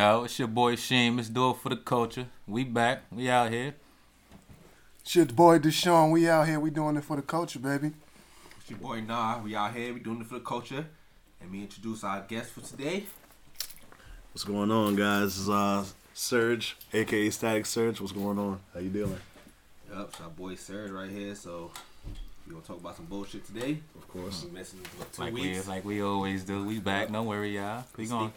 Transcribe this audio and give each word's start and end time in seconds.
Yo, 0.00 0.24
it's 0.24 0.38
your 0.38 0.48
boy 0.48 0.76
Sheen. 0.76 1.18
Let's 1.18 1.28
do 1.28 1.50
it 1.50 1.58
for 1.58 1.68
the 1.68 1.76
culture. 1.76 2.26
We 2.46 2.64
back. 2.64 3.02
We 3.12 3.28
out 3.28 3.50
here. 3.50 3.74
Shit, 5.04 5.36
boy 5.36 5.58
Deshaun, 5.58 6.10
we 6.10 6.26
out 6.26 6.48
here. 6.48 6.58
We 6.58 6.70
doing 6.70 6.96
it 6.96 7.04
for 7.04 7.16
the 7.16 7.22
culture, 7.22 7.58
baby. 7.58 7.90
It's 8.58 8.70
your 8.70 8.78
boy 8.78 9.02
Nah. 9.02 9.42
We 9.42 9.54
out 9.54 9.74
here. 9.74 9.92
We 9.92 10.00
doing 10.00 10.22
it 10.22 10.26
for 10.26 10.36
the 10.36 10.40
culture. 10.40 10.86
And 11.42 11.50
we 11.50 11.60
introduce 11.60 12.02
our 12.02 12.22
guest 12.22 12.52
for 12.52 12.62
today. 12.62 13.04
What's 14.32 14.44
going 14.44 14.70
on, 14.70 14.96
guys? 14.96 15.34
This 15.34 15.38
is 15.40 15.50
uh, 15.50 15.84
Surge, 16.14 16.78
aka 16.94 17.28
Static 17.28 17.66
Surge. 17.66 18.00
What's 18.00 18.14
going 18.14 18.38
on? 18.38 18.58
How 18.72 18.80
you 18.80 18.88
doing? 18.88 19.18
Yup, 19.92 20.08
it's 20.08 20.20
our 20.22 20.30
boy 20.30 20.54
Surge 20.54 20.92
right 20.92 21.10
here. 21.10 21.34
So 21.34 21.72
we 22.46 22.54
gonna 22.54 22.64
talk 22.64 22.80
about 22.80 22.96
some 22.96 23.04
bullshit 23.04 23.44
today. 23.44 23.80
Of 23.94 24.08
course. 24.08 24.46
We 24.46 24.50
missing 24.50 24.80
what, 24.96 25.12
two 25.12 25.24
Like 25.24 25.34
we 25.34 25.60
like 25.60 25.84
we 25.84 26.02
always 26.02 26.42
do. 26.42 26.64
We 26.64 26.78
back. 26.78 27.12
Don't 27.12 27.26
worry, 27.26 27.56
y'all. 27.56 27.84
We 27.98 28.06
Speak- 28.06 28.30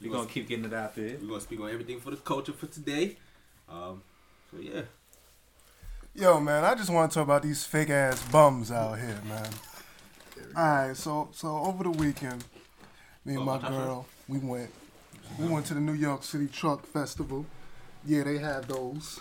gonna 0.00 0.12
we 0.12 0.16
gonna 0.18 0.28
keep 0.28 0.48
getting 0.48 0.64
it 0.64 0.72
out 0.74 0.94
there. 0.94 1.16
We're 1.20 1.28
gonna 1.28 1.40
speak 1.40 1.60
on 1.60 1.70
everything 1.70 2.00
for 2.00 2.10
the 2.10 2.16
culture 2.16 2.52
for 2.52 2.66
today. 2.66 3.16
Um, 3.68 4.02
so 4.50 4.58
yeah. 4.60 4.82
Yo, 6.14 6.40
man, 6.40 6.64
I 6.64 6.74
just 6.74 6.90
want 6.90 7.10
to 7.10 7.14
talk 7.14 7.24
about 7.24 7.42
these 7.42 7.64
fake 7.64 7.90
ass 7.90 8.22
bums 8.30 8.72
out 8.72 8.98
here, 8.98 9.20
man. 9.28 9.48
All 10.56 10.62
right, 10.88 10.96
so 10.96 11.28
so 11.32 11.48
over 11.58 11.84
the 11.84 11.90
weekend, 11.90 12.44
me 13.24 13.34
and 13.34 13.42
Oh, 13.42 13.44
my 13.44 13.58
my 13.58 13.68
girl, 13.68 14.06
we 14.28 14.38
went 14.38 14.70
we 15.38 15.46
went 15.46 15.66
to 15.66 15.74
the 15.74 15.80
New 15.80 15.92
York 15.92 16.24
City 16.24 16.48
Truck 16.48 16.84
Festival. 16.86 17.46
Yeah, 18.04 18.24
they 18.24 18.38
had 18.38 18.64
those 18.64 19.20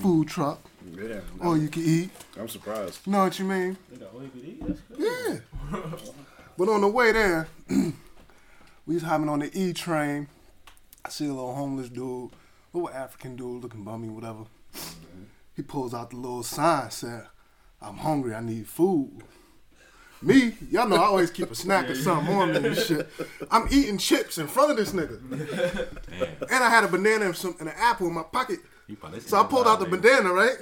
food 0.00 0.28
truck, 0.28 0.60
Yeah. 0.92 1.20
all 1.42 1.56
you 1.58 1.68
can 1.68 1.82
eat. 1.84 2.10
I'm 2.38 2.48
surprised. 2.48 3.00
You 3.04 3.12
know 3.12 3.24
what 3.24 3.38
you 3.38 3.44
mean? 3.44 3.76
They 3.90 3.96
got 3.98 4.14
all 4.14 4.22
you 4.22 4.28
can 4.30 4.44
eat? 4.44 4.66
That's 4.66 4.80
good. 4.80 5.42
Yeah. 5.72 5.80
but 6.56 6.68
on 6.68 6.80
the 6.80 6.88
way 6.88 7.12
there, 7.12 7.48
we 8.86 8.94
was 8.94 9.02
hopping 9.02 9.28
on 9.28 9.40
the 9.40 9.50
E 9.58 9.72
train. 9.72 10.28
I 11.04 11.08
see 11.08 11.26
a 11.26 11.32
little 11.32 11.54
homeless 11.54 11.88
dude, 11.88 12.30
little 12.72 12.90
African 12.90 13.36
dude 13.36 13.62
looking 13.62 13.84
bummy, 13.84 14.08
whatever. 14.08 14.44
He 15.54 15.62
pulls 15.62 15.94
out 15.94 16.10
the 16.10 16.16
little 16.16 16.42
sign, 16.42 16.90
said, 16.90 17.26
I'm 17.80 17.96
hungry, 17.96 18.34
I 18.34 18.40
need 18.40 18.66
food. 18.66 19.22
Me, 20.22 20.54
y'all 20.70 20.88
know 20.88 20.96
I 20.96 21.04
always 21.04 21.30
keep 21.30 21.50
a 21.50 21.54
snack 21.54 21.90
or 21.90 21.94
something 21.94 22.34
on 22.34 22.50
me 22.52 22.68
and 22.68 22.76
shit. 22.76 23.08
I'm 23.50 23.68
eating 23.70 23.98
chips 23.98 24.38
in 24.38 24.48
front 24.48 24.70
of 24.70 24.76
this 24.76 24.92
nigga. 24.92 25.20
And 26.50 26.64
I 26.64 26.70
had 26.70 26.84
a 26.84 26.88
banana 26.88 27.26
and, 27.26 27.36
some, 27.36 27.54
and 27.60 27.68
an 27.68 27.74
apple 27.76 28.06
in 28.06 28.14
my 28.14 28.22
pocket. 28.22 28.60
So 29.20 29.38
I 29.38 29.44
pulled 29.44 29.66
out 29.66 29.80
the 29.80 29.86
banana, 29.86 30.32
right? 30.32 30.56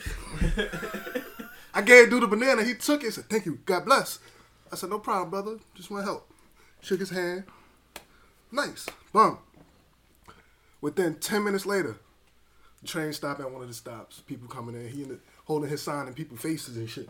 I 1.72 1.82
gave 1.82 2.10
dude 2.10 2.22
the 2.22 2.26
banana. 2.26 2.64
He 2.64 2.74
took 2.74 3.04
it. 3.04 3.12
Said, 3.12 3.28
"Thank 3.28 3.46
you. 3.46 3.58
God 3.64 3.84
bless." 3.84 4.18
I 4.72 4.76
said, 4.76 4.90
"No 4.90 4.98
problem, 4.98 5.30
brother. 5.30 5.58
Just 5.74 5.90
want 5.90 6.02
to 6.02 6.06
help." 6.06 6.30
Shook 6.80 7.00
his 7.00 7.10
hand. 7.10 7.44
Nice. 8.54 8.86
Boom. 9.12 9.38
Within 10.80 11.16
ten 11.16 11.42
minutes 11.42 11.66
later, 11.66 11.96
the 12.80 12.86
train 12.86 13.12
stopped 13.12 13.40
at 13.40 13.50
one 13.50 13.62
of 13.62 13.68
the 13.68 13.74
stops. 13.74 14.20
People 14.20 14.46
coming 14.46 14.76
in. 14.76 14.88
He 14.88 15.02
in 15.02 15.08
the, 15.08 15.18
holding 15.46 15.68
his 15.68 15.82
sign 15.82 16.06
in 16.06 16.14
people's 16.14 16.40
faces 16.40 16.76
and 16.76 16.88
shit. 16.88 17.08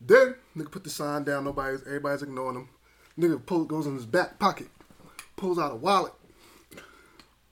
Then 0.00 0.36
nigga 0.56 0.70
put 0.70 0.84
the 0.84 0.90
sign 0.90 1.24
down. 1.24 1.42
Nobody's 1.42 1.82
everybody's 1.82 2.22
ignoring 2.22 2.54
him. 2.56 2.68
Nigga 3.18 3.44
pull, 3.44 3.64
goes 3.64 3.86
in 3.88 3.96
his 3.96 4.06
back 4.06 4.38
pocket, 4.38 4.68
pulls 5.34 5.58
out 5.58 5.72
a 5.72 5.76
wallet. 5.76 6.12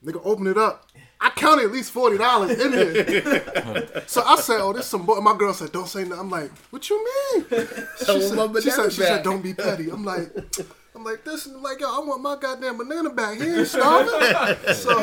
Nigga 0.05 0.21
open 0.25 0.47
it 0.47 0.57
up. 0.57 0.87
I 1.21 1.31
counted 1.31 1.65
at 1.65 1.73
least 1.73 1.91
forty 1.91 2.19
dollars 2.19 2.57
in 2.57 2.71
there. 2.71 4.05
so 4.07 4.23
I 4.23 4.37
said, 4.37 4.61
"Oh, 4.61 4.73
this 4.73 4.87
some 4.87 5.05
boy." 5.05 5.19
My 5.21 5.37
girl 5.37 5.55
said, 5.55 5.73
"Don't 5.73 5.89
say 5.89 6.05
nothing." 6.05 6.21
I'm 6.21 6.31
like, 6.31 6.53
"What 6.71 6.89
you 6.89 7.05
mean?" 7.35 7.47
She 7.99 8.05
said, 8.05 8.63
she, 8.63 8.71
said, 8.71 8.93
she 8.93 9.01
said, 9.01 9.23
"Don't 9.25 9.43
be 9.43 9.55
petty." 9.55 9.91
I'm 9.91 10.05
like, 10.05 10.31
"I'm 10.37 10.67
like 11.07 11.25
this." 11.25 11.47
And 11.47 11.63
like, 11.63 11.81
yo, 11.81 11.87
I 11.87 12.05
want 12.05 12.23
my 12.23 12.37
goddamn 12.37 12.77
banana 12.79 13.11
back. 13.11 13.39
He 13.39 13.45
ain't 13.45 13.67
starving. 13.67 14.11
so 14.75 14.95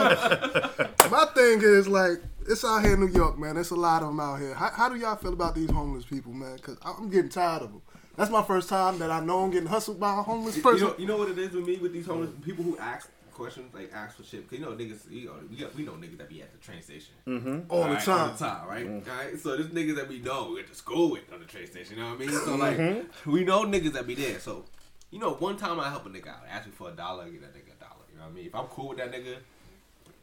my 1.10 1.26
thing 1.34 1.62
is 1.62 1.88
like, 1.88 2.20
it's 2.48 2.64
out 2.64 2.84
here 2.84 2.94
in 2.94 3.00
New 3.00 3.08
York, 3.08 3.40
man. 3.40 3.56
There's 3.56 3.72
a 3.72 3.76
lot 3.76 4.02
of 4.02 4.10
them 4.10 4.20
out 4.20 4.40
here. 4.40 4.54
How, 4.54 4.70
how 4.70 4.90
do 4.90 4.96
y'all 4.96 5.16
feel 5.16 5.34
about 5.34 5.56
these 5.56 5.70
homeless 5.70 6.06
people, 6.06 6.34
man? 6.34 6.58
Because 6.58 6.78
I'm 6.84 7.10
getting 7.10 7.30
tired 7.30 7.64
of 7.64 7.72
them. 7.72 7.82
That's 8.16 8.30
my 8.30 8.44
first 8.44 8.70
time 8.70 9.00
that 9.00 9.10
I 9.10 9.22
know 9.22 9.44
I'm 9.44 9.52
getting 9.52 9.70
hustled 9.70 10.00
by 10.00 10.20
a 10.20 10.22
homeless 10.22 10.58
You 10.58 10.64
person. 10.64 10.88
know, 10.88 10.96
you 11.00 11.08
know 11.08 11.18
what 11.18 11.30
it 11.30 11.38
is 11.38 11.52
with 11.52 11.66
me 11.66 11.78
with 11.78 11.94
these 11.94 12.06
homeless 12.06 12.30
people 12.44 12.64
who 12.64 12.78
ask 12.78 13.10
questions, 13.34 13.74
like 13.74 13.92
ask 13.94 14.18
for 14.18 14.24
shit. 14.24 14.48
Cause 14.48 14.60
you 14.60 14.66
know 14.66 14.72
niggas, 14.74 15.10
you 15.10 15.26
know, 15.26 15.34
we, 15.50 15.58
got, 15.58 15.76
we 15.76 15.84
know 15.84 15.94
niggas 15.94 16.18
that 16.20 16.30
be 16.30 16.42
at 16.42 16.52
the 16.52 16.60
train 16.60 16.82
station 16.82 17.14
mm-hmm. 17.28 17.60
all 17.70 17.80
the 17.82 17.90
Alright, 17.90 18.04
time. 18.04 18.20
all 18.20 18.36
the 18.36 18.38
time, 18.38 18.68
right? 18.68 18.86
Mm-hmm. 18.88 19.10
Alright, 19.10 19.40
so 19.40 19.58
there's 19.58 19.70
niggas 19.70 19.96
that 19.96 20.08
we 20.08 20.20
know 20.20 20.50
we 20.50 20.56
went 20.56 20.68
to 20.68 20.76
school 20.76 21.12
with 21.12 21.32
on 21.34 21.40
the 21.40 21.46
train 21.46 21.66
station. 21.66 21.98
You 21.98 22.04
know 22.04 22.10
what 22.10 22.22
I 22.22 22.26
mean? 22.26 22.30
So 22.30 22.58
mm-hmm. 22.58 22.98
like, 22.98 23.26
we 23.26 23.44
know 23.44 23.66
niggas 23.66 23.94
that 23.94 24.06
be 24.06 24.16
there. 24.16 24.40
So 24.40 24.66
you 25.14 25.20
know, 25.20 25.34
one 25.36 25.56
time 25.58 25.80
I 25.80 25.90
help 25.90 26.08
a 26.08 26.10
nigga 26.10 26.30
out, 26.30 26.40
ask 26.50 26.66
me 26.66 26.72
for 26.76 26.90
a 26.90 26.92
dollar, 26.92 27.26
I 27.26 27.30
give 27.30 27.42
that 27.42 27.54
nigga 27.54 27.76
a 27.78 27.84
dollar. 27.84 28.02
You 28.12 28.18
know 28.18 28.24
what 28.24 28.32
I 28.32 28.34
mean? 28.36 28.46
If 28.48 28.56
I'm 28.56 28.66
cool 28.66 28.90
with 28.90 28.98
that 28.98 29.12
nigga, 29.12 29.36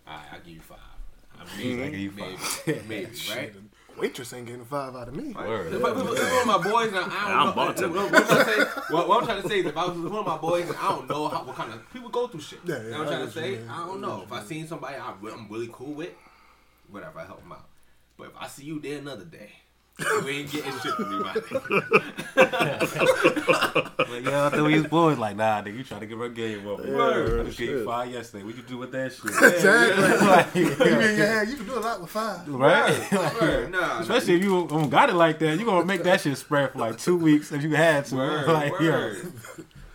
alright, 0.07 0.27
I'll 0.33 0.41
give 0.41 0.55
you 0.55 0.61
five. 0.61 0.79
I 1.39 1.57
mean, 1.59 1.81
I 1.85 1.89
give 1.91 2.01
you 2.01 2.11
maybe, 2.11 2.83
maybe, 2.89 3.11
right? 3.31 3.53
Waitress 3.97 4.33
ain't 4.33 4.47
getting 4.47 4.65
five 4.65 4.97
out 4.97 5.09
of 5.09 5.15
me. 5.15 5.33
Word. 5.33 5.73
If, 5.73 5.85
I- 5.85 5.91
if, 5.91 5.97
if 5.97 6.33
one 6.33 6.41
of 6.41 6.47
my 6.65 6.71
boys, 6.71 6.93
now, 6.93 7.03
I 7.09 7.51
I'm 7.51 7.75
don't 7.75 7.93
know. 7.95 8.03
What, 8.03 8.13
what, 8.13 8.21
I'm 8.21 8.27
trying 8.27 8.45
to 8.45 8.45
say, 8.45 8.83
what, 8.95 9.09
what 9.09 9.21
I'm 9.21 9.27
trying 9.27 9.43
to 9.43 9.49
say 9.49 9.61
is, 9.61 9.67
if 9.67 9.77
I 9.77 9.85
was 9.87 9.99
one 9.99 10.15
of 10.21 10.27
my 10.27 10.37
boys, 10.39 10.69
and 10.69 10.77
I 10.77 10.89
don't 10.91 11.09
know 11.09 11.29
how, 11.29 11.45
what 11.45 11.55
kind 11.57 11.73
of 11.73 11.93
people 11.93 12.09
go 12.09 12.27
through 12.27 12.41
shit. 12.41 12.59
Yeah, 12.65 12.77
yeah, 12.77 12.83
you 12.85 12.91
know 12.91 12.99
what 12.99 13.09
I 13.09 13.11
I'm 13.11 13.17
trying 13.17 13.27
to 13.27 13.33
say? 13.33 13.51
man. 13.65 13.69
I 13.71 13.87
don't 13.87 14.01
know. 14.01 14.23
If 14.23 14.33
I 14.33 14.43
seen 14.43 14.67
somebody 14.67 14.97
I'm, 14.97 15.15
I'm 15.27 15.49
really 15.49 15.69
cool 15.73 15.93
with, 15.93 16.11
whatever, 16.91 17.21
I 17.21 17.27
help 17.27 17.41
them 17.43 17.53
out. 17.53 17.67
But 18.17 18.29
if 18.29 18.33
I 18.39 18.49
see 18.49 18.65
you 18.65 18.81
there 18.81 18.99
another 18.99 19.25
day, 19.25 19.51
you 20.23 20.29
ain't 20.29 20.51
getting 20.51 20.73
shit 20.81 20.95
from 20.95 21.11
me, 21.11 21.19
my 21.25 21.33
nigga. 21.35 23.01
Like, 24.11 24.25
yeah, 24.25 24.47
I 24.47 24.51
thought 24.51 24.65
we 24.65 24.75
was 24.81 24.87
boys. 24.87 25.19
Like, 25.19 25.37
nah, 25.37 25.63
nigga, 25.63 25.77
you 25.77 25.85
trying 25.85 26.01
to 26.01 26.07
get 26.07 26.19
our 26.19 26.29
game 26.29 26.67
up. 26.69 26.85
Word. 26.85 27.41
I 27.41 27.45
just 27.45 27.59
gave 27.59 27.69
you 27.71 27.77
Shit. 27.79 27.87
five 27.87 28.11
yesterday. 28.11 28.45
What 28.45 28.57
you 28.57 28.63
do 28.63 28.79
with 28.79 28.93
that 28.93 29.13
shit? 29.13 29.25
Exactly. 29.27 30.11
Like, 30.31 30.55
You 30.55 30.71
in 30.73 31.17
your 31.17 31.27
hand, 31.27 31.49
you 31.51 31.57
can 31.57 31.67
do 31.67 31.79
a 31.79 31.81
lot 31.81 32.01
with 32.01 32.11
five. 32.11 32.49
right? 32.49 33.13
Word, 33.41 33.71
nah, 33.73 34.01
Especially 34.01 34.35
if 34.35 34.43
you 34.45 34.67
don't 34.69 34.91
got 34.91 35.11
it 35.11 35.15
like 35.15 35.39
that, 35.41 35.59
you 35.59 35.65
gonna 35.65 35.85
make 35.85 36.03
that 36.05 36.21
shit 36.21 36.37
spread 36.37 36.73
for 36.73 36.79
like 36.79 36.99
two 36.99 37.17
weeks 37.17 37.53
if 37.53 37.63
you 37.63 37.75
had 37.75 38.05
to. 38.07 38.17
word, 38.17 38.47
like, 38.49 38.79
word. 38.79 39.33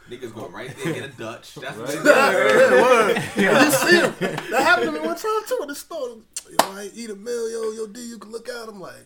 Niggas 0.09 0.33
go 0.35 0.47
right 0.49 0.69
there 0.83 0.93
get 0.93 1.03
a 1.05 1.07
Dutch. 1.17 1.55
That's 1.55 1.77
what 1.77 1.87
they 1.87 1.95
do. 1.95 2.09
Yeah, 2.09 2.81
word. 2.81 3.15
You 3.35 3.71
see 3.71 3.95
him. 4.01 4.13
That 4.51 4.61
happened 4.63 4.87
to 4.87 4.91
me 4.91 4.99
one 4.99 5.15
time 5.15 5.41
too 5.47 5.59
at 5.63 5.67
the 5.67 5.75
store. 5.75 6.17
Yo, 6.49 6.71
I 6.73 6.83
ain't 6.83 6.93
eat 6.95 7.09
a 7.09 7.15
meal, 7.15 7.51
yo, 7.51 7.71
yo, 7.71 7.87
D, 7.87 8.01
you 8.01 8.19
can 8.19 8.31
look 8.31 8.47
out. 8.49 8.69
I'm 8.69 8.79
like, 8.79 9.05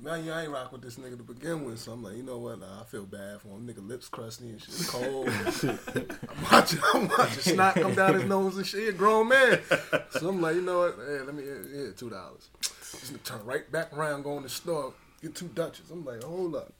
man, 0.00 0.28
I 0.28 0.42
ain't 0.42 0.50
rock 0.52 0.72
with 0.72 0.82
this 0.82 0.96
nigga 0.96 1.16
to 1.16 1.22
begin 1.22 1.64
with. 1.64 1.78
So 1.78 1.92
I'm 1.92 2.02
like, 2.02 2.16
you 2.16 2.22
know 2.22 2.38
what? 2.38 2.60
Nah, 2.60 2.80
I 2.80 2.84
feel 2.84 3.04
bad 3.04 3.40
for 3.40 3.48
him. 3.48 3.66
Nigga 3.66 3.86
lips 3.86 4.08
crusty 4.08 4.50
and 4.50 4.60
shit. 4.60 4.86
Cold. 4.88 5.28
and 5.28 5.54
shit. 5.60 5.78
I'm 5.94 6.42
watching, 6.50 6.80
I'm 6.94 7.08
watching 7.08 7.54
snot 7.54 7.74
come 7.74 7.94
down 7.94 8.14
his 8.14 8.24
nose 8.24 8.56
and 8.56 8.66
shit. 8.66 8.80
He 8.82 8.88
a 8.88 8.92
grown 8.92 9.28
man. 9.28 9.60
So 10.10 10.28
I'm 10.28 10.40
like, 10.40 10.56
you 10.56 10.62
know 10.62 10.78
what? 10.80 10.96
Hey, 11.06 11.20
let 11.20 11.34
me, 11.34 11.44
yeah, 11.44 11.54
yeah 11.84 11.86
two 11.96 12.10
dollars. 12.10 12.48
Just 12.60 13.24
turn 13.24 13.44
right 13.44 13.70
back 13.70 13.92
around, 13.92 14.22
go 14.22 14.36
in 14.36 14.42
the 14.42 14.48
store, 14.48 14.94
get 15.22 15.34
two 15.34 15.48
Dutches. 15.48 15.90
I'm 15.90 16.04
like, 16.04 16.22
hold 16.22 16.56
up. 16.56 16.72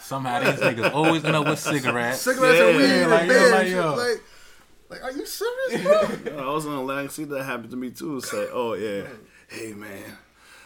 Somehow 0.00 0.40
these 0.40 0.60
niggas 0.60 0.92
always 0.92 1.24
end 1.24 1.36
up 1.36 1.46
with 1.46 1.58
cigarettes. 1.58 2.20
Cigarettes 2.20 2.58
Yeah, 2.58 2.66
and 2.68 2.76
weed 2.76 3.06
like, 3.06 3.22
and 3.22 3.30
yo, 3.30 3.50
like, 3.50 3.66
shit. 3.66 3.76
yo. 3.76 3.94
Like, 3.94 4.22
like, 4.90 5.04
are 5.04 5.12
you 5.12 5.24
serious, 5.24 5.82
bro? 5.82 6.38
I 6.48 6.52
was 6.52 6.66
on 6.66 6.74
a 6.74 6.82
line. 6.82 7.08
See 7.10 7.24
that 7.24 7.44
happened 7.44 7.70
to 7.70 7.76
me 7.76 7.90
too. 7.90 8.20
Say, 8.20 8.48
oh 8.52 8.74
yeah, 8.74 9.06
hey 9.48 9.72
man, 9.72 10.02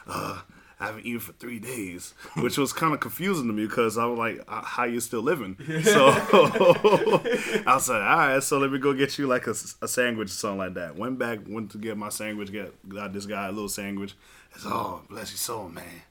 uh, 0.06 0.40
I 0.80 0.86
haven't 0.86 1.06
eaten 1.06 1.20
for 1.20 1.32
three 1.32 1.58
days, 1.58 2.14
which 2.36 2.58
was 2.58 2.72
kind 2.72 2.94
of 2.94 3.00
confusing 3.00 3.46
to 3.46 3.52
me 3.52 3.66
because 3.66 3.96
I 3.96 4.06
was 4.06 4.18
like, 4.18 4.44
how 4.48 4.84
you 4.84 5.00
still 5.00 5.22
living? 5.22 5.56
So 5.84 6.06
I 6.08 7.74
was 7.74 7.88
like, 7.88 8.02
all 8.02 8.16
right, 8.16 8.42
so 8.42 8.58
let 8.58 8.72
me 8.72 8.78
go 8.78 8.92
get 8.94 9.18
you 9.18 9.26
like 9.26 9.46
a 9.46 9.54
sandwich 9.54 10.28
or 10.28 10.32
something 10.32 10.58
like 10.58 10.74
that. 10.74 10.96
Went 10.96 11.18
back, 11.18 11.40
went 11.46 11.70
to 11.72 11.78
get 11.78 11.96
my 11.96 12.08
sandwich, 12.08 12.50
get 12.50 12.88
got 12.88 13.12
this 13.12 13.26
guy 13.26 13.46
a 13.46 13.52
little 13.52 13.68
sandwich. 13.68 14.14
I 14.54 14.58
said, 14.58 14.72
oh 14.72 15.02
bless 15.08 15.30
your 15.30 15.38
soul, 15.38 15.68
man. 15.68 16.02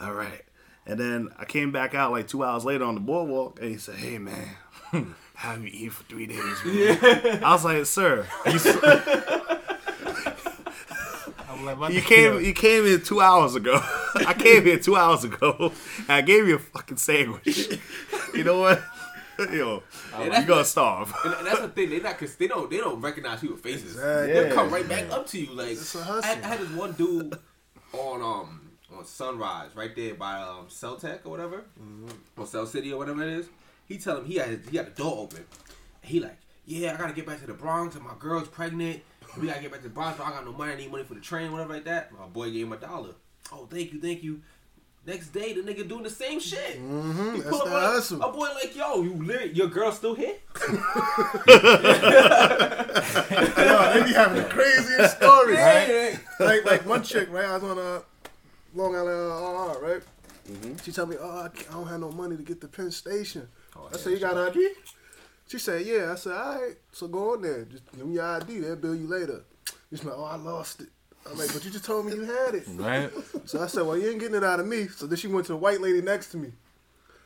All 0.00 0.12
right. 0.12 0.42
And 0.86 1.00
then 1.00 1.30
I 1.38 1.44
came 1.44 1.72
back 1.72 1.94
out 1.94 2.12
like 2.12 2.28
two 2.28 2.44
hours 2.44 2.64
later 2.64 2.84
on 2.84 2.94
the 2.94 3.00
boardwalk, 3.00 3.58
and 3.60 3.70
he 3.70 3.78
said, 3.78 3.94
"Hey 3.94 4.18
man, 4.18 4.50
hmm. 4.90 5.12
how 5.34 5.54
you 5.54 5.70
eat 5.72 5.92
for 5.92 6.04
three 6.04 6.26
days?" 6.26 6.64
Man? 6.64 7.42
I 7.42 7.52
was 7.52 7.64
like, 7.64 7.86
"Sir, 7.86 8.26
you, 8.44 8.58
like, 11.66 11.92
you 11.92 12.00
came 12.00 12.40
you 12.40 12.52
came 12.52 12.86
in 12.86 13.02
two 13.02 13.20
hours 13.20 13.54
ago. 13.54 13.80
I 14.26 14.34
came 14.34 14.64
here 14.64 14.78
two 14.78 14.96
hours 14.96 15.24
ago, 15.24 15.72
and 15.98 16.10
I 16.10 16.20
gave 16.20 16.46
you 16.48 16.56
a 16.56 16.58
fucking 16.58 16.96
sandwich. 16.98 17.68
You 18.34 18.44
know 18.44 18.60
what? 18.60 18.82
Yo, 19.52 19.82
you 20.22 20.44
gonna 20.46 20.64
starve. 20.64 21.12
And 21.24 21.34
and 21.34 21.46
that's 21.46 21.60
the 21.60 21.68
thing. 21.68 21.90
They 21.90 21.98
not 22.00 22.18
cause 22.18 22.36
they 22.36 22.46
don't 22.46 22.70
they 22.70 22.76
don't 22.78 23.00
recognize 23.00 23.40
people's 23.40 23.60
faces. 23.60 23.94
Exactly. 23.94 24.32
They'll 24.32 24.46
Yeah. 24.46 24.52
come 24.54 24.70
right 24.70 24.88
back 24.88 25.10
up 25.10 25.26
to 25.28 25.40
you. 25.40 25.52
Like 25.52 25.72
It's 25.72 25.94
a 25.96 26.20
I 26.22 26.26
had, 26.26 26.44
I 26.44 26.46
had 26.46 26.60
this 26.60 26.70
one 26.70 26.92
dude 26.92 27.36
on 27.92 28.22
um 28.22 28.70
on 28.96 29.04
Sunrise 29.04 29.70
right 29.74 29.94
there 29.96 30.14
by 30.14 30.40
um 30.40 30.66
Celtec 30.68 31.20
or 31.24 31.30
whatever, 31.30 31.64
or 32.36 32.46
Cell 32.46 32.66
City 32.66 32.92
or 32.92 32.98
whatever 32.98 33.22
it 33.22 33.28
is. 33.40 33.48
He 33.86 33.98
tell 33.98 34.18
him 34.18 34.24
he 34.26 34.36
had 34.36 34.60
he 34.70 34.76
had 34.76 34.86
the 34.94 35.02
door 35.02 35.18
open. 35.24 35.44
He 36.02 36.20
like, 36.20 36.38
yeah, 36.64 36.94
I 36.94 36.96
gotta 36.96 37.12
get 37.12 37.26
back 37.26 37.40
to 37.40 37.46
the 37.48 37.54
Bronx 37.54 37.96
and 37.96 38.04
my 38.04 38.14
girl's 38.20 38.46
pregnant. 38.46 39.02
We 39.40 39.46
gotta 39.48 39.60
get 39.60 39.72
back 39.72 39.82
to 39.82 39.88
but 39.88 40.20
I 40.20 40.30
got 40.30 40.44
no 40.44 40.52
money. 40.52 40.72
I 40.72 40.76
need 40.76 40.90
money 40.90 41.04
for 41.04 41.14
the 41.14 41.20
train, 41.20 41.52
whatever 41.52 41.74
like 41.74 41.84
that. 41.84 42.12
My 42.12 42.26
boy 42.26 42.50
gave 42.50 42.66
him 42.66 42.72
a 42.72 42.76
dollar. 42.76 43.10
Oh, 43.52 43.66
thank 43.70 43.92
you, 43.92 44.00
thank 44.00 44.22
you. 44.22 44.40
Next 45.06 45.28
day, 45.28 45.52
the 45.52 45.60
nigga 45.60 45.86
doing 45.86 46.02
the 46.02 46.08
same 46.08 46.40
shit. 46.40 46.80
Mm-hmm. 46.80 47.40
That's 47.40 47.44
the 47.44 47.54
on 47.54 47.68
a- 47.68 47.86
hustle. 47.86 48.22
A 48.22 48.32
boy 48.32 48.48
like, 48.54 48.74
yo, 48.74 49.02
you 49.02 49.12
lit, 49.22 49.54
your 49.54 49.66
girl 49.66 49.92
still 49.92 50.14
here? 50.14 50.36
Yo, 53.04 53.92
they 53.92 54.02
be 54.04 54.12
having 54.14 54.42
the 54.42 54.48
craziest 54.50 55.16
stories. 55.18 55.58
Right? 55.58 56.18
like 56.40 56.64
like 56.64 56.86
one 56.86 57.02
chick, 57.02 57.28
right? 57.30 57.44
I 57.44 57.58
was 57.58 57.64
on 57.64 57.78
a 57.78 58.02
Long 58.74 58.96
Island 58.96 59.78
RR, 59.78 59.86
right? 59.86 60.02
Mm-hmm. 60.50 60.76
She 60.82 60.92
told 60.92 61.10
me, 61.10 61.16
"Oh, 61.20 61.30
I, 61.30 61.46
I 61.46 61.72
don't 61.72 61.86
have 61.86 62.00
no 62.00 62.10
money 62.10 62.36
to 62.36 62.42
get 62.42 62.60
to 62.62 62.68
Penn 62.68 62.90
Station." 62.90 63.48
Oh, 63.76 63.82
I 63.82 63.88
yeah, 63.92 63.96
said, 63.98 64.12
"You 64.12 64.18
got 64.20 64.36
ID?" 64.36 64.68
She 65.54 65.60
said, 65.60 65.86
"Yeah." 65.86 66.10
I 66.10 66.16
said, 66.16 66.32
"All 66.32 66.60
right, 66.60 66.74
so 66.90 67.06
go 67.06 67.34
on 67.34 67.42
there. 67.42 67.64
Just 67.64 67.84
give 67.96 68.04
me 68.04 68.16
your 68.16 68.24
ID. 68.24 68.58
They'll 68.58 68.74
bill 68.74 68.96
you 68.96 69.06
later." 69.06 69.44
She's 69.88 70.02
like, 70.04 70.16
"Oh, 70.18 70.24
I 70.24 70.34
lost 70.34 70.80
it." 70.80 70.88
I'm 71.30 71.38
like, 71.38 71.52
"But 71.52 71.64
you 71.64 71.70
just 71.70 71.84
told 71.84 72.06
me 72.06 72.12
you 72.12 72.22
had 72.24 72.56
it." 72.56 72.64
Right? 72.70 73.08
So 73.46 73.62
I 73.62 73.68
said, 73.68 73.86
"Well, 73.86 73.96
you 73.96 74.10
ain't 74.10 74.18
getting 74.18 74.34
it 74.34 74.42
out 74.42 74.58
of 74.58 74.66
me." 74.66 74.88
So 74.88 75.06
then 75.06 75.16
she 75.16 75.28
went 75.28 75.46
to 75.46 75.52
the 75.52 75.56
white 75.58 75.80
lady 75.80 76.02
next 76.02 76.32
to 76.32 76.38
me. 76.38 76.50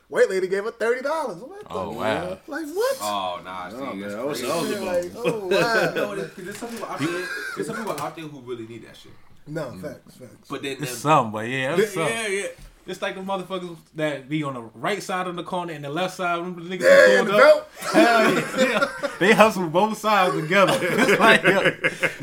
White 0.09 0.29
lady 0.29 0.47
gave 0.47 0.63
her 0.63 0.69
thirty 0.69 1.01
dollars. 1.01 1.41
Oh, 1.71 1.91
"The 1.91 1.97
wow. 1.97 2.03
hell?" 2.03 2.39
Like 2.45 2.67
what? 2.67 2.97
Oh, 3.01 3.41
nah, 3.43 3.69
see, 3.69 3.75
Oh, 3.77 3.85
man, 3.95 3.99
that's 4.01 4.13
I 4.13 4.23
was- 4.23 4.39
crazy. 4.41 4.53
I 4.53 4.61
was 4.61 4.81
like, 5.15 5.25
oh 5.25 5.47
wow. 5.47 5.91
No, 5.95 6.15
there's, 6.15 6.31
'cause 6.33 6.45
there's 6.45 6.57
some 6.59 6.69
people 6.69 6.87
out 6.87 6.99
there. 6.99 7.27
There's 7.55 7.67
some 7.67 7.75
people 7.77 7.99
out 7.99 8.15
there 8.15 8.25
who 8.25 8.39
really 8.41 8.67
need 8.67 8.85
that 8.85 8.95
shit. 8.95 9.11
no, 9.47 9.71
mm. 9.71 9.81
facts, 9.81 10.17
facts. 10.17 10.47
But 10.47 10.61
then, 10.61 10.73
It's 10.73 10.91
them, 10.91 10.99
something, 10.99 11.31
but 11.31 11.47
yeah, 11.47 11.75
it's 11.75 11.93
something. 11.95 12.13
yeah, 12.15 12.27
yeah. 12.27 12.47
It's 12.89 13.01
like 13.03 13.13
the 13.13 13.21
motherfuckers 13.21 13.77
that 13.95 14.27
be 14.27 14.41
on 14.43 14.55
the 14.55 14.61
right 14.61 15.01
side 15.01 15.27
of 15.27 15.35
the 15.35 15.43
corner 15.43 15.73
and 15.73 15.83
the 15.85 15.89
left 15.91 16.15
side. 16.15 16.37
Remember 16.39 16.61
the 16.63 16.75
niggas 16.75 16.81
Yeah, 16.81 17.17
pulled 17.23 17.27
the 17.27 17.37
up? 17.37 17.71
Hell 17.79 18.33
yeah. 18.33 18.57
yeah. 18.57 19.07
They 19.19 19.33
hustle 19.33 19.67
both 19.69 19.97
sides 19.97 20.33
together. 20.35 20.73
It's 20.81 21.19
like, 21.19 21.43
yo, 21.43 21.61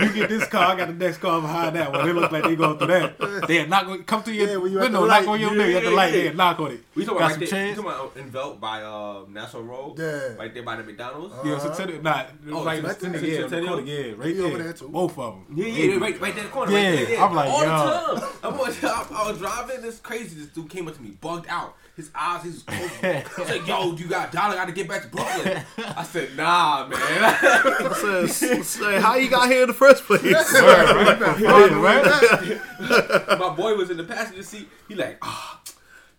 you 0.05 0.13
get 0.13 0.29
this 0.29 0.47
car, 0.49 0.73
I 0.75 0.77
got 0.77 0.89
the 0.89 0.95
next 0.95 1.19
car 1.19 1.41
behind 1.41 1.77
that 1.77 1.93
one. 1.93 2.05
They 2.07 2.13
look 2.13 2.33
like 2.33 2.43
they 2.45 2.57
going 2.57 2.79
through 2.79 2.87
that. 2.89 3.47
They 3.47 3.65
knock 3.67 3.87
on, 3.87 4.03
come 4.05 4.23
to 4.25 4.33
your 4.33 4.49
Yeah, 4.49 4.57
when 4.57 4.73
you 4.73 4.79
at 4.79 4.83
window, 4.85 5.01
knock 5.07 5.09
light. 5.21 5.29
on 5.29 5.39
your 5.41 5.51
Yeah, 5.53 5.57
window, 5.57 5.67
you 5.71 5.77
at 5.77 5.85
the 5.85 5.91
light, 5.93 6.15
yeah. 6.15 6.23
yeah, 6.25 6.33
knock 6.33 6.59
on 6.61 6.73
it. 6.73 6.81
We 6.97 7.05
talking 7.05 7.19
about 7.19 7.31
some 7.33 7.41
right 7.43 7.51
there, 7.51 7.67
you 7.69 7.75
talking 7.77 7.91
about 7.91 8.17
Envelop 8.17 8.61
by 8.61 8.83
uh, 8.83 9.25
Nassau 9.31 9.61
Road? 9.61 9.99
Yeah. 9.99 10.35
Right 10.35 10.53
there 10.53 10.63
by 10.65 10.77
the 10.77 10.83
McDonald's? 10.85 11.35
Yeah, 11.45 11.59
so 11.59 11.73
tell 11.75 11.89
it, 11.91 12.03
nah, 12.03 12.25
Oh, 12.51 12.65
right, 12.65 12.83
it's 12.85 13.03
in 13.05 13.13
the, 13.13 13.19
right 13.19 13.29
yeah, 13.29 13.47
there. 13.47 13.65
corner, 13.65 13.83
yeah, 13.83 14.13
right 14.17 14.35
He 14.35 14.41
over 14.41 14.57
there. 14.57 14.65
there, 14.65 14.73
too. 14.73 14.89
Both 14.89 15.17
of 15.19 15.35
them. 15.47 15.57
Yeah, 15.57 15.67
yeah, 15.67 15.97
right, 16.01 16.21
right 16.21 16.35
there 16.35 16.45
in 16.45 16.51
the 16.51 16.53
corner. 16.53 16.73
Yeah, 16.73 16.89
right 16.91 16.97
there, 17.07 17.13
yeah. 17.13 17.25
I'm 17.25 17.35
like, 17.35 17.51
all 17.51 17.61
the 17.61 18.21
time. 18.21 18.31
I'm 18.43 18.55
on, 18.61 18.71
I, 18.83 19.07
I 19.25 19.31
was 19.31 19.39
driving. 19.39 19.81
This 19.83 20.01
crazy. 20.01 20.47
This 20.57 20.63
dude 20.65 20.71
came 20.73 20.89
up 20.89 20.95
to 20.97 21.03
me, 21.03 21.11
bugged 21.21 21.47
out. 21.51 21.77
His 21.97 22.11
eyes, 22.15 22.43
he's 22.43 22.63
closed. 22.63 22.93
He's 23.37 23.49
like, 23.51 23.67
"Yo, 23.67 23.93
you 23.93 24.07
got 24.07 24.29
a 24.31 24.33
dollar? 24.37 24.55
Got 24.55 24.67
to 24.67 24.73
get 24.73 24.89
back 24.89 25.03
to 25.03 25.09
Brooklyn." 25.09 25.63
I 25.79 26.03
said, 26.03 26.35
"Nah, 26.37 26.87
man." 26.89 27.95
Says, 27.95 28.37
say, 28.67 29.01
how 29.01 29.17
you 29.17 29.29
got 29.31 29.51
here 29.51 29.63
in 29.63 29.69
the 29.69 29.75
first 29.75 30.05
place? 30.05 30.23
Right, 30.23 31.21
right, 31.21 31.71
right. 31.71 33.39
My 33.39 33.51
boy 33.55 33.75
was 33.75 33.91
in 33.91 33.97
the 33.97 34.05
passenger 34.05 34.43
seat. 34.43 34.69
He 34.89 34.95
like, 34.95 35.19
"Ah, 35.23 35.61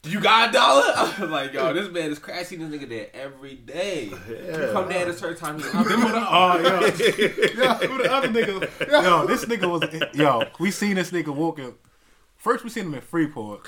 do 0.02 0.10
you 0.10 0.20
got 0.20 0.50
a 0.50 0.52
dollar?" 0.54 0.84
I 0.96 1.16
was 1.20 1.30
like, 1.30 1.54
"Yo, 1.54 1.74
this 1.74 1.92
man 1.92 2.12
is 2.12 2.20
crashing 2.20 2.68
This 2.68 2.80
nigga 2.82 2.90
there 2.90 3.08
every 3.14 3.56
day. 3.56 4.06
You 4.06 4.70
come 4.74 4.90
down 4.90 5.02
at 5.02 5.08
a 5.10 5.14
certain 5.14 5.38
time. 5.38 5.60
He's 5.60 5.72
like, 5.74 5.88
Them 5.88 6.04
were 6.04 6.10
the- 6.12 6.28
Oh, 6.28 6.58
yo. 6.60 6.80
yo, 7.64 7.74
who 7.88 8.04
the 8.04 8.12
other 8.12 8.28
nigga? 8.30 9.04
Yo, 9.04 9.26
this 9.28 9.46
nigga 9.46 9.70
was, 9.70 10.16
yo, 10.16 10.44
we 10.60 10.72
seen 10.72 10.96
this 10.96 11.12
nigga 11.12 11.34
walking. 11.34 11.74
First, 12.36 12.64
we 12.64 12.70
seen 12.70 12.86
him 12.86 12.94
in 12.94 13.02
Freeport. 13.02 13.68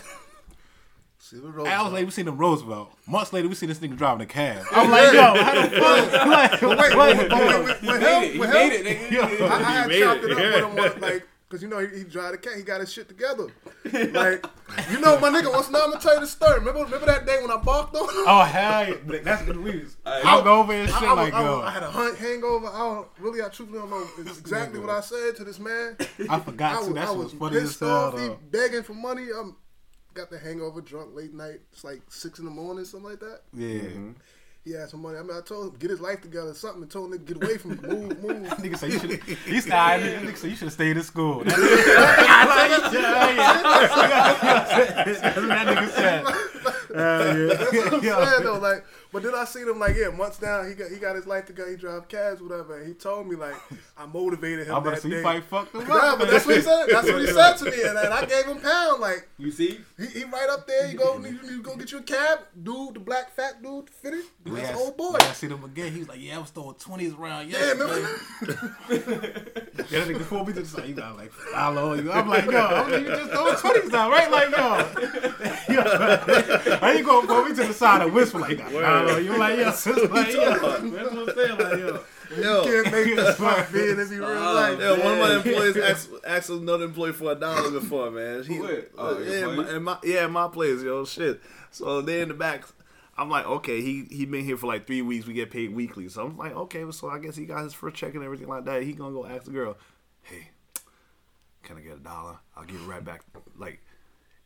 See 1.29 1.37
what 1.37 1.53
Rose 1.53 1.67
Hours 1.67 1.93
later, 1.93 2.05
we 2.07 2.11
seen 2.11 2.27
him 2.27 2.37
Roosevelt. 2.37 2.91
Months 3.05 3.31
later, 3.33 3.47
we 3.47 3.53
seen 3.53 3.69
this 3.69 3.77
nigga 3.77 3.95
driving 3.95 4.21
a 4.21 4.25
cab. 4.25 4.65
I'm 4.71 4.89
like, 4.89 5.13
yo, 5.13 5.21
how 5.21 5.61
the 5.61 5.69
fuck? 5.69 6.21
Like, 6.25 6.61
Wait, 6.61 6.63
what? 6.63 6.97
wait, 6.97 6.97
wait, 6.97 7.29
wait, 7.29 8.01
wait, 8.01 8.31
he 8.31 8.39
with 8.39 8.49
made 8.49 8.71
him, 8.73 8.87
it. 8.87 8.97
He 8.97 9.17
with 9.19 9.23
made 9.29 9.39
him, 9.39 9.43
it, 9.45 9.51
I, 9.51 9.55
I 9.55 9.61
had 9.61 9.91
chopped 9.91 10.23
it, 10.23 10.31
it 10.31 10.63
up 10.63 10.73
yeah. 10.75 10.83
with 10.83 10.95
him 10.95 11.01
like, 11.01 11.27
cause 11.49 11.61
you 11.61 11.67
know 11.67 11.79
he, 11.79 11.99
he 11.99 12.03
drive 12.03 12.31
the 12.31 12.37
cat, 12.39 12.53
he 12.57 12.63
got 12.63 12.79
his 12.81 12.91
shit 12.91 13.07
together. 13.07 13.45
Like, 13.85 14.43
you 14.91 14.99
know, 15.01 15.19
my 15.19 15.29
nigga. 15.29 15.51
Once 15.53 15.69
now 15.69 15.83
I'm 15.83 15.91
gonna 15.91 16.01
tell 16.01 16.15
you 16.15 16.21
the 16.21 16.27
story. 16.27 16.57
Remember, 16.59 16.83
remember 16.83 17.05
that 17.05 17.27
day 17.27 17.37
when 17.41 17.51
I 17.51 17.57
barked 17.57 17.95
on 17.95 18.01
him? 18.09 18.23
Oh, 18.27 18.43
hell 18.43 18.87
yeah. 18.89 19.19
That's 19.23 19.43
the 19.43 19.53
reason. 19.53 19.97
I- 20.07 20.21
I'll 20.25 20.41
go 20.41 20.61
over 20.61 20.73
and 20.73 20.89
shit 20.89 21.01
I, 21.03 21.05
I, 21.05 21.13
was- 21.13 21.17
like, 21.25 21.33
I, 21.35 21.41
was- 21.41 21.49
yo. 21.49 21.61
I 21.61 21.71
had 21.71 21.83
a 21.83 21.91
hunt 21.91 22.17
hangover. 22.17 22.67
I 22.67 22.77
don't 22.79 23.07
really, 23.19 23.41
I 23.43 23.49
truthfully 23.49 23.79
don't 23.79 23.89
know 23.91 24.07
exactly 24.19 24.79
what 24.79 24.89
I 24.89 25.01
said 25.01 25.35
to 25.37 25.43
this 25.43 25.59
man. 25.59 25.95
I 26.27 26.35
I 26.37 26.39
forgot 26.39 26.79
was, 26.79 26.87
to. 26.87 26.93
That 26.95 27.07
I 27.07 27.11
was 27.11 27.23
was 27.25 27.33
funny 27.33 27.57
as 27.57 27.63
pissed 27.63 27.83
off. 27.83 28.19
He 28.19 28.29
begging 28.49 28.81
for 28.83 28.93
money. 28.95 29.27
I'm 29.37 29.55
got 30.19 30.29
the 30.29 30.37
hangover, 30.37 30.81
drunk 30.81 31.15
late 31.15 31.33
night. 31.33 31.61
It's 31.71 31.83
like 31.83 32.01
six 32.09 32.39
in 32.39 32.45
the 32.45 32.51
morning, 32.51 32.83
something 32.85 33.09
like 33.09 33.19
that. 33.21 33.41
Yeah. 33.53 33.81
He 34.65 34.73
had 34.73 34.89
some 34.89 35.01
money. 35.01 35.17
I 35.17 35.21
mean, 35.21 35.31
I 35.35 35.39
told 35.41 35.73
him 35.73 35.79
get 35.79 35.89
his 35.89 36.01
life 36.01 36.21
together, 36.21 36.49
or 36.49 36.53
something, 36.53 36.81
and 36.83 36.91
told 36.91 37.13
him 37.13 37.19
to 37.25 37.33
get 37.33 37.41
away 37.43 37.57
from 37.57 37.71
me, 37.71 37.77
move, 37.81 38.21
move. 38.23 38.47
Nigga 38.59 38.77
say 38.77 38.89
you 38.91 38.99
should. 38.99 39.23
He 39.45 39.61
said, 39.61 39.71
"Ah, 39.73 39.91
nigga, 39.97 40.19
nigga 40.19 40.37
say 40.37 40.49
you 40.49 40.55
should 40.55 40.65
have 40.65 40.73
stayed 40.73 40.97
in 40.97 41.03
school." 41.03 41.43
That 41.45 41.55
nigga, 42.69 42.91
That's 45.05 45.37
what 45.37 45.47
that 45.49 45.67
nigga 45.67 45.89
said. 45.95 46.23
That's 46.89 47.73
what 47.73 47.93
I'm 47.93 48.03
Yeah. 48.03 48.25
saying 48.31 48.43
though. 48.43 48.57
Like, 48.59 48.83
but 49.11 49.23
then 49.23 49.33
I 49.35 49.45
seen 49.45 49.67
him 49.67 49.79
like, 49.79 49.95
yeah, 49.95 50.09
months 50.09 50.37
down, 50.39 50.67
he 50.69 50.75
got 50.75 50.89
he 50.91 50.97
got 50.97 51.15
his 51.15 51.25
life 51.25 51.45
together. 51.45 51.71
He 51.71 51.77
drive 51.77 52.07
cabs, 52.07 52.41
whatever. 52.41 52.77
And 52.79 52.87
he 52.87 52.93
told 52.93 53.27
me 53.27 53.35
like, 53.35 53.55
I 53.97 54.05
motivated 54.05 54.67
him 54.67 54.75
I'm 54.75 54.81
about 54.81 54.95
that 54.95 55.01
to 55.01 55.09
say 55.09 55.21
day. 55.23 55.35
you 55.35 55.41
fucked 55.41 55.73
him 55.75 55.87
Nah, 55.87 55.95
up. 56.13 56.19
but 56.19 56.29
that's 56.29 56.45
what 56.45 56.55
he 56.55 56.61
said. 56.61 56.85
That's 56.89 57.07
what 57.11 57.21
he 57.21 57.27
said 57.27 57.53
to 57.57 57.65
me, 57.65 57.81
and, 57.83 57.97
and 57.97 58.13
I 58.13 58.25
gave 58.25 58.45
him 58.45 58.59
pound. 58.59 59.01
Like 59.01 59.27
You 59.37 59.51
see? 59.51 59.79
he, 59.97 60.05
he 60.07 60.23
right 60.25 60.49
up 60.49 60.67
there. 60.67 60.91
You 60.91 60.97
go, 60.97 61.17
you, 61.19 61.39
you 61.49 61.61
go 61.61 61.75
get 61.75 61.91
you 61.91 61.99
a 61.99 62.03
cab, 62.03 62.39
dude, 62.63 62.93
the 62.95 62.99
black 62.99 63.31
fat 63.35 63.61
dude, 63.63 63.89
fitted. 63.89 64.25
That's 64.45 64.69
Yeah, 64.69 64.75
old 64.77 64.95
boy. 64.97 65.15
I 65.19 65.33
see 65.33 65.47
him 65.47 65.63
again. 65.63 65.91
He 65.91 65.99
was 65.99 66.07
like, 66.09 66.19
"Yeah, 66.21 66.37
I 66.37 66.39
was 66.39 66.49
throwing 66.51 66.75
twenties 66.75 67.13
around." 67.13 67.49
Yeah, 67.49 67.57
yesterday." 67.59 68.05
remember? 68.41 68.75
Yeah, 69.89 70.05
that 70.05 70.07
nigga 70.09 70.27
pulled 70.27 70.47
me 70.47 70.53
to 70.53 70.61
the 70.61 70.67
side. 70.67 70.85
He 70.85 70.93
got 70.93 71.17
like, 71.17 71.31
follow 71.31 71.93
you. 71.93 72.11
I'm 72.11 72.27
like, 72.27 72.45
yo, 72.45 72.59
I'm 72.59 72.91
like, 72.91 73.01
you 73.01 73.07
just 73.07 73.31
throwing 73.31 73.55
twenties 73.55 73.89
down, 73.91 74.11
right? 74.11 74.29
Like, 74.29 74.51
yo, 74.51 75.73
yo, 75.73 76.77
how 76.77 76.91
you 76.91 77.03
gonna 77.03 77.25
pull 77.27 77.43
me 77.45 77.55
to 77.55 77.63
the 77.63 77.73
side 77.73 78.01
and 78.03 78.13
whisper 78.13 78.39
like, 78.39 78.59
follow 79.07 79.17
you? 79.19 79.37
Like, 79.37 79.57
yo, 79.57 79.69
it's 79.69 79.85
like, 79.87 80.33
yo, 80.33 80.49
that's 80.49 80.61
what 80.61 81.29
I'm 81.29 81.35
saying, 81.35 81.57
like, 81.57 81.79
yo. 81.79 81.99
Yo, 82.37 82.63
Can't 82.63 82.91
make 82.91 83.15
this 83.15 83.35
fuck 83.37 83.71
being 83.71 83.99
if 83.99 84.11
you 84.11 84.19
real 84.25 84.39
life. 84.53 84.79
yo, 84.79 84.99
one 85.03 85.13
of 85.13 85.19
my 85.19 85.35
employees 85.37 85.77
asked, 85.89 86.09
asked 86.27 86.49
another 86.49 86.85
employee 86.85 87.11
for 87.11 87.31
a 87.31 87.35
dollar 87.35 87.71
before, 87.71 88.11
man. 88.11 88.43
He, 88.43 88.59
Wait, 88.59 88.89
oh, 88.97 89.17
yeah, 89.19 89.47
employee? 89.47 89.55
my, 89.55 89.75
in 89.75 89.83
my, 89.83 89.97
yeah, 90.03 90.27
my 90.27 90.47
place, 90.47 90.83
yo, 90.83 91.05
shit. 91.05 91.41
So 91.71 92.01
they 92.01 92.21
in 92.21 92.27
the 92.27 92.35
back. 92.35 92.65
I'm 93.17 93.29
like, 93.29 93.45
okay, 93.45 93.81
he 93.81 94.05
he 94.09 94.25
been 94.25 94.45
here 94.45 94.55
for 94.55 94.67
like 94.67 94.87
three 94.87 95.01
weeks. 95.01 95.25
We 95.25 95.33
get 95.33 95.51
paid 95.51 95.75
weekly, 95.75 96.07
so 96.07 96.25
I'm 96.25 96.37
like, 96.37 96.55
okay, 96.55 96.85
so 96.91 97.09
I 97.09 97.19
guess 97.19 97.35
he 97.35 97.45
got 97.45 97.63
his 97.63 97.73
first 97.73 97.95
check 97.97 98.13
and 98.13 98.23
everything 98.23 98.47
like 98.47 98.63
that. 98.65 98.83
He 98.83 98.93
gonna 98.93 99.13
go 99.13 99.25
ask 99.25 99.43
the 99.43 99.51
girl, 99.51 99.75
hey, 100.21 100.49
can 101.63 101.77
I 101.77 101.81
get 101.81 101.97
a 101.97 101.99
dollar? 101.99 102.37
I'll 102.55 102.63
give 102.63 102.79
it 102.79 102.85
right 102.85 103.03
back, 103.03 103.23
like 103.57 103.81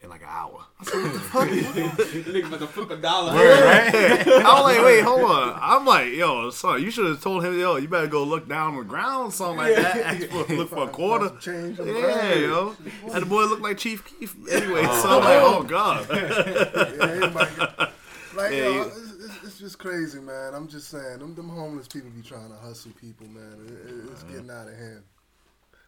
in 0.03 0.09
like 0.09 0.21
an 0.21 0.27
hour. 0.29 0.65
Nigga 0.83 2.47
about 2.47 2.59
to 2.59 2.67
flip 2.67 2.91
a 2.91 2.97
dollar. 2.97 3.31
I'm 3.33 4.63
like, 4.63 4.83
wait, 4.83 5.01
hold 5.01 5.21
on. 5.21 5.57
I'm 5.61 5.85
like, 5.85 6.13
yo, 6.13 6.50
son, 6.50 6.81
you 6.83 6.91
should 6.91 7.05
have 7.05 7.21
told 7.21 7.44
him, 7.45 7.57
yo, 7.57 7.77
you 7.77 7.88
better 7.88 8.07
go 8.07 8.23
look 8.23 8.47
down 8.47 8.73
on 8.73 8.79
the 8.79 8.83
ground, 8.83 9.33
something 9.33 9.57
like 9.57 9.75
that. 9.75 9.95
Ask 9.98 10.27
for, 10.27 10.53
look 10.53 10.69
for 10.69 10.83
a 10.83 10.88
quarter. 10.89 11.29
Change 11.39 11.79
Yeah, 11.79 11.86
ground. 11.86 12.39
yo. 12.41 12.75
And 13.13 13.22
the 13.22 13.25
boy 13.25 13.45
looked 13.45 13.62
like 13.62 13.77
Chief 13.77 14.03
Keef 14.19 14.36
anyway. 14.51 14.83
Oh. 14.86 15.01
So 15.01 15.10
I'm 15.10 15.24
like, 15.24 15.41
oh 15.41 15.63
god. 15.63 16.07
Yeah, 18.36 18.41
like, 18.41 18.51
Yeah, 18.51 18.65
yo, 18.67 18.81
it's, 18.88 18.98
it's, 18.98 19.43
it's 19.43 19.60
just 19.60 19.77
crazy, 19.79 20.19
man. 20.19 20.53
I'm 20.55 20.67
just 20.67 20.89
saying, 20.89 21.19
them, 21.19 21.36
them 21.36 21.50
homeless 21.50 21.88
people 21.88 22.10
be 22.10 22.24
trying 22.24 22.50
to 22.50 22.55
hustle 22.57 22.91
people, 23.00 23.27
man. 23.27 23.57
It, 23.67 23.72
it- 23.91 24.12
it's 24.12 24.24
getting 24.24 24.50
out 24.50 24.67
of 24.67 24.75
hand. 24.75 25.03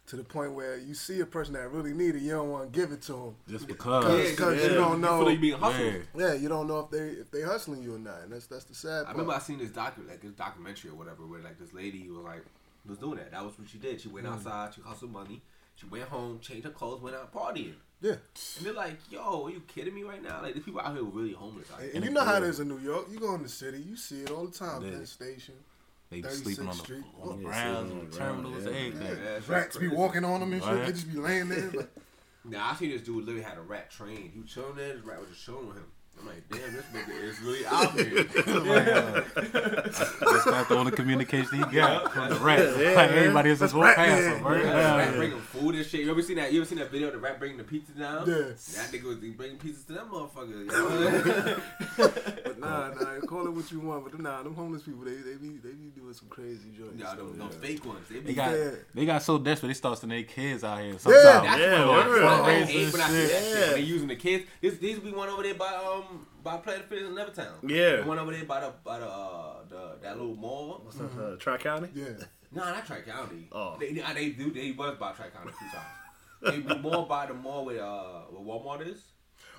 To 0.07 0.15
the 0.15 0.23
point 0.23 0.53
where 0.53 0.77
you 0.77 0.93
see 0.93 1.19
a 1.21 1.25
person 1.25 1.53
that 1.55 1.71
really 1.71 1.91
need 1.93 2.15
it, 2.15 2.21
you 2.21 2.29
don't 2.31 2.51
want 2.51 2.71
to 2.71 2.79
give 2.79 2.91
it 2.91 3.01
to 3.03 3.11
them. 3.13 3.35
Just 3.49 3.65
Because 3.67 4.05
because. 4.05 4.35
cause 4.37 4.63
you 4.63 4.69
don't 4.75 5.01
know. 5.01 5.21
like 5.21 5.33
you 5.35 5.39
being 5.39 5.57
hustled. 5.57 5.93
Yeah. 6.15 6.27
Yeah, 6.27 6.33
you 6.35 6.47
don't 6.47 6.67
know 6.67 6.79
if 6.81 6.91
they 6.91 7.09
if 7.19 7.31
they 7.31 7.41
hustling 7.41 7.81
you 7.81 7.95
or 7.95 7.99
not. 7.99 8.21
And 8.23 8.31
that's 8.31 8.45
that's 8.45 8.65
the 8.65 8.75
sad 8.75 8.87
part. 8.89 9.01
I 9.01 9.03
part. 9.05 9.15
remember 9.17 9.33
I 9.33 9.39
seen 9.39 9.57
this 9.57 9.71
docu 9.71 10.07
like 10.07 10.21
this 10.21 10.33
documentary 10.33 10.91
or 10.91 10.93
whatever 10.95 11.25
where 11.25 11.41
like 11.41 11.57
this 11.59 11.73
lady 11.73 12.07
was 12.09 12.19
like 12.23 12.45
was 12.87 12.99
doing 12.99 13.17
that. 13.17 13.31
That 13.31 13.43
was 13.43 13.57
what 13.57 13.67
she 13.67 13.79
did. 13.79 13.99
She 13.99 14.09
Mm. 14.09 14.13
went 14.13 14.27
outside, 14.27 14.75
she 14.75 14.81
hustled 14.81 15.11
money, 15.11 15.41
she 15.75 15.87
went 15.87 16.05
home, 16.07 16.39
changed 16.39 16.65
her 16.65 16.71
clothes, 16.71 17.01
went 17.01 17.15
out 17.15 17.33
partying. 17.33 17.73
yeah, 17.99 18.11
And 18.57 18.65
they're 18.67 18.73
like, 18.73 18.99
"Yo, 19.09 19.45
are 19.47 19.49
you 19.49 19.61
kidding 19.61 19.95
me 19.95 20.03
right 20.03 20.21
now? 20.21 20.39
Like, 20.43 20.53
these 20.53 20.63
people 20.63 20.81
out 20.81 20.93
here 20.93 21.01
are 21.01 21.05
really 21.05 21.33
homeless." 21.33 21.71
Out 21.73 21.79
and, 21.81 21.91
and 21.95 22.05
you 22.05 22.11
know 22.11 22.23
how 22.23 22.35
it 22.37 22.43
is 22.43 22.59
in 22.59 22.67
New 22.67 22.77
York. 22.77 23.07
You 23.11 23.19
go 23.19 23.33
in 23.33 23.41
the 23.41 23.49
city, 23.49 23.79
you 23.81 23.95
see 23.97 24.21
it 24.21 24.29
all 24.29 24.45
the 24.45 24.51
time. 24.55 24.83
Yeah. 24.83 24.91
Penn 24.91 25.05
Station, 25.07 25.55
They 26.09 26.21
be 26.21 26.29
sleeping 26.29 26.67
on 26.67 26.77
the, 26.77 26.83
Street. 26.83 27.03
on 27.21 27.29
the 27.29 27.43
Yeah, 27.43 27.49
ground, 27.49 27.87
sleeping 27.89 27.99
on 27.99 28.09
the 28.11 28.17
ground, 28.17 28.35
terminals, 28.43 28.63
yeah. 28.65 28.69
everything. 28.71 29.23
Yeah, 29.23 29.37
it's 29.37 29.49
rats 29.49 29.77
be 29.77 29.87
walking 29.87 30.23
on 30.23 30.39
them 30.39 30.53
and 30.53 30.61
shit. 30.63 30.71
Right. 30.71 30.85
They 30.85 30.91
just 30.91 31.11
be 31.11 31.19
laying 31.19 31.49
there. 31.49 31.71
Like, 31.71 31.89
Now 32.45 32.69
I 32.71 32.75
seen 32.75 32.91
this 32.91 33.01
dude 33.01 33.25
literally 33.25 33.41
had 33.41 33.57
a 33.57 33.61
rat 33.61 33.89
trained. 33.89 34.31
He 34.33 34.39
was 34.39 34.51
chilling 34.51 34.75
there, 34.75 34.93
his 34.93 35.01
rat 35.01 35.19
was 35.19 35.29
just 35.29 35.43
chilling 35.45 35.67
with 35.67 35.77
him. 35.77 35.85
I'm 36.25 36.31
like, 36.31 36.49
damn, 36.49 36.73
this 36.73 36.85
nigga 36.93 37.23
is 37.23 37.39
really 37.41 37.65
out 37.67 37.93
here. 37.93 38.23
That's 39.45 40.45
not 40.45 40.67
the 40.69 40.75
only 40.77 40.91
communication 40.91 41.57
he 41.63 41.75
got 41.75 42.11
from 42.11 42.29
the 42.29 42.35
rat. 42.37 42.59
Yeah, 42.59 42.93
like 42.93 43.09
man. 43.11 43.17
everybody 43.19 43.49
else 43.51 43.61
is 43.61 43.73
walk 43.73 43.85
rat 43.85 43.95
past 43.95 44.21
man. 44.21 44.37
him, 44.37 44.43
right? 44.43 44.63
Yeah, 44.63 44.71
Yeah, 44.71 44.91
the 44.91 44.97
rat 44.97 45.15
bringing 45.17 45.39
food 45.39 45.75
and 45.75 45.85
shit. 45.85 46.01
You 46.01 46.11
ever 46.11 46.21
seen 46.21 46.37
that? 46.37 46.51
You 46.51 46.61
ever 46.61 46.67
seen 46.67 46.77
that 46.79 46.91
video 46.91 47.07
of 47.07 47.13
the 47.13 47.19
rat 47.19 47.39
bringing 47.39 47.57
the 47.57 47.63
pizza 47.63 47.91
down? 47.93 48.27
Yeah. 48.27 48.35
That 48.35 48.91
nigga 48.91 49.03
was 49.03 49.17
bringing 49.17 49.57
pizzas 49.57 49.85
to 49.87 49.93
that 49.93 50.09
motherfucker. 50.09 50.65
yo. 50.71 51.57
But 52.45 52.59
nah, 52.59 52.87
nah, 52.89 53.19
call 53.27 53.47
it 53.47 53.51
what 53.53 53.71
you 53.71 53.79
want. 53.81 54.05
But 54.05 54.19
nah, 54.19 54.41
them 54.43 54.55
homeless 54.55 54.83
people, 54.83 55.03
they 55.03 55.15
they 55.15 55.35
be 55.35 55.57
they 55.63 55.71
be 55.71 55.91
doing 55.95 56.13
some 56.13 56.29
crazy 56.29 56.69
joints. 56.77 56.99
Y'all, 57.01 57.15
them, 57.15 57.37
them 57.37 57.49
fake 57.49 57.85
ones. 57.85 58.07
They 58.09 58.19
be 58.19 58.27
They 58.27 58.33
got 58.33 58.51
Yeah. 58.51 58.71
they 58.93 59.05
got 59.05 59.21
so 59.23 59.37
desperate 59.37 59.67
they 59.69 59.73
start 59.73 59.97
sending 59.99 60.17
their 60.19 60.25
kids 60.27 60.63
out 60.63 60.79
here. 60.79 60.91
Yeah. 60.93 60.97
Sometimes. 60.97 61.47
That's 61.47 61.59
Yeah, 61.61 61.85
what 61.85 61.99
I, 61.99 62.07
word. 62.07 62.23
what 62.23 62.31
I 62.31 62.37
Fundraisers 62.39 62.65
hate 62.65 62.93
when 62.93 63.01
I 63.01 63.07
see 63.09 63.13
that 63.21 63.29
shit. 63.29 63.43
shit. 63.65 63.73
They 63.75 63.81
using 63.81 64.07
the 64.07 64.15
kids. 64.15 64.45
This 64.61 64.77
these 64.77 64.99
be 64.99 65.11
one 65.11 65.29
over 65.29 65.43
there 65.43 65.53
by 65.55 65.73
um 65.75 66.14
by 66.45 66.57
Planet 66.57 66.87
Fitness 66.87 67.09
in 67.09 67.15
Levittown. 67.15 67.69
Yeah. 67.69 67.97
The 67.97 68.03
one 68.03 68.19
over 68.19 68.31
there 68.31 68.45
by 68.45 68.61
the 68.61 68.71
by 68.83 68.99
the 68.99 69.07
uh 69.07 69.55
the 69.67 69.97
that 70.01 70.17
little 70.17 70.35
mall. 70.35 70.79
What's 70.83 70.97
that? 70.97 71.21
Uh, 71.21 71.35
Tri 71.37 71.57
County. 71.57 71.89
Yeah. 71.93 72.05
Nah, 72.53 72.71
not 72.71 72.85
Tri 72.85 73.01
County. 73.01 73.49
Oh. 73.51 73.75
They, 73.79 73.91
they 73.91 74.03
they 74.13 74.29
do 74.29 74.51
they 74.51 74.71
was 74.71 74.95
by 74.97 75.11
Tri 75.11 75.29
County 75.29 75.49
a 75.49 75.53
few 75.53 75.69
times. 75.71 76.65
They 76.67 76.73
be 76.75 76.79
more 76.79 77.05
by 77.07 77.25
the 77.25 77.33
mall 77.33 77.65
where 77.65 77.83
uh 77.83 78.21
where 78.29 78.59
Walmart 78.59 78.87
is. 78.87 79.01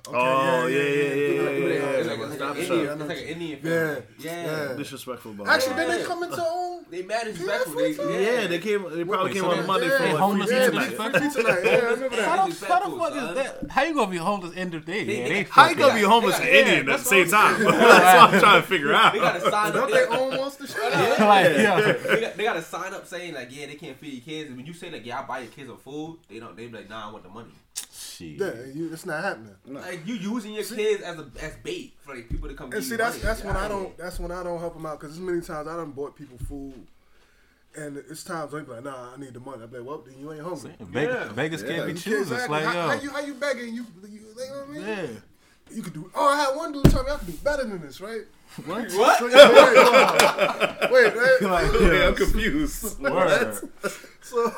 Okay, 0.08 0.16
Oh, 0.18 0.66
yeah, 0.66 0.76
yeah, 0.76 0.82
yeah, 0.82 0.84
It's 0.86 1.42
like, 1.42 1.58
yeah, 1.58 1.66
it's 1.66 2.06
yeah. 2.06 2.12
like, 2.12 2.20
it's 2.20 2.28
like 2.30 2.36
Stop 2.36 2.56
an. 2.56 2.62
Indian, 2.62 3.00
it's 3.00 3.08
like 3.08 3.18
an 3.18 3.24
what 3.24 3.28
Indian 3.28 3.58
Yeah, 3.62 3.94
family. 3.94 4.02
Yeah. 4.20 4.68
yeah. 4.68 4.74
Disrespectful 4.76 5.30
about 5.32 5.48
Actually, 5.48 5.74
that. 5.74 5.88
then 5.88 5.98
they 5.98 6.04
come 6.04 6.22
into 6.22 6.44
own. 6.46 6.84
They 6.88 7.02
mad 7.02 7.24
disrespectful. 7.26 7.74
They, 7.74 7.90
Yeah, 7.92 8.40
Yeah, 8.42 8.46
they 8.46 8.58
came. 8.60 8.82
They 8.82 9.04
probably 9.04 9.24
Wait, 9.24 9.32
came 9.34 9.42
so 9.42 9.50
on 9.50 9.66
Monday 9.66 9.88
yeah, 9.88 9.98
for 9.98 10.04
like 10.04 10.16
homeless 10.16 10.48
free 10.50 10.58
pizza 10.58 10.70
pizza 10.70 10.78
night. 10.78 11.12
night. 11.12 11.20
Free 11.20 11.20
pizza. 11.20 11.40
Yeah, 11.42 11.70
I 11.76 11.90
remember 11.90 12.16
that. 12.16 12.28
How 12.28 12.36
the, 12.36 12.36
how 12.36 12.46
the 12.46 12.50
Disrespectful, 12.52 12.98
fuck 12.98 13.12
is 13.16 13.34
that? 13.34 13.70
How 13.70 13.82
you 13.82 13.94
gonna 13.94 14.10
be 14.10 14.16
homeless 14.18 14.56
end 14.56 14.74
of 14.74 14.84
day? 14.84 15.04
They- 15.04 15.16
Yeah, 15.18 15.22
they- 15.28 15.34
they 15.34 15.42
How 15.50 15.68
you 15.68 15.74
gonna 15.74 15.94
be 15.94 16.02
homeless 16.02 16.38
and 16.38 16.48
Indian 16.48 16.88
at 16.88 16.98
the 16.98 17.04
same 17.04 17.28
time? 17.28 17.64
That's 17.64 17.74
what 17.76 18.34
I'm 18.34 18.40
trying 18.40 18.62
to 18.62 18.68
figure 18.68 18.94
out. 18.94 19.12
They 19.14 19.18
got 19.18 19.32
to 19.34 19.40
sign 19.40 19.52
up. 19.68 19.74
Don't 19.74 19.90
They, 19.90 19.98
they 19.98 20.06
own 20.06 20.36
monster 20.36 20.66
shit? 20.68 20.76
yeah. 20.92 21.80
they 21.80 22.20
got, 22.20 22.36
they 22.36 22.44
got 22.44 22.52
to 22.54 22.62
sign 22.62 22.94
up 22.94 23.06
saying 23.06 23.34
like, 23.34 23.48
yeah, 23.50 23.66
they 23.66 23.74
can't 23.74 23.98
feed 23.98 24.12
your 24.12 24.22
kids. 24.22 24.48
And 24.50 24.56
when 24.56 24.66
you 24.66 24.72
say 24.72 24.90
like, 24.90 25.04
yeah, 25.04 25.20
I 25.20 25.24
buy 25.24 25.40
your 25.40 25.48
kids 25.50 25.68
some 25.68 25.78
food, 25.78 26.18
they 26.28 26.38
don't. 26.38 26.56
They 26.56 26.66
be 26.68 26.76
like, 26.76 26.88
nah, 26.88 27.08
I 27.08 27.12
want 27.12 27.24
the 27.24 27.30
money. 27.30 27.50
Shit. 28.16 28.38
Yeah, 28.38 28.52
you, 28.74 28.90
it's 28.92 29.04
not 29.06 29.22
happening. 29.22 29.54
Like 29.66 30.06
you 30.06 30.14
using 30.14 30.52
your 30.54 30.64
kids 30.64 31.02
as 31.02 31.18
a 31.18 31.26
as 31.42 31.56
bait 31.62 31.94
for 32.00 32.14
like 32.14 32.28
people 32.28 32.48
to 32.48 32.54
come. 32.54 32.72
And 32.72 32.82
see, 32.84 32.96
that's 32.96 33.16
money. 33.16 33.26
that's 33.26 33.44
when 33.44 33.56
I 33.56 33.60
outta 33.64 33.68
don't 33.74 33.82
here. 33.86 33.94
that's 33.98 34.18
when 34.18 34.30
I 34.30 34.42
don't 34.42 34.58
help 34.60 34.74
them 34.74 34.86
out 34.86 35.00
because 35.00 35.14
as 35.16 35.20
many 35.20 35.40
times 35.40 35.68
I 35.68 35.76
done 35.76 35.90
bought 35.92 36.16
people 36.16 36.38
food, 36.38 36.86
and 37.76 37.96
it's 37.98 38.24
times 38.24 38.52
they 38.52 38.60
be 38.60 38.70
like, 38.72 38.84
nah, 38.84 39.12
I 39.14 39.16
need 39.20 39.34
the 39.34 39.40
money. 39.40 39.62
I 39.62 39.66
be 39.66 39.78
like, 39.78 39.86
well, 39.86 39.98
then 40.06 40.18
you 40.18 40.32
ain't 40.32 40.42
hungry. 40.42 40.72
Vegas, 40.80 41.14
Yeah. 41.14 41.32
Vegas 41.32 41.62
Yeah. 41.62 41.68
can't 41.68 41.86
be 41.86 41.92
You 41.92 41.98
can't- 41.98 42.04
choosers. 42.04 42.30
exactly. 42.32 42.56
Like, 42.56 42.64
how, 42.64 42.72
yo. 42.72 42.88
how 42.88 42.94
you 43.02 43.10
how 43.10 43.20
you 43.20 43.34
begging 43.34 43.74
you, 43.74 43.86
you, 44.02 44.08
you 44.08 44.20
know 44.36 44.60
what 44.60 44.68
I 44.68 44.72
mean? 44.72 44.86
yeah. 44.86 45.06
You 45.68 45.82
could 45.82 45.94
do. 45.94 46.08
Oh, 46.14 46.28
I 46.28 46.36
had 46.36 46.54
one 46.56 46.70
dude 46.72 46.84
tell 46.84 47.02
me 47.02 47.10
I 47.10 47.16
could 47.16 47.26
do 47.26 47.32
better 47.42 47.64
than 47.64 47.80
this, 47.80 48.00
right? 48.00 48.20
What? 48.66 48.88
What? 48.92 49.18
So, 49.18 49.26
yeah, 49.26 50.90
wait, 50.92 50.92
wait, 50.92 51.16
wait, 51.16 51.16
wait. 51.16 51.50
like, 51.50 51.72
Yeah, 51.80 52.06
I'm 52.08 52.14
confused. 52.14 53.00
Word. 53.00 53.58
So, 54.22 54.52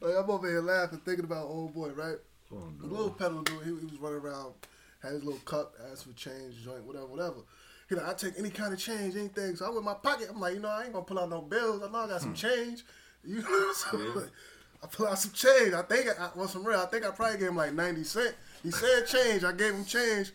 like, 0.00 0.14
I'm 0.16 0.30
over 0.30 0.48
here 0.48 0.60
laughing, 0.60 1.00
thinking 1.04 1.24
about 1.24 1.46
old 1.46 1.74
boy, 1.74 1.90
right? 1.90 2.16
Oh, 2.52 2.72
the 2.80 2.86
little 2.86 3.10
peddler 3.10 3.42
dude, 3.42 3.62
he, 3.62 3.68
he 3.68 3.86
was 3.86 3.98
running 4.00 4.20
around, 4.20 4.54
had 5.02 5.12
his 5.12 5.24
little 5.24 5.40
cup, 5.40 5.74
asked 5.90 6.04
for 6.04 6.12
change, 6.12 6.62
joint, 6.64 6.84
whatever, 6.84 7.06
whatever. 7.06 7.36
He 7.88 7.94
like, 7.94 8.08
I 8.08 8.14
take 8.14 8.38
any 8.38 8.50
kind 8.50 8.72
of 8.72 8.78
change, 8.78 9.16
anything. 9.16 9.56
So 9.56 9.64
I 9.64 9.68
went 9.68 9.80
in 9.80 9.84
my 9.86 9.94
pocket. 9.94 10.28
I'm 10.30 10.40
like, 10.40 10.54
you 10.54 10.60
know, 10.60 10.68
I 10.68 10.84
ain't 10.84 10.92
gonna 10.92 11.04
pull 11.04 11.18
out 11.18 11.30
no 11.30 11.40
bills. 11.40 11.82
I 11.82 11.90
know 11.90 11.98
I 11.98 12.08
got 12.08 12.20
some 12.20 12.30
hmm. 12.30 12.36
change. 12.36 12.84
You 13.24 13.42
know, 13.42 13.72
so 13.72 14.22
I 14.82 14.86
pull 14.86 15.08
out 15.08 15.18
some 15.18 15.32
change. 15.32 15.74
I 15.74 15.82
think 15.82 16.08
I, 16.08 16.26
I 16.26 16.30
want 16.36 16.50
some 16.50 16.64
real. 16.64 16.78
I 16.78 16.86
think 16.86 17.04
I 17.04 17.10
probably 17.10 17.36
gave 17.36 17.48
him 17.48 17.56
like 17.56 17.74
90 17.74 18.04
cent. 18.04 18.34
He 18.62 18.70
said 18.70 19.06
change. 19.08 19.42
I 19.42 19.50
gave 19.52 19.74
him 19.74 19.84
change. 19.84 20.32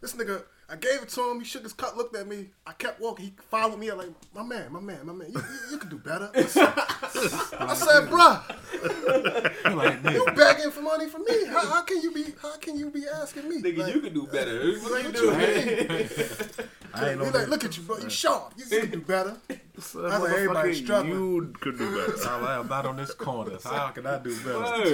This 0.00 0.14
nigga, 0.14 0.44
I 0.68 0.76
gave 0.76 1.02
it 1.02 1.08
to 1.10 1.30
him. 1.30 1.40
He 1.40 1.44
shook 1.44 1.62
his 1.62 1.72
cup, 1.74 1.96
looked 1.96 2.16
at 2.16 2.26
me. 2.26 2.48
I 2.66 2.72
kept 2.72 3.00
walking. 3.00 3.26
He 3.26 3.32
followed 3.50 3.78
me. 3.78 3.88
I'm 3.90 3.98
like, 3.98 4.08
my 4.34 4.42
man, 4.42 4.72
my 4.72 4.80
man, 4.80 4.98
my 5.04 5.12
man. 5.12 5.28
You, 5.30 5.38
you, 5.40 5.72
you 5.72 5.78
can 5.78 5.90
do 5.90 5.98
better. 5.98 6.30
I 6.34 6.42
said, 6.44 6.72
I 7.60 7.74
said 7.74 8.08
bruh, 8.08 9.74
like, 9.76 10.02
you 10.14 10.24
nigga. 10.24 10.36
begging 10.36 10.70
for 10.70 10.80
money 10.80 11.08
from 11.08 11.22
me. 11.28 11.44
How, 11.46 11.66
how 11.66 11.82
can 11.82 12.00
you 12.00 12.12
be? 12.12 12.24
How 12.40 12.56
can 12.56 12.78
you 12.78 12.90
be 12.90 13.04
asking 13.06 13.48
me? 13.48 13.60
Nigga, 13.60 13.78
Like, 13.78 13.94
you 13.94 14.00
can 14.00 14.14
do 14.14 14.26
better. 14.26 14.72
What 14.78 14.92
like, 14.92 15.02
you 15.04 15.08
what 15.10 15.16
do? 15.16 15.30
I 16.94 17.10
ain't 17.10 17.20
He 17.20 17.26
know 17.26 17.38
like, 17.38 17.48
look 17.48 17.64
at 17.64 17.76
you, 17.76 17.82
bro. 17.82 17.98
You 17.98 18.08
sharp. 18.08 18.54
You, 18.56 18.64
you 18.70 18.80
can 18.82 18.90
do 18.90 19.00
better. 19.00 19.36
So, 19.76 20.06
I 20.06 20.18
was 20.18 20.30
like, 20.30 20.38
everybody 20.38 20.74
struggling. 20.74 21.12
You 21.14 21.52
could 21.60 21.78
do 21.78 21.90
better. 21.96 22.28
I'm 22.28 22.68
not 22.68 22.86
on 22.86 22.96
this 22.96 23.12
corner. 23.12 23.58
So 23.58 23.70
how 23.70 23.88
can 23.88 24.06
I 24.06 24.18
do 24.18 24.36
better? 24.36 24.60
Word. 24.60 24.86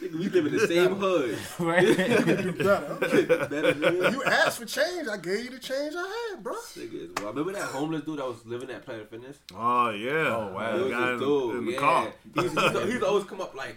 Nigga, 0.00 0.12
we 0.12 0.28
live 0.28 0.46
in 0.46 0.52
the 0.52 0.66
same 0.68 0.94
hood. 0.94 1.36
right? 1.58 1.84
Do 1.84 2.52
better. 2.52 3.46
Better 3.48 4.10
You 4.10 4.22
asked 4.22 4.58
for 4.58 4.66
change. 4.66 5.08
I 5.08 5.16
gave 5.16 5.44
you 5.44 5.50
the 5.50 5.58
change 5.58 5.94
I 5.96 6.30
had, 6.30 6.44
bro. 6.44 6.54
Well, 6.54 7.32
remember 7.32 7.52
that 7.54 7.62
homeless 7.62 8.04
dude 8.04 8.20
that 8.20 8.26
was 8.26 8.46
living 8.46 8.70
at 8.70 8.84
Planet 8.84 9.10
Fitness? 9.10 9.38
Oh 9.52 9.90
yeah. 9.90 10.10
Oh, 10.12 10.52
wow. 10.54 10.76
He 10.76 10.82
was 10.84 10.92
guy 10.92 11.10
this 11.10 11.20
dude, 11.20 11.56
in 11.56 11.66
the 11.66 11.72
yeah. 11.72 11.78
car. 11.78 12.12
He's, 12.34 12.52
he's, 12.52 12.92
he's 12.92 13.02
always 13.02 13.24
come 13.24 13.40
up 13.40 13.56
like, 13.56 13.76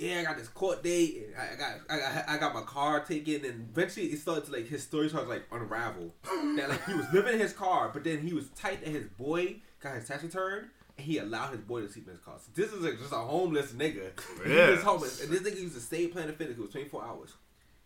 yeah, 0.00 0.20
I 0.20 0.24
got 0.24 0.38
this 0.38 0.48
court 0.48 0.82
date, 0.82 1.26
and 1.26 1.36
I 1.36 1.56
got, 1.56 1.74
I 1.88 1.98
got, 1.98 2.28
I 2.28 2.38
got 2.38 2.54
my 2.54 2.62
car 2.62 3.00
taken, 3.00 3.44
and 3.44 3.68
eventually 3.70 4.06
it 4.06 4.18
started 4.18 4.46
to 4.46 4.52
like 4.52 4.66
his 4.66 4.82
story 4.82 5.08
started 5.08 5.26
to, 5.26 5.32
like 5.34 5.44
unravel. 5.52 6.14
that 6.56 6.68
like 6.68 6.84
he 6.86 6.94
was 6.94 7.06
living 7.12 7.34
in 7.34 7.40
his 7.40 7.52
car, 7.52 7.90
but 7.92 8.02
then 8.04 8.18
he 8.20 8.32
was 8.32 8.48
tight 8.50 8.84
that 8.84 8.90
his 8.90 9.06
boy 9.06 9.56
got 9.80 9.94
his 9.94 10.08
tax 10.08 10.22
returned. 10.22 10.68
And 10.96 11.06
he 11.06 11.18
allowed 11.18 11.52
his 11.52 11.60
boy 11.60 11.80
to 11.82 11.88
sleep 11.88 12.06
in 12.08 12.12
his 12.14 12.20
car. 12.20 12.34
So 12.38 12.50
this 12.54 12.72
is 12.72 12.82
like 12.82 12.98
just 12.98 13.12
a 13.12 13.16
homeless 13.16 13.72
nigga. 13.72 14.10
He 14.44 14.54
Yeah. 14.54 14.70
was 14.72 14.82
homeless, 14.82 15.22
and 15.22 15.30
this 15.32 15.40
nigga 15.42 15.60
used 15.60 15.74
to 15.74 15.80
stay 15.80 16.04
at 16.06 16.12
Planet 16.12 16.36
Fitness. 16.36 16.58
It 16.58 16.62
was 16.62 16.70
twenty 16.70 16.88
four 16.88 17.04
hours. 17.04 17.34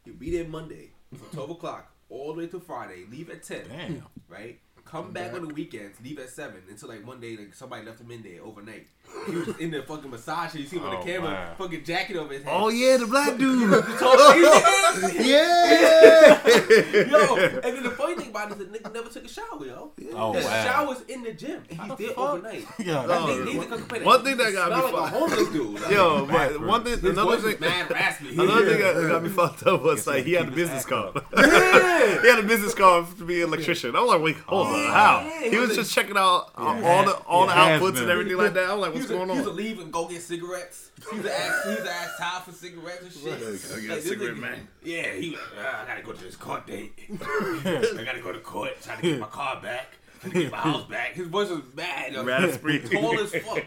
He'd 0.05 0.19
be 0.19 0.31
there 0.37 0.47
Monday 0.49 0.91
from 1.11 1.27
twelve 1.33 1.51
o'clock 1.51 1.91
all 2.09 2.33
the 2.33 2.39
way 2.41 2.47
to 2.49 2.61
Friday. 2.61 3.05
Leave 3.11 3.31
at 3.31 3.43
ten 3.43 3.65
Damn. 3.69 4.03
right? 4.29 4.59
Come 4.85 5.13
back 5.13 5.33
on 5.33 5.49
the 5.49 5.55
weekends, 5.55 5.99
leave 6.05 6.19
at 6.19 6.29
seven 6.29 6.61
until 6.69 6.91
like 6.91 7.07
one 7.07 7.19
day 7.19 7.37
like 7.39 7.55
somebody 7.55 7.87
left 7.87 8.01
him 8.01 8.11
in 8.11 8.23
there 8.23 8.43
overnight. 8.43 8.87
He 9.27 9.35
was 9.37 9.49
in 9.59 9.71
the 9.71 9.83
fucking 9.83 10.11
massage. 10.11 10.55
You 10.55 10.67
see 10.67 10.77
him 10.77 10.85
on 10.85 10.97
Oh, 10.97 10.99
the 10.99 11.05
camera, 11.11 11.31
wow. 11.31 11.55
fucking 11.57 11.85
jacket 11.85 12.17
over 12.17 12.33
his 12.35 12.43
head. 12.43 12.53
Oh 12.55 12.69
yeah, 12.69 12.97
the 12.99 13.07
black 13.07 13.39
dude. 13.39 13.71
Yeah. 15.25 16.49
yo, 17.11 17.37
and 17.37 17.63
then 17.77 17.83
the 17.83 17.91
funny 17.97 18.17
thing 18.17 18.29
about 18.31 18.51
it 18.53 18.61
is 18.61 18.69
the 18.69 18.79
nigga 18.79 18.93
never 18.93 19.09
took 19.09 19.25
a 19.25 19.29
shower, 19.29 19.65
yo. 19.65 19.93
Oh, 20.15 20.33
His 20.33 20.45
wow. 20.45 20.65
shower's 20.65 21.03
in 21.09 21.23
the 21.23 21.33
gym, 21.33 21.63
and 21.71 21.81
he's 21.81 21.97
the 21.99 22.07
fuck? 22.15 22.19
overnight. 22.19 22.67
Yeah, 22.79 23.07
That 23.07 23.09
that- 23.09 23.21
nigga 23.23 23.45
needs 23.47 23.61
to 23.65 23.69
come 23.71 23.79
complain 23.79 24.05
One 24.05 24.21
he 24.21 24.27
thing 24.27 24.37
that 24.39 24.53
got 24.53 24.67
smell 24.67 24.87
me 24.89 24.93
like 24.93 25.13
a 25.13 25.15
homeless 25.15 25.49
dude. 25.49 25.81
Like, 25.81 25.91
Yo, 25.91 26.27
but 26.27 26.61
one 26.61 26.85
thing, 26.85 26.93
his 26.93 27.05
another 27.05 27.37
voice 27.37 27.43
thing, 27.53 27.61
mad 27.61 27.91
raspy. 27.91 28.29
another 28.35 28.67
thing 28.71 28.79
that 28.83 29.09
got 29.09 29.23
me 29.23 29.29
fucked 29.29 29.67
up 29.67 29.83
was 29.83 30.07
like 30.07 30.25
he 30.25 30.33
had 30.33 30.49
a 30.49 30.51
business 30.51 30.85
card. 30.85 31.21
yeah. 31.37 32.21
he 32.23 32.29
had 32.29 32.39
a 32.39 32.43
business 32.47 32.75
card 32.75 33.07
to 33.19 33.25
be 33.25 33.43
an 33.43 33.49
electrician. 33.49 33.95
I'm 33.97 34.07
like, 34.07 34.21
wait, 34.21 34.37
hold 34.47 34.67
on, 34.69 34.75
how? 34.91 35.31
He 35.43 35.57
was 35.57 35.75
just 35.75 35.93
checking 35.93 36.17
out 36.17 36.51
uh, 36.57 36.81
all 36.85 37.05
the 37.05 37.15
all 37.27 37.47
the 37.47 37.53
yeah, 37.55 37.79
outputs 37.79 38.01
and 38.01 38.11
everything 38.11 38.37
like 38.37 38.55
that. 38.55 38.71
I'm 38.71 38.81
like, 38.81 38.93
He 38.94 38.94
what's 38.95 38.99
used, 38.99 39.09
to, 39.09 39.15
going 39.27 39.29
used 39.31 39.45
to 39.45 39.51
leave 39.51 39.81
and 39.81 39.93
go 39.93 40.09
get 40.09 40.23
cigarettes. 40.23 40.91
He 41.11 41.17
used 41.17 41.27
to 41.29 41.35
ask, 41.39 41.65
he 41.65 41.71
used 41.73 41.85
to 41.85 41.93
ask 41.93 42.19
Ty 42.19 42.41
for 42.45 42.53
cigarettes 42.53 43.03
and 43.03 43.13
shit. 43.13 43.33
Right. 43.33 43.41
Gotta 43.69 43.83
get 43.83 43.99
a 43.99 44.03
cigarette, 44.03 44.35
nigga- 44.37 44.41
man. 44.41 44.69
Yeah, 44.83 45.13
he 45.13 45.31
like, 45.31 45.41
"Ah, 45.61 45.83
I 45.83 45.87
gotta 45.87 46.03
go 46.03 46.13
to 46.13 46.23
this 46.25 46.37
court 46.37 46.67
date. 46.67 46.93
I 47.11 48.03
gotta 48.05 48.21
go 48.23 48.33
to 48.33 48.41
court, 48.41 48.73
trying 48.83 48.97
to 49.01 49.03
get 49.03 49.21
my 49.21 49.27
car 49.27 49.61
back, 49.61 49.89
trying 50.21 50.33
to 50.33 50.39
get 50.43 50.53
my 50.53 50.59
house 50.59 50.85
back. 50.89 51.13
His 51.15 51.27
voice 51.29 51.51
was 51.51 51.61
bad. 51.61 52.15
Raspberry. 52.25 52.79
Tall 52.93 53.19
as 53.19 53.31
fuck. 53.35 53.65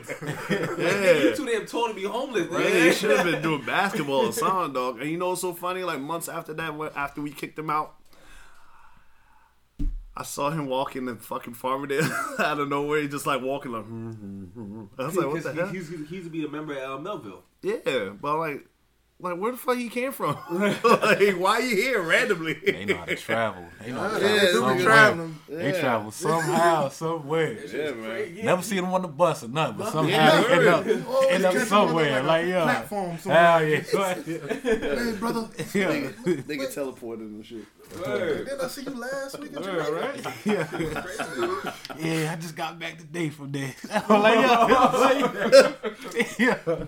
Yeah. 0.80 1.12
You 1.24 1.36
too 1.36 1.46
damn 1.46 1.66
tall 1.66 1.88
to 1.90 1.94
be 1.94 2.04
homeless, 2.04 2.48
Yeah, 2.52 2.86
he 2.86 2.92
should 2.94 3.12
have 3.18 3.26
been 3.26 3.42
doing 3.42 3.66
basketball 3.66 4.28
or 4.28 4.32
something, 4.32 4.74
dog. 4.74 5.02
And 5.02 5.10
you 5.10 5.18
know 5.18 5.30
what's 5.30 5.42
so 5.42 5.54
funny? 5.54 5.84
Like 5.84 6.00
months 6.00 6.28
after 6.30 6.54
that, 6.54 6.74
after 6.96 7.22
we 7.22 7.32
kicked 7.32 7.58
him 7.60 7.70
out, 7.70 7.96
I 10.20 10.24
saw 10.24 10.50
him 10.50 10.66
walking 10.66 11.06
the 11.06 11.16
fucking 11.16 11.54
Farmingdale 11.54 12.40
out 12.40 12.60
of 12.60 12.68
nowhere. 12.70 13.02
He 13.04 13.08
just 13.08 13.28
like 13.28 13.40
walking 13.40 13.72
like. 13.72 13.86
hmm, 13.86 14.12
hmm, 14.12 14.44
hmm. 14.46 14.84
I 14.98 15.06
was 15.06 15.16
like, 15.16 15.28
what 15.28 15.44
the 15.44 15.54
hell? 15.54 15.68
He, 15.68 15.78
he's, 15.78 15.90
he 15.90 16.16
used 16.16 16.24
to 16.24 16.30
be 16.32 16.44
a 16.44 16.50
member 16.50 16.74
at 16.74 16.90
uh, 16.90 16.98
Melville. 16.98 17.44
Yeah, 17.62 18.10
but 18.20 18.38
like, 18.40 18.66
like 19.20 19.38
where 19.38 19.52
the 19.52 19.58
fuck 19.58 19.78
he 19.78 19.90
came 19.90 20.12
from? 20.12 20.38
like, 20.52 21.34
why 21.38 21.60
you 21.60 21.76
here 21.76 22.02
randomly? 22.02 22.54
They 22.54 22.86
know 22.86 22.98
how 22.98 23.06
to 23.06 23.16
travel. 23.16 23.66
They 23.84 23.92
know 23.92 24.00
how 24.02 24.18
to 24.20 24.24
Yeah, 24.24 24.28
travel 24.28 24.38
they 24.38 24.52
do 24.52 24.54
somewhere. 24.60 24.84
traveling. 24.86 25.40
They 25.50 25.72
travel 25.80 26.12
somehow, 26.12 26.90
somewhere. 26.90 27.54
Yeah, 27.66 27.92
man. 27.92 28.46
Never 28.46 28.62
seen 28.62 28.78
them 28.84 28.94
on 28.94 29.02
the 29.02 29.08
bus 29.08 29.44
or 29.44 29.48
nothing, 29.48 29.78
but 29.78 29.92
somehow 29.92 30.10
Yeah, 30.16 30.42
they 30.42 30.54
end 30.54 30.68
up, 30.68 31.08
Always 31.08 31.30
end 31.32 31.46
up 31.46 31.54
catch 31.54 31.68
them 31.70 31.78
on 31.80 31.88
somewhere. 31.88 32.24
like 32.24 32.26
Like, 32.28 32.46
yeah. 32.48 32.64
Platform 32.64 33.18
somewhere. 33.18 33.42
Hell 33.42 33.68
yeah. 33.68 33.78
Hey, 34.62 35.12
brother. 35.18 35.50
yeah. 35.74 36.12
Nigga 36.24 36.74
teleported 36.76 37.22
and 37.22 37.44
shit. 37.46 37.66
Word. 38.06 38.46
Didn't 38.46 38.62
I 38.62 38.68
see 38.68 38.84
you 38.84 38.92
last 38.92 39.40
week? 39.40 39.54
at 39.56 39.64
Yeah, 39.66 39.88
right? 39.90 40.28
Yeah. 40.46 41.74
yeah, 41.98 42.32
I 42.34 42.36
just 42.36 42.56
got 42.56 42.78
back 42.78 42.98
today 43.00 43.30
from 43.30 43.52
there. 43.52 43.74
I'm 43.92 44.22
like, 44.22 44.40
yeah, 44.40 45.58
like, 46.14 46.40
yeah. 46.40 46.86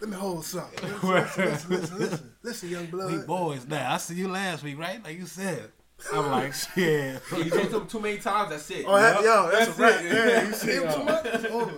Let 0.00 0.10
me 0.10 0.16
hold 0.16 0.44
something. 0.44 0.88
Listen, 1.02 1.44
listen, 1.44 1.44
listen, 1.46 1.70
listen, 1.70 1.98
listen, 1.98 2.32
listen, 2.42 2.68
young 2.70 2.84
We 2.84 2.90
blood. 2.90 3.26
boys 3.26 3.66
now. 3.66 3.92
I 3.92 3.96
see 3.96 4.14
you 4.14 4.28
last 4.28 4.62
week, 4.62 4.78
right? 4.78 5.02
Like 5.02 5.18
you 5.18 5.26
said. 5.26 5.70
I'm 6.12 6.26
like, 6.30 6.54
shit. 6.54 7.20
You 7.36 7.50
talk 7.50 7.70
to 7.70 7.76
him 7.80 7.86
too 7.88 7.98
many 8.00 8.18
times, 8.18 8.50
that's 8.50 8.70
it. 8.70 8.84
Oh, 8.86 8.96
that, 8.96 9.20
yo, 9.22 9.50
that's, 9.50 9.74
That's 9.76 9.78
a 9.78 9.82
wrap. 9.82 10.00
it. 10.04 10.12
Yeah, 10.12 10.46
you 10.46 10.54
see 10.54 10.72
him 10.74 10.88
uh, 10.88 10.94
too 10.94 11.02
much, 11.04 11.24
it's 11.26 11.44
over. 11.46 11.72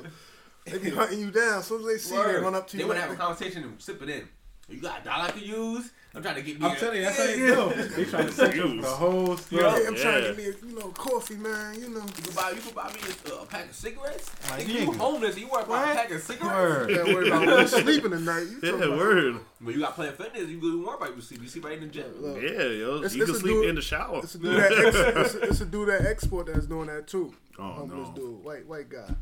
They 0.66 0.78
be 0.78 0.90
hunting 0.90 1.20
you 1.20 1.30
down. 1.30 1.58
As 1.60 1.64
soon 1.66 1.80
as 1.80 1.86
they 1.86 1.96
see 1.98 2.14
you, 2.14 2.22
they 2.26 2.34
run 2.38 2.54
up 2.54 2.68
to 2.68 2.76
you. 2.76 2.78
They 2.78 2.82
you. 2.84 2.88
want 2.88 2.98
to 2.98 3.06
have 3.06 3.12
a 3.12 3.16
conversation 3.16 3.62
and 3.62 3.80
sip 3.80 4.02
it 4.02 4.08
in. 4.10 4.28
You 4.68 4.80
got 4.82 5.00
a 5.00 5.04
dollar 5.04 5.24
I 5.24 5.30
could 5.30 5.42
use? 5.42 5.90
I'm 6.12 6.22
trying 6.22 6.34
to 6.34 6.42
get 6.42 6.58
me. 6.60 6.66
I'm 6.66 6.72
a- 6.72 6.76
telling 6.78 6.96
you, 6.98 7.02
that's 7.04 7.18
how 7.18 7.26
they 7.26 7.36
do. 7.36 7.88
They 7.94 8.04
trying 8.04 8.26
to 8.26 8.32
set 8.32 8.56
you 8.56 8.62
up 8.64 8.70
for 8.70 8.82
the 8.82 8.88
whole 8.88 9.36
story. 9.36 9.62
Hey, 9.62 9.86
I'm 9.86 9.94
trying 9.94 10.14
to 10.24 10.28
get 10.34 10.36
me, 10.36 10.44
a, 10.46 10.66
you 10.72 10.76
know, 10.78 10.88
coffee, 10.88 11.36
man. 11.36 11.74
You 11.80 11.88
know, 11.90 12.00
You 12.00 12.22
can 12.24 12.34
buy, 12.34 12.50
you 12.50 12.60
can 12.60 12.74
buy 12.74 12.92
me 12.92 12.98
a, 13.30 13.34
a 13.34 13.46
pack 13.46 13.66
of 13.68 13.74
cigarettes. 13.76 14.28
Like, 14.50 14.66
Nigga, 14.66 14.68
you 14.68 14.86
nigga. 14.88 14.96
homeless. 14.96 15.38
You 15.38 15.46
worry 15.48 15.62
about 15.62 15.68
What? 15.68 15.88
a 15.92 15.94
pack 15.94 16.10
of 16.10 16.20
cigarettes. 16.22 16.52
Word. 16.52 16.90
can't 16.90 17.08
worry 17.14 17.28
about 17.28 17.46
when 17.46 17.58
you 17.60 17.68
sleeping 17.68 18.10
tonight. 18.10 18.40
You 18.40 18.58
Yeah, 18.62 18.70
talking 18.72 18.86
about- 18.88 18.98
word. 18.98 19.36
When 19.60 19.74
you 19.74 19.80
got 19.82 19.94
Planet 19.94 20.16
Fitness, 20.16 20.48
you 20.48 20.60
don't 20.60 20.84
worry 20.84 20.96
about 20.96 21.14
you 21.14 21.22
sleep. 21.22 21.42
You 21.42 21.48
sleep 21.48 21.64
right 21.64 21.74
in 21.74 21.80
the 21.80 21.86
gym. 21.86 22.12
Look, 22.20 22.42
Yeah, 22.42 22.48
yo, 22.50 22.96
It's- 22.96 23.14
you 23.14 23.22
it's 23.22 23.30
can 23.30 23.40
sleep 23.40 23.54
dude- 23.54 23.68
in 23.68 23.74
the 23.76 23.82
shower. 23.82 24.20
It's 24.24 24.34
a 24.34 24.38
dude 24.38 24.56
that 24.60 24.72
ex, 24.72 24.96
it's, 24.96 25.34
a, 25.34 25.40
it's 25.42 25.60
a 25.60 25.66
dude 25.66 25.88
that 25.90 26.06
export 26.06 26.46
that's 26.46 26.66
doing 26.66 26.88
that 26.88 27.06
too. 27.06 27.32
Oh, 27.58 27.62
Homeless 27.72 28.08
no. 28.08 28.14
dude, 28.14 28.42
white 28.44 28.66
white 28.66 28.88
guy. 28.88 29.14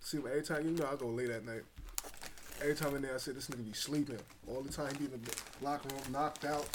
See, 0.00 0.18
every 0.18 0.42
time 0.42 0.64
you 0.64 0.72
know 0.72 0.88
I 0.90 0.96
go 0.96 1.08
late 1.08 1.30
at 1.30 1.44
night. 1.44 1.62
Every 2.62 2.74
time 2.76 2.94
in 2.94 3.02
there, 3.02 3.14
I 3.14 3.18
said 3.18 3.34
this 3.34 3.48
nigga 3.48 3.66
be 3.66 3.72
sleeping 3.72 4.18
all 4.46 4.62
the 4.62 4.72
time. 4.72 4.92
He 4.92 5.06
be 5.06 5.14
in 5.14 5.20
the 5.22 5.64
locker 5.64 5.88
room, 5.88 6.12
knocked 6.12 6.44
out. 6.44 6.68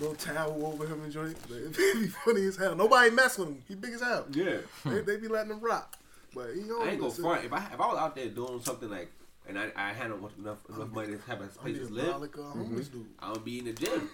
No 0.00 0.14
towel 0.14 0.66
over 0.66 0.84
him 0.84 1.04
and 1.04 1.12
joint. 1.12 1.36
But 1.48 1.58
It 1.58 1.76
be 1.94 2.08
funny 2.08 2.46
as 2.46 2.56
hell. 2.56 2.74
Nobody 2.74 3.10
mess 3.10 3.38
with 3.38 3.48
him. 3.48 3.62
He 3.68 3.76
big 3.76 3.92
as 3.92 4.00
hell. 4.00 4.26
Yeah. 4.32 4.58
They, 4.84 5.00
they 5.02 5.16
be 5.18 5.28
letting 5.28 5.52
him 5.52 5.60
rock. 5.60 5.96
But 6.34 6.54
he 6.54 6.62
I 6.62 6.90
ain't 6.90 7.00
gonna 7.00 7.12
front. 7.12 7.44
If 7.44 7.52
I 7.52 7.58
if 7.58 7.80
I 7.80 7.86
was 7.86 7.98
out 7.98 8.14
there 8.16 8.28
doing 8.28 8.60
something 8.60 8.88
like, 8.88 9.10
and 9.48 9.58
I 9.58 9.70
I 9.76 9.92
had 9.92 10.06
enough 10.06 10.38
enough, 10.38 10.58
enough 10.68 10.90
money 10.90 11.08
to 11.08 11.18
have 11.26 11.40
a 11.40 11.44
I'm 11.44 11.50
place 11.50 11.78
to 11.78 11.84
a 11.84 11.88
live, 11.88 12.20
like 12.20 12.36
a 12.36 12.42
homeless 12.42 12.88
mm-hmm. 12.88 12.98
dude. 12.98 13.08
I 13.20 13.32
would 13.32 13.44
be 13.44 13.58
in 13.58 13.64
the 13.66 13.72
gym. 13.72 14.08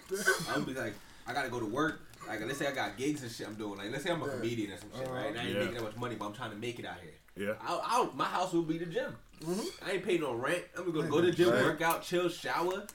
I 0.49 0.57
would 0.57 0.65
be 0.65 0.73
like, 0.73 0.93
I 1.27 1.33
gotta 1.33 1.49
go 1.49 1.59
to 1.59 1.65
work. 1.65 2.01
Like, 2.27 2.41
let's 2.45 2.57
say 2.59 2.67
I 2.67 2.71
got 2.71 2.97
gigs 2.97 3.23
and 3.23 3.31
shit 3.31 3.47
I'm 3.47 3.55
doing. 3.55 3.77
Like, 3.77 3.91
let's 3.91 4.03
say 4.03 4.11
I'm 4.11 4.21
a 4.21 4.25
Yeah. 4.25 4.31
comedian 4.33 4.71
or 4.73 4.77
some 4.77 4.89
shit, 4.97 5.07
right? 5.09 5.27
And 5.27 5.39
I 5.39 5.43
ain't 5.43 5.53
Yeah. 5.53 5.59
making 5.59 5.75
that 5.75 5.83
much 5.83 5.95
money, 5.97 6.15
but 6.15 6.25
I'm 6.25 6.33
trying 6.33 6.51
to 6.51 6.57
make 6.57 6.79
it 6.79 6.85
out 6.85 6.97
here. 7.01 7.13
Yeah. 7.47 7.53
I, 7.61 7.79
I, 7.83 8.09
my 8.15 8.25
house 8.25 8.51
will 8.53 8.63
be 8.63 8.77
the 8.77 8.85
gym. 8.87 9.15
Mm-hmm. 9.43 9.61
I 9.87 9.91
ain't 9.93 10.03
paying 10.03 10.21
no 10.21 10.33
rent. 10.33 10.63
I'm 10.75 10.91
gonna 10.91 11.07
go, 11.07 11.15
go 11.17 11.21
to 11.21 11.27
the 11.27 11.31
gym, 11.33 11.49
Right. 11.51 11.63
work 11.63 11.81
out, 11.81 12.01
chill, 12.03 12.27
shower, 12.29 12.85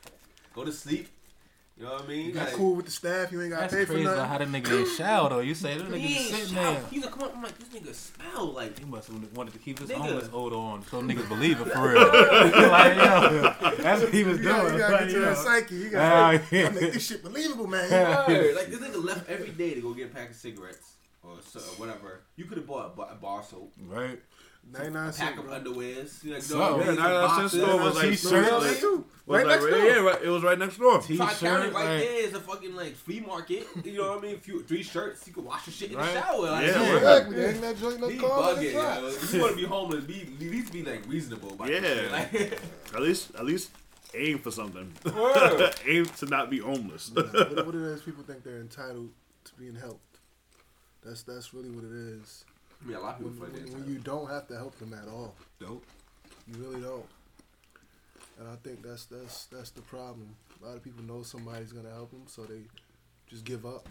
go 0.54 0.64
to 0.64 0.72
sleep. 0.72 1.08
You 1.82 1.88
know 1.88 1.94
what 1.94 2.04
I 2.04 2.06
mean? 2.06 2.26
You 2.26 2.32
got 2.32 2.46
Like, 2.46 2.54
cool 2.54 2.76
with 2.76 2.84
the 2.86 2.92
staff. 2.92 3.32
You 3.32 3.42
ain't 3.42 3.50
got 3.50 3.56
to 3.56 3.62
That's 3.62 3.74
pay 3.74 3.84
for 3.86 3.92
crazy 3.94 4.04
nothing. 4.04 4.24
how 4.24 4.38
the 4.38 4.44
nigga 4.44 4.78
ain't 4.78 4.88
shower 4.96 5.28
though. 5.30 5.40
You 5.40 5.52
say 5.56 5.74
this 5.78 5.82
nigga 5.82 5.98
He 5.98 6.14
just 6.14 6.20
ain't 6.20 6.34
sitting 6.42 6.54
shower. 6.54 6.72
there. 6.74 6.82
He's 6.90 7.02
like, 7.02 7.10
come 7.12 7.22
on. 7.24 7.30
I'm 7.34 7.42
like, 7.42 7.58
this 7.58 7.68
nigga 7.70 7.92
smell 7.94 8.46
like. 8.52 8.78
He 8.78 8.84
must 8.84 9.08
have 9.08 9.36
wanted 9.36 9.52
to 9.54 9.58
keep 9.58 9.80
his 9.80 9.90
Nigga. 9.90 9.94
homeless 9.96 10.28
odor 10.32 10.54
on 10.56 10.84
so 10.86 11.02
niggas 11.02 11.28
believe 11.28 11.60
it 11.60 11.66
for 11.72 11.88
real. 11.88 11.98
like, 12.70 12.94
yo, 12.96 13.54
that's 13.82 14.00
what 14.02 14.14
he 14.14 14.22
was 14.22 14.38
You 14.38 14.44
doing. 14.44 14.54
gotta, 14.54 14.72
you 14.74 14.78
gotta 14.78 14.92
Like, 14.94 15.06
get 15.06 15.12
to 15.12 15.20
that 15.22 15.36
psyche. 15.38 15.74
You 15.74 15.90
gotta 15.90 16.42
yeah. 16.52 16.68
make 16.70 16.92
this 16.92 17.04
shit 17.04 17.22
believable, 17.24 17.66
man. 17.66 17.90
Word. 17.90 18.54
Like 18.54 18.66
this 18.68 18.78
nigga 18.78 19.04
left 19.04 19.28
every 19.28 19.50
day 19.50 19.74
to 19.74 19.80
go 19.80 19.92
get 19.92 20.12
a 20.12 20.14
pack 20.14 20.30
of 20.30 20.36
cigarettes 20.36 20.92
or, 21.24 21.30
whatever. 21.78 22.20
You 22.36 22.44
could 22.44 22.58
have 22.58 22.66
bought 22.68 22.96
a 23.10 23.14
bar 23.16 23.42
soap, 23.42 23.72
Right. 23.84 24.20
99 24.70 25.08
a 25.08 25.12
pack 25.12 25.38
of 25.38 25.44
bro. 25.44 25.52
underwears. 25.60 26.24
You 26.24 26.32
know, 26.34 26.40
So, 26.40 26.58
know, 26.58 26.78
yeah, 26.80 26.86
some 26.86 26.94
now 26.96 27.08
that's 27.08 27.32
boxes. 27.32 27.52
the 27.52 27.66
store 27.66 27.80
was 27.82 27.94
like- 27.94 28.08
T-shirts. 28.10 28.82
No. 28.82 29.04
Was 29.24 29.36
Right 29.38 29.46
like, 29.46 29.60
next 29.60 29.70
door. 29.70 29.78
Yeah, 29.86 29.98
right, 30.00 30.22
it 30.24 30.28
was 30.28 30.42
right 30.42 30.58
next 30.58 30.78
door. 30.78 31.00
T- 31.00 31.16
Tri 31.16 31.26
County 31.26 31.36
T-shirt, 31.38 31.74
right 31.74 31.84
like- 31.84 31.98
there 32.00 32.24
is 32.24 32.34
a 32.34 32.40
fucking 32.40 32.74
like 32.74 32.96
flea 32.96 33.20
market. 33.20 33.66
You 33.84 33.98
know 33.98 34.10
what 34.10 34.18
I 34.18 34.22
mean? 34.22 34.38
Few, 34.40 34.62
three 34.64 34.82
shirts. 34.82 35.26
You 35.28 35.32
can 35.32 35.44
wash 35.44 35.66
your 35.68 35.74
shit 35.74 35.90
in 35.92 35.96
Right. 35.96 36.12
the 36.14 36.20
shower. 36.20 36.40
Like, 36.50 36.66
Yeah, 36.66 36.82
yeah. 36.82 36.96
Exactly. 36.96 37.36
They 37.36 37.48
ain't 37.50 37.60
that 37.60 37.78
joint 37.78 38.00
no 38.00 38.08
He 38.08 38.18
car. 38.18 38.40
let 38.40 38.56
bugging, 38.56 38.62
it 38.64 38.72
drop. 38.72 38.98
If 39.04 39.34
you 39.34 39.40
want 39.40 39.50
to 39.52 39.56
be 39.56 39.64
homeless, 39.64 40.04
be 40.04 40.20
at 40.22 40.40
least 40.40 40.72
be 40.72 40.82
like 40.82 41.02
reasonable. 41.06 41.52
About 41.52 41.70
Yeah. 41.70 41.80
yeah. 41.80 42.10
Like, 42.10 42.60
At 42.94 43.00
least, 43.02 43.34
at 43.36 43.44
least 43.44 43.70
aim 44.14 44.38
for 44.40 44.50
something. 44.50 44.92
Aim 45.86 46.04
to 46.06 46.26
not 46.26 46.50
be 46.50 46.58
homeless. 46.58 47.10
Nah, 47.14 47.22
what, 47.22 47.66
what 47.66 47.74
it 47.74 47.80
is, 47.82 48.02
people 48.02 48.24
think 48.24 48.42
they're 48.44 48.60
entitled 48.60 49.10
to 49.44 49.54
being 49.54 49.74
helped. 49.76 50.18
That's 51.04 51.22
that's 51.22 51.54
really 51.54 51.70
what 51.70 51.84
it 51.84 51.92
is. 51.92 52.44
I 52.82 52.86
mean, 52.88 52.96
a 52.96 53.00
lot 53.00 53.20
of 53.20 53.24
When, 53.24 53.32
people 53.34 53.46
feel 53.46 53.54
when, 53.54 53.64
that. 53.66 53.74
when 53.74 53.88
you 53.92 53.98
don't 54.00 54.28
have 54.28 54.46
to 54.48 54.54
help 54.56 54.78
them 54.78 54.92
at 54.94 55.08
all, 55.08 55.34
dope. 55.60 55.84
you 56.48 56.54
really 56.62 56.80
don't. 56.80 57.06
And 58.38 58.48
I 58.48 58.56
think 58.56 58.82
that's 58.82 59.04
that's 59.06 59.46
that's 59.46 59.70
the 59.70 59.82
problem. 59.82 60.34
A 60.62 60.66
lot 60.66 60.76
of 60.76 60.82
people 60.82 61.02
know 61.04 61.22
somebody's 61.22 61.72
gonna 61.72 61.90
help 61.90 62.10
them, 62.10 62.22
so 62.26 62.42
they 62.44 62.62
just 63.28 63.44
give 63.44 63.64
up. 63.66 63.88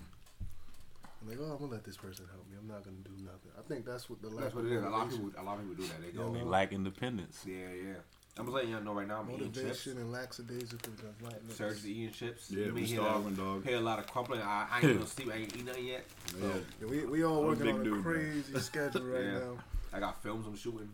I'm 1.21 1.29
like, 1.29 1.38
oh, 1.39 1.51
I'm 1.51 1.57
gonna 1.60 1.71
let 1.71 1.83
this 1.83 1.98
person 1.98 2.25
help 2.31 2.50
me. 2.50 2.57
I'm 2.60 2.67
not 2.67 2.83
gonna 2.83 2.98
do 3.03 3.12
nothing. 3.24 3.51
I 3.57 3.62
think 3.67 3.86
that's 3.86 4.10
what 4.10 4.21
the 4.21 4.29
lack 4.29 4.45
That's 4.45 4.55
what 4.55 4.65
it 4.65 4.71
is. 4.71 4.83
A 4.83 4.89
lot 4.89 5.05
of 5.05 5.12
people, 5.12 5.31
a 5.38 5.43
lot 5.43 5.60
of 5.60 5.69
people 5.69 5.75
do 5.83 5.88
that. 5.89 6.01
They 6.01 6.07
Yeah, 6.07 6.25
go, 6.25 6.33
They 6.33 6.41
lack 6.43 6.74
independence. 6.74 7.43
yeah, 7.48 7.69
yeah. 7.71 7.93
I'm 8.38 8.45
just 8.45 8.55
letting 8.55 8.71
y'all 8.71 8.81
know 8.81 8.93
right 8.93 9.07
now. 9.07 9.19
I'm 9.19 9.29
eating 9.31 9.51
chips. 9.51 9.57
motivation 9.57 9.97
and 9.97 10.11
lackadaisical 10.11 10.93
does 10.93 11.21
not 11.21 11.43
mix. 11.43 11.57
Surge's 11.57 11.85
eating 11.85 12.11
chips. 12.11 12.50
Yeah, 12.50 12.67
You 12.67 12.73
we 12.73 12.81
may 12.81 12.88
hear 12.88 12.97
starving, 13.01 13.33
a- 13.33 13.38
dog. 13.38 13.65
Hear 13.67 13.77
a 13.77 13.81
lot 13.81 14.00
of 14.00 14.07
crumpling. 14.07 14.41
I, 14.41 14.67
I 14.71 14.75
ain't 14.79 14.93
gonna 14.97 15.05
sleep. 15.07 15.29
I 15.33 15.38
ain't 15.38 15.55
eat 15.57 15.65
nothing 15.65 15.85
yet. 15.85 16.05
So 16.31 16.38
Yeah. 16.47 16.53
Yeah, 16.81 16.88
we, 16.88 17.05
we 17.05 17.23
all 17.25 17.39
I'm 17.41 17.47
working 17.47 17.65
big 17.65 17.75
on 17.75 17.81
a 17.81 17.83
dude, 17.83 17.93
man. 17.93 18.03
crazy 18.03 18.59
schedule 18.59 19.01
right 19.03 19.23
Yeah. 19.25 19.31
now. 19.39 19.57
I 19.93 20.00
got 20.00 20.23
films 20.23 20.47
I'm 20.47 20.55
shooting. 20.55 20.89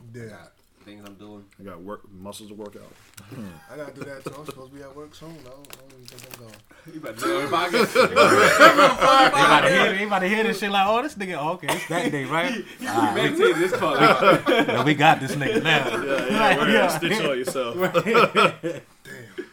I 0.00 0.18
Yeah, 0.18 0.24
got 0.30 0.52
things 0.84 1.02
I'm 1.06 1.14
doing. 1.14 1.44
I 1.58 1.62
got 1.64 1.80
work 1.80 2.02
muscles 2.12 2.50
to 2.50 2.54
work 2.54 2.76
out. 2.76 3.38
I 3.72 3.76
gotta 3.76 3.92
do 3.92 4.02
that 4.04 4.24
too. 4.24 4.32
I'm 4.38 4.44
supposed 4.44 4.70
to 4.70 4.76
be 4.76 4.82
at 4.82 4.94
work 4.94 5.14
soon. 5.14 5.30
I 5.30 5.50
don't, 5.50 5.68
I 5.72 5.76
don't 5.80 5.92
even 5.92 6.06
think 6.06 6.34
I'm 6.34 6.40
going. 6.40 6.54
You 6.94 7.00
better 7.00 7.20
do 7.20 7.40
it. 7.40 7.50
podcast. 7.50 7.92
They 7.94 9.40
about 9.40 9.60
to 9.60 9.68
hear, 9.68 9.92
they 9.92 10.04
about 10.04 10.18
to 10.20 10.28
hear 10.28 10.42
this 10.44 10.58
shit 10.58 10.70
like, 10.70 10.86
oh, 10.86 11.02
this 11.02 11.14
nigga, 11.14 11.36
oh, 11.40 11.52
okay, 11.52 11.68
it's 11.70 11.88
that 11.88 12.12
day, 12.12 12.24
right? 12.24 12.64
Alright, 12.82 13.14
Meditate 13.14 13.56
this 13.56 13.72
call 13.72 13.96
out. 13.96 14.48
yeah, 14.48 14.84
we 14.84 14.94
got 14.94 15.20
this 15.20 15.34
nigga 15.34 15.62
now. 15.62 15.88
Yeah, 15.88 16.28
yeah, 16.28 16.58
word. 16.58 16.72
Yeah. 16.72 16.88
Stitch 16.88 17.20
on 17.20 17.38
yourself. 17.38 17.74
Damn. 18.04 18.80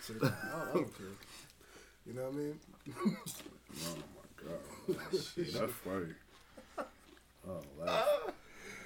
So, 0.01 0.13
I, 0.13 0.19
don't, 0.19 0.34
I 0.34 0.73
don't 0.73 0.97
care. 0.97 1.08
You 2.06 2.13
know 2.13 2.23
what 2.23 2.34
I 2.34 2.38
mean? 2.38 2.60
Oh 3.84 3.95
my 4.15 4.93
god, 4.93 5.12
shit, 5.12 5.53
that's 5.53 5.71
funny. 5.73 6.13
Oh, 7.47 7.62
wow. 7.79 8.06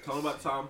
Tell 0.04 0.14
them 0.16 0.26
about 0.26 0.40
Tom. 0.40 0.68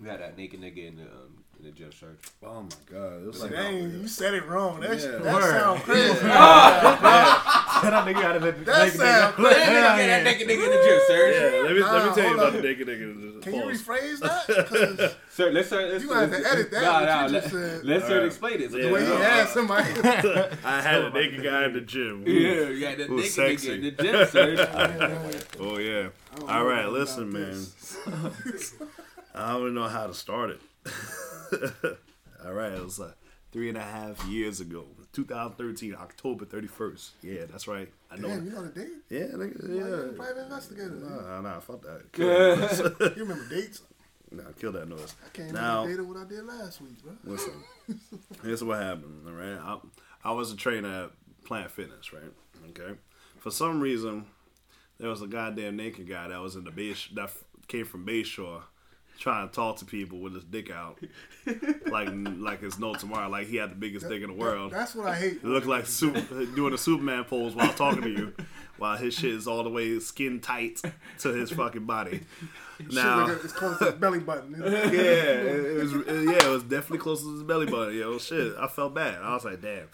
We 0.00 0.08
had 0.08 0.20
that 0.20 0.36
naked 0.36 0.60
nigga 0.60 0.88
in 0.88 0.96
the 0.96 1.02
um, 1.02 1.44
in 1.58 1.66
the 1.66 1.72
gym 1.72 1.90
shirt. 1.90 2.18
Oh 2.42 2.62
my 2.62 2.68
god. 2.90 3.22
It 3.22 3.26
was 3.26 3.42
like 3.42 3.50
Dang, 3.52 3.76
you 4.00 4.08
said 4.08 4.32
it 4.32 4.46
wrong. 4.48 4.80
That, 4.80 4.98
Yeah. 4.98 5.18
that 5.18 5.34
Word. 5.34 5.42
sound 5.60 5.80
crazy. 5.82 6.14
that 6.20 8.04
nigga 8.06 8.24
out 8.24 8.36
of 8.36 8.42
the 8.42 8.52
That 8.52 8.84
naked 8.84 8.98
sound 8.98 9.34
nigga. 9.34 9.36
crazy. 9.36 9.60
That 9.60 9.98
nigga, 9.98 10.06
that 10.06 10.24
naked 10.24 10.48
nigga 10.48 10.64
in 10.64 10.70
the 10.70 10.82
gym, 10.88 11.00
sir. 11.06 11.30
Yeah, 11.30 11.62
let 11.64 11.74
me, 11.76 11.82
let 11.82 12.06
me 12.06 12.14
tell 12.14 12.28
you 12.30 12.34
about 12.34 12.52
the 12.54 12.62
naked 12.62 12.88
nigga. 12.88 13.42
Can 13.42 13.54
you 13.54 13.62
rephrase 13.62 14.18
that? 14.20 14.46
'Cause 14.66 15.14
Sir, 15.30 15.50
let's 15.52 15.68
sir, 15.68 15.86
let's 15.86 16.02
You 16.02 16.08
gonna 16.08 16.20
have 16.28 16.42
to 16.42 16.50
edit 16.50 16.70
that, 16.70 16.82
Nah, 16.82 16.92
what 17.00 17.04
nah, 17.06 17.26
you 17.26 17.32
let, 17.32 17.42
just 17.42 17.54
said. 17.54 17.84
let's 17.84 18.06
sir 18.06 18.12
Alright. 18.14 18.26
explain 18.26 18.60
it. 18.62 18.70
So 18.70 18.76
Yeah. 18.78 18.86
the 18.86 18.92
way 18.94 19.00
he 19.04 19.08
know. 19.10 19.16
had 19.18 19.48
somebody. 19.48 19.88
I 20.64 20.80
had 20.82 21.02
a 21.04 21.10
naked 21.10 21.42
guy 21.44 21.64
in 21.66 21.72
the 21.74 21.80
gym. 21.82 22.24
Yeah, 22.26 22.68
yeah, 22.70 22.94
that 22.94 23.10
naked 23.10 23.32
nigga 23.32 23.68
in 23.74 23.80
the 23.82 23.90
gym, 23.90 24.26
sir. 24.28 25.36
Oh 25.60 25.76
yeah. 25.78 26.08
don't 26.36 26.48
All 26.48 26.60
know 26.60 26.64
right, 26.70 26.80
about 26.80 26.92
listen, 26.92 27.30
man. 27.32 27.66
This. 29.32 29.40
I 29.42 29.52
don't 29.52 29.62
even 29.62 29.74
know 29.74 29.88
how 29.88 30.06
to 30.06 30.14
start 30.14 30.50
it. 30.50 30.60
All 32.44 32.52
right, 32.52 32.72
it 32.72 32.82
was 32.82 32.98
like 32.98 33.14
three 33.52 33.68
and 33.68 33.76
a 33.76 33.82
half 33.82 34.24
years 34.26 34.60
ago, 34.60 34.86
2013, 35.12 35.94
October 35.94 36.44
31st. 36.44 37.10
Yeah, 37.22 37.44
that's 37.50 37.66
right. 37.68 37.88
I 38.10 38.16
know. 38.16 38.28
Damn, 38.28 38.44
you 38.46 38.52
know 38.52 38.62
the 38.66 38.80
date? 38.80 38.88
Yeah, 39.08 39.20
nigga, 39.34 39.68
Why 39.68 39.74
you 39.74 40.06
yeah. 40.06 40.16
private 40.16 40.44
investigator? 40.44 40.90
man? 40.90 41.16
Nah, 41.26 41.40
nah, 41.42 41.60
fuck 41.60 41.82
that. 41.82 42.12
That. 42.98 43.12
You 43.16 43.22
remember 43.24 43.48
dates? 43.48 43.82
nah, 44.30 44.42
kill 44.58 44.72
that 44.72 44.88
noise. 44.88 45.14
I 45.24 45.28
can't 45.36 45.52
Now, 45.52 45.82
remember 45.84 45.88
the 45.88 45.94
date 45.96 46.00
of 46.00 46.08
what 46.08 46.16
I 46.16 46.28
did 46.28 46.44
last 46.64 46.80
week, 46.80 47.02
bro. 47.02 47.12
listen. 47.24 47.52
Here's 48.42 48.64
what 48.64 48.80
happened. 48.80 49.26
All 49.26 49.32
right, 49.32 49.58
I, 50.24 50.30
I 50.30 50.32
was 50.32 50.52
a 50.52 50.56
trainer 50.56 51.04
at 51.04 51.10
Planet 51.44 51.70
Fitness, 51.70 52.12
right? 52.12 52.32
Okay. 52.70 52.94
For 53.38 53.50
some 53.50 53.80
reason, 53.80 54.26
there 54.98 55.08
was 55.10 55.22
a 55.22 55.26
goddamn 55.26 55.76
naked 55.76 56.08
guy 56.08 56.28
that 56.28 56.40
was 56.40 56.56
in 56.56 56.64
the 56.64 56.70
base 56.70 57.08
that 57.14 57.30
came 57.68 57.84
from 57.86 58.06
Bayshore, 58.06 58.62
trying 59.20 59.46
to 59.48 59.54
talk 59.54 59.76
to 59.76 59.84
people 59.84 60.18
with 60.18 60.34
his 60.34 60.44
dick 60.44 60.70
out, 60.70 60.98
like 61.90 62.08
like 62.10 62.62
it's 62.62 62.78
no 62.78 62.94
tomorrow. 62.94 63.28
Like 63.28 63.46
he 63.46 63.56
had 63.56 63.70
the 63.70 63.76
biggest 63.76 64.08
dick 64.08 64.22
in 64.22 64.30
the 64.30 64.34
world. 64.34 64.72
That's 64.72 64.94
what 64.94 65.06
I 65.06 65.14
hate. 65.14 65.34
It 65.34 65.44
looked 65.44 65.66
like 65.66 65.86
soup, 65.86 66.16
doing 66.56 66.74
a 66.74 66.78
Superman 66.78 67.24
pose 67.24 67.54
while 67.54 67.72
talking 67.72 68.02
to 68.02 68.08
you, 68.10 68.34
while 68.78 68.96
his 68.96 69.14
shit 69.14 69.32
is 69.32 69.46
all 69.46 69.62
the 69.62 69.70
way 69.70 70.00
skin 70.00 70.40
tight 70.40 70.80
to 71.18 71.28
his 71.28 71.50
fucking 71.50 71.86
body. 71.86 72.22
Now, 72.90 73.28
like 73.28 73.44
it's 73.44 73.52
close 73.52 73.78
to 73.78 73.84
his 73.86 73.94
belly 73.94 74.20
button. 74.20 74.56
yeah, 74.58 74.70
it, 74.70 75.82
was. 75.82 75.92
Yeah, 75.92 76.46
it 76.46 76.50
was 76.50 76.62
definitely 76.62 76.98
close 76.98 77.22
to 77.22 77.32
his 77.32 77.42
belly 77.42 77.66
button. 77.66 77.94
Yo, 77.96 78.18
shit, 78.18 78.54
I 78.58 78.66
felt 78.66 78.94
bad. 78.94 79.22
I 79.22 79.34
was 79.34 79.44
like, 79.44 79.60
damn, 79.60 79.88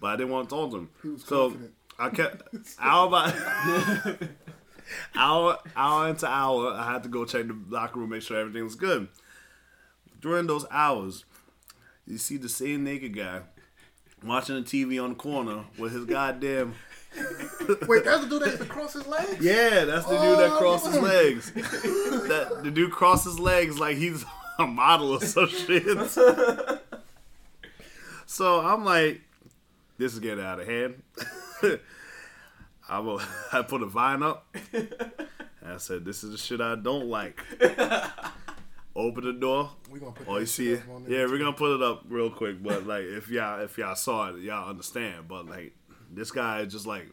but 0.00 0.08
I 0.08 0.16
didn't 0.16 0.32
want 0.32 0.50
to 0.50 0.54
talk 0.54 0.70
to 0.72 0.78
him. 0.78 0.90
was 1.04 1.24
so 1.24 1.50
confident. 1.50 1.72
I 1.98 2.08
kept 2.10 2.42
hour 2.80 3.08
by 3.08 4.18
hour, 5.14 5.58
hour 5.76 6.08
into 6.08 6.26
hour. 6.26 6.72
I 6.72 6.92
had 6.92 7.02
to 7.04 7.08
go 7.08 7.24
check 7.24 7.46
the 7.46 7.56
locker 7.68 7.98
room, 7.98 8.10
make 8.10 8.22
sure 8.22 8.38
everything 8.38 8.64
was 8.64 8.74
good. 8.74 9.08
During 10.20 10.46
those 10.46 10.66
hours, 10.70 11.24
you 12.06 12.18
see 12.18 12.36
the 12.36 12.48
same 12.48 12.84
naked 12.84 13.14
guy 13.16 13.42
watching 14.24 14.54
the 14.56 14.62
TV 14.62 15.02
on 15.02 15.10
the 15.10 15.16
corner 15.16 15.64
with 15.78 15.92
his 15.92 16.04
goddamn. 16.04 16.74
Wait, 17.86 18.04
that's 18.04 18.22
the 18.24 18.28
dude 18.28 18.42
that 18.42 18.48
used 18.48 18.62
to 18.62 18.68
cross 18.68 18.94
his 18.94 19.06
legs? 19.06 19.44
Yeah, 19.44 19.84
that's 19.84 20.06
the 20.06 20.18
dude 20.18 20.38
that 20.38 20.52
oh, 20.52 20.58
crosses 20.58 20.94
his 20.94 21.02
man. 21.02 21.10
legs. 21.10 21.52
that 21.52 22.60
the 22.62 22.70
dude 22.70 22.90
crosses 22.90 23.38
legs 23.38 23.78
like 23.78 23.96
he's 23.96 24.24
a 24.58 24.66
model 24.66 25.12
or 25.12 25.20
some 25.20 25.48
shit. 25.48 25.84
so 28.26 28.60
I'm 28.60 28.84
like, 28.84 29.20
this 29.98 30.14
is 30.14 30.20
getting 30.20 30.44
out 30.44 30.60
of 30.60 30.66
hand. 30.66 31.02
I 32.88 32.98
will. 33.00 33.20
I 33.52 33.62
put 33.62 33.82
a 33.82 33.86
vine 33.86 34.22
up. 34.22 34.54
And 34.72 34.88
I 35.64 35.76
said, 35.78 36.04
"This 36.04 36.24
is 36.24 36.32
the 36.32 36.38
shit 36.38 36.60
I 36.60 36.74
don't 36.74 37.06
like." 37.06 37.40
Open 38.94 39.24
the 39.24 39.32
door. 39.32 39.70
We 39.90 40.00
gonna 40.00 40.12
put 40.12 40.28
Oh, 40.28 40.36
you 40.36 40.44
see 40.44 40.72
it? 40.72 40.82
on 40.94 41.04
there. 41.04 41.20
Yeah, 41.20 41.26
we're 41.26 41.38
gonna 41.38 41.54
put 41.54 41.74
it 41.76 41.82
up 41.82 42.02
real 42.08 42.28
quick. 42.30 42.62
But 42.62 42.86
like, 42.86 43.04
if 43.04 43.30
y'all 43.30 43.60
if 43.62 43.78
y'all 43.78 43.94
saw 43.94 44.28
it, 44.34 44.40
y'all 44.40 44.68
understand. 44.68 45.28
But 45.28 45.46
like, 45.46 45.74
This 46.10 46.30
guy 46.30 46.60
is 46.60 46.72
just 46.72 46.86
like 46.86 47.06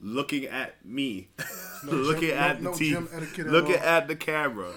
looking 0.00 0.46
at 0.46 0.82
me, 0.84 1.28
looking 1.84 2.28
gym- 2.30 2.38
at 2.38 2.62
no- 2.62 2.72
the 2.72 2.90
no 2.92 3.00
gym 3.02 3.06
TV, 3.08 3.38
at 3.40 3.46
looking 3.48 3.74
at 3.74 4.08
the 4.08 4.16
camera, 4.16 4.72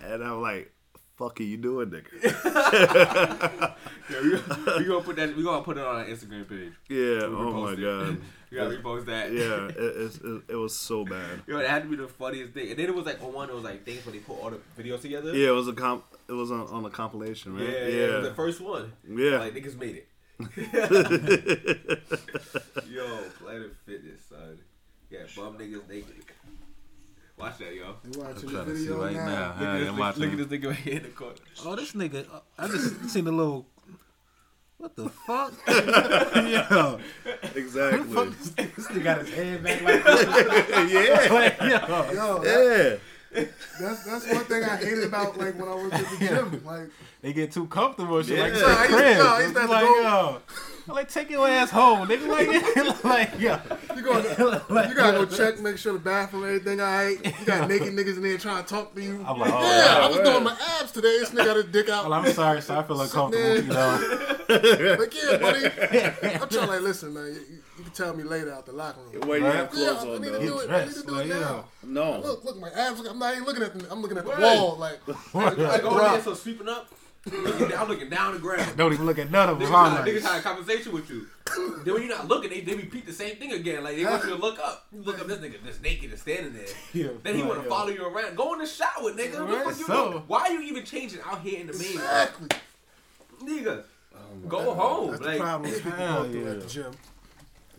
and 0.00 0.22
I'm 0.22 0.40
like, 0.40 0.72
"Fuck 1.20 1.38
are 1.40 1.44
you 1.44 1.56
doing, 1.58 1.90
nigga?" 1.90 3.74
Yeah, 4.10 4.20
we, 4.22 4.30
we 4.30 4.84
gonna 4.88 5.04
put 5.04 5.14
that. 5.16 5.36
We 5.36 5.44
gonna 5.44 5.62
put 5.62 5.76
it 5.78 5.84
on 5.86 5.96
our 5.96 6.04
Instagram 6.04 6.48
page. 6.48 6.72
Yeah. 6.88 7.28
We 7.28 7.36
Oh 7.36 7.52
my 7.52 7.72
it. 7.72 7.80
god. 7.80 8.20
We 8.50 8.56
gotta 8.56 8.76
repost 8.76 9.06
that. 9.06 9.32
Yeah. 9.32 9.68
It, 9.68 10.20
it, 10.24 10.42
it 10.48 10.56
was 10.56 10.74
so 10.74 11.04
bad. 11.04 11.42
Yo, 11.46 11.58
it 11.58 11.70
had 11.70 11.84
to 11.84 11.88
be 11.88 11.94
the 11.94 12.08
funniest 12.08 12.52
thing. 12.52 12.70
And 12.70 12.76
then 12.80 12.86
it 12.86 12.94
was 12.94 13.06
like 13.06 13.22
on 13.22 13.32
one, 13.32 13.48
it 13.48 13.54
was 13.54 13.62
like 13.62 13.84
things 13.84 14.04
when 14.04 14.12
they 14.16 14.20
put 14.20 14.42
all 14.42 14.50
the 14.50 14.58
videos 14.76 15.02
together. 15.02 15.32
Yeah. 15.36 15.50
It 15.50 15.52
was 15.52 15.68
a 15.68 15.72
comp. 15.72 16.02
It 16.28 16.32
was 16.32 16.50
on, 16.50 16.66
on 16.66 16.84
a 16.84 16.90
compilation, 16.90 17.56
yeah, 17.56 17.64
right? 17.64 17.72
yeah. 17.74 17.84
It 17.84 18.14
was 18.16 18.28
the 18.30 18.34
first 18.34 18.60
one. 18.60 18.92
Yeah. 19.08 19.38
Like 19.38 19.54
niggas 19.54 19.78
made 19.78 20.02
it. 20.02 20.08
Yo, 22.90 23.06
Planet 23.38 23.76
Fitness, 23.86 24.20
son. 24.28 24.58
Yeah, 25.10 25.20
bum 25.36 25.56
niggas 25.58 25.88
naked. 25.88 26.24
Watch 27.40 27.58
that, 27.58 27.74
yo. 27.74 27.94
You 28.12 28.20
watching 28.20 28.48
the 28.48 28.52
trying 28.52 28.66
to 28.66 28.76
see 28.76 28.82
video 28.86 29.02
right 29.02 29.14
now? 29.16 29.24
now. 29.26 29.48
Look, 29.48 29.60
Yeah, 29.60 29.72
at, 29.74 29.78
this, 29.78 29.88
I'm 29.88 29.94
look, 29.94 29.98
watching. 30.00 30.22
look 30.22 30.32
at 30.32 30.48
this 30.50 30.58
nigga 30.60 30.66
right 30.68 30.76
here 30.76 30.96
in 30.96 31.02
the 31.02 31.08
corner. 31.08 31.34
Oh, 31.64 31.76
this 31.76 31.92
nigga. 31.92 32.26
I 32.58 32.68
just 32.68 33.10
seen 33.10 33.26
a 33.26 33.30
little. 33.32 33.66
What 34.78 34.96
the 34.96 35.08
fuck? 35.10 35.52
yo, 35.68 36.98
Exactly. 37.54 38.30
this 38.56 38.86
nigga 38.88 39.02
got 39.04 39.18
his 39.18 39.30
head 39.30 39.62
back 39.62 39.82
like 39.82 40.04
this. 40.04 40.92
yeah. 41.28 41.32
Like, 41.32 41.60
yo. 41.60 42.12
Yo, 42.12 42.38
that, 42.42 42.98
Yeah. 42.98 42.98
That's 43.32 44.04
that's 44.04 44.26
one 44.32 44.44
thing 44.44 44.64
I 44.64 44.76
hated 44.76 45.04
about 45.04 45.38
like 45.38 45.58
when 45.58 45.68
I 45.68 45.74
was 45.74 45.92
at 45.92 46.04
the 46.10 46.16
gym. 46.26 46.62
Like, 46.64 46.88
They 47.22 47.32
get 47.32 47.52
too 47.52 47.66
comfortable 47.66 48.18
and 48.18 48.26
shit. 48.26 48.38
Like, 48.38 48.54
Yeah. 48.54 48.58
a 48.58 48.62
Nah, 48.68 48.82
used- 48.82 48.90
crib. 48.94 49.18
nah, 49.18 49.34
I 49.34 49.40
used 49.42 49.54
to 49.54 49.60
It's 49.62 49.70
like, 49.70 49.82
yo. 49.84 50.38
I'm 50.88 50.94
like, 50.96 51.08
take 51.08 51.30
your 51.30 51.46
ass 51.46 51.70
home, 51.70 52.08
nigga. 52.08 52.26
Like, 52.26 53.04
like, 53.04 53.40
yo. 53.40 53.58
you 53.94 54.02
going 54.02 54.24
you 54.88 54.94
gotta 54.94 55.18
go 55.18 55.26
check, 55.26 55.60
make 55.60 55.78
sure 55.78 55.92
the 55.92 55.98
bathroom, 56.00 56.44
everything 56.44 56.80
alright. 56.80 57.24
You 57.24 57.46
got 57.46 57.68
naked 57.68 57.92
niggas 57.94 58.16
in 58.16 58.22
there 58.22 58.38
trying 58.38 58.64
to 58.64 58.68
talk 58.68 58.94
to 58.96 59.02
you. 59.02 59.24
I'm 59.26 59.38
like, 59.38 59.52
oh, 59.52 59.60
yeah, 59.60 59.98
I 60.06 60.08
was 60.08 60.16
doing 60.18 60.42
my 60.42 60.56
abs 60.80 60.90
today. 60.90 61.18
This 61.20 61.30
nigga 61.30 61.44
got 61.44 61.56
his 61.56 61.64
dick 61.66 61.88
out. 61.88 62.04
Well, 62.08 62.14
I'm 62.14 62.32
sorry, 62.32 62.60
so 62.62 62.76
I 62.78 62.82
feel 62.82 63.00
uncomfortable, 63.00 63.54
you 63.56 63.62
know. 63.62 64.36
Like, 64.98 65.14
yeah, 65.14 65.36
buddy. 65.36 65.66
I'm 66.40 66.48
trying 66.48 66.68
like, 66.68 66.80
listen, 66.80 67.14
man. 67.14 67.26
You 67.26 67.58
can 67.90 68.04
tell 68.06 68.16
me 68.16 68.22
later 68.24 68.52
out 68.52 68.66
the 68.66 68.72
locker 68.72 69.00
room. 69.00 69.28
Where 69.28 69.38
you 69.38 69.44
Right. 69.46 69.54
have 69.56 69.70
Yeah, 69.74 69.84
clothes 69.86 70.04
I 70.04 70.08
on 70.14 70.20
need 70.22 70.26
to 70.26 70.32
though. 70.32 70.40
do 70.40 70.58
it. 70.60 70.70
I 70.70 70.78
need 70.78 70.84
dressed, 70.84 71.00
to 71.00 71.06
do 71.06 71.12
like, 71.12 71.26
it 71.26 71.28
yeah. 71.28 71.38
now. 71.40 71.64
No. 71.82 72.18
Look, 72.20 72.44
look, 72.44 72.58
my 72.58 72.70
abs. 72.70 73.00
I'm 73.00 73.18
not 73.18 73.34
even 73.34 73.44
looking 73.46 73.62
at 73.62 73.78
the. 73.78 73.90
I'm 73.92 74.00
looking 74.02 74.18
at 74.18 74.24
the 74.24 74.30
Right. 74.30 74.40
wall. 74.58 74.76
Like, 74.76 75.00
I 75.34 75.78
go 75.80 75.98
in 75.98 76.12
there, 76.12 76.22
so 76.22 76.34
sweeping 76.34 76.68
up. 76.68 76.88
I'm 77.30 77.86
looking 77.88 78.08
down 78.08 78.32
the 78.32 78.38
ground. 78.40 78.74
Don't 78.78 78.94
even 78.94 79.04
look 79.04 79.18
at 79.18 79.30
none 79.30 79.50
of 79.50 79.58
them. 79.58 79.68
Niggas 79.68 79.74
I'm 79.98 80.06
niggas 80.06 80.14
like, 80.14 80.22
having 80.22 80.40
a 80.40 80.42
conversation 80.42 80.92
with 80.92 81.10
you. 81.10 81.26
Then 81.84 81.92
when 81.94 82.02
you're 82.02 82.16
not 82.16 82.28
looking, 82.28 82.48
they, 82.48 82.62
they 82.62 82.74
repeat 82.74 83.04
the 83.04 83.12
same 83.12 83.36
thing 83.36 83.52
again. 83.52 83.84
Like 83.84 83.96
they 83.96 84.04
want 84.06 84.24
you 84.24 84.30
to 84.30 84.36
look 84.36 84.58
up. 84.58 84.86
You 84.90 85.02
look 85.02 85.20
up, 85.20 85.26
this 85.26 85.38
nigga 85.38 85.62
just 85.64 85.82
naked 85.82 86.10
and 86.10 86.18
standing 86.18 86.54
there. 86.54 86.64
Yeah, 86.94 87.08
then 87.22 87.36
he 87.36 87.42
want 87.42 87.62
to 87.62 87.68
follow 87.68 87.88
you 87.90 88.06
around. 88.06 88.36
Go 88.36 88.54
in 88.54 88.60
the 88.60 88.66
shower, 88.66 89.12
nigga. 89.12 89.38
What 89.40 89.48
the 89.48 89.54
Right, 89.54 89.64
fuck 89.66 89.78
you 89.78 89.84
so- 89.84 90.10
doing? 90.12 90.24
Why 90.28 90.40
are 90.42 90.52
you 90.52 90.62
even 90.62 90.84
changing 90.84 91.20
out 91.26 91.40
here 91.42 91.60
in 91.60 91.66
the 91.66 91.74
main? 91.74 91.92
exactly. 91.92 92.48
Nigga, 93.42 93.84
oh 94.14 94.18
go 94.48 94.74
home. 94.74 95.10
That's 95.10 95.22
like, 95.22 95.38
the 95.38 95.44
problem 95.44 95.72
people 95.72 95.90
go 95.90 96.24
through 96.30 96.44
yeah. 96.44 96.50
at 96.52 96.60
the 96.62 96.66
gym. 96.68 96.92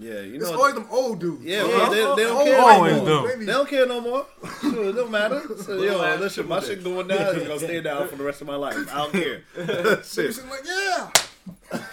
Yeah. 0.01 0.21
You 0.21 0.39
know. 0.39 0.43
It's 0.43 0.51
know. 0.51 0.57
always 0.57 0.73
them 0.73 0.87
old 0.89 1.19
dudes. 1.19 1.43
Yeah. 1.45 1.61
Old- 1.61 1.69
well, 1.71 1.91
they, 2.15 2.23
they 2.23 2.29
don't 2.29 2.45
care. 2.45 2.61
Always 2.61 2.93
dudes. 2.95 3.05
do. 3.05 3.45
They 3.45 3.51
don't 3.51 3.69
care 3.69 3.85
no 3.87 4.01
more. 4.01 4.25
Sure, 4.61 4.89
it 4.89 4.93
don't 4.93 5.11
matter. 5.11 5.41
So, 5.57 5.73
yo, 5.73 5.79
Little 5.79 6.01
ass 6.03 6.19
listen, 6.19 6.47
my 6.47 6.59
triple 6.59 6.75
shit 6.75 6.83
going 6.83 7.07
down 7.07 7.35
is 7.35 7.47
gonna 7.47 7.59
stay 7.59 7.81
down 7.81 8.07
for 8.07 8.15
the 8.15 8.23
rest 8.23 8.41
of 8.41 8.47
my 8.47 8.55
life. 8.55 8.75
I 8.91 8.97
don't 8.97 9.11
care. 9.13 9.43
That's 9.55 10.15
They 10.15 10.23
be 10.23 10.29
it. 10.29 10.33
sitting 10.33 10.49
like, 10.49 10.65
yeah. 10.65 11.11
That's 11.71 11.85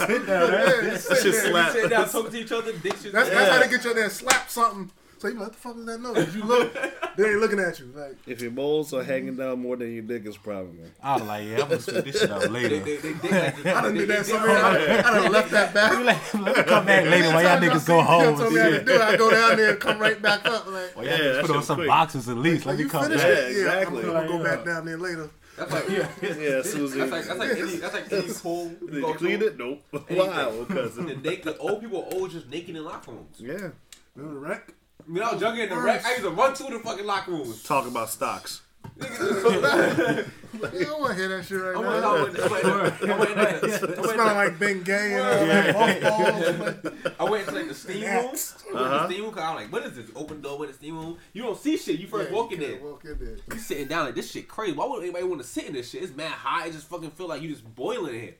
it 0.10 0.26
now, 0.26 0.48
right? 0.48 0.84
yeah 0.84 0.90
Shit 0.96 0.98
sit 0.98 1.34
slap. 1.34 1.72
sit 1.72 1.90
down, 1.90 2.08
talking 2.08 2.30
to 2.32 2.38
each 2.38 2.52
other, 2.52 2.72
dicks. 2.72 3.02
That's, 3.04 3.28
that's 3.30 3.50
how 3.50 3.60
they 3.60 3.68
get 3.68 3.84
you 3.84 3.94
there 3.94 4.10
slap 4.10 4.50
something. 4.50 4.90
So 5.26 5.32
you 5.32 5.38
like, 5.40 5.48
what 5.48 5.52
the 5.52 5.58
fuck 5.58 5.76
is 5.78 5.86
that 5.86 6.00
noise? 6.00 6.36
You 6.36 6.44
look, 6.44 6.72
they 7.16 7.30
ain't 7.30 7.40
looking 7.40 7.58
at 7.58 7.78
you. 7.80 7.92
Like, 7.94 8.16
If 8.26 8.40
your 8.42 8.50
balls 8.52 8.92
are 8.94 9.02
hanging 9.02 9.36
down 9.36 9.60
more 9.60 9.76
than 9.76 9.92
your 9.92 10.02
dick, 10.02 10.22
it's 10.24 10.36
problem, 10.36 10.76
man. 10.78 10.92
I 11.02 11.14
was 11.14 11.22
like, 11.22 11.46
yeah, 11.48 11.54
I'm 11.62 11.68
gonna 11.68 11.80
sweep 11.80 12.04
this 12.04 12.20
shit 12.20 12.30
out 12.30 12.42
They, 12.42 12.48
later. 12.48 12.78
they, 12.80 12.96
they, 12.96 13.12
dick 13.14 13.30
like 13.32 13.66
I 13.66 13.80
done 13.82 13.94
they- 13.94 14.00
did 14.00 14.08
that 14.10 14.24
they- 14.26 14.32
so 14.32 14.40
many 14.40 14.54
times. 14.60 15.06
I 15.06 15.14
done 15.22 15.32
left 15.32 15.50
that 15.50 15.74
back. 15.74 15.92
Let 16.34 16.56
me 16.56 16.62
come 16.62 16.86
back 16.86 17.04
later 17.06 17.28
while 17.28 17.42
y'all 17.42 17.60
niggas 17.60 17.86
go 17.86 17.96
You 17.98 18.02
home. 18.04 18.36
told 18.38 18.52
me 18.52 18.60
how 18.60 18.68
to 18.70 18.84
do 18.84 18.92
it. 18.92 19.00
I 19.00 19.16
go 19.16 19.30
down 19.30 19.56
there 19.56 19.70
and 19.70 19.80
come 19.80 19.98
right 19.98 20.20
back 20.22 20.46
up. 20.46 20.66
Like, 20.66 20.96
Well, 20.96 21.04
y'all 21.06 21.18
Yeah, 21.34 21.40
put 21.42 21.50
on 21.50 21.62
some 21.62 21.76
quick. 21.76 21.88
boxes 21.88 22.28
at 22.28 22.36
least. 22.36 22.66
Let 22.66 22.74
Are 22.74 22.76
me 22.78 22.82
you 22.84 22.88
come 22.88 23.02
finished? 23.04 23.24
back. 23.24 23.32
Yeah, 23.34 23.40
Yeah, 23.48 23.48
exactly. 23.48 24.02
I'm 24.04 24.12
gonna 24.12 24.28
go 24.28 24.44
back 24.44 24.64
down 24.64 24.84
there 24.86 24.98
later. 24.98 25.30
That's 25.56 25.72
like 25.72 25.88
Yeah, 25.88 26.08
yeah, 26.22 26.62
Susie. 26.62 26.98
that's 27.00 27.10
like 27.10 27.24
that's 27.24 27.38
like 27.38 27.50
any 27.58 27.76
that's 27.76 27.94
like 27.94 28.12
any 28.12 28.32
pool. 28.34 28.68
Did 28.68 28.92
You 28.94 29.08
you 29.08 29.14
clean 29.14 29.42
it? 29.42 29.58
Nope. 29.58 29.82
Anything. 29.92 30.16
Wow, 30.18 30.64
cousin. 30.68 31.06
The, 31.06 31.16
naked, 31.16 31.56
old 31.58 31.80
people 31.80 32.00
are 32.02 32.12
always 32.14 32.34
just 32.34 32.50
naked 32.50 32.76
in 32.76 32.84
locker 32.84 33.10
rooms. 33.12 33.36
Yeah. 33.38 33.70
Remember 34.14 34.40
the 34.40 34.46
wreck? 34.46 34.74
I 35.04 35.10
mean, 35.10 35.22
I 35.22 35.32
was 35.32 35.40
younger 35.40 35.62
in 35.62 35.68
the 35.68 35.76
rec. 35.76 36.04
I 36.04 36.10
used 36.10 36.22
to 36.22 36.30
run 36.30 36.54
to 36.54 36.62
the 36.64 36.78
fucking 36.80 37.06
locker 37.06 37.30
rooms. 37.30 37.62
Talk 37.62 37.86
about 37.86 38.10
stocks. 38.10 38.62
Yeah, 38.98 39.06
I 40.64 40.84
don't 40.84 41.00
want 41.00 41.12
to 41.12 41.14
hear 41.16 41.28
that 41.28 41.44
shit 41.44 41.60
right 41.60 41.76
I 41.76 41.80
went, 41.80 42.00
now. 42.00 42.16
I 42.16 42.22
went, 42.22 42.38
I 42.38 42.48
went, 42.48 42.64
I 42.64 42.82
went, 42.82 43.02
I 43.02 43.18
went, 43.18 43.64
I 43.64 43.78
Smelling 43.78 44.06
went, 44.06 44.36
like 44.36 44.58
Ben 44.58 44.82
Gay 44.82 45.14
and 45.20 46.02
mothballs. 46.02 47.12
I 47.20 47.24
went 47.24 47.48
into 47.48 47.58
like 47.58 47.68
the 47.68 47.74
steam 47.74 48.02
room. 48.02 48.10
Next. 48.10 48.64
I 48.64 48.66
went 48.66 48.66
to 48.66 48.72
the 48.72 48.78
uh-huh. 48.78 49.06
steam 49.06 49.20
room 49.20 49.30
because 49.30 49.44
I'm 49.44 49.56
like, 49.56 49.72
what 49.72 49.82
is 49.84 49.96
this? 49.96 50.10
Open 50.14 50.40
door 50.40 50.58
with 50.58 50.70
the 50.70 50.74
steam 50.76 50.96
room. 50.96 51.18
You 51.32 51.42
don't 51.42 51.58
see 51.58 51.76
shit. 51.76 51.98
You 51.98 52.06
first 52.06 52.30
Yeah, 52.30 52.36
walk 52.36 52.52
in 52.52 52.60
you 52.60 52.66
there. 52.66 52.80
Walk 52.82 53.04
in 53.04 53.18
there. 53.18 53.36
You 53.52 53.58
sitting 53.58 53.86
down 53.86 54.06
like 54.06 54.14
this 54.14 54.30
shit 54.30 54.48
crazy. 54.48 54.72
Why 54.72 54.86
would 54.86 55.02
anybody 55.02 55.24
want 55.24 55.42
to 55.42 55.46
sit 55.46 55.66
in 55.66 55.74
this 55.74 55.90
shit? 55.90 56.02
It's 56.02 56.16
mad 56.16 56.32
high. 56.32 56.68
It 56.68 56.72
just 56.72 56.88
fucking 56.88 57.10
feel 57.10 57.28
like 57.28 57.42
you 57.42 57.50
just 57.50 57.74
boiling 57.74 58.14
in 58.14 58.20
here. 58.20 58.34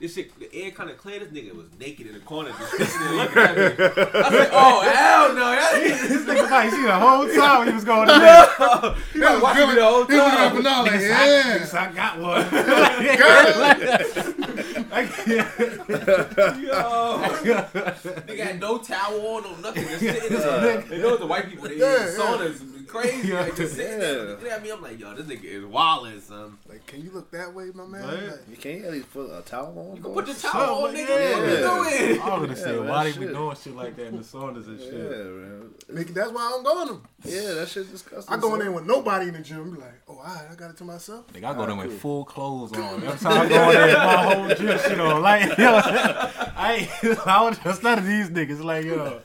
This 0.00 0.14
shit, 0.16 0.36
the 0.40 0.52
air 0.52 0.72
kind 0.72 0.90
of 0.90 0.98
clear. 0.98 1.20
This 1.20 1.28
nigga 1.28 1.54
was 1.54 1.66
naked 1.78 2.08
in 2.08 2.14
the 2.14 2.18
corner, 2.20 2.50
just 2.58 2.72
sitting 2.72 2.88
there 2.98 3.12
looking 3.14 3.38
at 3.38 3.56
me. 3.56 3.62
I 3.62 3.66
was 4.28 4.38
like, 4.40 4.50
oh 4.52 4.80
hell 4.80 5.32
no, 5.34 5.52
y'all 5.52 5.72
niggas- 5.72 6.08
This 6.08 6.24
nigga 6.26 6.50
Mike, 6.50 6.70
see 6.70 6.82
the 6.82 6.98
whole 6.98 7.28
time 7.28 7.58
when 7.60 7.68
he 7.68 7.74
was 7.74 7.84
going 7.84 8.08
in 8.10 8.18
there. 8.18 8.46
he 9.12 9.20
was 9.20 9.40
watching 9.42 9.68
me 9.68 9.74
the 9.76 9.84
whole 9.84 10.04
He 10.04 10.16
was 10.16 10.32
looking 10.32 10.62
time. 10.64 10.86
and 10.86 10.88
like, 10.94 11.00
yeah. 11.00 11.68
I, 11.72 11.74
I 11.78 11.80
got 11.92 12.18
one. 12.18 12.44
Yo, 16.64 17.18
nigga 18.26 18.38
had 18.44 18.60
no 18.60 18.78
towel 18.78 19.26
on, 19.36 19.42
no 19.44 19.56
nothing, 19.56 19.84
just 19.84 20.00
sitting 20.00 20.38
there. 20.38 20.84
You 20.94 21.02
know 21.02 21.16
the 21.16 21.26
white 21.26 21.48
people, 21.48 21.68
they 21.68 21.76
Yeah, 21.78 22.06
yeah, 22.06 22.18
saunas, 22.18 22.60
crazy, 22.94 23.28
Yeah. 23.32 23.40
like 23.40 23.56
just 23.56 23.74
sitting 23.74 23.98
there 23.98 24.16
Yeah. 24.16 24.22
looking 24.30 24.48
at 24.48 24.62
me. 24.62 24.70
I'm 24.70 24.82
like, 24.82 24.98
yo, 24.98 25.14
this 25.14 25.26
nigga 25.26 25.44
is 25.44 25.64
wildin', 25.64 26.20
son. 26.22 26.58
Like, 26.68 26.86
can 26.86 27.02
you 27.02 27.10
look 27.10 27.30
that 27.32 27.52
way, 27.54 27.70
my 27.74 27.84
man? 27.86 28.02
Right. 28.02 28.22
Like, 28.30 28.40
You 28.50 28.56
can't 28.56 28.84
at 28.84 28.92
least 28.92 29.12
put 29.12 29.30
a 29.30 29.42
towel 29.42 29.78
on. 29.78 29.96
You 29.96 30.02
can 30.02 30.12
boy? 30.12 30.22
put 30.22 30.26
the 30.26 30.34
towel 30.34 30.86
on, 30.86 30.96
Yeah. 30.96 31.02
nigga. 31.04 31.34
What 31.34 31.48
you 31.48 31.96
doing? 32.06 32.20
I 32.20 32.38
was 32.38 32.40
gonna 32.48 32.56
say, 32.56 32.72
Yeah, 32.74 32.78
why 32.80 32.86
man, 32.86 33.04
they 33.04 33.18
be 33.18 33.26
shit. 33.26 33.34
doing 33.34 33.56
shit 33.56 33.76
like 33.76 33.96
that 33.96 34.06
in 34.06 34.16
the 34.18 34.22
saunas 34.22 34.66
and 34.66 34.80
shit? 34.80 34.92
Yeah, 34.92 35.00
man. 35.00 35.70
nigga, 35.92 36.14
that's 36.14 36.30
why 36.32 36.40
I 36.46 36.50
don't 36.50 36.62
go 36.64 36.82
in 36.82 36.88
them. 36.88 37.02
Yeah, 37.24 37.54
that 37.54 37.68
shit 37.68 37.90
disgusting. 37.90 38.34
I 38.34 38.38
go 38.38 38.54
in 38.54 38.60
there 38.60 38.72
with 38.72 38.84
nobody 38.86 39.28
in 39.28 39.34
the 39.34 39.40
gym. 39.40 39.70
Be 39.74 39.80
like, 39.80 39.94
oh, 40.08 40.18
all 40.18 40.24
right, 40.24 40.46
I 40.50 40.54
got 40.54 40.70
it 40.70 40.76
to 40.78 40.84
myself. 40.84 41.26
Nigga, 41.32 41.44
I 41.44 41.54
go 41.54 41.66
there 41.66 41.74
with 41.76 41.98
full 42.00 42.24
clothes 42.24 42.72
on. 42.72 42.82
Every 43.04 43.18
time 43.18 43.32
I 43.32 43.48
go 43.48 43.70
in 43.70 43.74
there, 43.74 43.86
with 43.86 43.96
my 43.96 44.34
whole 44.34 44.48
gym 44.48 44.78
shit 44.78 45.00
on. 45.00 45.22
Like, 45.22 45.58
yo, 45.58 45.80
I 46.56 46.88
ain't, 47.04 47.26
I 47.26 47.42
was 47.48 47.58
just 47.58 47.82
none 47.82 47.98
of 47.98 48.06
these 48.06 48.28
niggas. 48.30 48.62
Like, 48.62 48.84
yo, 48.84 49.20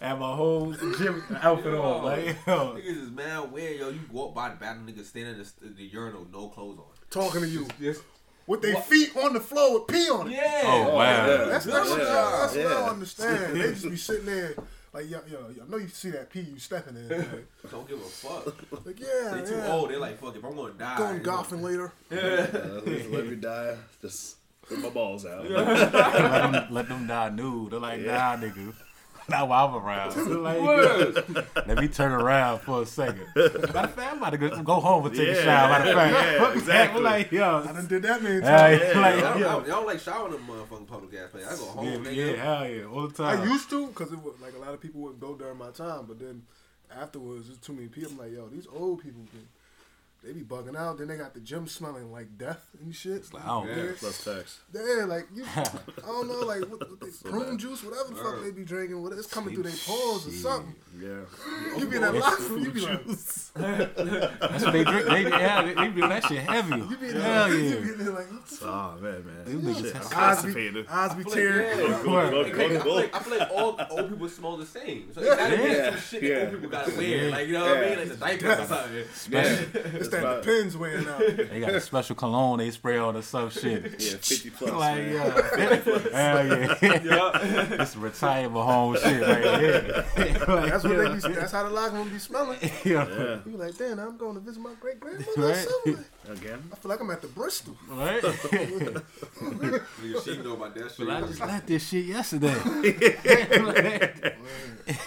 have 0.00 0.18
my 0.18 0.34
whole 0.34 0.72
gym 0.72 1.22
outfit 1.42 1.74
on. 1.74 2.04
Like, 2.04 2.36
yo. 2.46 2.76
Niggas 2.94 3.02
is 3.04 3.10
mad 3.10 3.52
weird, 3.52 3.80
yo. 3.80 3.88
You 3.90 4.00
walk 4.12 4.34
by 4.34 4.50
the 4.50 4.56
bathroom, 4.56 4.86
niggas 4.86 5.06
standing 5.06 5.34
in 5.34 5.40
the, 5.40 5.68
the 5.74 5.84
urinal, 5.84 6.26
no 6.32 6.48
clothes 6.48 6.78
on. 6.78 6.84
Talking 7.10 7.42
to 7.42 7.48
you. 7.48 7.66
Yes. 7.80 7.98
With 8.46 8.62
their 8.62 8.76
feet 8.76 9.16
on 9.16 9.32
the 9.32 9.40
floor 9.40 9.78
with 9.80 9.88
pee 9.88 10.10
on 10.10 10.28
it. 10.28 10.34
Yeah. 10.34 10.62
Oh, 10.64 10.94
wow. 10.94 11.02
yeah. 11.02 11.26
That's, 11.44 11.64
that's, 11.64 11.90
what, 11.90 11.98
Yeah. 11.98 12.04
I, 12.04 12.40
that's 12.40 12.56
what 12.56 12.66
I 12.66 12.68
don't 12.68 12.88
understand. 12.90 13.56
They 13.56 13.68
just 13.70 13.90
be 13.90 13.96
sitting 13.96 14.26
there 14.26 14.54
like, 14.94 15.10
yo, 15.10 15.18
yo, 15.26 15.50
yo, 15.56 15.64
I 15.64 15.68
know 15.68 15.78
you 15.78 15.88
see 15.88 16.10
that 16.10 16.30
pee 16.30 16.42
you 16.42 16.58
stepping 16.60 16.94
in. 16.96 17.08
Like, 17.08 17.46
Don't 17.70 17.88
give 17.88 17.98
a 17.98 18.02
fuck. 18.02 18.54
like 18.86 19.00
yeah, 19.00 19.34
They 19.34 19.44
too 19.44 19.56
yeah. 19.56 19.72
old. 19.72 19.90
They're 19.90 19.98
like, 19.98 20.20
fuck, 20.20 20.36
if 20.36 20.44
I'm 20.44 20.54
gonna 20.54 20.74
die. 20.74 20.96
Going 20.96 21.10
you 21.14 21.18
know. 21.18 21.24
golfing 21.24 21.62
later. 21.62 21.92
Uh, 22.12 22.16
just 22.16 23.10
let 23.10 23.26
me 23.26 23.34
die. 23.34 23.76
Just 24.00 24.36
put 24.62 24.78
my 24.78 24.90
balls 24.90 25.26
out. 25.26 25.50
let, 25.50 26.52
them, 26.52 26.66
let 26.70 26.88
them 26.88 27.06
die 27.08 27.30
nude. 27.30 27.72
They're 27.72 27.80
like, 27.80 28.02
nah, 28.02 28.36
nigga. 28.36 28.72
Not 29.28 29.48
while 29.48 29.68
I'm 29.68 29.74
around. 29.74 30.42
Like, 30.42 31.66
let 31.66 31.78
me 31.78 31.88
turn 31.88 32.12
around 32.12 32.60
for 32.60 32.82
a 32.82 32.86
second. 32.86 33.26
Matter 33.34 33.58
of 33.58 33.94
fact, 33.94 33.98
I'm 34.12 34.18
about 34.18 34.30
to 34.30 34.38
go, 34.38 34.62
go 34.62 34.74
home 34.80 35.06
and 35.06 35.14
take 35.14 35.28
a 35.28 35.42
shower. 35.42 35.68
Matter 35.70 35.90
of 35.90 35.96
fact, 35.96 36.12
yeah, 36.14 36.38
Fuck 36.38 36.56
exactly. 36.56 37.02
Like, 37.02 37.32
yo. 37.32 37.64
I 37.68 37.72
done 37.72 37.86
did 37.86 38.02
that 38.02 38.22
many 38.22 38.40
times. 38.40 38.82
Hey, 38.82 38.92
Yeah, 38.92 39.00
like, 39.00 39.20
Y'all, 39.20 39.40
y'all, 39.40 39.66
y'all 39.68 39.86
like 39.86 40.00
showering 40.00 40.34
in 40.34 40.40
motherfucking 40.40 40.86
public 40.86 41.12
gas 41.12 41.30
place. 41.30 41.46
I 41.46 41.56
go 41.56 41.64
home, 41.64 41.86
Yeah, 41.86 41.96
nigga. 41.98 42.14
yeah, 42.36 42.42
hell 42.44 42.68
yeah, 42.68 42.84
all 42.84 43.08
the 43.08 43.14
time. 43.14 43.40
I 43.40 43.44
used 43.44 43.70
to 43.70 43.86
because 43.88 44.12
it 44.12 44.22
was 44.22 44.34
like 44.42 44.54
a 44.54 44.58
lot 44.58 44.74
of 44.74 44.80
people 44.80 45.00
wouldn't 45.00 45.20
go 45.20 45.34
during 45.34 45.56
my 45.58 45.70
time, 45.70 46.04
but 46.06 46.18
then 46.18 46.42
afterwards, 46.94 47.46
there's 47.46 47.58
too 47.58 47.72
many 47.72 47.88
people. 47.88 48.12
I'm 48.12 48.18
like, 48.18 48.32
yo, 48.32 48.46
these 48.48 48.66
old 48.74 49.02
people, 49.02 49.22
can, 49.30 49.48
they 50.24 50.32
be 50.32 50.40
bugging 50.42 50.74
out. 50.76 50.98
Then 50.98 51.08
they 51.08 51.16
got 51.16 51.34
the 51.34 51.40
gym 51.40 51.66
smelling 51.68 52.10
like 52.10 52.38
death 52.38 52.64
and 52.80 52.94
shit. 52.94 53.24
I 53.36 53.46
don't 53.46 53.68
Yeah. 53.68 53.92
Plus 53.98 54.24
tax. 54.24 54.60
Yeah, 54.72 55.04
like 55.04 55.26
you, 55.34 55.44
I 55.56 55.64
don't 56.06 56.28
know, 56.28 56.40
like 56.46 56.60
what, 56.62 56.80
what 56.90 57.00
they, 57.00 57.08
prune 57.30 57.58
juice, 57.58 57.84
whatever 57.84 58.08
the 58.10 58.16
fuck 58.16 58.24
Word. 58.36 58.44
they 58.46 58.50
be 58.50 58.64
drinking, 58.64 59.02
what 59.02 59.12
it's 59.12 59.26
coming 59.26 59.54
through 59.54 59.64
their 59.64 59.72
pores 59.86 60.26
or 60.26 60.30
something. 60.30 60.74
Yeah. 60.98 61.78
You 61.78 61.86
be 61.86 61.96
in 61.96 62.02
that 62.02 62.14
locker 62.14 62.42
room, 62.44 62.64
you 62.64 62.70
be 62.70 62.80
like, 62.80 63.04
That's 63.06 64.64
what 64.64 64.72
they 64.72 64.84
drink. 64.84 65.06
They, 65.08 65.22
yeah, 65.28 65.62
they, 65.62 65.74
they 65.74 65.88
be 65.88 66.00
that 66.00 66.24
shit 66.24 66.38
heavy. 66.38 66.76
you 66.76 66.96
be 66.96 67.08
in 67.08 67.16
Hell 67.16 67.48
there, 67.48 67.58
yeah. 67.58 67.68
you 67.70 67.80
be 67.80 67.88
in 67.92 67.98
there 67.98 68.10
like, 68.12 68.30
what? 68.32 68.58
Oh 68.62 68.94
man, 69.00 69.26
man. 69.26 69.44
Them 69.44 69.62
niggas 69.62 69.82
Shit, 69.84 69.96
I'm 69.96 70.00
Eyes 70.02 70.08
be, 70.08 70.14
constipated. 70.52 70.86
eyes 70.88 71.14
be 71.14 71.24
I 71.30 71.34
tearing. 71.34 71.78
Go, 71.78 72.02
go, 72.04 72.16
I 72.18 72.30
go, 72.30 72.68
feel 72.68 72.82
go. 72.82 72.94
like, 72.94 73.14
I 73.14 73.18
feel 73.20 73.38
like 73.38 73.50
all 73.50 73.80
old 73.90 74.08
people 74.10 74.28
smell 74.28 74.56
the 74.56 74.66
same. 74.66 75.12
So 75.12 75.20
it's 75.20 75.36
gotta 75.36 75.56
be 75.56 75.62
Yeah. 75.62 75.90
some 75.90 75.98
shit 76.00 76.22
Yeah. 76.22 76.34
that 76.38 76.42
old 76.44 76.52
people 76.54 76.70
gotta 76.70 76.90
wear. 76.96 77.06
Yeah. 77.28 77.30
Like, 77.36 77.46
you 77.48 77.52
know 77.54 77.64
what 77.66 77.76
I 77.76 77.80
mean? 77.80 77.98
Like 77.98 78.08
the 78.08 78.16
diapers 78.16 78.70
or 78.70 79.06
something. 79.14 80.10
Yeah. 80.14 80.20
It's 80.20 80.22
that 80.22 80.22
about- 80.22 80.42
depends 80.44 80.76
wearing 80.76 81.08
out. 81.08 81.20
They 81.54 81.60
got 81.60 81.74
a 81.74 81.80
special 81.80 82.16
cologne 82.16 82.58
they 82.58 82.70
spray 82.70 82.98
on 82.98 83.16
or 83.16 83.22
some 83.22 83.50
shit. 83.50 83.82
Yeah, 84.00 84.16
50 84.20 84.50
plus. 84.50 84.70
Like, 84.72 84.96
man. 84.96 85.12
yeah. 85.12 85.78
Hell 86.12 86.46
yeah. 86.46 87.00
Yeah. 87.04 87.64
This 87.76 87.96
retirement 87.96 88.64
home 88.64 88.96
shit 88.96 89.22
right 89.22 89.60
here. 89.60 90.04
Like, 90.54 90.70
That's 90.70 90.84
what 90.84 90.92
yeah. 90.96 91.08
they 91.18 91.28
be. 91.28 91.34
That's 91.34 91.52
how 91.52 91.62
the 91.64 91.70
locker 91.70 91.94
room 91.96 92.08
be 92.08 92.18
smelling. 92.18 92.58
Yeah. 92.84 93.06
Yeah. 93.08 93.38
You 93.46 93.56
like, 93.56 93.76
damn, 93.76 93.98
I'm 93.98 94.16
going 94.16 94.34
to 94.34 94.40
visit 94.40 94.60
my 94.62 94.74
great 94.80 95.00
grandmother. 95.00 95.32
Right. 95.36 95.96
Again. 96.30 96.62
I 96.72 96.76
feel 96.76 96.88
like 96.90 97.00
I'm 97.00 97.10
at 97.10 97.20
the 97.22 97.28
Bristal. 97.28 97.76
Right? 97.88 98.22
She 100.24 100.36
know 100.38 100.54
about 100.54 100.74
that 100.74 100.92
shit. 100.96 101.06
But 101.06 101.16
I 101.16 101.20
just 101.22 101.40
left 101.40 101.66
this 101.66 101.88
shit 101.88 102.04
yesterday. 102.06 102.54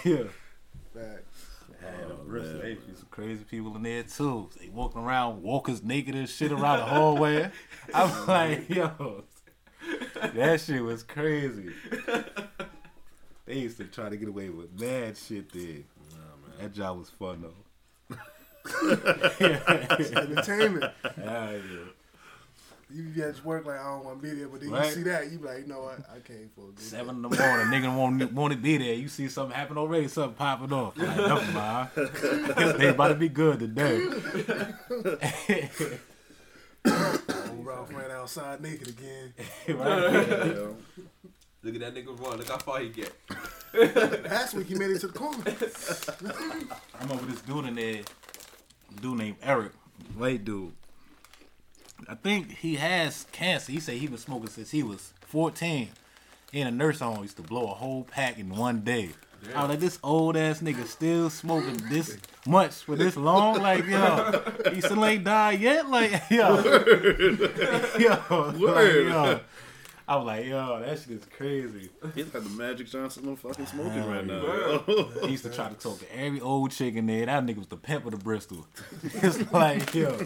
yeah. 0.04 0.24
Facts. 0.94 1.44
Bristal, 2.26 2.60
they 2.60 2.74
be 2.74 2.94
some 2.94 3.07
crazy 3.18 3.42
people 3.42 3.74
in 3.74 3.82
there 3.82 4.04
too. 4.04 4.48
They 4.60 4.68
walking 4.68 5.02
around, 5.02 5.42
walkers 5.42 5.82
naked 5.82 6.14
and 6.14 6.28
shit 6.28 6.52
around 6.52 6.78
the 6.78 6.84
hallway. 6.84 7.50
I'm 7.92 8.26
like, 8.28 8.70
yo, 8.70 9.24
that 10.34 10.60
shit 10.60 10.80
was 10.84 11.02
crazy. 11.02 11.70
They 13.44 13.58
used 13.58 13.78
to 13.78 13.86
try 13.86 14.08
to 14.08 14.16
get 14.16 14.28
away 14.28 14.50
with 14.50 14.80
mad 14.80 15.16
shit 15.16 15.52
there. 15.52 15.78
That 16.60 16.72
job 16.72 16.98
was 16.98 17.10
fun 17.10 17.42
though. 17.42 18.16
Entertainment. 19.40 20.92
Hell 21.16 21.52
yeah. 21.54 21.60
You 22.90 23.02
be 23.02 23.20
at 23.22 23.44
work 23.44 23.66
like 23.66 23.78
I 23.78 23.84
don't 23.84 24.04
want 24.04 24.22
to 24.22 24.28
be 24.28 24.34
there, 24.34 24.48
but 24.48 24.60
then 24.60 24.70
Right. 24.70 24.86
you 24.86 24.92
see 24.92 25.02
that, 25.02 25.30
you 25.30 25.38
be 25.38 25.44
like, 25.46 25.58
you 25.60 25.66
know 25.66 25.80
what? 25.82 25.98
I 26.10 26.20
came 26.20 26.48
for 26.54 26.68
a 26.70 26.72
good 26.72 26.80
Seven 26.80 27.16
in 27.16 27.22
the 27.22 27.28
morning, 27.28 27.66
nigga 27.66 27.94
won't 27.94 28.32
want 28.32 28.52
to 28.54 28.58
be 28.58 28.78
there. 28.78 28.94
You 28.94 29.08
see 29.08 29.28
something 29.28 29.54
happen 29.54 29.76
already, 29.76 30.08
something 30.08 30.34
popping 30.34 30.72
off. 30.72 30.96
Like, 30.96 31.16
never 31.16 31.52
mind. 31.52 31.90
they 32.78 32.88
about 32.88 33.08
to 33.08 33.14
be 33.16 33.28
good 33.28 33.58
today. 33.58 34.06
Old 36.86 37.66
Ralph 37.66 37.92
ran 37.92 38.10
outside 38.10 38.60
naked 38.62 38.88
again. 38.88 39.34
right? 39.68 40.56
Look 41.62 41.74
at 41.74 41.80
that 41.80 41.94
nigga 41.94 42.18
run. 42.18 42.38
Look 42.38 42.48
how 42.48 42.58
far 42.58 42.80
he 42.80 42.88
get. 42.88 43.12
Last 44.24 44.54
week 44.54 44.68
he 44.68 44.74
made 44.76 44.90
it 44.90 45.00
to 45.00 45.08
the 45.08 45.12
corner. 45.12 45.42
I 45.46 47.02
remember 47.02 47.26
this 47.26 47.42
dude 47.42 47.66
in 47.66 47.74
there, 47.74 48.00
dude 49.02 49.18
named 49.18 49.36
Eric, 49.42 49.72
white 50.16 50.44
dude. 50.44 50.72
I 52.06 52.14
think 52.14 52.56
he 52.58 52.76
has 52.76 53.26
cancer. 53.32 53.72
He 53.72 53.80
said 53.80 53.96
he 53.96 54.06
been 54.06 54.18
smoking 54.18 54.48
since 54.48 54.70
he 54.70 54.82
was 54.82 55.12
14. 55.22 55.88
In 56.52 56.66
a 56.66 56.70
nurse 56.70 57.00
home, 57.00 57.22
used 57.22 57.36
to 57.36 57.42
blow 57.42 57.64
a 57.64 57.74
whole 57.74 58.04
pack 58.04 58.38
in 58.38 58.48
one 58.48 58.80
day. 58.80 59.10
I 59.54 59.60
was 59.60 59.70
like, 59.70 59.80
this 59.80 59.98
old 60.02 60.36
ass 60.36 60.60
nigga 60.60 60.86
still 60.86 61.30
smoking 61.30 61.76
this 61.90 62.16
much 62.46 62.74
for 62.74 62.96
this 62.96 63.16
long? 63.16 63.60
Like, 63.60 63.86
yo, 63.86 64.42
he 64.72 64.80
still 64.80 65.04
ain't 65.04 65.24
died 65.24 65.60
yet? 65.60 65.88
Like, 65.88 66.22
yo. 66.30 66.62
yo. 67.98 68.54
Like, 68.58 68.94
yo. 68.94 69.40
I 70.08 70.16
was 70.16 70.24
like, 70.24 70.46
yo, 70.46 70.80
that 70.80 70.98
shit 70.98 71.10
is 71.10 71.26
crazy. 71.26 71.90
He's 72.14 72.24
got 72.26 72.42
the 72.42 72.48
Magic 72.48 72.88
Johnson 72.88 73.28
of 73.28 73.40
fucking 73.40 73.66
smoking 73.66 74.06
right 74.08 74.24
now. 74.24 74.82
He 75.22 75.32
used 75.32 75.44
to 75.44 75.50
try 75.50 75.68
to 75.68 75.74
talk 75.74 75.98
to 75.98 76.18
every 76.18 76.40
old 76.40 76.70
chick 76.70 76.94
in 76.94 77.06
there. 77.06 77.26
That 77.26 77.44
nigga 77.44 77.58
was 77.58 77.66
the 77.66 77.76
pimp 77.76 78.06
of 78.06 78.12
the 78.12 78.16
Bristal. 78.16 78.66
it's 79.02 79.52
like, 79.52 79.94
yo. 79.94 80.18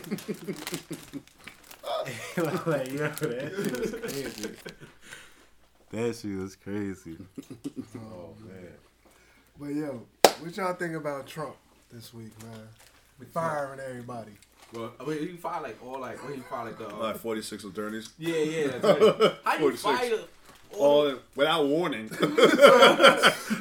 like, 2.67 2.93
yo, 2.93 3.09
that 3.09 3.17
shit 3.19 3.81
was 3.81 3.91
crazy. 3.95 4.55
That 5.91 6.17
shit 6.17 6.39
was 6.39 6.57
crazy. 6.57 7.17
Oh, 7.97 8.35
man. 8.47 8.69
But 9.59 9.75
yo, 9.75 10.03
what 10.41 10.57
y'all 10.57 10.75
think 10.75 10.95
about 10.95 11.27
Trump 11.27 11.55
this 11.93 12.13
week, 12.15 12.33
man? 12.43 12.69
Firing 13.33 13.81
everybody. 13.81 14.33
Well, 14.73 14.93
I 14.99 15.05
mean, 15.05 15.23
you 15.23 15.37
file 15.37 15.63
like 15.63 15.77
all 15.85 16.01
like, 16.01 16.23
when 16.25 16.35
you 16.37 16.43
file 16.43 16.65
like 16.65 16.79
the. 16.79 16.89
Uh, 16.89 16.97
Like 16.97 17.17
46 17.17 17.65
attorneys. 17.65 18.11
yeah, 18.19 18.37
yeah. 18.37 18.67
That's 18.79 19.01
right. 19.01 19.33
How 19.45 19.53
you 19.55 19.77
46. 19.77 19.83
fire? 19.83 20.19
All 20.79 21.15
without 21.37 21.67
warning. 21.67 22.11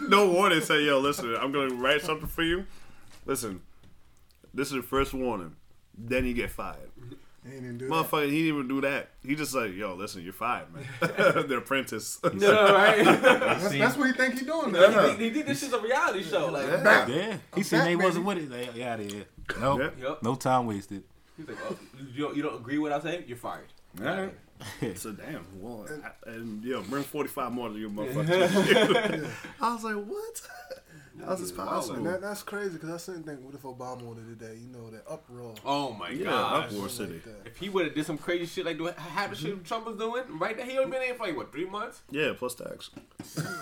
no 0.08 0.30
warning. 0.32 0.62
Say, 0.62 0.84
yo, 0.86 1.00
listen, 1.00 1.36
I'm 1.36 1.52
going 1.52 1.70
to 1.70 1.76
write 1.76 2.02
something 2.02 2.28
for 2.28 2.44
you. 2.44 2.66
Listen, 3.26 3.62
this 4.54 4.70
is 4.70 4.76
the 4.76 4.82
first 4.82 5.14
warning. 5.14 5.56
Then 5.98 6.26
you 6.26 6.34
get 6.34 6.50
fired. 6.52 6.90
He 7.44 7.52
didn't 7.52 7.80
do 7.80 7.88
that. 7.88 7.94
Motherfucker, 7.94 8.26
he 8.30 8.44
didn't 8.44 8.48
even 8.56 8.68
do 8.68 8.82
that. 8.82 9.10
He 9.26 9.36
just 9.36 9.56
like, 9.56 9.74
yo, 9.74 9.96
listen, 9.96 10.22
you're 10.24 10.32
fired, 10.34 10.68
man. 10.74 10.84
the 11.02 11.58
apprentice. 11.58 12.20
No, 12.34 12.74
right? 12.74 13.04
That's, 13.04 13.70
that's 13.70 13.98
what 13.98 14.08
he 14.08 14.14
think 14.14 14.38
he 14.40 14.46
doing 14.46 14.72
now. 14.72 15.08
he, 15.10 15.18
he, 15.18 15.24
he 15.24 15.30
think 15.32 15.46
this 15.48 15.60
shit's 15.60 15.74
a 15.74 15.80
reality 15.80 16.24
show. 16.24 16.48
Like, 16.52 16.84
Back. 16.84 17.10
Yeah. 17.10 17.34
He 17.34 17.38
I'm 17.58 17.64
seen 17.64 17.80
back, 17.80 17.88
they 17.88 17.96
wasn't 17.96 18.26
baby. 18.28 18.42
with 18.48 18.52
it. 18.54 18.74
They, 18.74 18.80
yeah, 18.80 18.96
they 18.96 19.26
Nope. 19.60 19.80
Yeah. 20.00 20.10
Yep. 20.10 20.24
No 20.24 20.36
time 20.36 20.68
wasted. 20.68 21.04
He's 21.38 21.48
like, 21.48 21.58
oh, 21.68 21.78
you, 22.14 22.24
don't, 22.24 22.36
you 22.38 22.44
don't 22.44 22.56
agree 22.56 22.78
with 22.78 22.92
what 22.92 23.06
I 23.06 23.12
say? 23.12 23.24
You're 23.28 23.38
fired. 23.38 23.66
Alright. 24.00 24.34
So 24.96 25.12
damn, 25.12 25.44
well, 25.60 25.88
I- 25.90 26.30
and 26.30 26.64
yo, 26.64 26.84
bring 26.84 27.02
forty 27.02 27.30
five 27.30 27.52
more 27.52 27.70
to 27.70 27.76
your 27.80 27.90
motherfucker. 27.90 29.28
I 29.60 29.74
was 29.74 29.84
like, 29.84 29.96
what? 29.96 30.42
How's 31.26 31.40
this 31.40 31.50
And 31.50 31.58
possible? 31.60 32.04
that, 32.04 32.22
that's 32.22 32.44
crazy 32.44 32.74
because 32.74 32.90
I 32.90 32.98
sitting 32.98 33.24
thinking, 33.24 33.46
what 33.46 33.54
if 33.56 33.62
Obama 33.64 34.02
would 34.04 34.18
have 34.18 34.28
today? 34.28 34.58
You 34.62 34.72
know, 34.72 34.90
that 34.92 35.04
uproar. 35.10 35.54
Oh 35.66 35.94
my 35.94 36.10
Yeah, 36.10 36.26
god. 36.26 36.66
uproar 36.66 36.90
city. 36.90 37.22
like. 37.26 37.46
If 37.48 37.58
he 37.58 37.70
would 37.70 37.86
have 37.86 37.96
did 37.96 38.06
some 38.06 38.18
crazy 38.18 38.46
shit 38.46 38.66
like 38.66 38.78
the 38.78 38.94
half 39.00 39.30
the 39.30 39.36
shit 39.36 39.54
mm-hmm. 39.56 39.64
Trump 39.64 39.86
was 39.86 39.98
doing, 39.98 40.24
right 40.40 40.56
there, 40.58 40.66
he 40.66 40.78
only 40.78 40.92
been 40.92 41.08
in 41.10 41.16
for 41.16 41.28
like 41.28 41.36
what 41.38 41.52
three 41.52 41.66
months. 41.66 42.02
Yeah, 42.10 42.34
plus 42.38 42.56
tax. 42.56 42.90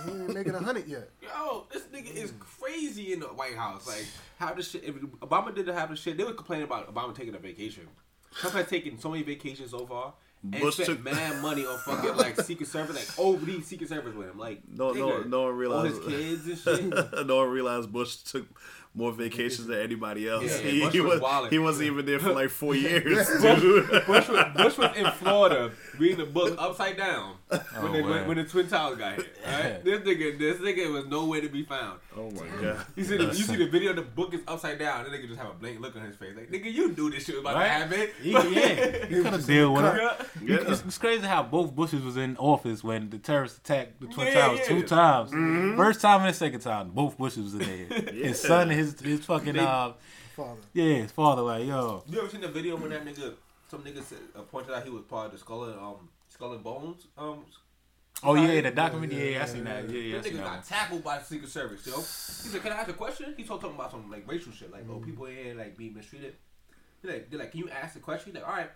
He 0.06 0.12
ain't 0.12 0.34
making 0.34 0.56
a 0.56 0.60
hundred 0.60 0.88
yet. 0.88 1.10
Yo, 1.22 1.66
this 1.72 1.84
nigga 1.94 2.14
is 2.16 2.34
crazy 2.40 3.14
in 3.14 3.20
the 3.20 3.28
White 3.28 3.56
House. 3.56 3.88
Like 3.88 4.06
how 4.38 4.54
the 4.54 4.64
shit. 4.64 4.84
If 4.84 4.96
Obama 4.96 5.54
did 5.54 5.68
have 5.68 5.90
the 5.90 5.96
shit, 5.96 6.18
they 6.18 6.24
were 6.24 6.34
complaining 6.34 6.66
about 6.66 6.94
Obama 6.94 7.16
taking 7.16 7.36
a 7.36 7.40
vacation. 7.40 7.88
Trump 8.34 8.56
has 8.56 8.68
taken 8.68 9.00
so 9.00 9.10
many 9.10 9.24
vacations 9.24 9.72
so 9.72 9.86
far. 9.86 10.14
And 10.42 10.62
Bush 10.62 10.76
spent 10.76 10.88
took- 10.90 11.04
mad 11.04 11.42
money 11.42 11.66
on 11.66 11.78
fucking 11.80 12.16
like 12.16 12.40
Secret 12.42 12.68
Service, 12.70 12.96
like 12.96 13.10
oh, 13.20 13.34
over 13.34 13.46
these 13.46 13.66
Secret 13.68 13.90
Service 13.90 14.14
with 14.16 14.30
him, 14.30 14.38
like 14.40 14.62
No, 14.74 14.92
no, 14.92 15.22
no 15.24 15.24
one 15.24 15.34
all 15.34 15.52
realized. 15.52 16.04
his 16.04 16.06
kids 16.46 16.68
and 16.68 16.94
shit. 16.94 17.28
no 17.28 17.38
one 17.38 17.50
realized 17.50 17.92
Bush 17.92 18.16
took 18.18 18.48
more 18.96 19.12
vacations 19.12 19.68
than 19.68 19.80
anybody 19.80 20.28
else. 20.30 20.44
Yeah, 20.46 20.58
he, 20.72 20.80
Bush 20.82 20.94
he 20.94 21.02
was, 21.02 21.20
was 21.22 21.50
he 21.50 21.60
wasn't 21.60 21.88
even 21.92 22.06
there 22.06 22.20
for 22.20 22.32
like 22.34 22.50
four 22.50 22.74
years, 22.88 23.28
dude. 23.42 23.88
Bush 24.08 24.30
was, 24.30 24.46
Bush 24.56 24.78
was 24.78 24.96
in 24.98 25.12
Florida 25.12 25.72
reading 25.98 26.18
the 26.20 26.26
book 26.26 26.56
upside 26.58 26.96
down 26.98 27.36
Oh, 27.52 27.92
the, 27.92 28.02
wow. 28.04 28.10
when, 28.12 28.28
when 28.28 28.38
the 28.38 28.44
Twin 28.44 28.68
Towers 28.68 28.98
got 28.98 29.16
hit. 29.16 29.36
Right? 29.46 29.84
this 29.84 30.02
nigga, 30.02 30.38
this 30.38 30.58
nigga 30.58 30.92
was 30.94 31.06
nowhere 31.08 31.42
to 31.42 31.50
be 31.50 31.64
found. 31.64 32.00
oh 32.16 32.30
my 32.32 32.46
god. 32.62 32.86
You 32.96 33.04
see, 33.04 33.18
the, 33.18 33.24
you 33.26 33.34
see 33.34 33.56
the 33.56 33.68
video, 33.68 33.94
the 33.94 34.04
book 34.04 34.34
is 34.36 34.42
upside 34.48 34.78
down. 34.78 35.04
The 35.06 35.10
nigga 35.10 35.28
just 35.28 35.40
have 35.40 35.50
a 35.50 35.54
blank 35.54 35.80
look 35.80 35.96
on 35.96 36.04
his 36.04 36.16
face, 36.16 36.36
like 36.36 36.52
nigga, 36.52 36.72
you 36.72 36.92
knew 36.94 37.10
this 37.10 37.26
shit 37.26 37.36
was 37.36 37.42
about 37.42 37.56
Right? 37.56 37.68
to 37.68 37.70
happen. 37.98 38.08
He, 38.22 38.32
yeah. 38.32 39.06
He 39.08 39.16
could 39.16 39.26
have 39.26 39.46
deal 39.48 39.74
with 39.74 39.86
it. 39.86 39.96
Yeah. 39.96 40.26
Yeah. 40.44 40.72
It's, 40.72 40.84
it's 40.86 40.98
crazy 41.00 41.26
how 41.26 41.42
both 41.42 41.76
Bushes 41.76 42.04
was 42.04 42.18
in 42.18 42.38
office 42.38 42.84
when 42.84 43.10
the 43.10 43.18
terrorists 43.18 43.58
attacked 43.58 44.00
the 44.00 44.08
Twin 44.08 44.28
Yeah, 44.28 44.34
Towers 44.48 44.60
yeah. 44.60 44.66
two 44.68 44.84
times. 44.84 45.32
First 45.78 46.02
time 46.02 46.22
and 46.22 46.30
the 46.30 46.38
second 46.38 46.60
time, 46.60 46.92
both 46.92 47.18
Bushes 47.18 47.46
was 47.46 47.54
in 47.56 47.60
there. 47.90 48.02
His 48.14 48.40
son 48.40 48.70
and 48.70 48.80
his 48.80 49.00
his 49.00 49.26
fucking 49.26 49.58
uh 49.58 49.94
Father. 50.36 50.60
yeah, 50.74 50.96
his 50.98 51.12
father 51.12 51.42
like 51.42 51.66
yo. 51.66 52.04
You 52.08 52.20
ever 52.20 52.30
seen 52.30 52.42
the 52.42 52.48
video 52.48 52.78
when 52.78 52.92
that 52.92 53.04
nigga, 53.06 53.34
some 53.70 53.82
nigga 53.84 54.04
said, 54.04 54.20
uh, 54.36 54.42
pointed 54.44 54.74
out 54.74 54.84
he 54.84 54.90
was 54.90 55.04
part 55.04 55.26
of 55.28 55.32
the 55.34 55.38
Skull 55.40 55.64
and 55.66 55.80
um 55.80 55.96
Skull 56.40 56.54
and 56.54 56.64
Bones 56.64 57.08
um. 57.18 57.44
Oh 58.24 58.36
yeah, 58.36 58.62
the 58.62 58.72
documentary. 58.72 59.34
Yeah, 59.34 59.44
I 59.44 59.46
seen 59.46 59.66
that. 59.66 59.90
Yeah, 59.90 60.00
yeah, 60.00 60.22
That 60.22 60.32
nigga 60.32 60.44
got 60.44 60.66
tackled 60.66 61.04
by 61.04 61.20
the 61.20 61.26
Secret 61.26 61.50
Service, 61.50 61.86
yo. 61.86 61.98
He 61.98 62.02
said, 62.02 62.62
"Can 62.62 62.72
I 62.72 62.78
ask 62.78 62.90
a 62.90 62.94
question?" 62.94 63.34
He 63.36 63.44
started 63.44 63.62
talking 63.62 63.76
about 63.76 63.92
some 63.92 64.10
like 64.10 64.24
racial 64.26 64.54
shit, 64.54 64.72
like, 64.72 64.86
"Oh, 64.90 65.00
people 65.00 65.26
in 65.26 65.36
here 65.36 65.54
like 65.54 65.78
being 65.78 65.94
mistreated." 65.94 66.36
They're 67.02 67.12
like, 67.14 67.30
"They're 67.30 67.40
like, 67.40 67.52
can 67.52 67.60
you 67.60 67.70
ask 67.70 67.94
the 67.94 68.00
question?" 68.00 68.32
He's 68.32 68.42
like, 68.42 68.50
"All 68.50 68.56
right." 68.56 68.72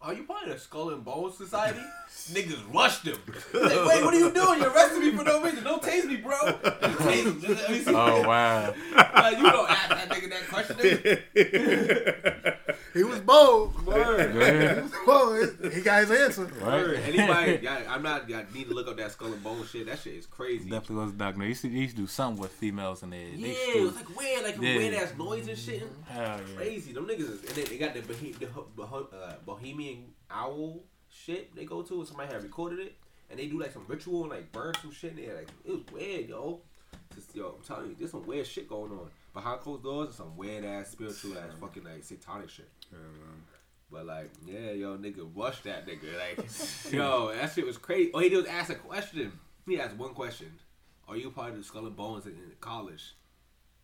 Are 0.00 0.12
you 0.12 0.24
part 0.24 0.44
of 0.44 0.50
the 0.50 0.58
Skull 0.58 0.90
and 0.90 1.04
Bones 1.04 1.38
Society? 1.38 1.80
Niggas 2.30 2.62
rushed 2.72 3.06
him. 3.06 3.16
He's 3.50 3.54
like, 3.54 3.86
wait, 3.86 4.04
what 4.04 4.12
are 4.12 4.18
you 4.18 4.30
doing? 4.30 4.60
You 4.60 4.66
arrested 4.66 5.00
me 5.00 5.16
for 5.16 5.24
no 5.24 5.42
reason. 5.42 5.64
Don't 5.64 5.82
tase 5.82 6.04
me, 6.04 6.16
bro. 6.16 6.36
Tase 6.36 7.24
him. 7.24 7.40
Just 7.40 7.62
let 7.62 7.70
me. 7.70 7.82
Oh 7.96 8.20
wow. 8.28 8.74
Like, 8.94 9.38
you 9.38 9.50
don't 9.50 9.70
ask 9.70 9.88
that 9.88 10.10
nigga 10.10 10.28
that 10.30 10.48
question. 10.48 10.76
Nigga. 12.96 12.98
He 12.98 13.04
was 13.04 13.20
bold. 13.20 13.86
Word. 13.86 14.34
Yeah. 14.34 14.88
Bold. 15.04 15.72
He 15.72 15.80
got 15.82 16.00
his 16.06 16.10
answer. 16.10 16.46
Word. 16.64 16.98
Anybody, 17.04 17.58
y'all, 17.62 17.82
I'm 17.88 18.02
not. 18.02 18.28
Y'all 18.28 18.44
need 18.54 18.68
to 18.68 18.74
look 18.74 18.88
up 18.88 18.96
that 18.96 19.12
skull 19.12 19.32
and 19.32 19.42
bone 19.42 19.64
shit. 19.66 19.86
That 19.86 19.98
shit 19.98 20.14
is 20.14 20.26
crazy. 20.26 20.68
Definitely 20.70 21.04
was 21.04 21.12
dark. 21.12 21.36
He 21.40 21.46
used, 21.48 21.62
to, 21.62 21.68
he 21.68 21.80
used 21.80 21.96
to 21.96 22.02
do 22.02 22.06
something 22.08 22.40
with 22.42 22.52
females 22.52 23.02
in 23.02 23.10
there. 23.10 23.20
They 23.30 23.36
Yeah, 23.36 23.54
it 23.76 23.82
was 23.82 23.96
like 23.96 24.16
weird, 24.18 24.42
like 24.44 24.54
Yeah. 24.60 24.76
weird 24.76 24.94
ass 24.94 25.12
noise 25.18 25.48
and 25.48 25.58
shit. 25.58 25.82
Hell 26.06 26.22
yeah. 26.22 26.56
Crazy. 26.56 26.92
Them 26.92 27.06
niggas 27.06 27.20
is, 27.20 27.40
and 27.44 27.50
then 27.50 27.64
they 27.68 27.78
got 27.78 27.94
the, 27.94 28.00
Bohe- 28.00 28.38
the 28.38 28.46
Ho- 28.86 29.08
uh, 29.12 29.34
Bohemian 29.44 30.04
Owl 30.30 30.82
shit 31.08 31.54
they 31.54 31.64
go 31.64 31.82
to, 31.82 31.98
and 32.00 32.06
somebody 32.08 32.32
had 32.32 32.42
recorded 32.42 32.78
it, 32.80 32.94
and 33.30 33.38
they 33.38 33.46
do 33.46 33.60
like 33.60 33.72
some 33.72 33.84
ritual 33.88 34.22
and 34.22 34.30
like 34.30 34.50
burn 34.52 34.74
some 34.82 34.90
shit 34.92 35.10
in 35.16 35.24
there. 35.24 35.36
Like 35.36 35.48
it 35.64 35.70
was 35.70 35.82
weird, 35.92 36.28
yo. 36.28 36.60
Just 37.14 37.34
yo, 37.34 37.54
I'm 37.58 37.64
telling 37.64 37.90
you, 37.90 37.96
there's 37.98 38.10
some 38.10 38.26
weird 38.26 38.46
shit 38.46 38.68
going 38.68 38.90
on 38.92 39.08
behind 39.32 39.60
closed 39.60 39.82
doors. 39.84 40.06
and 40.08 40.14
Some 40.16 40.36
weird 40.36 40.64
ass 40.64 40.88
spiritual 40.90 41.38
ass 41.38 41.52
fucking 41.60 41.84
like 41.84 42.02
satanic 42.04 42.50
shit. 42.50 42.68
But 43.90 44.06
like, 44.06 44.30
yeah, 44.44 44.72
yo, 44.72 44.96
nigga, 44.98 45.28
rush 45.34 45.60
that 45.62 45.86
nigga. 45.86 46.16
Like, 46.18 46.44
yo, 46.92 47.32
that 47.32 47.52
shit 47.52 47.64
was 47.66 47.78
crazy. 47.78 48.10
All 48.12 48.20
he 48.20 48.28
did 48.28 48.38
was 48.38 48.46
ask 48.46 48.70
a 48.70 48.74
question. 48.74 49.32
He 49.66 49.80
asked 49.80 49.96
one 49.96 50.12
question: 50.14 50.52
Are 51.08 51.16
you 51.16 51.30
part 51.30 51.50
of 51.52 51.58
the 51.58 51.64
Skull 51.64 51.86
and 51.86 51.94
Bones 51.96 52.26
in, 52.26 52.32
in 52.32 52.52
college? 52.60 53.14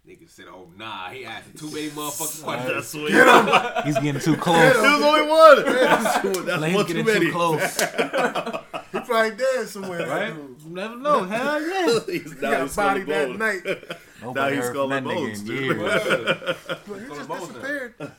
Nigga 0.07 0.29
said, 0.29 0.47
"Oh 0.49 0.69
nah." 0.77 1.09
He 1.11 1.25
asked 1.25 1.57
too 1.57 1.71
many 1.71 1.88
motherfucking 1.91 2.43
questions. 2.45 2.75
That's 2.75 2.88
sweet. 2.88 3.85
He's 3.87 3.95
getting 3.99 4.21
too 4.21 4.33
There 4.33 4.41
close. 4.41 4.77
was 4.77 5.03
only 5.03 5.29
one. 5.31 5.65
That's, 5.65 6.25
Like, 6.25 6.45
that's 6.47 6.65
he's 6.65 6.75
one 6.75 6.87
too 6.87 7.05
many. 7.05 7.27
too 7.27 7.33
close. 7.33 7.81
He 7.81 9.01
probably 9.01 9.31
dead 9.37 9.69
somewhere. 9.69 10.09
Right? 10.09 10.35
You 10.35 10.57
never 10.67 10.97
know. 10.97 11.23
Hell 11.23 11.62
yeah. 11.62 12.01
he's 12.09 12.33
He 12.33 12.41
got 12.41 12.62
he's 12.62 12.73
skull 12.73 12.85
bodied 12.88 13.09
and 13.09 13.12
that 13.12 13.29
bones. 13.29 13.38
night. 13.38 13.99
Nobody 14.23 14.57
he's 14.57 14.65
heard 14.65 14.73
skull 14.75 14.93
and 14.93 15.07
bones, 15.07 15.43
nigga 15.43 15.51
in 15.51 15.57
dude. 15.57 15.65
years. 15.65 15.79
Word. 15.79 16.57
But 16.67 16.99
he 16.99 17.07
Skull 17.07 17.17
just 17.47 17.55
and 18.01 18.12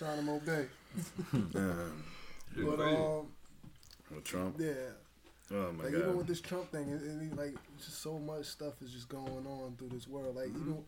Bones 0.00 0.02
now. 0.02 0.38
disappeared. 0.38 0.38
Guantanamo 0.40 0.40
Bay. 0.40 0.66
Shit 2.54 2.66
But 2.66 2.80
um, 2.80 3.26
With 4.14 4.24
Trump. 4.24 4.56
yeah. 4.58 4.72
Oh 5.50 5.72
my 5.72 5.84
god. 5.84 5.84
Like 5.84 5.94
even 5.94 6.16
with 6.16 6.26
this 6.26 6.40
Trump 6.40 6.70
thing, 6.70 6.90
and, 6.90 7.00
and 7.02 7.36
like 7.36 7.54
just 7.78 8.02
so 8.02 8.18
much 8.18 8.46
stuff 8.46 8.80
is 8.82 8.92
just 8.92 9.08
going 9.08 9.46
on 9.46 9.74
through 9.78 9.88
this 9.90 10.08
world. 10.08 10.36
Like 10.36 10.48
even 10.48 10.84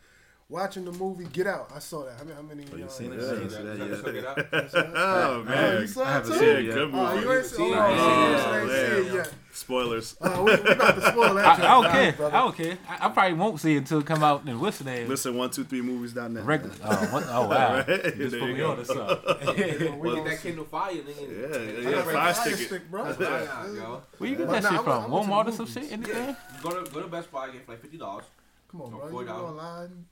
watching 0.49 0.85
the 0.85 0.93
movie 0.93 1.25
Get 1.33 1.47
Out, 1.47 1.71
I 1.75 1.79
saw 1.79 2.05
that. 2.05 2.15
How 2.19 2.25
many? 2.25 2.35
How 2.37 2.43
many? 2.43 2.65
Oh, 2.73 2.77
you 2.77 2.85
uh, 2.85 2.89
seen 2.89 3.13
it? 3.13 3.17
you 3.21 3.21
Yeah, 3.23 3.29
saw 3.29 3.35
you 3.35 3.41
it? 3.43 3.51
seen 3.51 3.59
Is 3.61 4.23
that 4.23 4.37
that- 4.37 4.53
yet? 4.53 4.71
check. 4.73 4.87
Oh 4.95 5.35
Oh, 5.41 5.45
man. 5.45 5.81
you 5.81 5.87
saw 5.87 6.01
it 6.03 6.07
haven't 6.07 6.33
too? 6.33 6.39
seen 6.39 6.49
it 6.49 6.65
yet. 6.65 6.75
good 6.75 6.91
Oh, 6.95 7.15
movie. 7.15 7.21
you 7.27 7.33
ain't 7.33 7.47
seen? 7.47 7.75
Oh, 7.75 7.81
Oh, 7.81 7.89
you 7.89 7.97
yeah. 7.97 8.61
ain't 8.61 8.71
seen 9.05 9.07
it 9.13 9.15
yet. 9.15 9.33
Spoilers. 9.53 10.17
Uh, 10.21 10.43
we, 10.45 10.45
we 10.57 10.71
about 10.73 10.95
to 10.97 11.01
spoil 11.13 11.35
that. 11.35 11.47
I, 11.47 11.53
I 11.53 11.83
don't 11.83 11.93
care. 11.93 12.13
brother. 12.13 12.37
I 12.37 12.41
don't 12.41 12.57
care. 12.57 12.79
I, 12.89 13.07
I 13.07 13.09
probably 13.11 13.35
won't 13.35 13.61
see 13.61 13.75
it 13.75 13.79
until 13.79 14.01
it 14.01 14.07
come 14.07 14.25
out 14.25 14.49
in 14.49 14.59
what's 14.61 14.79
the 14.79 14.85
name? 14.85 15.09
Listen, 15.09 15.37
one, 15.37 15.51
two, 15.51 15.63
three 15.63 15.81
movies.net. 15.81 16.45
Regular. 16.45 16.75
Oh, 16.85 17.09
what, 17.13 17.25
oh 17.29 17.49
wow. 17.49 17.75
Right? 17.87 17.87
Just 18.17 18.37
put 18.37 18.49
me 18.53 18.63
on 18.63 18.77
to 18.79 18.85
something. 18.85 19.17
We 20.01 20.15
Get 20.17 20.25
that 20.25 20.41
Kindle 20.43 20.65
Fire, 20.65 20.93
nigga. 20.95 21.85
Yeah, 21.85 21.89
I 21.89 21.91
yeah, 21.91 22.03
got 22.03 22.13
fire 22.13 22.35
stick. 22.35 22.57
stick, 22.67 22.91
bro. 22.91 23.13
Fire 23.15 23.49
yo. 23.75 24.03
Where 24.19 24.31
you 24.31 24.37
get 24.37 24.47
But 24.49 24.53
that 24.55 24.63
nah, 24.65 24.71
shit 24.71 24.81
I 24.81 24.83
from? 24.83 25.05
I 25.13 25.15
went 25.15 25.27
Walmart 25.29 25.47
or 25.49 25.53
some 25.53 25.67
shit? 25.67 25.93
Anything? 25.93 26.17
Yeah. 26.17 26.35
Go 26.63 26.83
to 26.85 26.91
go 26.91 27.01
to 27.03 27.07
Best 27.09 27.31
Buy, 27.31 27.51
get 27.51 27.69
like 27.69 27.81
fifty 27.81 27.97
dollars. 27.97 28.25
Come 28.73 28.83
on, 28.83 28.95
Oh, 28.95 29.09
bro. 29.09 29.21
You 29.21 29.27
go 29.27 29.33
online. 29.35 30.05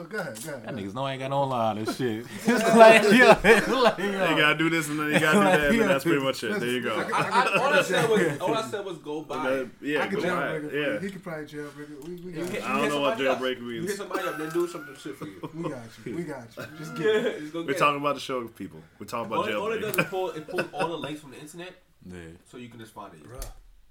But 0.00 0.08
go 0.10 0.18
ahead, 0.18 0.38
go 0.42 0.54
ahead. 0.54 0.64
That 0.68 0.74
niggas 0.76 0.94
know 0.94 1.04
I 1.04 1.12
ain't 1.12 1.20
got 1.20 1.28
no 1.30 1.42
line 1.44 1.76
and 1.78 1.88
shit. 1.94 2.24
It's 2.46 2.74
like, 2.74 3.02
yo, 3.02 3.26
like, 3.82 3.98
You 3.98 4.12
yo. 4.12 4.36
gotta 4.38 4.54
do 4.56 4.70
this 4.70 4.88
and 4.88 4.98
then 4.98 5.12
you 5.12 5.20
gotta 5.20 5.38
do 5.38 5.44
that, 5.44 5.60
and 5.70 5.80
then 5.80 5.88
that's 5.88 6.04
pretty 6.04 6.20
much 6.22 6.42
it. 6.44 6.58
There 6.58 6.68
you 6.70 6.80
go. 6.82 6.94
I, 7.14 7.20
I, 7.20 7.58
all 7.58 7.72
I 7.74 7.82
said 7.82 8.08
was 8.08 8.38
all 8.40 8.54
I 8.54 8.62
said 8.70 8.84
was 8.84 8.96
go 8.98 9.22
buy. 9.22 9.50
It. 9.52 9.68
yeah, 9.82 10.02
I 10.02 10.06
could 10.08 10.22
go 10.22 10.28
buy 10.34 10.52
it. 10.56 10.64
it. 10.64 10.70
for 10.70 10.76
you. 10.76 10.92
Yeah. 10.94 11.00
He 11.00 11.10
could 11.10 11.22
probably 11.22 11.44
jailbreak 11.44 11.90
it. 11.92 12.04
We, 12.08 12.14
we 12.16 12.32
You 12.32 12.32
got 12.44 12.50
hit- 12.50 12.62
you. 12.62 12.66
I 12.66 12.68
don't 12.68 12.76
you 12.76 12.82
hit 12.84 12.88
know 12.92 13.00
what 13.02 13.18
somebody 13.18 13.28
up. 13.28 13.38
jailbreak 13.40 13.56
You 13.60 13.62
means. 13.66 13.88
hit 13.88 13.96
somebody 13.98 14.28
up, 14.28 14.38
then 14.38 14.48
do 14.50 14.68
something 14.68 14.96
shit 14.96 15.16
for 15.16 15.26
you. 15.26 15.50
We 15.54 15.62
got 15.70 15.82
you. 16.06 16.16
We 16.16 16.22
got 16.24 16.46
you. 16.56 16.64
Just 16.78 16.96
get 16.96 17.04
Yeah, 17.06 17.12
it. 17.30 17.40
just 17.40 17.52
go 17.52 17.60
We're 17.60 17.66
get 17.68 17.78
talking 17.78 17.96
it. 17.96 18.00
about 18.00 18.14
the 18.14 18.20
show, 18.20 18.48
people. 18.48 18.80
We're 18.98 19.06
talking 19.06 19.32
about 19.32 19.52
All, 19.52 19.62
all 19.62 19.72
it 19.72 19.78
does 19.80 19.96
is 19.98 20.06
pull, 20.06 20.30
it 20.30 20.48
pulls 20.48 20.64
all 20.72 20.88
the 20.88 20.96
links 20.96 21.20
from 21.20 21.32
the 21.32 21.38
internet, 21.40 21.74
Yeah. 22.06 22.16
so 22.50 22.56
you 22.56 22.68
can 22.68 22.80
just 22.80 22.92
find 22.94 23.12
it. 23.12 23.22
Bruh, 23.22 23.44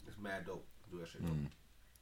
It's 0.08 0.18
mad 0.20 0.46
dope. 0.48 0.66
Do 0.92 0.98
that 1.00 1.08
shit. 1.10 1.22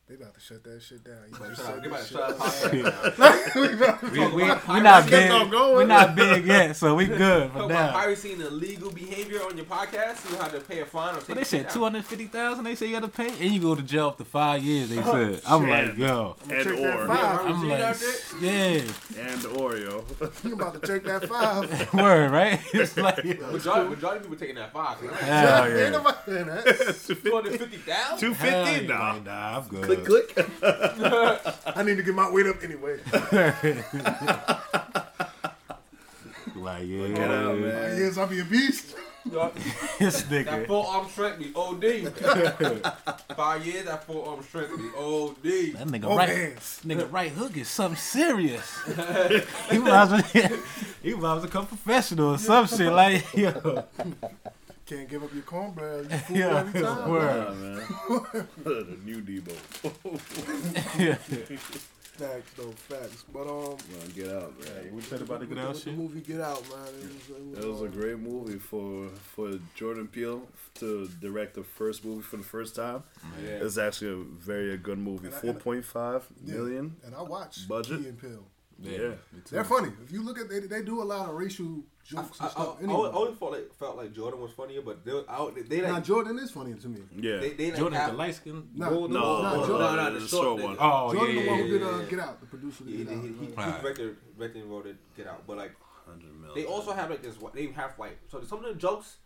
They 0.07 0.15
about 0.15 0.33
to 0.35 0.39
shut 0.39 0.63
that 0.63 0.81
shit 0.81 1.03
down. 1.03 1.15
You 1.29 1.35
But 1.37 1.49
just 1.49 1.61
shut 1.65 1.69
up, 1.69 1.73
said 1.73 1.83
get 1.83 1.91
back 1.91 1.99
this 1.99 2.09
to 2.09 2.69
shit. 2.69 2.85
shut 2.85 3.19
up. 3.19 3.55
We 3.55 3.73
about 3.73 3.99
to 3.99 4.09
We, 4.09 4.17
talk 4.47 4.67
we, 4.69 4.79
not 4.79 5.09
big. 5.09 5.31
on 5.31 5.49
going. 5.49 5.77
We 5.79 5.83
not 5.85 6.15
big 6.15 6.45
yet, 6.45 6.75
so 6.77 6.95
we 6.95 7.05
good 7.07 7.51
for 7.51 7.57
Talk 7.59 7.65
about 7.65 7.69
now. 7.69 7.91
piracy 7.91 8.31
and 8.31 8.41
illegal 8.43 8.89
behavior 8.91 9.41
on 9.43 9.57
your 9.57 9.65
podcast. 9.65 10.29
You 10.31 10.37
have 10.37 10.53
to 10.53 10.61
pay 10.61 10.79
a 10.79 10.85
fine 10.85 11.15
or 11.15 11.17
take 11.17 11.27
But 11.27 11.37
they 11.37 11.43
said 11.43 11.69
two 11.69 11.83
hundred 11.83 12.05
fifty 12.05 12.27
thousand. 12.27 12.63
They 12.63 12.75
say 12.75 12.85
you 12.87 12.93
got 12.93 13.01
to 13.01 13.09
pay, 13.09 13.27
and 13.27 13.53
you 13.53 13.59
go 13.59 13.75
to 13.75 13.81
jail 13.81 14.07
up 14.07 14.17
to 14.19 14.23
five 14.25 14.63
years. 14.63 14.87
They 14.89 14.95
said. 15.03 15.41
I'm 15.45 15.65
shit. 15.65 15.69
like, 15.89 15.97
yo, 15.97 16.35
And 16.43 16.51
Check 16.51 16.77
that 16.77 16.99
or. 16.99 17.11
I'm 17.11 17.67
like, 17.67 17.97
yeah, 18.41 18.81
And 19.17 19.41
Oreo. 19.57 20.03
You 20.47 20.53
about 20.53 20.81
to 20.81 20.87
check 20.87 21.03
that 21.03 21.27
five. 21.27 21.93
word, 21.93 22.31
right? 22.31 22.61
It's 22.73 22.95
like, 22.95 23.25
Majority, 23.25 23.89
majority 23.89 24.17
of 24.17 24.21
people 24.23 24.37
taking 24.37 24.55
that 24.55 24.71
five. 24.71 24.99
hell 24.99 25.65
Ain't 25.65 25.77
yeah. 25.77 25.89
nobody 25.89 26.17
saying 26.27 26.47
that. 26.47 27.19
Two 27.23 27.31
hundred 27.35 27.59
fifty 27.59 27.77
thousand. 27.77 28.19
Two 28.19 28.33
Hell 28.33 28.65
fifty? 28.65 28.85
yeah. 28.85 28.97
Nah. 28.97 29.19
Nah, 29.19 29.57
I'm 29.57 29.67
good. 29.67 29.96
Click, 30.05 30.33
click. 30.35 30.47
I 31.75 31.83
need 31.83 31.97
to 31.97 32.03
get 32.03 32.13
my 32.15 32.29
weight 32.29 32.47
up 32.47 32.63
anyway. 32.63 32.99
Like, 36.55 36.83
yeah, 36.87 37.07
Get 37.09 37.29
out, 37.31 37.57
man. 37.59 37.97
Yes, 37.99 38.17
I'll 38.17 38.25
be 38.27 38.39
a 38.39 38.43
beast. 38.45 38.95
this 39.99 40.21
That 40.23 40.45
nigga. 40.45 40.65
full 40.67 40.85
arm 40.87 41.07
strength 41.09 41.39
be 41.39 41.51
OD. 41.55 42.13
Five 43.35 43.65
years, 43.65 43.85
that 43.85 44.05
full 44.05 44.27
arm 44.27 44.41
strength 44.43 44.75
be 44.77 44.89
OD. 44.97 45.43
That 45.77 45.87
nigga 45.87 46.01
Both 46.03 46.17
right, 46.17 46.29
hands. 46.29 46.79
nigga 46.85 47.11
right 47.11 47.31
hook 47.31 47.55
is 47.57 47.67
something 47.67 47.97
serious. 47.97 48.79
he 49.69 49.77
might 49.77 50.03
as 50.03 50.11
well, 50.11 50.21
he 51.03 51.13
might 51.13 51.17
as 51.17 51.21
well 51.21 51.39
become 51.41 51.67
professional 51.67 52.29
or 52.31 52.37
some 52.37 52.65
shit. 52.67 52.91
Like, 52.91 53.33
yo, 53.35 53.83
Can't 54.87 55.09
give 55.09 55.21
up 55.23 55.33
your 55.33 55.43
cornbread. 55.43 56.09
You 56.09 56.17
fool 56.27 56.37
Yeah, 56.37 56.59
every 56.59 56.81
time. 56.81 57.09
word. 57.11 57.57
Man. 57.57 58.47
the 58.63 58.97
new 59.05 59.21
Debo. 59.21 59.53
Facts, 62.17 62.51
though, 62.57 62.71
facts. 62.71 63.25
But 63.31 63.41
um, 63.43 63.77
Gonna 63.77 64.11
get 64.15 64.29
out, 64.29 64.59
man. 64.59 64.91
What 64.95 65.03
said 65.03 65.21
about 65.21 65.39
the 65.41 65.45
good 65.45 65.57
with 65.59 65.65
out 65.67 65.75
the 65.75 65.91
movie 65.91 66.21
Get 66.21 66.41
Out, 66.41 66.63
man. 66.67 66.87
It 66.99 67.29
was, 67.55 67.63
It 67.63 67.67
was 67.69 67.81
a 67.83 67.87
great 67.89 68.17
movie 68.17 68.57
for 68.57 69.09
for 69.35 69.51
Jordan 69.75 70.07
Peele 70.07 70.41
to 70.79 71.07
direct 71.21 71.53
the 71.53 71.63
first 71.63 72.03
movie 72.03 72.23
for 72.23 72.37
the 72.37 72.43
first 72.43 72.75
time. 72.75 73.03
Yeah. 73.43 73.59
It's 73.61 73.77
actually 73.77 74.13
a 74.13 74.23
very 74.23 74.75
good 74.77 74.97
movie. 74.97 75.27
And 75.27 75.35
Four 75.35 75.53
point 75.53 75.85
five 75.85 76.25
Yeah. 76.43 76.55
million. 76.55 76.95
And 77.05 77.13
I 77.13 77.21
watched 77.21 77.67
Budget? 77.67 78.01
Key 78.01 78.07
and 78.09 78.17
Peele. 78.19 78.47
Yeah. 78.81 78.97
me 79.09 79.41
too. 79.45 79.51
They're 79.51 79.63
funny. 79.63 79.91
If 80.03 80.11
you 80.11 80.23
look 80.23 80.39
at 80.39 80.49
they, 80.49 80.61
they 80.61 80.81
do 80.81 81.03
a 81.03 81.05
lot 81.05 81.29
of 81.29 81.35
racial 81.35 81.67
I, 81.67 81.81
jokes 82.07 82.39
I, 82.39 82.45
and 82.45 82.47
I, 82.47 82.51
stuff. 82.51 82.77
I 82.79 82.83
Anyway. 82.83 83.09
always 83.09 83.37
felt 83.37 83.51
like, 83.51 83.73
felt 83.75 83.97
like 83.97 84.13
Jordan 84.13 84.39
was 84.41 84.51
funnier, 84.51 84.81
but 84.81 85.03
they, 85.05 85.11
I, 85.27 85.49
they, 85.67 85.81
Now 85.81 85.93
like, 85.93 86.03
Jordan 86.03 86.39
is 86.39 86.51
funnier 86.51 86.75
to 86.75 86.87
me. 86.87 87.01
Yeah. 87.15 87.37
they, 87.37 87.51
they 87.53 87.69
like 87.71 87.79
Jordan, 87.79 87.99
have, 87.99 88.11
the 88.11 88.17
light 88.17 88.35
skin. 88.35 88.69
No, 88.73 88.89
No, 88.89 89.07
No, 89.07 89.07
no, 89.07 89.41
no, 89.61 89.67
Jordan- 89.67 89.95
no, 89.97 90.13
the 90.13 90.19
the 90.19 90.27
short 90.27 90.43
short 90.43 90.63
one. 90.63 90.77
Oh, 90.79 91.13
Jordan, 91.13 91.35
yeah, 91.35 91.41
the 91.43 91.47
one 91.49 91.57
yeah, 91.59 91.65
who 91.65 91.71
did 91.71 91.81
yeah, 91.81 91.87
uh. 91.87 92.01
Get 92.03 92.19
Out, 92.19 92.39
the 92.39 92.45
producer 92.47 92.83
of 92.83 92.89
Yeah, 92.89 92.97
Get 92.97 93.07
he, 93.09 93.13
Out. 93.15 93.21
he, 93.23 93.27
he, 93.27 93.33
right? 93.33 93.47
he 93.49 93.53
Right. 93.71 93.81
directed, 93.81 94.17
directed 94.37 94.61
and 94.63 94.71
wrote 94.71 94.85
it, 94.87 94.95
Get 95.17 95.27
Out. 95.27 95.43
But 95.47 95.57
like, 95.57 95.71
100 96.05 96.33
million. 96.41 96.55
they 96.55 96.65
also 96.65 96.93
have 96.93 97.09
like 97.09 97.21
this. 97.21 97.35
They 97.53 97.67
have 97.67 97.91
white. 97.97 98.17
So 98.29 98.41
some 98.43 98.59
of 98.63 98.65
the 98.65 98.75
jokes, 98.75 99.17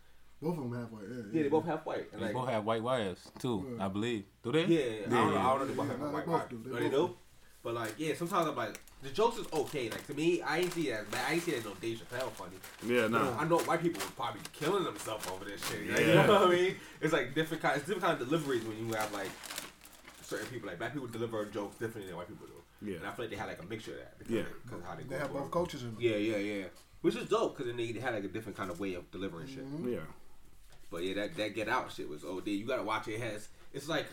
Both 0.42 0.58
of 0.58 0.64
them 0.70 0.74
have 0.80 0.90
white. 0.90 1.04
Yeah, 1.08 1.22
yeah, 1.32 1.42
they 1.44 1.48
both 1.48 1.66
have 1.66 1.86
white. 1.86 2.06
And 2.12 2.20
They 2.20 2.26
like, 2.26 2.34
both 2.34 2.48
have 2.48 2.64
white 2.64 2.82
wires 2.82 3.30
too, 3.38 3.76
Yeah. 3.78 3.84
I 3.86 3.88
believe. 3.88 4.24
Do 4.42 4.50
they? 4.50 4.64
Yeah, 4.66 5.06
I 5.06 5.10
don't 5.10 5.34
know. 5.34 5.40
I 5.40 5.42
don't 5.42 5.58
know 5.58 5.62
if 5.62 5.68
they 5.68 5.74
both 5.74 5.86
Yeah, 5.86 6.04
have 6.04 6.12
white 6.12 6.26
both 6.26 6.48
do. 6.50 6.62
They 6.64 6.70
No, 6.70 6.76
they 6.80 6.88
both 6.88 7.10
do. 7.10 7.16
But 7.62 7.74
like, 7.74 7.94
yeah, 7.96 8.14
sometimes 8.14 8.48
I'm 8.48 8.56
like, 8.56 8.80
the 9.02 9.10
jokes 9.10 9.38
is 9.38 9.46
okay. 9.52 9.88
Like 9.88 10.04
to 10.08 10.14
me, 10.14 10.42
I 10.42 10.58
ain't 10.58 10.72
see 10.72 10.90
that. 10.90 11.00
as. 11.00 11.06
I 11.28 11.32
ain't 11.34 11.42
see 11.42 11.52
that 11.52 11.58
as 11.58 11.64
no 11.64 11.74
Dave 11.80 11.98
Chappelle 12.00 12.30
funny. 12.32 12.56
Yeah, 12.84 13.02
You 13.04 13.08
know, 13.08 13.22
no. 13.24 13.36
I 13.38 13.44
know 13.44 13.58
white 13.60 13.80
people 13.82 14.00
would 14.04 14.16
probably 14.16 14.40
be 14.40 14.48
killing 14.52 14.82
themselves 14.84 15.26
over 15.30 15.44
this 15.44 15.64
shit. 15.68 15.88
Like, 15.90 16.00
You 16.00 16.14
know 16.14 16.26
what 16.26 16.42
I 16.48 16.50
mean? 16.50 16.74
It's 17.00 17.12
like 17.12 17.34
different 17.34 17.62
kind. 17.62 17.76
It's 17.76 17.86
different 17.86 18.02
kind 18.04 18.20
of 18.20 18.28
deliveries 18.28 18.64
when 18.64 18.76
you 18.78 18.92
have 18.94 19.12
like 19.12 19.30
certain 20.22 20.46
people. 20.48 20.68
Like 20.68 20.78
black 20.78 20.92
people 20.92 21.08
deliver 21.08 21.44
jokes 21.46 21.76
differently 21.76 22.06
than 22.08 22.16
white 22.16 22.28
people 22.28 22.46
do. 22.46 22.90
Yeah. 22.90 22.96
And 22.98 23.06
I 23.06 23.12
feel 23.12 23.24
like 23.26 23.30
they 23.30 23.36
had 23.36 23.46
like 23.48 23.62
a 23.62 23.66
mixture 23.66 23.92
of 23.92 23.98
that. 23.98 24.18
Because 24.18 24.34
Yeah. 24.34 24.42
Because 24.64 24.84
how 24.84 24.94
they, 24.96 25.02
They 25.04 25.08
go 25.10 25.18
have 25.18 25.32
both 25.32 25.46
it. 25.46 25.50
cultures 25.52 25.82
in 25.82 25.92
them. 25.94 25.98
Yeah, 26.00 26.16
yeah, 26.16 26.36
yeah. 26.38 26.64
Which 27.02 27.16
is 27.16 27.28
dope 27.28 27.56
because 27.56 27.72
then 27.72 27.76
they 27.76 27.92
had 28.00 28.14
like 28.14 28.24
a 28.24 28.28
different 28.28 28.56
kind 28.56 28.70
of 28.70 28.80
way 28.80 28.94
of 28.94 29.08
delivering 29.10 29.46
shit. 29.48 29.64
Mm-hmm. 29.64 29.88
Yeah. 29.92 29.98
But 30.90 31.04
yeah, 31.04 31.14
that 31.14 31.36
that 31.36 31.54
Get 31.54 31.68
Out 31.68 31.92
shit 31.92 32.08
was 32.08 32.24
OD. 32.24 32.48
You 32.48 32.66
gotta 32.66 32.82
watch 32.82 33.08
it. 33.08 33.12
It 33.14 33.20
has 33.20 33.48
it's 33.72 33.88
like 33.88 34.06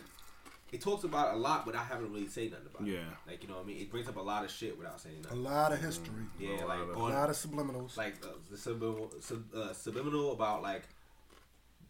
it 0.72 0.80
talks 0.80 1.04
about 1.04 1.34
a 1.34 1.36
lot 1.36 1.66
but 1.66 1.74
I 1.74 1.82
haven't 1.82 2.12
really 2.12 2.28
said 2.28 2.50
nothing 2.52 2.66
about 2.74 2.86
it. 2.88 2.92
Yeah. 2.92 3.00
Like 3.26 3.42
you 3.42 3.48
know 3.48 3.56
what 3.56 3.64
I 3.64 3.66
mean? 3.66 3.78
It 3.78 3.90
brings 3.90 4.08
up 4.08 4.16
a 4.16 4.20
lot 4.20 4.44
of 4.44 4.50
shit 4.50 4.76
without 4.78 5.00
saying 5.00 5.22
nothing. 5.22 5.38
A 5.38 5.40
lot 5.40 5.72
of 5.72 5.80
history. 5.80 6.24
Yeah, 6.38 6.50
A 6.50 6.66
like 6.66 6.78
lot 6.80 6.80
of- 6.90 6.96
A 6.96 6.98
lot 6.98 7.30
of 7.30 7.36
subliminals. 7.36 7.96
like 7.96 8.14
uh, 8.24 8.28
the 8.50 8.56
subliminal, 8.56 9.10
sub, 9.20 9.42
uh, 9.54 9.72
subliminal 9.72 10.32
about 10.32 10.62
like 10.62 10.82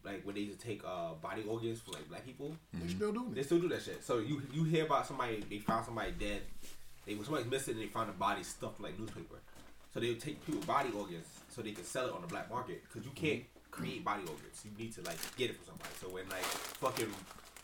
like 0.03 0.25
when 0.25 0.33
they 0.35 0.41
used 0.41 0.59
to 0.59 0.65
take 0.65 0.81
uh, 0.83 1.13
body 1.21 1.43
organs 1.47 1.79
for 1.81 1.91
like 1.91 2.07
black 2.09 2.25
people. 2.25 2.55
They 2.73 2.91
still 2.91 3.11
do 3.11 3.29
They 3.33 3.43
still 3.43 3.59
do 3.59 3.69
that 3.69 3.83
shit. 3.83 4.03
So 4.03 4.17
you 4.19 4.41
you 4.51 4.63
hear 4.63 4.85
about 4.85 5.05
somebody 5.07 5.43
they 5.49 5.59
found 5.59 5.85
somebody 5.85 6.11
dead. 6.11 6.41
They 7.05 7.15
was 7.15 7.27
somebody's 7.27 7.49
missing 7.51 7.75
and 7.75 7.83
they 7.83 7.87
found 7.87 8.09
a 8.09 8.13
body 8.13 8.43
stuffed 8.43 8.79
like 8.81 8.97
newspaper. 8.99 9.37
So 9.93 9.99
they 9.99 10.07
would 10.09 10.21
take 10.21 10.43
people 10.45 10.61
body 10.61 10.89
organs 10.97 11.27
so 11.49 11.61
they 11.61 11.71
could 11.71 11.85
sell 11.85 12.07
it 12.07 12.13
on 12.13 12.21
the 12.21 12.27
black 12.27 12.49
market 12.49 12.81
because 12.87 13.05
you 13.05 13.11
can't 13.13 13.43
create 13.69 14.03
body 14.03 14.21
organs. 14.21 14.63
You 14.65 14.71
need 14.77 14.93
to 14.95 15.01
like 15.01 15.17
get 15.37 15.49
it 15.51 15.57
from 15.57 15.65
somebody. 15.65 15.89
So 16.01 16.07
when 16.09 16.27
like 16.29 16.43
fucking 16.81 17.11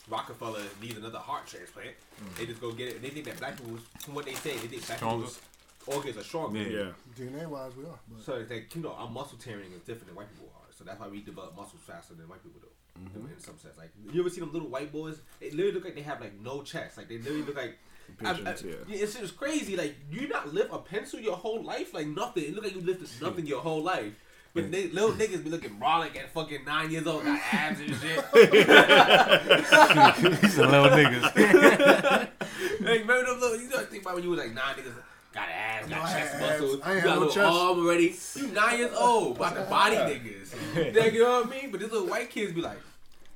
Rockefeller 0.10 0.62
needs 0.82 0.98
another 0.98 1.20
heart 1.20 1.48
transplant, 1.48 1.92
they 2.38 2.46
just 2.46 2.62
go 2.62 2.72
get 2.72 2.90
it. 2.90 2.96
And 2.96 3.04
they 3.04 3.10
think 3.10 3.26
that 3.26 3.38
black 3.40 3.58
people, 3.58 3.78
from 4.00 4.16
what 4.16 4.26
they 4.26 4.34
say, 4.34 4.52
they 4.58 4.68
think 4.68 4.86
black 4.88 5.00
people 5.00 5.22
Stronger? 5.22 5.26
was 5.26 5.40
organs 5.88 6.18
are 6.18 6.24
stronger. 6.24 6.60
Yeah. 6.60 6.80
Yeah. 6.80 6.92
DNA 7.18 7.48
wise, 7.48 7.72
we 7.76 7.84
are. 7.86 8.00
But 8.10 8.24
So 8.24 8.36
it's 8.36 8.50
like 8.52 8.74
you 8.76 8.82
know, 8.82 8.92
our 8.94 9.10
muscle 9.10 9.38
tearing 9.38 9.72
is 9.74 9.82
different 9.82 10.08
than 10.08 10.16
white 10.16 10.30
people 10.34 10.52
are. 10.56 10.68
So 10.78 10.84
that's 10.84 11.00
why 11.00 11.08
we 11.08 11.22
develop 11.22 11.56
muscles 11.56 11.82
faster 11.86 12.14
than 12.14 12.28
white 12.30 12.44
people 12.44 12.62
do. 12.62 12.68
Mm-hmm. 13.02 13.32
In 13.34 13.40
some 13.40 13.58
sense, 13.60 13.78
like 13.78 13.92
you 14.12 14.20
ever 14.22 14.30
see 14.30 14.40
them 14.40 14.52
little 14.54 14.70
white 14.70 14.92
boys? 14.92 15.20
They 15.40 15.52
literally 15.52 15.72
look 15.74 15.86
like 15.86 15.96
they 15.96 16.02
have 16.02 16.20
like 16.22 16.40
no 16.42 16.62
chest. 16.64 16.98
Like 16.98 17.08
they 17.10 17.18
literally 17.18 17.44
look 17.44 17.56
like. 17.58 17.78
I- 18.24 18.30
I- 18.32 18.34
yeah. 18.64 18.74
yeah, 18.88 19.04
it's 19.04 19.16
just 19.16 19.38
crazy. 19.38 19.76
Like 19.76 19.96
you 20.10 20.28
not 20.30 20.54
lift 20.54 20.70
a 20.72 20.78
pencil 20.80 21.20
your 21.20 21.36
whole 21.36 21.62
life, 21.64 21.94
like 21.94 22.08
nothing. 22.08 22.44
It 22.46 22.56
look 22.56 22.64
like 22.64 22.76
you 22.76 22.82
lifted 22.82 23.10
nothing 23.22 23.46
your 23.46 23.60
whole 23.62 23.84
life. 23.84 24.14
But 24.58 24.72
they, 24.72 24.88
little 24.90 25.12
niggas 25.12 25.44
be 25.44 25.52
looking 25.52 25.78
raw 25.80 26.00
like 26.00 26.16
at 26.18 26.32
fucking 26.32 26.66
nine 26.66 26.90
years 26.90 27.06
old, 27.06 27.24
got 27.24 27.40
abs 27.52 27.80
and 27.80 27.90
shit. 27.90 28.26
These 30.42 30.60
are 30.60 30.68
little 30.68 30.90
niggas. 30.90 32.28
Like, 32.80 33.02
remember 33.02 33.26
them 33.26 33.40
little, 33.40 33.60
you 33.60 33.70
know, 33.70 33.78
I 33.78 33.84
think 33.86 34.04
about 34.04 34.16
when 34.16 34.24
you 34.24 34.30
was 34.30 34.40
like 34.40 34.54
nine 34.54 34.76
niggas 34.76 34.94
got 35.34 35.50
ass, 35.50 35.88
got 35.90 36.00
I 36.00 36.02
chest 36.14 36.34
had 36.34 36.42
muscles. 36.42 36.80
I 36.84 36.94
ain't 36.94 36.98
you 36.98 37.04
got 37.04 37.12
a 37.12 37.16
no 37.16 37.20
little 37.26 37.34
chest. 37.34 37.48
arm 37.48 37.80
already. 37.80 38.16
You 38.36 38.48
nine 38.54 38.78
years 38.80 38.94
old, 38.96 39.36
about 39.36 39.56
to 39.56 39.62
body 39.64 39.96
niggas. 39.96 41.14
You 41.14 41.24
know 41.24 41.40
what 41.42 41.48
I 41.48 41.50
mean? 41.50 41.72
But 41.72 41.80
these 41.82 41.92
little 41.92 42.08
white 42.08 42.30
kids 42.30 42.54
be 42.54 42.62
like, 42.62 42.78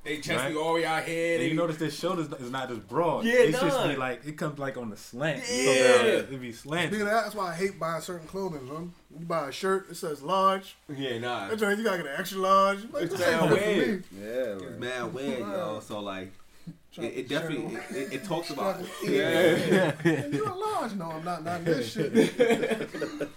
they 0.04 0.16
chest 0.16 0.28
be 0.48 0.54
Right. 0.54 0.56
all 0.56 0.84
out 0.84 1.04
here. 1.04 1.34
And 1.34 1.42
They 1.42 1.48
you 1.48 1.54
notice 1.54 1.76
their 1.76 1.90
shoulders 1.90 2.28
is 2.40 2.50
not 2.50 2.68
just 2.68 2.88
broad. 2.88 3.24
Yeah, 3.24 3.34
it's 3.34 3.60
just 3.60 3.76
nah. 3.76 3.88
be 3.88 3.96
like 3.96 4.24
it 4.26 4.36
comes 4.36 4.58
like 4.58 4.76
on 4.76 4.90
the 4.90 4.96
slant. 4.96 5.44
So 5.44 5.54
Yeah. 5.54 5.72
that 5.82 6.06
it 6.08 6.30
be 6.30 6.36
Speaking 6.36 6.52
slanted. 6.54 7.00
of 7.02 7.06
that, 7.06 7.22
that's 7.24 7.34
why 7.34 7.50
I 7.50 7.54
hate 7.54 7.78
buying 7.78 8.02
certain 8.02 8.26
clothing, 8.26 8.66
son. 8.68 8.92
You 9.18 9.26
buy 9.26 9.48
a 9.48 9.52
shirt, 9.52 9.86
it 9.90 9.96
says 9.96 10.22
large. 10.22 10.74
yeah, 10.88 11.18
nah. 11.18 11.48
That 11.48 11.58
joint, 11.58 11.78
you 11.78 11.84
gotta 11.84 11.98
get 11.98 12.06
an 12.06 12.12
extra 12.18 12.38
large. 12.38 12.78
Like, 12.92 13.02
It's 13.04 13.16
this 13.16 13.28
ain't 13.28 13.40
bad 13.40 13.48
good 13.50 13.60
weird. 13.76 14.04
me. 14.12 14.20
Yeah. 14.26 14.68
It's 14.68 14.80
mad 14.80 15.14
weird, 15.14 15.38
yo. 15.40 15.80
So 15.86 16.00
like, 16.00 16.32
it, 16.98 17.04
it 17.04 17.28
definitely 17.28 17.74
it, 17.76 17.96
it, 17.96 18.12
it 18.14 18.24
talks 18.24 18.50
about 18.50 18.80
Yeah. 19.04 19.94
yeah. 20.04 20.26
You're 20.32 20.48
a 20.48 20.54
large. 20.54 20.92
No, 20.94 21.06
I'm 21.12 21.24
not. 21.24 21.42
Not 21.44 21.64
this 21.64 21.92
shit. 21.92 22.12
the 22.36 23.28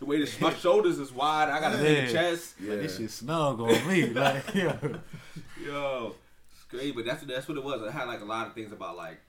way 0.00 0.24
the, 0.24 0.30
my 0.40 0.52
shoulders 0.54 0.98
is 0.98 1.12
wide. 1.12 1.48
I 1.50 1.60
got 1.60 1.74
a 1.74 1.78
big 1.78 2.06
Yeah. 2.06 2.12
chest. 2.12 2.54
Like, 2.60 2.80
this 2.80 2.96
shit 2.98 3.10
snug 3.10 3.60
on 3.60 3.88
me. 3.88 4.06
Like, 4.06 4.42
yeah. 4.54 4.76
Yo, 5.64 6.14
it's 6.50 6.64
great, 6.64 6.94
but 6.94 7.04
that's 7.04 7.22
that's 7.24 7.48
what 7.48 7.56
it 7.56 7.64
was. 7.64 7.82
It 7.82 7.90
had 7.92 8.06
like 8.06 8.20
a 8.20 8.24
lot 8.24 8.46
of 8.46 8.54
things 8.54 8.72
about 8.72 8.96
like, 8.96 9.20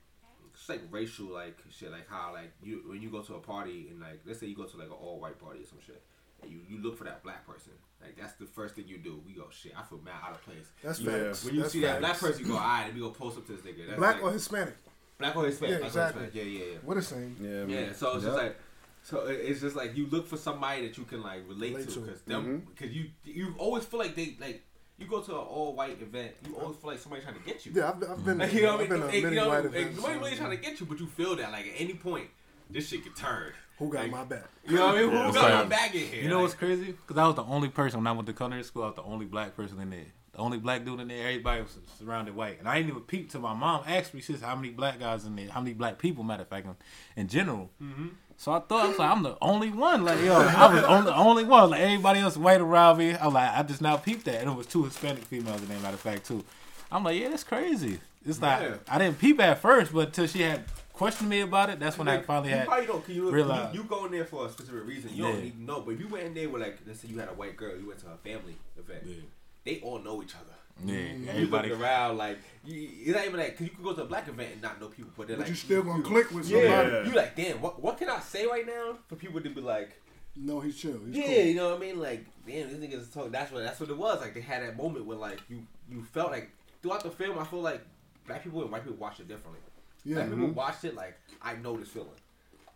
it's 0.53 0.67
like 0.69 0.81
racial 0.91 1.27
like 1.27 1.57
shit, 1.71 1.91
like 1.91 2.09
how 2.09 2.31
like 2.33 2.51
you 2.61 2.81
when 2.87 3.01
you 3.01 3.09
go 3.09 3.21
to 3.21 3.35
a 3.35 3.39
party 3.39 3.87
and 3.89 3.99
like 4.01 4.21
let's 4.25 4.39
say 4.39 4.47
you 4.47 4.55
go 4.55 4.63
to 4.65 4.77
like 4.77 4.87
an 4.87 4.93
all 4.93 5.19
white 5.19 5.39
party 5.39 5.61
or 5.61 5.65
some 5.65 5.79
shit, 5.85 6.01
and 6.41 6.51
you 6.51 6.59
you 6.67 6.81
look 6.83 6.97
for 6.97 7.03
that 7.05 7.23
black 7.23 7.45
person. 7.47 7.73
Like 8.01 8.17
that's 8.17 8.33
the 8.33 8.45
first 8.45 8.75
thing 8.75 8.85
you 8.87 8.97
do. 8.97 9.21
We 9.25 9.33
go 9.33 9.47
shit. 9.49 9.73
I 9.77 9.83
feel 9.83 9.99
mad 10.03 10.15
out 10.23 10.31
of 10.35 10.41
place. 10.43 10.65
That's 10.83 10.99
Yeah. 10.99 11.11
facts. 11.29 11.45
When 11.45 11.55
you 11.55 11.61
That's 11.61 11.73
see 11.73 11.81
that 11.81 11.99
black 11.99 12.19
person, 12.19 12.41
you 12.45 12.51
go, 12.51 12.57
alright, 12.57 12.85
and 12.87 12.93
we 12.93 12.99
go 13.01 13.09
post 13.09 13.37
up 13.37 13.47
to 13.47 13.53
this 13.53 13.61
nigga. 13.61 13.87
That's 13.87 13.97
Black 13.99 14.15
like, 14.15 14.23
or 14.23 14.31
Hispanic? 14.33 14.75
black 15.17 15.35
or 15.35 15.45
Hispanic. 15.45 15.71
Yeah, 15.71 15.77
black 15.79 15.87
exactly. 15.87 16.23
Hispanic. 16.25 16.47
Yeah, 16.53 16.59
yeah, 16.65 16.71
yeah. 16.73 16.77
What 16.83 16.95
the 16.95 17.01
same? 17.01 17.35
Yeah. 17.39 17.49
man. 17.49 17.69
Yeah, 17.69 17.93
so 17.93 18.15
it's 18.15 18.23
Yep. 18.25 18.33
just 18.33 18.37
like, 18.43 18.57
so 19.01 19.27
it's 19.27 19.61
just 19.61 19.75
like 19.75 19.95
you 19.95 20.07
look 20.07 20.27
for 20.27 20.37
somebody 20.37 20.87
that 20.87 20.97
you 20.97 21.05
can 21.05 21.23
like 21.23 21.47
relate, 21.47 21.73
Relate 21.73 21.87
to, 21.87 21.93
to. 21.95 21.99
because 22.01 22.21
them, 22.23 22.43
mm-hmm. 22.43 22.69
because 22.71 22.93
you 22.95 23.05
you 23.23 23.55
always 23.57 23.85
feel 23.85 23.99
like 23.99 24.15
they 24.15 24.35
like 24.39 24.61
you 24.97 25.07
go 25.07 25.21
to 25.21 25.31
an 25.31 25.37
all 25.37 25.73
white 25.75 26.01
event, 26.01 26.31
you 26.47 26.55
always 26.57 26.77
feel 26.77 26.91
like 26.91 26.99
somebody 26.99 27.21
trying 27.23 27.35
to 27.35 27.41
get 27.45 27.65
you. 27.65 27.71
Yeah, 27.75 27.89
I've, 27.89 28.09
I've 28.09 28.25
been. 28.25 28.37
Like, 28.39 28.53
you 28.53 28.63
know 28.63 28.77
what 28.77 28.79
I 28.79 28.83
I've 28.83 28.89
been 28.89 28.99
mean? 28.99 29.09
to 29.09 29.21
many 29.21 29.35
you 29.35 29.41
know, 29.41 29.47
white 29.49 29.65
events. 29.65 29.97
nobody 29.97 30.19
really 30.19 30.35
trying 30.35 30.51
to 30.51 30.57
get 30.57 30.79
you, 30.79 30.85
but 30.85 30.99
you 30.99 31.07
feel 31.07 31.35
that 31.35 31.51
like 31.51 31.65
at 31.67 31.73
any 31.77 31.93
point, 31.95 32.27
this 32.69 32.87
shit 32.89 33.03
could 33.03 33.15
turn. 33.15 33.51
Who 33.77 33.89
got 33.91 34.03
like- 34.03 34.11
my 34.11 34.23
back? 34.23 34.45
You 34.65 34.75
know 34.77 34.85
what 34.87 34.95
I 34.95 35.01
mean? 35.01 35.09
Who 35.11 35.17
it's 35.27 35.35
got 35.35 35.43
like- 35.51 35.63
my 35.63 35.65
back 35.65 35.95
in 35.95 36.01
here? 36.07 36.23
You 36.23 36.29
know 36.29 36.35
Like, 36.35 36.43
what's 36.43 36.53
crazy? 36.55 36.85
Because 36.93 37.17
I 37.17 37.27
was 37.27 37.35
the 37.35 37.43
only 37.43 37.67
person 37.69 37.99
when 37.99 38.07
I 38.07 38.11
went 38.13 38.25
to 38.27 38.33
culinary 38.33 38.63
school. 38.63 38.83
I 38.83 38.87
was 38.87 38.95
the 38.95 39.03
only 39.03 39.25
black 39.25 39.55
person 39.55 39.79
in 39.81 39.89
there. 39.89 40.05
The 40.31 40.37
only 40.39 40.57
black 40.57 40.83
dude 40.85 40.99
in 40.99 41.07
there. 41.09 41.27
Everybody 41.27 41.61
was 41.61 41.77
surrounded 41.97 42.35
white, 42.35 42.59
and 42.59 42.67
I 42.67 42.75
didn't 42.77 42.89
even 42.89 43.01
peep 43.03 43.29
till 43.31 43.39
my 43.41 43.53
mom 43.53 43.83
asked 43.87 44.13
me, 44.13 44.19
"Sis, 44.21 44.41
how 44.41 44.55
many 44.55 44.69
black 44.69 44.99
guys 44.99 45.23
in 45.25 45.35
there? 45.35 45.49
How 45.49 45.61
many 45.61 45.73
black 45.73 45.97
people? 45.97 46.23
Matter 46.25 46.43
of 46.43 46.49
fact, 46.49 46.65
in, 46.67 46.75
in 47.15 47.27
general." 47.29 47.69
Mm-hmm. 47.81 48.07
So 48.37 48.51
I 48.51 48.59
thought 48.59 48.85
I 48.85 48.89
was 48.89 48.99
like, 48.99 49.09
I'm 49.09 49.23
the 49.23 49.37
only 49.41 49.69
one. 49.71 50.03
Like, 50.03 50.21
yo, 50.21 50.33
I 50.35 50.73
was 50.75 50.83
on 50.83 51.05
the 51.05 51.15
only 51.15 51.45
one. 51.45 51.69
Like 51.69 51.81
everybody 51.81 52.19
else 52.19 52.35
white 52.37 52.61
around 52.61 52.97
me. 52.97 53.13
I 53.13 53.25
was 53.25 53.33
like, 53.33 53.49
I 53.57 53.63
just 53.63 53.81
now 53.81 53.97
peeped 53.97 54.25
that, 54.25 54.41
and 54.41 54.49
it 54.51 54.55
was 54.55 54.67
two 54.67 54.83
Hispanic 54.83 55.23
females 55.23 55.61
in 55.61 55.67
there. 55.69 55.79
Matter 55.79 55.95
of 55.95 56.01
fact, 56.01 56.25
too. 56.27 56.43
I'm 56.91 57.03
like, 57.03 57.19
yeah, 57.19 57.29
that's 57.29 57.43
crazy. 57.43 57.99
It's 58.25 58.41
like 58.41 58.61
Yeah. 58.61 58.75
I 58.89 58.97
didn't 58.97 59.19
peep 59.19 59.39
at 59.41 59.59
first, 59.59 59.93
but 59.93 60.11
till 60.13 60.27
she 60.27 60.41
had 60.41 60.65
questioned 60.93 61.29
me 61.29 61.41
about 61.41 61.69
it, 61.69 61.79
that's 61.79 61.97
when 61.97 62.07
I 62.07 62.21
finally 62.21 62.49
you 62.49 62.55
had. 62.55 62.67
probably 62.67 62.85
don't. 62.87 63.09
You, 63.09 63.29
realize. 63.31 63.73
you, 63.73 63.81
you 63.83 63.87
go 63.87 64.05
in 64.05 64.11
there 64.11 64.25
for 64.25 64.45
a 64.45 64.49
specific 64.49 64.85
reason. 64.85 65.11
You 65.13 65.25
Yeah. 65.25 65.31
don't 65.31 65.43
even 65.45 65.65
know. 65.65 65.81
But 65.81 65.91
if 65.95 65.99
you 66.01 66.07
went 66.07 66.25
in 66.25 66.33
there 66.33 66.49
with 66.49 66.61
like, 66.61 66.77
let's 66.87 66.99
say 67.01 67.07
you 67.07 67.19
had 67.19 67.29
a 67.29 67.33
white 67.33 67.55
girl, 67.55 67.75
you 67.77 67.87
went 67.87 67.99
to 67.99 68.07
a 68.07 68.17
family 68.17 68.55
event. 68.77 69.03
Yeah, 69.05 69.15
They 69.63 69.79
all 69.81 69.99
know 69.99 70.21
each 70.23 70.35
other. 70.35 70.54
Yeah. 70.83 70.95
You 70.95 71.29
Everybody. 71.29 71.69
looking 71.69 71.83
around 71.83 72.17
like 72.17 72.37
you, 72.65 72.89
it's 73.05 73.15
not 73.15 73.25
even 73.25 73.39
like 73.39 73.51
because 73.51 73.67
you 73.67 73.73
can 73.73 73.83
go 73.83 73.93
to 73.93 74.01
a 74.03 74.05
black 74.05 74.27
event 74.27 74.49
and 74.53 74.61
not 74.61 74.79
know 74.81 74.87
people, 74.87 75.11
but 75.15 75.27
they're 75.27 75.37
But 75.37 75.43
like 75.43 75.49
you 75.49 75.55
still 75.55 75.83
gonna 75.83 75.99
you- 75.99 76.03
click 76.03 76.31
with 76.31 76.49
Yeah, 76.49 76.61
somebody. 76.61 76.89
Yeah. 76.95 77.05
you 77.05 77.15
like 77.15 77.35
damn. 77.35 77.61
What 77.61 77.81
what 77.81 77.97
can 77.97 78.09
I 78.09 78.19
say 78.19 78.45
right 78.45 78.65
now 78.65 78.97
for 79.07 79.15
people 79.15 79.39
to 79.41 79.49
be 79.49 79.61
like, 79.61 80.01
No, 80.35 80.59
he's 80.59 80.77
chill. 80.77 80.99
He's 81.05 81.15
yeah, 81.15 81.23
cool. 81.25 81.33
you 81.45 81.55
know 81.55 81.69
what 81.69 81.77
I 81.77 81.79
mean? 81.79 81.99
Like 81.99 82.25
damn, 82.45 82.69
this 82.69 82.77
niggas 82.77 83.13
talk. 83.13 83.31
That's 83.31 83.51
what 83.51 83.63
that's 83.63 83.79
what 83.79 83.89
it 83.89 83.97
was. 83.97 84.21
Like 84.21 84.33
they 84.33 84.41
had 84.41 84.63
that 84.63 84.75
moment 84.75 85.05
where 85.05 85.17
like 85.17 85.41
you 85.49 85.65
you 85.89 86.03
felt 86.03 86.31
like 86.31 86.49
throughout 86.81 87.03
the 87.03 87.11
film, 87.11 87.39
I 87.39 87.45
feel 87.45 87.61
like 87.61 87.81
black 88.27 88.43
people 88.43 88.61
and 88.61 88.71
white 88.71 88.83
people 88.83 88.97
watched 88.97 89.19
it 89.19 89.27
differently. 89.27 89.59
Yeah. 90.03 90.15
Black 90.15 90.29
people 90.29 90.45
mm-hmm. 90.47 90.55
watched 90.55 90.83
it 90.83 90.95
like 90.95 91.17
I 91.41 91.55
know 91.55 91.77
this 91.77 91.89
feeling. 91.89 92.09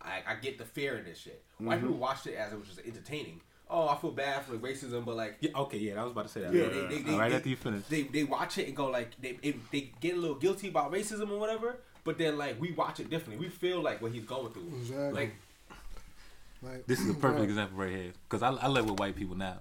I, 0.02 0.22
I 0.26 0.36
get 0.36 0.58
the 0.58 0.64
fear 0.64 0.98
in 0.98 1.04
this 1.04 1.18
shit. 1.18 1.44
White 1.58 1.78
mm-hmm. 1.78 1.88
people 1.88 2.00
watched 2.00 2.26
it 2.28 2.36
as 2.36 2.54
it 2.54 2.58
was 2.60 2.68
just 2.68 2.80
entertaining. 2.80 3.42
Oh, 3.72 3.88
I 3.88 3.96
feel 3.98 4.12
bad 4.12 4.44
for 4.46 4.54
the 4.54 4.58
racism, 4.58 5.06
but 5.06 5.16
like 5.16 5.38
Yeah, 5.42 5.52
okay, 5.56 5.78
yeah, 5.78 6.02
I 6.02 6.04
was 6.04 6.12
about 6.14 6.24
to 6.28 6.30
say 6.32 6.42
that. 6.42 6.54
yeah, 6.54 6.64
Yeah, 6.64 6.70
they, 6.70 6.96
they, 6.98 7.02
they, 7.04 7.12
All 7.14 7.20
right 7.20 7.30
they, 7.30 7.36
after 7.36 7.50
you 7.50 7.56
finish. 7.56 7.86
they 7.88 8.02
they 8.04 8.24
watch 8.24 8.58
it 8.58 8.68
and 8.68 8.76
go 8.76 8.88
like 8.88 9.10
they 9.22 9.34
they, 9.34 9.56
they 9.72 9.92
get 10.02 10.16
a 10.16 10.20
little 10.20 10.36
guilty 10.38 10.70
about 10.70 10.92
racism 10.92 11.30
or 11.32 11.40
whatever. 11.40 11.78
But 12.04 12.18
then 12.18 12.38
like 12.38 12.60
we 12.60 12.72
watch 12.72 13.00
it 13.00 13.10
differently. 13.10 13.46
We 13.46 13.52
feel 13.52 13.82
like 13.82 14.02
what 14.02 14.12
he's 14.12 14.26
going 14.26 14.52
through. 14.54 14.72
Exactly. 14.80 15.12
Like 15.12 15.36
Like, 16.64 16.88
This 16.88 17.00
is 17.00 17.10
a 17.10 17.14
perfect 17.14 17.40
right. 17.42 17.50
example 17.50 17.78
right 17.78 17.90
here 17.92 18.12
because 18.28 18.42
I, 18.42 18.50
I 18.50 18.68
live 18.68 18.90
with 18.90 19.00
white 19.00 19.16
people 19.16 19.36
now, 19.38 19.60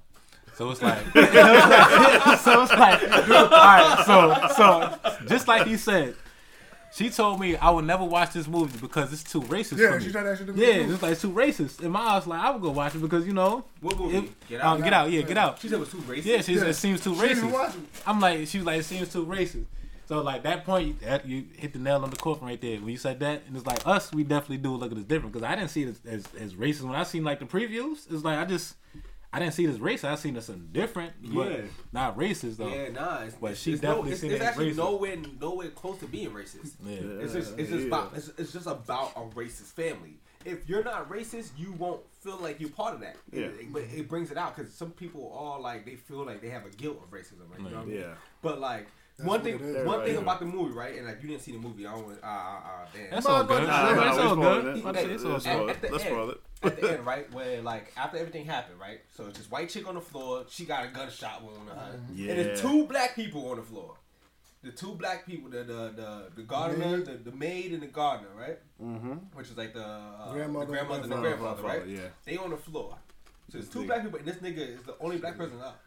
so 0.57 0.71
it's 0.71 0.83
like, 0.83 0.99
so 1.15 2.63
it's 2.63 2.73
like, 2.73 3.03
all 3.03 3.49
right, 3.51 4.03
so 4.07 4.49
so 4.57 5.27
just 5.27 5.47
like 5.47 5.67
he 5.67 5.77
said, 5.77 6.15
she 6.99 7.11
told 7.11 7.39
me 7.41 7.57
I 7.57 7.71
would 7.71 7.85
never 7.85 8.05
watch 8.05 8.33
this 8.33 8.49
movie 8.49 8.77
because 8.81 9.13
it's 9.13 9.23
too 9.23 9.41
racist 9.43 9.79
Yeah, 9.79 9.93
for 9.93 10.01
she 10.01 10.11
tried 10.11 10.25
to 10.25 10.33
actually 10.33 10.53
do 10.53 10.61
Yeah, 10.61 10.93
it's 10.93 11.03
like 11.03 11.19
too 11.19 11.31
racist. 11.31 11.81
And 11.81 11.93
my 11.93 12.03
house, 12.11 12.27
like 12.27 12.41
I 12.41 12.51
would 12.51 12.61
go 12.61 12.71
watch 12.71 12.95
it 12.95 12.99
because 12.99 13.27
you 13.27 13.33
know, 13.33 13.65
what 13.81 13.99
movie? 13.99 14.19
it- 14.19 14.49
get 14.49 14.61
um, 14.65 14.79
out. 14.79 14.85
get 14.85 14.93
out, 14.93 15.11
yeah, 15.11 15.23
get 15.23 15.39
out. 15.39 15.59
She 15.61 15.69
said 15.69 15.77
it 15.77 15.81
was 15.81 15.91
too 15.91 15.99
racist. 15.99 16.25
Yeah, 16.25 16.41
she 16.43 16.57
said 16.57 16.67
it 16.69 16.75
seems 16.75 17.03
too 17.03 17.15
She 17.15 17.29
didn't 17.29 17.45
racist. 17.45 17.53
watch 17.53 17.75
it. 17.75 17.81
I'm 18.07 18.21
like, 18.21 18.47
she 18.49 18.59
was 18.59 18.67
like, 18.67 18.81
it 18.81 18.85
seems 18.85 19.13
too 19.13 19.25
racist. 19.25 19.65
So 20.07 20.23
like 20.23 20.43
that 20.45 20.65
point, 20.65 21.01
that 21.03 21.27
you 21.27 21.45
hit 21.57 21.75
the 21.75 21.79
nail 21.79 22.03
on 22.03 22.11
the 22.11 22.17
coffin 22.17 22.49
right 22.49 22.61
there. 22.61 22.79
When 22.79 22.89
you 22.89 22.97
said 22.97 23.21
that, 23.21 23.43
and 23.47 23.55
it's 23.57 23.67
like 23.67 23.87
us, 23.87 24.11
we 24.13 24.25
definitely 24.25 24.57
do 24.57 24.75
look 24.75 24.91
at 24.91 24.97
it 24.97 25.07
different 25.07 25.35
because 25.35 25.47
I 25.47 25.55
didn't 25.55 25.69
see 25.71 25.83
it 25.83 25.89
as, 25.89 26.01
as, 26.07 26.25
as 26.41 26.55
racist 26.55 26.83
when 26.83 26.95
I 26.95 27.03
seen 27.05 27.25
like 27.25 27.39
the 27.41 27.45
previews. 27.45 28.11
It's 28.11 28.25
like 28.25 28.39
I 28.39 28.45
just, 28.47 28.75
I 29.33 29.39
didn't 29.41 29.53
see 29.55 29.67
this 29.67 29.75
as 29.75 29.81
racist. 29.81 30.05
I 30.05 30.15
seen 30.15 30.35
this 30.35 30.45
as 30.45 30.55
something 30.55 30.69
different, 30.73 31.13
but 31.35 31.51
Yeah. 31.51 31.61
not 31.93 32.17
racist 32.17 32.57
though. 32.57 32.69
Yeah, 32.69 32.89
nah. 32.91 33.19
It's, 33.25 33.35
But 33.35 33.57
she 33.59 33.73
it's 33.73 33.83
definitely 33.83 34.09
no, 34.09 34.13
it's, 34.13 34.21
seen 34.23 34.31
it's 34.33 34.41
it 34.41 34.43
as 34.43 34.49
actually 34.49 34.73
racist. 34.73 34.77
nowhere 34.77 35.17
nowhere 35.41 35.69
close 35.71 35.99
to 35.99 36.07
being 36.07 36.31
racist. 36.31 36.73
Yeah. 36.83 36.95
It's 37.23 37.33
just 37.35 37.59
it's 37.59 37.69
just 37.71 37.83
Yeah. 37.83 37.87
about 37.89 38.13
it's, 38.17 38.29
it's 38.39 38.53
just 38.53 38.67
about 38.67 39.13
a 39.17 39.21
racist 39.37 39.73
family. 39.75 40.19
If 40.47 40.67
you're 40.69 40.85
not 40.85 41.11
racist, 41.11 41.51
you 41.59 41.73
won't 41.73 42.01
feel 42.21 42.39
like 42.39 42.59
you're 42.59 42.71
part 42.71 42.95
of 42.95 43.01
that. 43.01 43.17
Yeah. 43.31 43.47
it- 43.47 43.71
but 43.73 43.83
it 43.83 44.09
brings 44.09 44.31
it 44.31 44.39
out 44.39 44.57
because 44.57 44.73
some 44.73 44.93
people 44.93 45.31
are 45.39 45.61
like 45.61 45.85
they 45.85 45.97
feel 45.97 46.25
like 46.25 46.41
they 46.41 46.49
have 46.49 46.65
a 46.65 46.71
guilt 46.71 46.99
of 47.03 47.11
racism. 47.11 47.51
Right? 47.51 47.59
You 47.59 47.65
know 47.69 47.77
what 47.77 47.83
I 47.83 47.85
mean? 47.85 47.97
Yeah. 47.99 48.15
But 48.41 48.61
like 48.61 48.87
That's 49.19 49.29
one 49.29 49.43
thing, 49.43 49.57
it 49.57 49.61
is. 49.61 49.87
one 49.87 49.99
Right, 49.99 50.07
thing 50.07 50.15
yeah. 50.15 50.21
about 50.23 50.39
the 50.39 50.47
movie, 50.47 50.73
right? 50.73 50.97
And 50.97 51.07
like 51.07 51.21
you 51.23 51.29
didn't 51.29 51.43
see 51.43 51.53
the 51.53 51.59
movie, 51.59 51.87
I 51.87 51.93
don't. 51.95 52.07
want- 52.07 52.23
Uh, 52.23 52.27
uh, 52.27 52.31
uh, 52.31 52.87
damn. 52.95 53.11
That's 53.11 53.27
all 53.27 53.45
good. 53.45 53.67
Nah, 53.67 53.95
That's 53.95 54.17
nah, 54.17 54.29
all 54.29 54.37
good. 54.37 54.77
it. 54.77 54.81
About 54.81 54.95
to 54.95 55.01
say, 55.03 55.11
It's 55.11 55.25
all 55.25 55.31
Let's 55.33 55.45
good. 55.45 55.53
spoil 55.53 55.69
it. 55.69 55.93
Let's 55.93 56.05
spoil 56.05 56.31
it. 56.31 56.41
At 56.63 56.81
the 56.81 56.93
end, 56.95 57.07
right, 57.07 57.33
where 57.33 57.63
like 57.63 57.93
after 57.97 58.19
everything 58.19 58.45
happened, 58.45 58.81
right? 58.81 59.01
So 59.17 59.27
it's 59.27 59.39
this 59.39 59.51
white 59.51 59.69
chick 59.69 59.87
on 59.89 59.95
the 59.95 60.01
floor. 60.01 60.45
She 60.49 60.65
got 60.65 60.85
a 60.85 60.89
gunshot 60.89 61.43
wound 61.43 61.69
on 61.71 61.77
her, 61.77 62.01
Yeah. 62.15 62.31
and 62.33 62.39
there's 62.41 62.61
two 62.61 62.87
black 62.87 63.15
people 63.15 63.49
on 63.51 63.57
the 63.59 63.63
floor. 63.63 63.95
The 64.65 64.73
two 64.73 64.95
black 64.95 65.25
people, 65.25 65.51
the 65.51 65.59
the 65.59 65.93
the, 65.95 66.25
the 66.35 66.43
gardener, 66.43 66.99
the, 67.01 67.13
the 67.13 67.31
maid, 67.33 67.73
and 67.73 67.81
the 67.83 67.87
gardener, 67.87 68.31
right? 68.37 68.59
Mm-hmm. 68.83 69.13
Which 69.35 69.51
is 69.51 69.57
like 69.57 69.73
the, 69.73 69.85
uh, 69.85 70.33
Grandmother 70.33 70.67
the 70.67 70.73
grandmother, 70.73 71.03
and 71.05 71.13
the 71.13 71.17
grandfather, 71.17 71.63
grandfather, 71.63 71.81
right? 71.81 71.89
yeah. 71.89 72.09
They 72.25 72.37
on 72.37 72.51
the 72.51 72.57
floor. 72.57 72.97
So 73.53 73.59
it's 73.59 73.69
two 73.69 73.85
black 73.87 74.03
people, 74.03 74.19
and 74.19 74.27
this 74.27 74.37
nigga 74.39 74.59
is 74.59 74.83
the 74.83 74.97
only 75.01 75.19
black 75.19 75.37
person 75.39 75.61
up. 75.61 75.81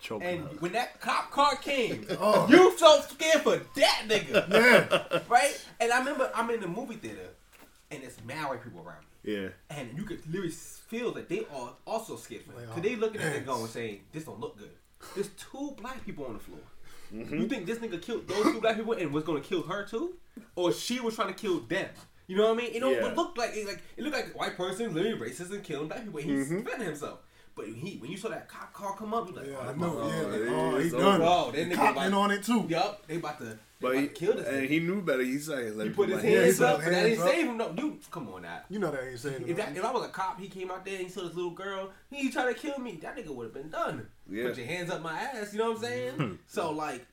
Choking 0.00 0.26
And 0.26 0.40
her. 0.40 0.48
when 0.58 0.72
that 0.72 1.00
cop 1.00 1.30
car 1.30 1.54
came, 1.56 2.06
Oh. 2.18 2.48
you 2.48 2.76
so 2.78 3.00
scared 3.02 3.42
for 3.42 3.56
that 3.76 4.02
nigga, 4.08 4.50
Yeah. 4.50 5.20
right? 5.28 5.62
And 5.80 5.92
I 5.92 5.98
remember 5.98 6.30
I'm 6.34 6.48
in 6.50 6.60
the 6.60 6.66
movie 6.66 6.96
theater, 6.96 7.28
and 7.90 8.02
it's 8.02 8.16
mad 8.24 8.48
white 8.48 8.64
people 8.64 8.80
around 8.80 9.00
me 9.00 9.06
Yeah. 9.24 9.48
and 9.70 9.88
you 9.96 10.04
could 10.04 10.24
literally 10.26 10.50
feel 10.50 11.12
that 11.12 11.28
they 11.28 11.46
are 11.52 11.72
also 11.86 12.16
scared 12.16 12.42
for 12.42 12.60
him. 12.60 12.68
Cause 12.70 12.82
they 12.82 12.94
looking 12.96 13.20
at 13.20 13.28
it 13.28 13.34
pissed. 13.36 13.46
going 13.46 13.66
saying, 13.68 14.00
"This 14.12 14.24
don't 14.24 14.38
look 14.40 14.58
good." 14.58 14.70
There's 15.14 15.28
two 15.30 15.74
black 15.80 16.04
people 16.04 16.26
on 16.26 16.34
the 16.34 16.38
floor. 16.38 16.60
Mm-hmm. 17.12 17.36
You 17.38 17.46
think 17.48 17.66
this 17.66 17.78
nigga 17.78 18.00
killed 18.02 18.26
those 18.28 18.44
two 18.44 18.60
black 18.60 18.76
people 18.76 18.92
and 18.94 19.12
was 19.12 19.24
gonna 19.24 19.40
kill 19.40 19.62
her 19.62 19.84
too, 19.86 20.14
or 20.56 20.72
she 20.72 21.00
was 21.00 21.14
trying 21.14 21.28
to 21.28 21.34
kill 21.34 21.60
them? 21.60 21.88
You 22.26 22.36
know 22.36 22.44
what 22.48 22.58
I 22.58 22.62
mean? 22.62 22.74
It 22.74 22.80
don't 22.80 22.92
Yeah. 22.92 23.08
it 23.08 23.16
looked 23.16 23.36
like 23.38 23.50
it 23.54 23.66
like 23.66 23.82
it 23.96 24.02
looked 24.04 24.16
like 24.16 24.34
a 24.34 24.38
white 24.38 24.56
person 24.56 24.92
literally 24.94 25.18
racist 25.30 25.50
and 25.52 25.62
killing 25.64 25.88
black 25.88 26.04
people. 26.04 26.20
And 26.20 26.30
he's 26.30 26.46
Mm-hmm. 26.48 26.62
defending 26.64 26.88
himself. 26.88 27.18
But 27.56 27.66
he, 27.68 27.98
when 27.98 28.10
you 28.10 28.16
saw 28.16 28.30
that 28.30 28.48
cop 28.48 28.72
car 28.72 28.96
come 28.96 29.14
up, 29.14 29.28
you 29.28 29.34
like, 29.36 29.46
Yeah, 29.46 29.56
oh, 29.58 29.62
I 29.62 29.66
that 29.66 29.78
know. 29.78 29.90
motherfucker- 29.92 30.10
Yeah, 30.10 30.26
like, 30.26 30.40
yeah, 30.40 30.56
oh, 30.56 30.78
he 30.78 30.84
it's 30.86 30.92
done. 30.92 31.20
Bro, 31.20 31.50
that 31.52 31.52
The 31.52 31.64
nigga 31.70 31.74
cop 31.76 31.96
like- 31.96 32.06
in 32.08 32.14
on 32.14 32.30
it 32.32 32.42
too. 32.42 32.66
Yup, 32.68 33.06
they 33.06 33.16
about 33.16 33.38
to, 33.38 33.44
they 33.44 33.58
But 33.84 33.96
he, 33.96 34.02
to 34.08 34.08
kill 34.08 34.38
and 34.38 34.66
he 34.68 34.80
knew 34.80 35.00
better. 35.02 35.22
He's 35.22 35.48
like, 35.48 35.64
let 35.74 35.84
He 35.84 35.88
me 35.90 35.90
put 35.90 36.08
his 36.08 36.22
my 36.22 36.28
Yeah, 36.28 36.40
hands 36.42 36.58
put 36.58 36.66
up, 36.66 36.76
his 36.80 36.84
but 36.84 36.90
that 36.90 36.96
hands 36.96 37.08
didn't 37.10 37.22
up. 37.22 37.30
save 37.34 37.46
him. 37.46 37.56
No, 37.58 37.74
you 37.76 37.98
come 38.10 38.28
on 38.34 38.42
now. 38.42 38.60
You 38.70 38.78
know 38.78 38.90
that 38.90 39.04
ain't 39.04 39.18
saying 39.20 39.44
If, 39.46 39.56
that, 39.56 39.76
if 39.76 39.84
I 39.84 39.90
was 39.92 40.04
a 40.04 40.08
cop, 40.08 40.40
he 40.40 40.48
came 40.48 40.70
out 40.70 40.84
there 40.84 40.94
and 40.96 41.04
he 41.04 41.10
saw 41.10 41.22
this 41.22 41.34
little 41.34 41.50
girl, 41.52 41.90
he 42.10 42.30
tried 42.30 42.52
to 42.52 42.54
kill 42.54 42.78
me. 42.78 42.98
That 43.02 43.16
nigga 43.16 43.28
would 43.34 43.44
have 43.44 43.54
been 43.54 43.70
done. 43.70 44.06
Yeah. 44.30 44.48
Put 44.48 44.56
your 44.58 44.66
hands 44.66 44.90
up 44.90 45.02
my 45.02 45.18
ass. 45.18 45.52
You 45.52 45.58
know 45.60 45.70
what 45.72 45.76
I'm 45.78 45.82
saying? 45.84 46.14
Hmm. 46.14 46.32
so 46.46 46.70
like, 46.72 47.06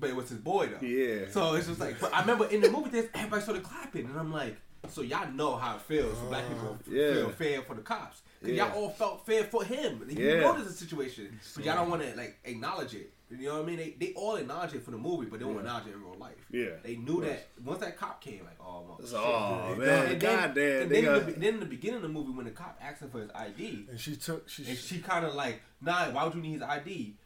but 0.00 0.10
it 0.10 0.16
was 0.16 0.28
his 0.28 0.38
boy 0.38 0.68
though. 0.68 0.86
Yeah. 0.86 1.26
So 1.30 1.54
it's 1.54 1.66
just 1.66 1.80
like, 1.80 1.98
but 2.00 2.14
I 2.14 2.20
remember 2.20 2.46
in 2.46 2.60
the 2.60 2.70
movie, 2.70 2.90
there's 2.90 3.08
everybody 3.14 3.42
started 3.42 3.62
clapping, 3.64 4.06
and 4.06 4.18
I'm 4.18 4.32
like, 4.32 4.56
so 4.88 5.02
y'all 5.02 5.30
know 5.32 5.56
how 5.56 5.74
it 5.76 5.82
feels 5.82 6.16
for 6.18 6.26
black 6.26 6.46
people 6.48 6.78
Yeah. 6.90 7.12
feel 7.14 7.30
fair 7.30 7.62
for 7.62 7.74
the 7.74 7.82
cops. 7.82 8.22
Cause 8.40 8.50
Yeah. 8.50 8.68
y'all 8.68 8.78
all 8.84 8.90
felt 8.90 9.26
fair 9.26 9.42
for 9.44 9.64
him. 9.64 10.04
You 10.08 10.24
Yeah. 10.24 10.40
know 10.42 10.54
there's 10.54 10.68
a 10.68 10.72
situation, 10.72 11.38
but 11.56 11.64
y'all 11.64 11.74
don't 11.74 11.90
want 11.90 12.02
to 12.02 12.16
like 12.16 12.38
acknowledge 12.44 12.94
it. 12.94 13.12
You 13.30 13.48
know 13.48 13.54
what 13.56 13.62
I 13.64 13.66
mean? 13.66 13.76
They, 13.76 13.94
they 13.98 14.12
all 14.14 14.36
acknowledge 14.36 14.72
it 14.74 14.82
for 14.84 14.90
the 14.90 14.96
movie, 14.98 15.26
but 15.26 15.38
they 15.38 15.44
don't 15.44 15.58
acknowledge 15.58 15.86
it 15.88 15.94
in 15.94 16.02
real 16.02 16.16
life. 16.18 16.34
Yeah. 16.50 16.70
They 16.82 16.96
knew 16.96 17.20
that 17.22 17.48
once 17.62 17.80
that 17.80 17.98
cop 17.98 18.20
came, 18.22 18.44
like, 18.44 18.56
oh, 18.60 18.84
mother, 18.88 19.02
It's 19.02 19.10
shit. 19.10 19.20
oh 19.20 19.68
And 19.72 19.78
man, 19.78 19.88
And 20.12 20.20
then, 20.20 20.38
goddamn. 20.38 20.82
and 20.82 20.90
they 20.90 21.00
then, 21.02 21.14
in 21.14 21.20
got- 21.20 21.26
the, 21.26 21.32
then 21.32 21.54
in 21.54 21.60
the 21.60 21.66
beginning 21.66 21.96
of 21.96 22.02
the 22.02 22.08
movie, 22.08 22.32
when 22.32 22.46
the 22.46 22.50
cop 22.52 22.78
asked 22.80 23.02
him 23.02 23.10
for 23.10 23.20
his 23.20 23.30
ID, 23.34 23.86
And 23.90 24.00
she 24.00 24.16
took. 24.16 24.48
She. 24.48 24.64
and 24.66 24.78
she 24.78 25.00
kind 25.00 25.26
of 25.26 25.34
like, 25.34 25.60
nah, 25.82 26.10
why 26.10 26.24
would 26.24 26.34
you 26.34 26.40
need 26.40 26.52
his 26.54 26.62
ID? 26.62 27.16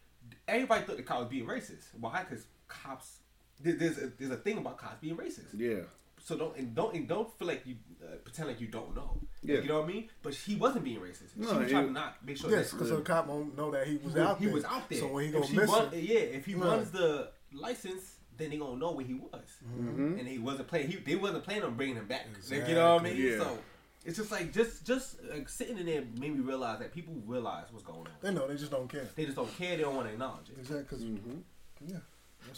Everybody 0.47 0.83
thought 0.83 0.97
the 0.97 1.03
cop 1.03 1.19
was 1.19 1.29
being 1.29 1.45
racist. 1.45 1.85
Why? 1.99 2.25
Because 2.27 2.45
cops, 2.67 3.19
there's 3.61 3.97
a, 3.97 4.11
there's 4.17 4.31
a 4.31 4.35
thing 4.37 4.57
about 4.57 4.77
cops 4.77 4.97
being 4.99 5.15
racist. 5.15 5.53
yeah. 5.57 5.83
So 6.25 6.37
don't 6.37 6.55
and 6.55 6.73
don't 6.73 6.95
and 6.95 7.05
don't 7.05 7.29
feel 7.37 7.49
like 7.49 7.63
you 7.65 7.75
uh, 8.03 8.15
pretend 8.23 8.47
like 8.49 8.59
you 8.61 8.67
don't 8.67 8.95
know. 8.95 9.19
Yeah. 9.41 9.59
you 9.61 9.67
know 9.67 9.79
what 9.81 9.89
I 9.89 9.93
mean. 9.93 10.09
But 10.21 10.33
he 10.33 10.55
wasn't 10.55 10.83
being 10.85 10.99
racist. 10.99 11.35
No, 11.37 11.51
she 11.51 11.57
was 11.59 11.69
trying 11.71 11.87
to 11.87 11.91
not 11.91 12.25
make 12.25 12.37
sure. 12.37 12.49
yes, 12.51 12.71
that 12.71 12.77
because 12.77 12.89
the 12.91 13.01
cop 13.01 13.27
won't 13.27 13.57
know 13.57 13.71
that 13.71 13.87
he 13.87 13.97
was 13.97 14.13
he, 14.13 14.19
out 14.19 14.37
he 14.39 14.45
there. 14.45 14.53
was 14.53 14.63
out 14.65 14.89
there. 14.89 14.99
So 14.99 15.07
when 15.07 15.23
he 15.25 15.29
if 15.29 15.35
go 15.41 15.47
she 15.47 15.55
missing, 15.55 15.73
run, 15.75 15.89
yeah, 15.93 16.19
if 16.19 16.45
he 16.45 16.51
Yeah. 16.53 16.63
runs 16.63 16.91
the 16.91 17.31
license, 17.53 18.15
then 18.37 18.49
they 18.49 18.57
gonna 18.57 18.77
know 18.77 18.91
where 18.91 19.05
he 19.05 19.13
was. 19.13 19.41
Mm-hmm. 19.67 20.17
And 20.19 20.27
he 20.27 20.39
wasn't 20.39 20.67
playing. 20.67 20.87
He 20.89 20.97
they 20.97 21.15
wasn't 21.15 21.43
planning 21.43 21.63
on 21.63 21.75
bringing 21.75 21.95
him 21.97 22.07
back. 22.07 22.25
Like, 22.49 22.67
you 22.67 22.75
know 22.75 22.95
what 22.95 23.01
I 23.01 23.03
mean? 23.05 23.17
Yeah. 23.17 23.37
So 23.39 23.57
it's 24.05 24.17
just 24.17 24.31
like 24.31 24.51
just 24.51 24.85
just 24.85 25.17
like, 25.31 25.47
sitting 25.47 25.77
in 25.77 25.85
there 25.85 26.01
made 26.19 26.33
me 26.35 26.39
realize 26.41 26.79
that 26.79 26.93
people 26.93 27.13
realize 27.25 27.65
what's 27.71 27.85
going 27.85 27.99
on. 28.01 28.07
they 28.21 28.31
know 28.33 28.47
they 28.47 28.55
just 28.55 28.71
don't 28.71 28.89
care. 28.89 29.07
They 29.15 29.25
just 29.25 29.35
don't 29.37 29.55
care. 29.57 29.77
They 29.77 29.83
don't 29.83 29.95
want 29.95 30.07
to 30.07 30.13
acknowledge 30.13 30.49
it. 30.49 30.57
Exactly. 30.59 30.85
'cause- 30.97 31.05
Mm-hmm. 31.05 31.39
Yeah. 31.87 31.97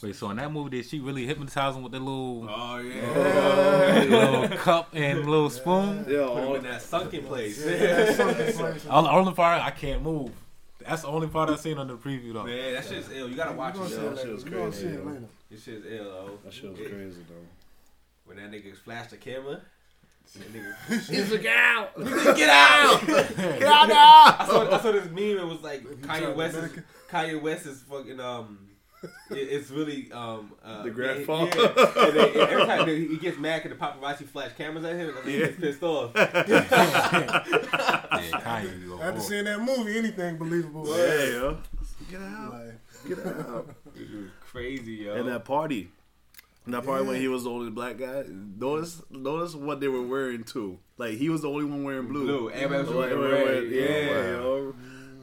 Wait, 0.04 0.16
so 0.16 0.30
in 0.30 0.38
that 0.38 0.52
movie, 0.52 0.70
did 0.72 0.86
she 0.86 1.00
really 1.00 1.26
hypnotize 1.26 1.76
him 1.76 1.84
with 1.84 1.92
the 1.94 2.00
little, 2.00 2.48
Oh 2.50 2.78
yeah. 2.80 4.06
little 4.10 4.48
cup 4.58 4.90
and 4.94 5.26
little 5.26 5.50
spoon? 5.50 6.06
Yeah, 6.08 6.26
Put 6.26 6.44
all, 6.44 6.56
in 6.56 6.64
that 6.64 6.82
sunken 6.82 7.24
place. 7.24 7.66
Yeah, 7.66 7.78
that's 7.78 8.18
something 8.18 8.54
place. 8.54 8.86
All 8.88 9.04
the 9.04 9.10
only 9.12 9.34
part 9.34 9.62
I 9.62 9.72
can't 9.72 10.02
move. 10.02 10.32
That's 10.86 11.02
the 11.04 11.08
only 11.08 11.28
part 11.28 11.50
I've 11.50 11.60
seen 11.60 11.78
on 11.78 11.88
the 11.88 11.96
preview 11.98 12.34
though. 12.34 12.44
Man, 12.44 12.74
that 12.74 12.86
shit's 12.86 13.10
ill. 13.12 13.30
You 13.30 13.36
gotta 13.36 13.54
watch 13.54 13.74
gonna 13.76 13.86
it. 13.86 13.90
see 13.90 13.96
Yeah, 13.96 14.02
Yo. 14.04 14.10
it 14.12 14.16
that 14.16 14.22
shit 14.22 14.34
was 14.34 14.46
We're 14.46 14.52
crazy, 14.52 14.82
see 14.82 14.88
it 14.94 15.06
later. 15.06 15.24
This 15.50 15.64
shit's 15.64 15.86
ill 15.90 16.04
though. 16.04 16.40
that 16.44 16.54
shit 16.54 16.70
was 16.72 16.80
It- 16.80 16.92
crazy 16.92 17.26
though. 17.28 17.46
When 18.26 18.38
that 18.38 18.52
nigga 18.52 18.76
flashed 18.76 19.12
the 19.12 19.18
camera, 19.18 19.62
that 20.36 20.54
nigga 20.54 21.10
He's 21.10 21.32
like, 21.32 21.46
out! 21.46 21.96
get 22.36 22.50
out. 22.50 23.08
Get 23.08 23.64
out 23.64 23.88
now! 23.88 24.36
I 24.40 24.46
saw 24.48 24.76
I 24.76 24.82
saw 24.82 24.92
this 24.92 25.06
meme. 25.10 25.38
It 25.38 25.46
was 25.48 25.62
like 25.62 25.84
Kanye 25.84 26.20
to 26.22 26.32
West 26.34 26.58
is. 26.58 26.72
Kanye 27.10 27.42
West 27.42 27.66
is 27.68 27.82
fucking 27.84 28.20
um. 28.20 28.65
It- 29.32 29.36
It's 29.38 29.70
really 29.72 30.12
um 30.12 30.52
uh, 30.64 30.80
The 30.84 30.86
man, 30.86 30.94
grandfather. 30.94 31.52
Yeah. 31.58 32.08
And 32.08 32.16
then, 32.18 32.28
and 32.30 32.36
every 32.38 32.66
time 32.66 32.88
he 32.96 33.08
he 33.08 33.18
gets 33.18 33.38
mad 33.38 33.64
because 33.64 33.78
the 33.78 33.84
paparazzi 33.86 34.26
flash 34.28 34.52
cameras 34.58 34.86
at 34.86 34.96
him, 34.96 35.16
and 35.18 35.28
he 35.30 35.38
gets 35.40 35.60
pissed 35.60 35.84
off. 35.84 36.12
Yeah, 36.16 37.44
you 38.64 38.88
go 38.90 39.02
After 39.02 39.20
seeing 39.22 39.46
that 39.46 39.60
movie, 39.62 39.98
anything 39.98 40.38
believable. 40.38 40.86
Yeah, 40.98 41.26
yo. 41.26 41.58
Get 42.10 42.22
out. 42.22 42.54
Like, 42.54 42.80
Get 43.08 43.26
out. 43.26 43.70
It 43.96 44.12
was 44.12 44.30
crazy, 44.52 44.94
yo. 44.94 45.16
And 45.16 45.28
that 45.30 45.46
party. 45.46 45.90
That 46.68 46.84
party 46.84 47.06
when 47.06 47.16
he 47.22 47.28
was 47.28 47.44
the 47.44 47.50
only 47.52 47.70
black 47.70 47.98
guy. 47.98 48.24
Notice, 48.28 49.02
notice 49.12 49.54
what 49.54 49.80
they 49.80 49.88
were 49.88 50.02
wearing 50.02 50.44
too. 50.44 50.80
Like 50.98 51.14
he 51.18 51.30
was 51.30 51.42
the 51.44 51.50
only 51.50 51.66
one 51.66 51.84
wearing 51.84 52.08
blue. 52.08 52.26
Blue. 52.26 52.50
Everybody 52.50 52.84
was 52.88 52.94
wearing 52.96 53.20
wearing- 53.20 53.46
red. 53.46 53.72
yeah, 53.72 53.86
Yeah. 53.86 54.32
yo. 54.32 54.76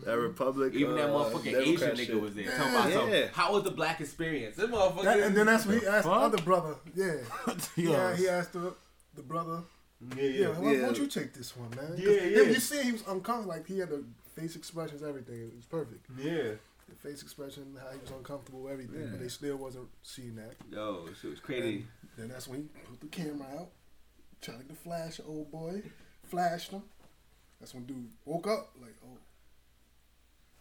That 0.05 0.19
Republic. 0.19 0.75
Even 0.75 0.97
that 0.97 1.09
uh, 1.11 1.13
motherfucking 1.13 1.45
Democrat 1.53 1.67
Asian 1.67 1.91
nigga 1.97 2.07
shit. 2.07 2.21
was 2.21 2.35
there. 2.35 2.45
Talking 2.57 2.75
about 2.75 2.89
Yeah. 2.91 2.95
something. 2.99 3.29
How 3.33 3.53
was 3.53 3.63
the 3.65 3.71
black 3.71 4.01
experience? 4.01 4.57
This 4.57 4.71
motherfucker. 4.71 5.05
that, 5.05 5.21
and 5.21 5.37
then 5.37 5.47
that's 5.47 5.67
when 5.67 5.81
he 5.81 5.87
asked 5.87 6.05
the 6.05 6.11
other 6.11 6.39
brother. 6.43 6.75
Yeah. 6.95 7.15
Yo, 7.77 7.93
Yeah, 7.93 8.17
he 8.17 8.29
asked 8.29 8.53
the 8.53 8.75
the 9.15 9.23
brother. 9.23 9.63
yeah, 10.17 10.23
Yeah, 10.23 10.31
yeah. 10.31 10.49
why, 10.49 10.59
why 10.61 10.73
Yeah. 10.73 10.81
don't 10.87 10.99
you 10.99 11.07
take 11.07 11.33
this 11.35 11.57
one, 11.57 11.71
man? 11.71 11.95
Yeah, 11.97 12.11
yeah. 12.11 12.43
You 12.43 12.55
see, 12.61 12.83
he 12.83 12.93
was 12.93 13.03
uncomfortable. 13.07 13.49
Like 13.55 13.67
he 13.67 13.79
had 13.79 13.91
the 13.91 14.03
face 14.35 14.57
expressions, 14.57 15.03
everything. 15.03 15.41
It 15.43 15.55
was 15.57 15.67
perfect. 15.67 16.07
Yeah. 16.19 16.53
The 16.89 16.97
face 17.09 17.23
expression, 17.23 17.77
how 17.81 17.91
he 17.93 17.99
was 18.01 18.11
uncomfortable, 18.11 18.69
everything. 18.69 19.01
Yeah. 19.01 19.07
But 19.13 19.21
they 19.21 19.29
still 19.29 19.57
wasn't 19.57 19.89
seeing 20.03 20.35
that. 20.37 20.55
Yo, 20.71 21.09
shit 21.21 21.31
was 21.31 21.41
crazy. 21.41 21.87
Then 22.19 22.29
that's 22.29 22.49
when 22.49 22.59
he 22.61 22.65
put 22.91 23.01
the 23.01 23.07
camera 23.07 23.47
out, 23.59 23.69
trying 24.43 24.67
to 24.67 24.75
flash 24.75 25.17
the 25.19 25.25
old 25.25 25.51
boy, 25.51 25.83
flashed 26.25 26.71
him. 26.73 26.83
That's 27.61 27.73
when 27.75 27.85
dude 27.85 28.11
woke 28.25 28.47
up, 28.49 28.71
like, 28.81 28.97
oh, 29.05 29.17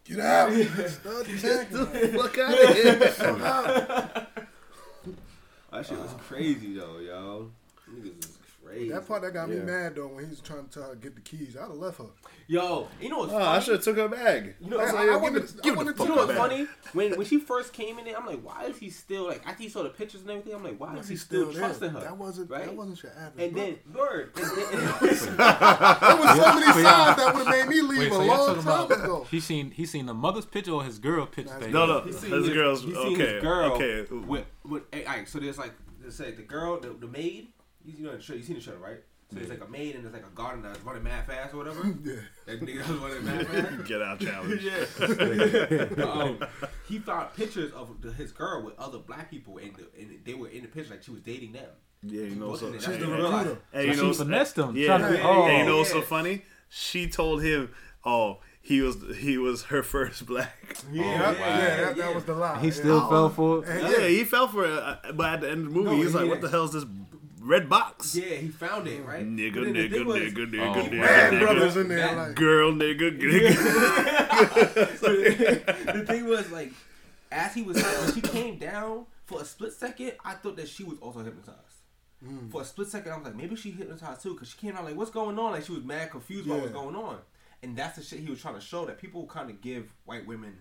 get 0.05 0.19
out! 0.19 0.51
Start 0.51 1.27
attacking. 1.27 1.77
Like, 1.77 2.13
Fuck 2.13 2.37
out 2.37 2.63
of 2.63 2.75
here. 2.75 2.93
Fuck 3.07 3.41
out. 3.41 4.27
That 5.71 5.85
shit 5.85 5.97
was 5.99 6.13
crazy 6.27 6.75
though, 6.75 6.99
yo. 6.99 7.51
Niggas 7.89 8.19
is 8.19 8.37
crazy. 8.71 8.89
That 8.91 9.07
part 9.07 9.21
that 9.21 9.33
got 9.33 9.49
me 9.49 9.57
mad 9.57 9.95
though 9.95 10.07
when 10.07 10.23
he 10.25 10.29
was 10.29 10.39
trying 10.41 10.65
to 10.65 10.69
tell 10.71 10.83
her 10.83 10.95
to 10.95 10.95
get 10.95 11.15
the 11.15 11.21
keys. 11.21 11.55
I'd 11.57 11.61
have 11.61 11.71
left 11.71 11.97
her. 11.99 12.05
Yo, 12.47 12.87
you 12.99 13.09
know 13.09 13.19
what's 13.19 13.33
Oh, 13.33 13.37
I 13.37 13.59
should 13.59 13.75
have 13.75 13.83
took 13.83 13.97
her 13.97 14.09
bag. 14.09 14.55
You 14.59 14.69
know, 14.71 14.79
I- 14.79 14.83
I, 14.83 15.05
I 15.05 15.13
I, 15.13 15.15
wanted- 15.17 15.41
give 15.47 15.61
give 15.63 15.77
wanted 15.77 15.91
to 15.91 15.97
fuck 15.97 16.07
know 16.07 16.15
what's 16.15 16.33
funny? 16.33 16.67
When 16.93 17.15
when 17.15 17.25
she 17.25 17.39
first 17.39 17.71
came 17.71 17.97
in 17.99 18.05
there, 18.05 18.17
I'm 18.17 18.25
like, 18.25 18.41
why 18.43 18.65
is 18.65 18.77
he 18.77 18.89
still 18.89 19.27
like? 19.27 19.47
After 19.47 19.63
he 19.63 19.69
saw 19.69 19.83
the 19.83 19.89
pictures 19.89 20.21
and 20.21 20.29
everything, 20.29 20.53
I'm 20.53 20.63
like, 20.63 20.77
why 20.77 20.97
is 20.97 21.07
he 21.07 21.13
He's 21.13 21.21
still, 21.21 21.45
there. 21.51 21.61
trusting 21.61 21.89
her? 21.91 21.99
That 22.01 22.17
wasn't 22.17 22.49
right? 22.49 22.65
that 22.65 22.75
wasn't 22.75 23.01
your 23.01 23.13
average. 23.13 23.45
and 23.45 23.53
brother. 23.53 23.75
then 23.85 23.93
word. 23.95 24.31
And 24.41 24.57
then, 24.57 25.37
there 25.37 26.17
was 26.17 26.37
so 26.37 26.53
many 26.59 26.71
signs 26.83 27.17
that 27.17 27.31
would 27.33 27.47
have 27.47 27.67
made 27.67 27.67
me 27.67 27.81
leave 27.81 27.99
Wait, 27.99 28.11
a 28.11 28.15
so 28.15 28.23
long 28.25 28.55
time 28.55 28.85
about 28.85 28.91
ago. 28.91 29.27
he 29.31 29.39
seen 29.39 29.71
he 29.71 29.85
seen 29.85 30.05
the 30.05 30.13
mother's 30.13 30.45
picture 30.45 30.71
or 30.71 30.83
his 30.83 30.99
girl 30.99 31.25
picture? 31.25 31.69
No, 31.69 31.85
no. 31.85 32.01
His 32.01 32.19
seen 32.19 32.31
his, 32.31 32.49
girl's 32.49 32.81
seen 32.81 32.95
okay. 32.95 33.33
his 33.35 33.41
girl 33.41 33.71
okay. 33.73 34.01
with 34.11 34.45
with. 34.65 34.83
All 34.93 35.03
right, 35.05 35.27
so 35.27 35.39
there's 35.39 35.57
like 35.57 35.73
let's 36.03 36.15
say 36.15 36.31
the 36.31 36.41
girl, 36.41 36.79
the, 36.79 36.89
the 36.89 37.07
maid. 37.07 37.47
You, 37.85 37.93
you 37.97 38.05
know 38.05 38.15
the 38.15 38.21
show. 38.21 38.33
You 38.33 38.43
seen 38.43 38.55
the 38.55 38.61
show, 38.61 38.75
right? 38.75 38.97
So 39.29 39.37
there's 39.37 39.49
like 39.49 39.61
a 39.65 39.71
maid 39.71 39.95
and 39.95 40.03
there's 40.03 40.13
like 40.13 40.25
a 40.25 40.35
gardener 40.35 40.67
that's 40.69 40.81
running 40.83 41.03
mad 41.03 41.25
fast 41.25 41.53
or 41.53 41.57
whatever. 41.57 41.81
Yeah. 42.03 42.15
That 42.47 42.61
nigga 42.61 42.77
that's 42.79 42.89
running 42.89 43.25
mad 43.25 43.47
fast. 43.77 43.85
Get 43.87 44.01
out 44.01 44.19
challenge. 44.19 44.61
yeah. 44.61 46.03
um, 46.11 46.39
he 46.87 46.99
found 46.99 47.33
pictures 47.35 47.71
of 47.71 48.01
the, 48.01 48.11
his 48.11 48.31
girl 48.33 48.63
with 48.63 48.77
other 48.77 48.97
black 48.99 49.29
people, 49.31 49.57
and, 49.57 49.73
the, 49.75 49.87
and 49.99 50.19
they 50.25 50.33
were 50.33 50.49
in 50.49 50.63
the 50.63 50.67
picture 50.67 50.91
like 50.91 51.03
she 51.03 51.11
was 51.11 51.21
dating 51.21 51.53
them. 51.53 51.69
Yeah, 52.03 52.23
you 52.23 52.35
know 52.35 52.47
Looking 52.49 52.59
so. 52.59 52.65
at 52.67 52.71
that, 52.73 52.79
She's 52.79 52.87
that's 52.87 52.99
the 53.03 53.09
when 53.09 53.17
you 53.19 53.23
realize- 53.23 53.57
Hey, 53.71 53.93
So 53.93 54.01
you 54.01 54.07
know 54.07 54.13
finessed 54.13 54.57
him. 54.57 54.75
Yeah. 54.75 54.97
trying 54.97 55.13
Yeah. 55.15 55.21
oh, 55.23 55.45
Hey, 55.47 55.59
you 55.59 55.65
know 55.65 55.77
what's 55.77 55.91
so 55.91 56.01
funny? 56.01 56.41
She 56.69 57.07
told 57.07 57.43
him, 57.43 57.69
"Oh, 58.03 58.39
he 58.61 58.81
was 58.81 58.97
he 59.17 59.37
was 59.37 59.63
her 59.65 59.83
first 59.83 60.25
black." 60.25 60.77
Yeah, 60.91 61.03
Yeah, 61.03 61.21
wow. 61.21 61.31
yeah, 61.31 61.35
that, 61.37 61.97
yeah. 61.97 62.05
that 62.05 62.15
was 62.15 62.23
the 62.25 62.33
lie. 62.33 62.59
he 62.59 62.67
Yeah. 62.67 62.73
still 62.73 63.09
fell 63.09 63.29
for 63.29 63.63
it. 63.63 63.67
Yeah, 63.81 63.89
yeah, 63.99 64.07
he 64.07 64.23
fell 64.23 64.47
for 64.47 64.65
it. 64.65 64.71
uh, 64.71 65.11
But 65.13 65.33
at 65.35 65.41
the 65.41 65.51
end 65.51 65.67
of 65.67 65.73
the 65.73 65.79
movie, 65.79 65.89
No, 65.97 66.01
he's 66.01 66.15
like, 66.15 66.23
he- 66.25 66.29
"What 66.29 66.41
the 66.41 66.49
hell 66.49 66.63
is 66.65 66.71
this 66.73 66.85
red 67.41 67.67
box?" 67.69 68.15
Yeah, 68.15 68.35
he 68.35 68.47
found 68.49 68.87
it 68.87 69.03
right. 69.05 69.25
Nigga, 69.25 69.55
But 69.55 69.63
nigga, 69.73 70.05
was- 70.05 70.17
nigga, 70.21 70.51
nigga, 70.51 70.75
Oh, 70.75 70.87
nigga, 70.89 70.99
Mad 70.99 71.33
Nigga. 71.33 71.39
brothers 71.39 71.75
nigga, 71.75 71.81
in 71.81 71.87
there, 71.89 72.15
like, 72.15 72.35
girl, 72.35 72.71
nigga, 72.71 73.19
nigga. 73.21 74.97
So 74.97 75.07
the, 75.15 75.93
the 75.99 76.05
thing 76.05 76.25
was 76.25 76.51
like, 76.51 76.71
as 77.31 77.53
he 77.53 77.61
was 77.63 77.75
when 77.81 78.13
she 78.13 78.21
came 78.21 78.57
down 78.57 79.05
for 79.25 79.41
a 79.41 79.45
split 79.45 79.73
second, 79.73 80.13
I 80.23 80.33
thought 80.33 80.57
that 80.57 80.67
she 80.67 80.83
was 80.83 80.97
also 80.99 81.19
hypnotized. 81.23 81.57
Mm. 82.25 82.51
For 82.51 82.61
a 82.61 82.65
split 82.65 82.87
second, 82.87 83.11
I 83.11 83.15
was 83.17 83.25
like, 83.25 83.35
maybe 83.35 83.55
she 83.55 83.71
hypnotized 83.71 84.21
too, 84.21 84.33
because 84.33 84.49
she 84.49 84.57
came 84.57 84.75
out 84.75 84.83
like, 84.85 84.95
what's 84.95 85.11
going 85.11 85.39
on? 85.39 85.51
Like 85.53 85.65
she 85.65 85.71
was 85.71 85.83
mad, 85.83 86.11
confused 86.11 86.45
about 86.47 86.59
what's 86.61 86.73
Yeah. 86.73 86.81
going 86.81 86.95
on, 86.95 87.17
and 87.63 87.75
that's 87.75 87.97
the 87.97 88.03
shit 88.03 88.19
he 88.19 88.29
was 88.29 88.41
trying 88.41 88.55
to 88.55 88.61
show 88.61 88.85
that 88.85 88.99
people 88.99 89.25
kind 89.27 89.49
of 89.49 89.61
give 89.61 89.91
white 90.05 90.27
women. 90.27 90.53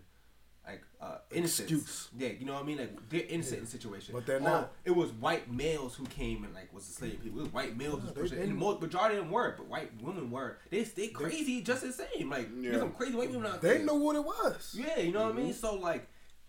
Like 0.70 0.82
uh, 1.00 1.18
innocence, 1.32 1.70
Excuse. 1.70 2.08
yeah, 2.18 2.28
you 2.38 2.46
know 2.46 2.52
what 2.54 2.62
I 2.62 2.66
mean. 2.66 2.78
Like 2.78 3.08
they're 3.08 3.22
innocent 3.28 3.60
in 3.60 3.66
situation. 3.66 4.14
But 4.14 4.26
they're 4.26 4.38
Oh, 4.40 4.44
not. 4.44 4.72
It 4.84 4.90
was 4.92 5.10
white 5.12 5.50
males 5.52 5.94
who 5.96 6.04
came 6.06 6.44
and 6.44 6.54
like 6.54 6.72
was 6.72 6.86
the 6.86 6.92
slave 6.92 7.20
people. 7.22 7.38
It 7.40 7.42
was 7.44 7.52
white 7.52 7.76
males 7.76 8.00
who 8.00 8.06
No, 8.06 8.12
was 8.12 8.30
pushing. 8.30 8.38
and 8.42 8.50
the 8.52 8.54
most 8.54 8.80
majority 8.80 9.16
of 9.16 9.24
them 9.24 9.32
were, 9.32 9.54
but 9.56 9.66
white 9.66 9.90
women 10.02 10.30
were. 10.30 10.58
They 10.70 10.82
they 10.82 11.08
crazy 11.08 11.62
just 11.62 11.82
the 11.82 11.92
same. 11.92 12.30
Like 12.30 12.48
Yeah. 12.56 12.70
there's 12.70 12.82
some 12.82 12.92
crazy 12.92 13.14
white 13.14 13.30
women 13.30 13.50
out 13.50 13.60
they 13.62 13.78
there. 13.78 13.84
know 13.86 13.94
what 13.96 14.16
it 14.16 14.24
was. 14.24 14.76
Yeah, 14.78 14.98
you 15.00 15.12
know 15.12 15.24
what 15.24 15.34
I 15.34 15.38
mean. 15.38 15.52
So 15.54 15.74
like, 15.76 16.06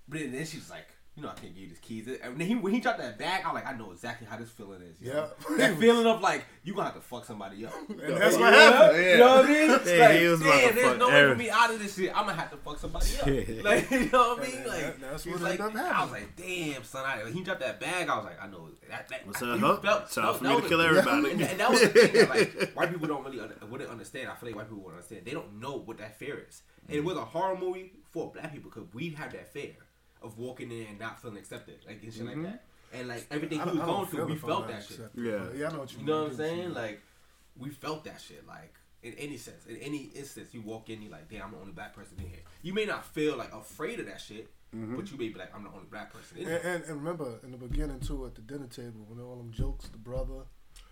but 0.07 0.19
then, 0.19 0.31
then 0.33 0.45
she's 0.45 0.69
like, 0.69 0.87
you 1.21 1.27
know, 1.27 1.33
I 1.33 1.39
can't 1.39 1.53
give 1.53 1.61
you 1.61 1.69
these 1.69 1.79
keys. 1.79 2.07
And 2.23 2.35
then 2.35 2.47
he, 2.47 2.55
when 2.55 2.73
he 2.73 2.79
dropped 2.79 2.97
that 2.97 3.19
bag, 3.19 3.43
I'm 3.45 3.53
like, 3.53 3.67
I 3.67 3.73
know 3.73 3.91
exactly 3.91 4.25
how 4.25 4.37
this 4.37 4.49
feeling 4.49 4.81
is. 4.81 4.97
Yeah. 4.99 5.27
that 5.57 5.77
feeling 5.79 6.07
of 6.07 6.19
like 6.19 6.45
you 6.63 6.73
gonna 6.73 6.85
have 6.85 6.95
to 6.95 7.01
fuck 7.01 7.25
somebody 7.25 7.63
up. 7.63 7.73
And 7.89 7.99
that's 7.99 8.35
what 8.37 8.51
Yeah. 8.51 9.11
You 9.13 9.17
know 9.19 9.35
what 9.35 9.45
I 9.45 9.47
mean? 9.47 9.69
It's 9.69 9.91
Yeah, 9.91 10.07
like, 10.07 10.19
he 10.19 10.27
was 10.27 10.39
damn, 10.39 10.75
there's 10.75 10.87
fuck 10.87 10.97
no 10.97 11.05
way 11.05 11.11
for 11.11 11.17
every- 11.17 11.35
me 11.35 11.49
out 11.51 11.71
of 11.71 11.79
this 11.79 11.95
shit. 11.95 12.09
I'm 12.09 12.25
gonna 12.25 12.33
have 12.33 12.49
to 12.49 12.57
fuck 12.57 12.79
somebody 12.79 13.05
up. 13.19 13.27
Yeah. 13.27 13.61
Like, 13.61 13.91
you 13.91 14.09
know 14.09 14.35
what 14.35 14.39
I 14.39 14.47
mean? 14.47 14.55
And 14.55 14.65
Like, 14.65 14.79
that- 14.81 15.01
that's 15.01 15.25
what 15.27 15.33
was 15.33 15.41
like, 15.43 15.59
ended 15.59 15.77
up 15.77 15.95
I 15.95 16.03
was 16.03 16.11
like, 16.11 16.35
damn, 16.35 16.83
son. 16.83 17.05
I, 17.05 17.23
when 17.23 17.33
he 17.33 17.43
dropped 17.43 17.59
that 17.59 17.79
bag, 17.79 18.09
I 18.09 18.15
was 18.15 18.25
like, 18.25 18.41
I 18.41 18.47
know 18.47 18.69
that. 18.89 19.07
that 19.09 19.27
What's 19.27 19.43
I, 19.43 19.49
up, 19.51 19.59
you 19.59 19.65
huh? 19.65 19.77
felt- 19.77 20.11
Time 20.11 20.25
that- 20.25 20.37
for 20.37 20.43
that 20.43 20.55
me 20.55 20.61
to 20.61 20.69
kill 20.69 20.81
everybody. 20.81 21.31
And, 21.33 21.41
and 21.43 21.59
that 21.59 21.69
was 21.69 21.81
the 21.81 21.87
thing 21.89 22.13
that 22.13 22.29
like 22.29 22.71
white 22.73 22.89
people 22.89 23.07
don't 23.07 23.23
really 23.23 23.39
wouldn't 23.69 23.91
understand. 23.91 24.29
I 24.29 24.35
feel 24.35 24.49
like 24.49 24.55
white 24.55 24.69
people 24.69 24.83
wouldn't 24.83 24.95
understand. 24.95 25.25
They 25.25 25.33
don't 25.33 25.59
know 25.59 25.77
what 25.77 25.99
that 25.99 26.17
fear 26.17 26.43
is. 26.49 26.63
And 26.87 26.97
it 26.97 27.01
mm. 27.03 27.05
was 27.05 27.17
a 27.17 27.25
horror 27.25 27.55
movie 27.55 27.93
for 28.09 28.31
black 28.31 28.51
people 28.51 28.71
because 28.73 28.91
we 28.93 29.09
have 29.11 29.31
that 29.33 29.53
fear 29.53 29.75
of 30.21 30.37
walking 30.37 30.71
in 30.71 30.87
and 30.87 30.99
not 30.99 31.21
feeling 31.21 31.37
accepted, 31.37 31.79
like 31.85 32.01
and 32.03 32.13
shit 32.13 32.25
like 32.25 32.35
mm-hmm. 32.35 32.43
that. 32.43 32.63
And 32.93 33.07
like 33.07 33.25
everything 33.31 33.59
he 33.59 33.65
was 33.65 33.79
going 33.79 34.07
through, 34.07 34.25
we 34.25 34.35
felt 34.35 34.61
not 34.61 34.67
that 34.67 34.83
shit. 34.83 34.91
accepted, 34.91 35.23
Yeah. 35.23 35.59
Yeah, 35.59 35.69
I 35.69 35.71
know 35.71 35.79
what 35.79 35.93
you 35.93 35.99
You 35.99 36.05
know 36.05 36.23
what 36.23 36.31
I'm 36.33 36.37
mean. 36.37 36.37
saying? 36.37 36.73
Like 36.73 37.01
we 37.57 37.69
felt 37.69 38.03
that 38.05 38.21
shit. 38.21 38.45
Like 38.47 38.73
in 39.03 39.13
any 39.13 39.37
sense, 39.37 39.65
in 39.65 39.77
any 39.77 40.11
instance, 40.15 40.53
you 40.53 40.61
walk 40.61 40.89
in, 40.89 41.01
you're 41.01 41.11
like, 41.11 41.29
damn, 41.29 41.43
I'm 41.43 41.51
the 41.51 41.57
only 41.57 41.71
black 41.71 41.93
person 41.93 42.17
in 42.19 42.27
here. 42.27 42.39
You 42.61 42.73
may 42.73 42.85
not 42.85 43.05
feel 43.05 43.35
like 43.35 43.53
afraid 43.53 43.99
of 43.99 44.05
that 44.05 44.21
shit, 44.21 44.49
mm-hmm. 44.75 44.95
but 44.95 45.11
you 45.11 45.17
may 45.17 45.29
be 45.29 45.39
like, 45.39 45.55
I'm 45.55 45.63
the 45.63 45.69
only 45.69 45.87
black 45.89 46.13
person 46.13 46.37
And, 46.37 46.47
and, 46.47 46.83
and 46.83 46.97
remember, 46.97 47.39
in 47.43 47.51
the 47.51 47.57
beginning 47.57 47.99
too, 47.99 48.25
at 48.25 48.35
the 48.35 48.41
dinner 48.41 48.67
table, 48.67 49.05
when 49.07 49.19
all 49.19 49.37
them 49.37 49.51
jokes, 49.51 49.87
the 49.87 49.97
brother, 49.97 50.45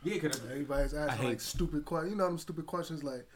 Yeah, 0.04 0.16
because 0.16 0.42
everybody's 0.50 0.94
asking 0.94 1.28
like 1.28 1.42
stupid 1.42 1.86
questions. 1.86 2.12
You 2.12 2.18
know 2.18 2.26
them 2.26 2.40
stupid 2.40 2.66
questions 2.66 3.04
like, 3.04 3.28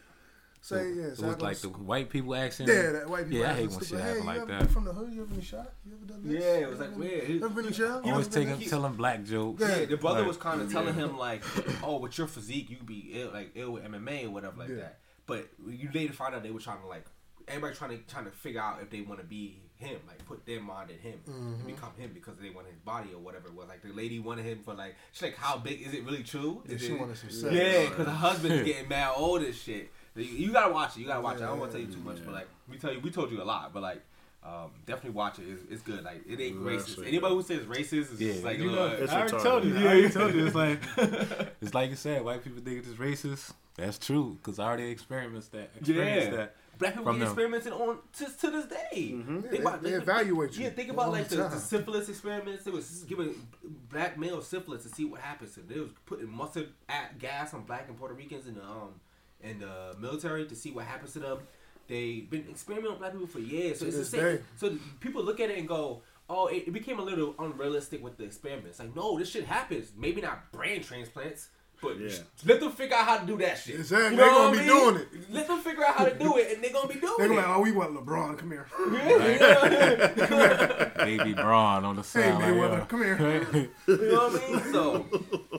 say 0.63 0.93
yeah, 0.93 1.03
It 1.03 1.17
so 1.17 1.25
I 1.25 1.27
was 1.29 1.41
like 1.41 1.57
the 1.59 1.69
white 1.69 2.09
people 2.09 2.33
accent. 2.35 2.69
Yeah, 2.69 2.91
that 2.93 3.09
white 3.09 3.25
people. 3.29 3.39
Yeah, 3.39 3.51
I 3.51 3.55
hate 3.55 3.69
when 3.69 3.79
shit 3.81 3.99
happen 3.99 4.21
hey, 4.21 4.27
like 4.27 4.37
ever 4.37 4.45
that. 4.59 4.69
from 4.71 4.85
the 4.85 4.93
hood? 4.93 5.11
You 5.13 5.21
ever 5.23 5.31
been 5.33 5.41
shot? 5.41 5.71
You 5.85 5.93
ever 5.95 6.05
done 6.05 6.21
this? 6.23 6.41
Yeah, 6.41 6.53
it 6.53 6.69
was 6.69 6.79
ever 6.79 6.83
like, 6.89 6.89
been- 6.91 6.99
weird. 6.99 7.29
You 7.29 7.35
ever 7.45 7.49
been 7.49 7.65
in 7.67 7.73
jail? 7.73 8.01
You 8.05 8.11
Always 8.11 8.27
ever 8.35 8.45
taking 8.55 8.69
telling 8.69 8.93
black 8.93 9.23
jokes. 9.25 9.61
Yeah. 9.61 9.77
Yeah, 9.79 9.85
the 9.85 9.97
brother 9.97 10.19
Like, 10.19 10.27
was 10.29 10.37
kind 10.37 10.61
of 10.61 10.71
telling 10.71 10.93
him 10.95 11.17
like, 11.17 11.43
"Oh, 11.83 11.97
with 11.97 12.17
your 12.17 12.27
physique, 12.27 12.69
you 12.69 12.77
could 12.77 12.87
be 12.87 13.09
ill, 13.13 13.31
like 13.33 13.51
ill 13.55 13.71
with 13.71 13.83
MMA 13.83 14.25
or 14.25 14.29
whatever 14.31 14.57
like 14.57 14.69
Yeah. 14.69 14.75
that." 14.77 14.99
But 15.25 15.47
you 15.67 15.89
later 15.93 16.13
find 16.13 16.33
out 16.35 16.43
they 16.43 16.51
were 16.51 16.59
trying 16.59 16.81
to 16.81 16.87
like 16.87 17.05
everybody 17.47 17.75
trying 17.75 17.91
to 17.91 17.97
trying 18.07 18.25
to 18.25 18.31
figure 18.31 18.61
out 18.61 18.79
if 18.81 18.89
they 18.89 19.01
want 19.01 19.19
to 19.19 19.25
be 19.25 19.59
him, 19.75 19.99
like 20.07 20.25
put 20.25 20.45
their 20.45 20.61
mind 20.61 20.91
in 20.91 20.97
him 20.99 21.19
Mm-hmm. 21.29 21.59
to 21.59 21.65
become 21.65 21.89
him 21.97 22.11
because 22.13 22.37
they 22.37 22.49
wanted 22.49 22.69
his 22.71 22.79
body 22.79 23.09
or 23.13 23.19
whatever 23.19 23.47
it 23.49 23.53
was. 23.53 23.67
Like 23.67 23.81
the 23.81 23.91
lady 23.91 24.19
wanted 24.19 24.45
him 24.45 24.59
for 24.63 24.73
like 24.73 24.95
she's 25.11 25.23
like, 25.23 25.35
"How 25.35 25.57
big 25.57 25.81
is 25.81 25.93
it 25.93 26.05
really 26.05 26.23
true?" 26.23 26.63
Yeah, 26.65 26.75
Is 26.75 26.81
she 26.83 26.93
wanted 26.93 27.17
some 27.17 27.29
sex. 27.31 27.53
Yeah, 27.53 27.89
because 27.89 28.05
her 28.05 28.11
husband's 28.13 28.63
getting 28.69 28.87
mad 28.87 29.13
old 29.17 29.41
and 29.41 29.53
shit. 29.53 29.91
You, 30.15 30.23
you 30.23 30.51
gotta 30.53 30.71
watch 30.73 30.95
it. 30.95 31.01
You 31.01 31.07
gotta 31.07 31.21
watch 31.21 31.37
it. 31.37 31.43
I 31.43 31.47
don't 31.47 31.59
want 31.59 31.71
to 31.71 31.77
tell 31.77 31.87
you 31.87 31.93
too 31.93 32.01
much, 32.01 32.17
but 32.25 32.33
like 32.33 32.47
we 32.69 32.77
tell 32.77 32.93
you, 32.93 32.99
we 32.99 33.09
told 33.11 33.31
you 33.31 33.41
a 33.41 33.43
lot, 33.45 33.73
but 33.73 33.81
like. 33.83 34.01
Um, 34.45 34.71
definitely 34.85 35.11
watch 35.11 35.39
it. 35.39 35.45
It's, 35.47 35.61
it's 35.71 35.81
good. 35.83 36.03
Like 36.03 36.21
it 36.27 36.37
ain't 36.37 36.55
Yeah, 36.57 36.71
racist. 36.71 36.81
actually, 36.89 37.07
Anybody 37.07 37.33
who 37.35 37.43
says 37.43 37.61
racist 37.63 37.93
is 38.11 38.19
Yeah, 38.19 38.31
just 38.33 38.43
like 38.43 38.59
you 38.59 38.71
know, 38.73 38.87
It's 38.87 39.09
I 39.09 39.21
already 39.21 39.37
told 39.41 39.63
you. 39.63 39.73
Yeah, 39.73 39.79
I 39.79 39.83
already 39.85 40.01
you 40.01 40.09
told 40.09 40.33
you. 40.35 40.45
It's 40.47 40.53
like 40.55 40.79
it's 41.61 41.73
like 41.73 41.89
you 41.91 41.95
said. 41.95 42.25
White 42.25 42.43
people 42.43 42.61
think 42.61 42.79
it's 42.79 42.89
racist. 42.89 43.53
That's 43.77 43.97
true 43.97 44.37
because 44.43 44.59
I 44.59 44.65
already 44.65 44.89
experienced 44.89 45.53
that. 45.53 45.69
Experienced 45.79 46.31
Yeah. 46.31 46.35
that. 46.35 46.55
Black 46.77 46.91
people 46.91 47.05
From 47.05 47.19
get 47.19 47.23
them. 47.23 47.31
experimented 47.31 47.71
on 47.71 47.99
to, 48.17 48.25
to 48.25 48.51
this 48.51 48.65
day. 48.65 48.77
Yeah, 48.91 49.23
Think 49.23 49.49
they, 49.49 49.57
about- 49.59 49.81
they 49.81 49.91
think- 49.91 50.03
evaluate 50.03 50.57
you. 50.57 50.63
Yeah, 50.65 50.69
think 50.71 50.89
about 50.89 51.11
like 51.13 51.29
the, 51.29 51.37
time. 51.37 51.51
the 51.51 51.57
syphilis 51.59 52.09
experiments. 52.09 52.65
They 52.65 52.71
was 52.71 53.05
giving 53.07 53.47
black 53.89 54.17
males 54.19 54.45
syphilis 54.45 54.83
to 54.83 54.89
see 54.89 55.05
what 55.05 55.21
happens 55.21 55.53
to 55.53 55.61
them. 55.61 55.69
They 55.73 55.79
was 55.79 55.91
putting 56.05 56.29
mustard 56.29 56.67
at 56.89 57.17
gas 57.17 57.53
on 57.53 57.63
black 57.63 57.85
and 57.87 57.97
Puerto 57.97 58.13
Ricans 58.13 58.45
in 58.45 58.55
the 58.55 58.63
um 58.63 58.99
in 59.43 59.59
the 59.59 59.95
military 59.99 60.45
to 60.47 60.55
see 60.55 60.71
what 60.71 60.85
happens 60.85 61.13
to 61.13 61.19
them. 61.19 61.39
They've 61.87 62.29
been 62.29 62.47
experimenting 62.49 62.93
on 62.93 62.97
black 62.99 63.11
people 63.11 63.27
for 63.27 63.39
years. 63.39 63.79
So 63.79 63.85
To 63.85 63.89
it's 63.89 63.97
the 63.97 64.05
same. 64.05 64.21
day. 64.37 64.41
So 64.55 64.77
people 65.01 65.23
look 65.23 65.39
at 65.39 65.49
it 65.49 65.57
and 65.57 65.67
go, 65.67 66.01
"Oh, 66.29 66.47
it, 66.47 66.63
it 66.67 66.71
became 66.71 66.97
a 66.99 67.03
little 67.03 67.35
unrealistic 67.37 68.01
with 68.01 68.17
the 68.17 68.23
experiments." 68.23 68.79
Like, 68.79 68.95
no, 68.95 69.19
this 69.19 69.29
shit 69.29 69.43
happens. 69.45 69.91
Maybe 69.97 70.21
not 70.21 70.51
brain 70.51 70.81
transplants. 70.81 71.49
But 71.83 71.99
Yeah. 71.99 72.17
let 72.45 72.59
them 72.61 72.71
figure 72.71 72.95
out 72.95 73.05
how 73.05 73.17
to 73.19 73.25
do 73.27 73.37
that 73.39 73.57
shit. 73.57 73.75
Exactly. 73.75 74.11
You 74.11 74.15
They 74.17 74.25
know 74.25 74.31
gonna 74.37 74.51
be 74.53 74.57
mean? 74.59 74.67
doing 74.67 74.95
it. 74.95 75.07
Let 75.33 75.47
them 75.47 75.59
figure 75.59 75.83
out 75.85 75.95
how 75.95 76.05
to 76.05 76.13
do 76.17 76.37
it, 76.37 76.53
and 76.53 76.63
they're 76.63 76.71
gonna 76.71 76.87
be 76.87 76.99
doing 76.99 77.13
They 77.19 77.27
go 77.27 77.33
it. 77.33 77.35
They're 77.35 77.45
like, 77.45 77.57
oh, 77.57 77.61
we 77.61 77.71
want 77.73 77.93
LeBron. 77.93 78.37
Come 78.37 78.51
here. 78.51 78.65
Baby 80.97 81.33
Braun 81.33 81.85
on 81.85 81.95
the 81.95 82.01
Hey, 82.01 82.07
side. 82.07 82.33
like, 82.35 82.43
Mayweather, 82.45 82.79
yo. 82.79 82.85
come 82.85 83.03
here. 83.03 83.17
You 83.87 84.11
know 84.11 84.29
what 84.29 84.43
I 84.43 84.49
mean? 84.49 84.73
So 84.73 85.05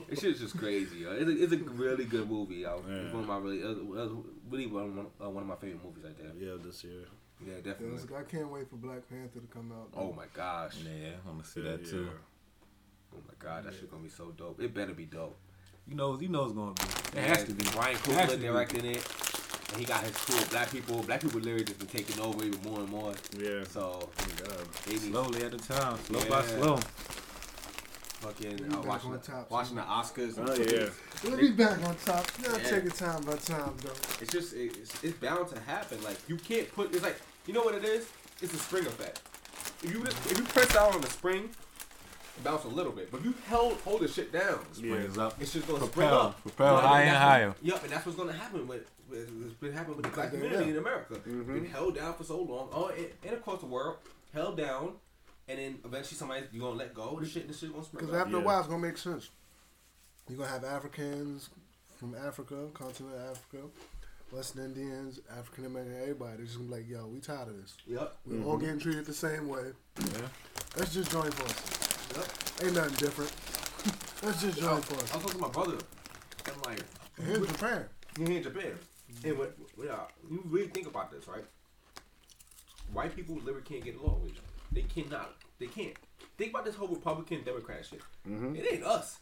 this 0.09 0.19
shit's 0.21 0.39
just 0.39 0.57
crazy. 0.57 0.97
Yo. 0.99 1.11
It's, 1.11 1.29
a, 1.29 1.43
it's 1.43 1.53
a 1.53 1.57
really 1.57 2.05
good 2.05 2.29
movie. 2.29 2.55
Yo. 2.57 2.81
It's 2.89 3.13
one 3.13 3.23
of 3.23 3.29
my 3.29 3.37
really, 3.37 3.59
was 3.83 4.11
really 4.49 4.67
one, 4.67 5.05
uh, 5.23 5.29
one 5.29 5.43
of 5.43 5.49
my 5.49 5.55
favorite 5.55 5.83
movies 5.83 6.03
right 6.03 6.17
there. 6.17 6.31
Yeah, 6.49 6.55
this 6.63 6.83
year. 6.83 7.01
Yeah, 7.45 7.53
Yeah, 7.55 7.61
definitely. 7.73 8.15
I 8.17 8.23
can't 8.23 8.49
wait 8.49 8.69
for 8.69 8.77
Black 8.77 9.07
Panther 9.09 9.39
to 9.39 9.47
come 9.53 9.71
out. 9.71 9.89
Oh 9.95 10.13
my 10.13 10.25
gosh. 10.33 10.73
Yeah, 10.83 11.09
I'm 11.27 11.33
gonna 11.37 11.43
see 11.43 11.61
Yeah, 11.61 11.71
that 11.71 11.85
too. 11.85 12.09
Oh 13.13 13.17
my 13.27 13.33
god, 13.39 13.65
that 13.65 13.73
shit 13.73 13.89
gonna 13.91 14.03
be 14.03 14.09
so 14.09 14.31
dope. 14.31 14.59
It 14.61 14.73
better 14.73 14.93
be 14.93 15.05
dope. 15.05 15.37
You 15.87 15.95
know, 15.95 16.19
you 16.19 16.27
know 16.29 16.45
it's 16.45 16.53
gonna 16.53 16.73
be. 16.73 17.19
It 17.19 17.25
has 17.25 17.43
to 17.45 17.53
be. 17.53 17.63
Ryan 17.77 17.95
It 17.95 18.01
Coogler 18.01 18.29
to 18.29 18.37
be. 18.37 18.43
directing 18.43 18.85
it. 18.85 19.07
And 19.71 19.79
he 19.79 19.85
got 19.85 20.03
his 20.03 20.15
crew 20.17 20.37
of 20.37 20.49
black 20.49 20.71
people. 20.71 21.01
Black 21.03 21.21
people 21.21 21.39
literally 21.39 21.63
just 21.65 21.79
been 21.79 21.87
taking 21.87 22.19
over 22.21 22.43
even 22.43 22.61
more 22.63 22.79
and 22.79 22.89
more. 22.89 23.13
Yeah. 23.37 23.63
So 23.69 24.09
God. 24.43 24.59
they 24.85 24.93
be 24.93 24.97
Slowly 24.99 25.43
at 25.43 25.53
a 25.53 25.57
time, 25.57 25.97
slow 26.05 26.19
by 26.29 26.41
slow. 26.43 26.77
fucking 28.21 28.65
uh, 28.71 28.75
back 28.77 28.85
watching, 28.85 29.11
on 29.11 29.17
the, 29.17 29.23
top, 29.23 29.51
watching 29.51 29.75
the 29.75 29.81
Oscars. 29.83 30.35
Oh 30.37 30.53
yeah. 30.55 30.89
We'll 31.23 31.37
be 31.39 31.51
back 31.51 31.83
on 31.85 31.95
top. 32.05 32.25
You 32.41 32.49
Yeah. 32.51 32.57
take 32.69 32.85
it 32.85 32.95
time 32.95 33.23
by 33.23 33.35
time, 33.35 33.73
though. 33.83 33.91
It's 34.21 34.31
just 34.31 34.53
it's, 34.55 35.03
it's 35.03 35.17
bound 35.17 35.47
to 35.49 35.59
happen. 35.61 36.01
Like 36.03 36.17
you 36.27 36.37
can't 36.37 36.71
put 36.73 36.93
it's 36.93 37.03
like 37.03 37.19
you 37.45 37.53
know 37.53 37.61
what 37.63 37.75
it 37.75 37.83
is. 37.83 38.07
It's 38.41 38.53
a 38.53 38.57
spring 38.57 38.85
effect. 38.85 39.21
If 39.83 39.91
you 39.93 40.03
if 40.03 40.37
you 40.37 40.43
press 40.45 40.73
down 40.73 40.93
on 40.93 41.01
the 41.01 41.09
spring, 41.09 41.43
it 41.43 41.49
bounce 42.43 42.63
a 42.65 42.67
little 42.67 42.91
bit. 42.91 43.11
But 43.11 43.19
if 43.21 43.25
you 43.25 43.33
hold 43.49 43.73
hold 43.81 44.01
the 44.01 44.07
shit 44.07 44.31
down, 44.31 44.59
Springs 44.73 45.17
up. 45.17 45.35
it's 45.39 45.53
just 45.53 45.67
gonna 45.67 45.85
spring 45.85 46.09
up. 46.09 46.41
propel 46.41 46.75
You 46.75 46.81
know, 46.81 46.87
higher 46.87 46.99
and 47.01 47.07
and 47.09 47.15
that's 47.15 47.23
higher. 47.23 47.47
what- 47.49 47.57
Yep, 47.63 47.83
and 47.83 47.91
that's 47.91 48.05
what's 48.05 48.17
gonna 48.17 48.33
happen 48.33 48.67
with. 48.67 48.89
with 49.09 49.29
it's 49.45 49.53
been 49.55 49.73
happening 49.73 49.97
with 49.97 50.05
the 50.05 50.11
black 50.11 50.31
community 50.31 50.65
yeah. 50.65 50.71
in 50.71 50.77
America. 50.77 51.15
Mm-hmm. 51.15 51.53
Been 51.53 51.65
held 51.65 51.95
down 51.95 52.13
for 52.15 52.23
so 52.23 52.41
long, 52.41 52.69
oh, 52.71 52.87
and, 52.87 53.07
and 53.23 53.33
across 53.35 53.59
the 53.59 53.67
world, 53.67 53.97
held 54.33 54.57
down, 54.57 54.93
and 55.47 55.59
then 55.59 55.79
eventually 55.85 56.17
somebody 56.17 56.45
you 56.51 56.59
gonna 56.61 56.75
let 56.75 56.93
go. 56.93 57.09
Of 57.15 57.21
the 57.21 57.25
shit, 57.29 57.47
this 57.47 57.59
shit 57.59 57.71
gonna 57.71 57.83
spring 57.85 58.05
Because 58.05 58.19
up. 58.19 58.25
after 58.27 58.37
a 58.37 58.39
Yeah. 58.39 58.45
while, 58.45 58.59
it's 58.59 58.67
gonna 58.67 58.81
make 58.81 58.97
sense. 58.97 59.29
You're 60.27 60.39
gonna 60.39 60.49
have 60.49 60.63
Africans 60.63 61.49
from 61.97 62.15
Africa, 62.15 62.67
continent 62.73 63.15
of 63.15 63.31
Africa, 63.31 63.67
Western 64.31 64.65
Indians, 64.65 65.19
African 65.37 65.65
American, 65.65 65.95
everybody. 66.01 66.37
They're 66.37 66.45
just 66.45 66.57
gonna 66.57 66.69
be 66.69 66.75
like, 66.75 66.89
yo, 66.89 67.07
we 67.07 67.19
tired 67.19 67.47
of 67.49 67.61
this. 67.61 67.77
Yep. 67.85 68.17
We're 68.25 68.43
all 68.43 68.53
mm-hmm. 68.55 68.65
getting 68.65 68.79
treated 68.79 69.05
the 69.05 69.13
same 69.13 69.47
way. 69.47 69.71
Yeah. 69.99 70.27
Let's 70.77 70.93
just 70.93 71.11
join 71.11 71.29
forces. 71.31 71.84
Yep. 72.15 72.25
Ain't 72.63 72.75
nothing 72.75 72.95
different. 72.95 73.31
Let's 74.23 74.41
just 74.41 74.63
I 74.63 74.73
was 74.73 74.85
talking 74.85 75.29
to 75.29 75.37
my 75.37 75.49
brother. 75.49 75.77
I'm 76.47 76.61
like, 76.61 76.79
And 77.17 77.27
here's 77.27 77.47
Japan. 77.47 77.85
You're 78.17 78.27
here 78.27 78.37
in 78.37 78.43
Japan. 78.43 78.71
And 79.23 79.37
what, 79.37 79.55
what, 79.75 79.89
uh, 79.89 79.95
you 80.29 80.41
really 80.45 80.67
think 80.67 80.87
about 80.87 81.11
this, 81.11 81.27
right? 81.27 81.43
White 82.93 83.15
people 83.15 83.35
literally 83.35 83.61
can't 83.63 83.83
get 83.83 83.95
along 83.99 84.21
with 84.21 84.31
each 84.31 84.37
other. 84.37 84.47
They 84.71 84.81
cannot. 84.83 85.33
They 85.59 85.67
can't. 85.67 85.93
Think 86.37 86.51
about 86.51 86.65
this 86.65 86.75
whole 86.75 86.87
Republican 86.87 87.43
Democrat 87.43 87.85
shit. 87.89 88.01
It 88.55 88.73
ain't 88.73 88.83
us. 88.83 89.17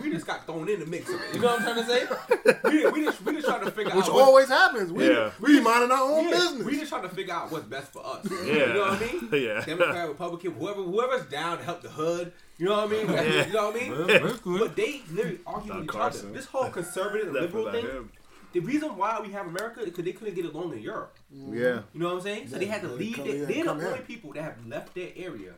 We 0.00 0.10
just 0.10 0.26
got 0.26 0.46
thrown 0.46 0.68
in 0.68 0.78
the 0.80 0.86
mix 0.86 1.08
of 1.08 1.20
it. 1.20 1.34
You 1.34 1.40
know 1.40 1.48
what 1.48 1.60
I'm 1.62 1.74
trying 1.84 1.84
to 1.84 1.90
say? 1.90 2.58
we, 2.64 2.86
we 2.90 3.04
just 3.04 3.20
we 3.24 3.32
just 3.34 3.46
trying 3.48 3.64
to 3.64 3.70
figure 3.70 3.94
Which 3.96 4.06
out. 4.06 4.14
what- 4.14 4.24
always 4.24 4.48
happens. 4.48 4.92
We, 4.92 5.08
Yeah. 5.08 5.30
we 5.40 5.56
be 5.58 5.60
minding 5.60 5.90
our 5.90 6.02
own 6.02 6.24
yeah, 6.24 6.30
business. 6.30 6.62
We 6.64 6.76
just 6.78 6.88
trying 6.90 7.02
to 7.02 7.08
figure 7.08 7.34
out 7.34 7.50
what's 7.50 7.64
best 7.66 7.92
for 7.92 8.06
us. 8.06 8.24
Yeah. 8.30 8.52
You 8.52 8.66
know 8.74 8.80
what 8.80 9.02
I 9.02 9.06
mean? 9.12 9.28
Yeah. 9.32 9.64
Democrat, 9.64 10.08
Republican, 10.08 10.52
whoever 10.52 10.82
whoever's 10.82 11.26
down 11.26 11.58
to 11.58 11.64
help 11.64 11.82
the 11.82 11.88
hood. 11.88 12.32
You 12.58 12.66
know 12.66 12.76
what 12.76 12.88
I 12.88 12.90
mean? 12.92 13.00
You 13.46 13.52
know 13.52 13.70
what 13.70 13.76
I 13.76 13.80
mean? 13.80 14.42
Well. 14.44 14.58
But 14.58 14.76
they 14.76 15.02
literally 15.12 15.38
argue 15.46 15.74
with 15.74 15.84
each 15.84 15.88
Carson. 15.90 16.26
other. 16.26 16.34
This 16.34 16.46
whole 16.46 16.70
conservative 16.70 17.26
and 17.34 17.34
liberal 17.36 17.70
thing. 17.72 17.84
him. 17.86 18.12
The 18.52 18.60
reason 18.60 18.96
why 18.96 19.20
we 19.20 19.30
have 19.32 19.46
America 19.46 19.80
is 19.80 19.86
because 19.86 20.04
they 20.04 20.12
couldn't 20.12 20.34
get 20.34 20.44
along 20.44 20.72
in 20.72 20.80
Europe. 20.80 21.16
Yeah. 21.30 21.80
You 21.92 22.00
know 22.00 22.06
what 22.08 22.14
I'm 22.16 22.20
saying? 22.22 22.48
So 22.48 22.58
they 22.58 22.64
had 22.66 22.82
to 22.82 22.88
leave. 22.88 23.16
come 23.16 23.26
they're 23.26 23.46
the 23.46 23.62
come 23.62 23.78
only 23.78 23.92
here. 23.94 24.02
people 24.06 24.32
that 24.32 24.42
have 24.42 24.66
left 24.66 24.94
their 24.94 25.10
area 25.16 25.52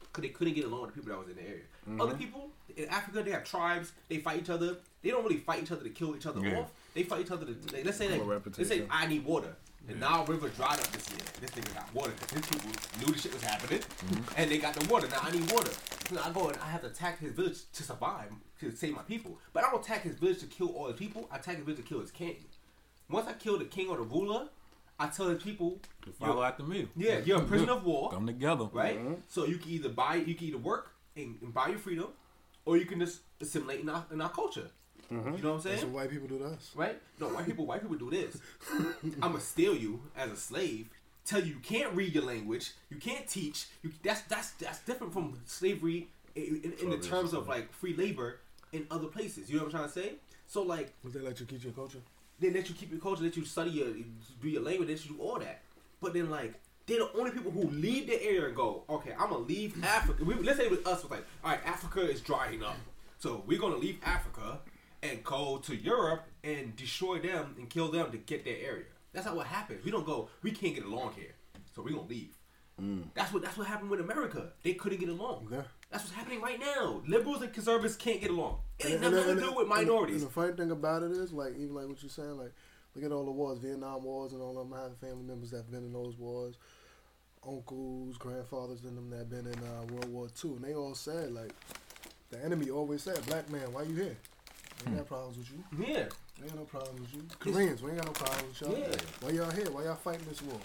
because 0.00 0.22
they 0.22 0.28
couldn't 0.28 0.54
get 0.54 0.64
along 0.64 0.82
with 0.82 0.94
the 0.94 1.00
people 1.00 1.12
that 1.16 1.18
was 1.26 1.28
in 1.28 1.36
the 1.42 1.48
area. 1.48 1.64
Other 2.00 2.14
people 2.16 2.50
in 2.76 2.88
Africa, 2.88 3.22
they 3.22 3.30
have 3.30 3.44
tribes. 3.44 3.92
They 4.08 4.18
fight 4.18 4.40
each 4.40 4.50
other. 4.50 4.76
They 5.02 5.10
don't 5.10 5.22
really 5.24 5.38
fight 5.38 5.62
each 5.62 5.72
other 5.72 5.82
to 5.82 5.90
kill 5.90 6.14
each 6.16 6.26
other 6.26 6.40
Yeah. 6.46 6.60
off. 6.60 6.70
They 6.94 7.02
fight 7.02 7.20
each 7.22 7.30
other 7.30 7.46
to. 7.46 7.52
Like, 7.74 7.84
let's 7.84 7.98
say 7.98 8.08
like, 8.08 8.42
let's 8.56 8.68
say. 8.68 8.84
I 8.90 9.06
need 9.06 9.24
water. 9.24 9.54
The 9.86 9.94
Nile 9.94 10.24
River 10.26 10.48
dried 10.48 10.80
up 10.80 10.86
this 10.88 11.08
year. 11.10 11.20
This 11.40 11.50
nigga 11.50 11.72
got 11.74 11.94
water 11.94 12.10
because 12.18 12.30
his 12.38 12.46
people 12.48 12.70
knew 12.98 13.12
the 13.12 13.18
shit 13.20 13.32
was 13.32 13.42
happening, 13.44 13.78
mm-hmm. 13.78 14.34
and 14.36 14.50
they 14.50 14.58
got 14.58 14.74
the 14.74 14.84
water. 14.92 15.06
Now 15.06 15.20
I 15.22 15.30
need 15.30 15.48
water. 15.52 15.70
So 16.10 16.20
I 16.20 16.30
go 16.32 16.48
and 16.48 16.58
I 16.60 16.66
have 16.66 16.80
to 16.80 16.88
attack 16.88 17.20
his 17.20 17.32
village 17.32 17.58
to 17.72 17.82
survive, 17.84 18.30
to 18.60 18.74
save 18.74 18.96
my 18.96 19.02
people. 19.02 19.38
But 19.52 19.62
I 19.64 19.70
don't 19.70 19.84
attack 19.84 20.02
his 20.02 20.16
village 20.16 20.40
to 20.40 20.46
kill 20.46 20.68
all 20.70 20.88
his 20.88 20.96
people. 20.96 21.28
I 21.30 21.36
attack 21.36 21.56
his 21.56 21.64
village 21.64 21.80
to 21.82 21.86
kill 21.86 22.00
his 22.00 22.10
king. 22.10 22.36
Once 23.08 23.28
I 23.28 23.34
kill 23.34 23.58
the 23.58 23.64
king 23.64 23.88
or 23.88 23.96
the 23.96 24.02
ruler, 24.02 24.48
I 24.98 25.06
tell 25.06 25.28
his 25.28 25.40
people, 25.40 25.78
To 26.02 26.10
follow 26.10 26.42
after 26.42 26.64
me. 26.64 26.88
yeah, 26.96 27.18
you're 27.24 27.38
a 27.42 27.44
prisoner 27.44 27.72
of 27.74 27.84
war, 27.84 28.10
Come 28.10 28.26
together. 28.26 28.64
right? 28.72 28.98
Mm-hmm. 28.98 29.14
So 29.28 29.44
you 29.46 29.58
can 29.58 29.70
either 29.70 29.88
buy, 29.90 30.16
you 30.16 30.34
can 30.34 30.48
either 30.48 30.58
work 30.58 30.90
and, 31.14 31.36
and 31.42 31.54
buy 31.54 31.68
your 31.68 31.78
freedom, 31.78 32.08
or 32.66 32.76
you 32.76 32.84
can 32.84 33.00
just 33.00 33.20
assimilate 33.40 33.80
in 33.80 33.88
our, 33.88 34.04
in 34.12 34.20
our 34.20 34.28
culture. 34.28 34.68
Mm-hmm. 35.12 35.36
You 35.36 35.42
know 35.42 35.52
what 35.52 35.56
I'm 35.58 35.62
That's 35.62 35.80
saying? 35.80 35.92
what 35.92 36.02
white 36.02 36.10
people 36.10 36.28
do 36.28 36.38
to 36.38 36.46
us. 36.46 36.72
Right? 36.74 37.00
No, 37.20 37.28
white 37.28 37.46
people, 37.46 37.64
white 37.64 37.80
people 37.80 37.96
do 37.96 38.10
this. 38.10 38.38
I'm 39.22 39.32
gonna 39.32 39.40
steal 39.40 39.74
you 39.76 40.02
as 40.16 40.30
a 40.30 40.36
slave, 40.36 40.90
tell 41.24 41.40
you 41.40 41.54
you 41.54 41.60
can't 41.60 41.94
read 41.94 42.12
your 42.12 42.24
language, 42.24 42.72
you 42.90 42.96
can't 42.96 43.26
teach. 43.28 43.66
You 43.82 43.92
that's 44.02 44.22
that's 44.22 44.50
that's 44.52 44.80
different 44.80 45.12
from 45.12 45.40
slavery 45.46 46.08
in, 46.34 46.60
in, 46.64 46.72
in 46.82 46.90
the 46.90 46.98
terms 46.98 47.32
of 47.32 47.46
like 47.46 47.72
free 47.72 47.94
labor 47.94 48.40
in 48.72 48.86
other 48.90 49.06
places. 49.06 49.48
You 49.48 49.56
know 49.56 49.64
what 49.64 49.74
I'm 49.74 49.78
trying 49.80 49.88
to 49.92 49.94
say? 49.94 50.12
So 50.48 50.62
like 50.62 50.92
Would 51.04 51.12
they 51.12 51.20
let 51.20 51.38
you 51.38 51.46
keep 51.46 51.62
your 51.62 51.72
culture? 51.72 51.98
they 52.38 52.50
let 52.50 52.68
you 52.68 52.74
keep 52.74 52.90
your 52.90 53.00
culture, 53.00 53.22
let 53.22 53.36
you 53.36 53.44
study 53.44 53.70
your 53.70 53.88
do 54.42 54.48
your 54.48 54.62
language, 54.62 54.88
they 54.88 54.94
let 54.94 55.06
you 55.06 55.16
do 55.16 55.22
all 55.22 55.38
that. 55.38 55.62
But 56.00 56.14
then 56.14 56.30
like 56.30 56.54
they're 56.86 56.98
the 57.00 57.10
only 57.18 57.30
people 57.32 57.50
who 57.50 57.68
leave 57.70 58.06
the 58.06 58.22
area 58.22 58.46
and 58.46 58.56
go, 58.56 58.84
okay, 58.88 59.12
I'm 59.18 59.30
gonna 59.30 59.44
leave 59.44 59.82
Africa. 59.84 60.24
We, 60.24 60.34
let's 60.34 60.58
say 60.58 60.68
with 60.68 60.86
us, 60.86 61.02
it's 61.02 61.10
like, 61.10 61.24
all 61.44 61.50
right, 61.50 61.60
Africa 61.66 62.00
is 62.08 62.20
drying 62.20 62.62
up, 62.62 62.76
so 63.18 63.42
we're 63.46 63.58
gonna 63.58 63.76
leave 63.76 63.98
Africa 64.04 64.60
and 65.02 65.22
go 65.24 65.58
to 65.58 65.74
Europe 65.74 66.24
and 66.44 66.74
destroy 66.76 67.18
them 67.18 67.54
and 67.58 67.68
kill 67.68 67.90
them 67.90 68.10
to 68.12 68.18
get 68.18 68.44
their 68.44 68.56
area. 68.56 68.84
That's 69.12 69.26
not 69.26 69.36
what 69.36 69.46
happens. 69.46 69.84
We 69.84 69.90
don't 69.90 70.06
go. 70.06 70.28
We 70.42 70.50
can't 70.52 70.74
get 70.74 70.84
along 70.84 71.12
here, 71.16 71.34
so 71.74 71.82
we're 71.82 71.90
gonna 71.94 72.06
leave. 72.08 72.36
Mm. 72.80 73.04
That's 73.14 73.32
what 73.32 73.42
that's 73.42 73.56
what 73.56 73.66
happened 73.66 73.90
with 73.90 74.00
America. 74.00 74.52
They 74.62 74.74
couldn't 74.74 75.00
get 75.00 75.08
along. 75.08 75.48
Yeah. 75.50 75.62
That's 75.90 76.04
what's 76.04 76.14
happening 76.14 76.42
right 76.42 76.60
now. 76.60 77.00
Liberals 77.06 77.40
and 77.40 77.52
conservatives 77.52 77.96
can't 77.96 78.20
get 78.20 78.30
along. 78.30 78.58
It 78.78 78.86
ain't 78.86 78.94
And- 79.04 79.14
nothing 79.14 79.30
and- 79.30 79.40
to 79.40 79.46
do 79.46 79.54
with 79.54 79.66
minorities. 79.68 80.22
And 80.22 80.30
the 80.30 80.34
funny 80.34 80.52
thing 80.52 80.70
about 80.70 81.02
it 81.02 81.12
is, 81.12 81.32
like, 81.32 81.54
even 81.56 81.74
like 81.74 81.86
what 81.88 82.02
you're 82.02 82.10
saying, 82.10 82.36
like, 82.36 82.52
look 82.94 83.04
at 83.04 83.12
all 83.12 83.24
the 83.24 83.30
wars, 83.30 83.58
Vietnam 83.60 84.02
wars, 84.02 84.32
and 84.32 84.42
all 84.42 84.58
of 84.58 84.68
them. 84.68 84.76
I 84.78 84.82
have 84.82 84.98
family 84.98 85.22
members 85.22 85.52
that 85.52 85.58
have 85.58 85.70
been 85.70 85.84
in 85.84 85.92
those 85.92 86.16
wars, 86.18 86.58
uncles, 87.48 88.16
grandfathers, 88.18 88.84
and 88.84 88.96
them 88.96 89.10
that 89.10 89.18
have 89.18 89.30
been 89.30 89.46
in 89.46 89.58
uh, 89.58 89.84
World 89.92 90.12
War 90.12 90.28
II, 90.44 90.52
and 90.52 90.64
they 90.64 90.74
all 90.74 90.94
said, 90.94 91.32
like, 91.32 91.52
the 92.30 92.44
enemy 92.44 92.70
always 92.70 93.02
said, 93.02 93.24
"Black 93.26 93.48
man, 93.50 93.72
why 93.72 93.82
you 93.82 93.94
here? 93.94 94.16
We 94.84 94.90
ain't 94.90 94.98
got 94.98 95.08
problems 95.08 95.38
with 95.38 95.50
you. 95.50 95.86
yeah. 95.86 96.04
We 96.38 96.44
ain't 96.44 96.52
got 96.52 96.56
no 96.56 96.64
problems 96.64 97.00
with 97.00 97.14
you. 97.14 97.22
Koreans, 97.38 97.82
we 97.82 97.90
ain't 97.90 97.98
got 98.02 98.06
no 98.06 98.12
problems 98.12 98.60
with 98.60 98.68
y'all. 98.68 98.78
Yeah. 98.78 98.96
Why 99.20 99.30
y'all 99.30 99.50
here? 99.50 99.70
Why 99.70 99.84
y'all 99.84 99.94
fighting 99.94 100.26
this 100.28 100.42
war? 100.42 100.58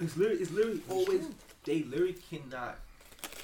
It's 0.00 0.16
literally, 0.16 0.40
it's 0.40 0.50
literally 0.50 0.80
always 0.88 1.26
they 1.64 1.82
literally 1.82 2.16
cannot. 2.30 2.78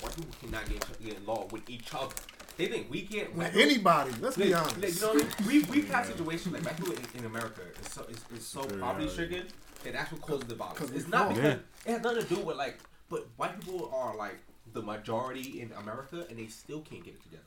White 0.01 0.17
people 0.17 0.35
cannot 0.41 0.69
get 0.69 1.05
get 1.05 1.19
along 1.27 1.49
with 1.51 1.69
each 1.69 1.93
other. 1.95 2.15
They 2.57 2.67
think 2.67 2.91
we 2.91 3.03
can't. 3.03 3.35
With 3.35 3.53
white 3.53 3.63
anybody, 3.63 4.13
let's 4.21 4.37
be 4.37 4.55
honest. 4.55 4.81
like, 4.81 4.95
you 4.95 5.01
know 5.01 5.09
what 5.09 5.41
I 5.41 5.47
mean? 5.47 5.67
We 5.67 5.71
we've 5.71 5.91
had 5.91 6.07
situations 6.07 6.55
like 6.55 6.63
black 6.63 6.77
people 6.77 6.93
in, 6.93 7.19
in 7.19 7.25
America 7.27 7.63
is 7.83 7.93
so 7.93 8.05
is, 8.05 8.25
is 8.39 8.47
so 8.47 8.65
poverty 8.65 9.09
stricken 9.09 9.47
that 9.85 9.93
that's 9.93 10.13
what 10.13 10.21
causes 10.23 10.47
the 10.49 10.55
violence. 10.55 10.79
'Cause 10.79 10.91
we 10.91 10.99
It's 10.99 11.09
not 11.09 11.27
fall. 11.29 11.35
because 11.37 11.59
it 11.87 11.91
has 11.93 12.03
nothing 12.03 12.23
to 12.27 12.35
do 12.35 12.41
with 12.41 12.57
like, 12.57 12.79
but 13.09 13.27
white 13.37 13.59
people 13.61 13.91
are 13.95 14.17
like 14.17 14.39
the 14.73 14.83
majority 14.83 15.61
in 15.61 15.71
America 15.73 16.27
and 16.29 16.39
they 16.39 16.47
still 16.49 16.81
can't 16.81 17.05
get 17.05 17.15
it 17.15 17.23
together. 17.23 17.43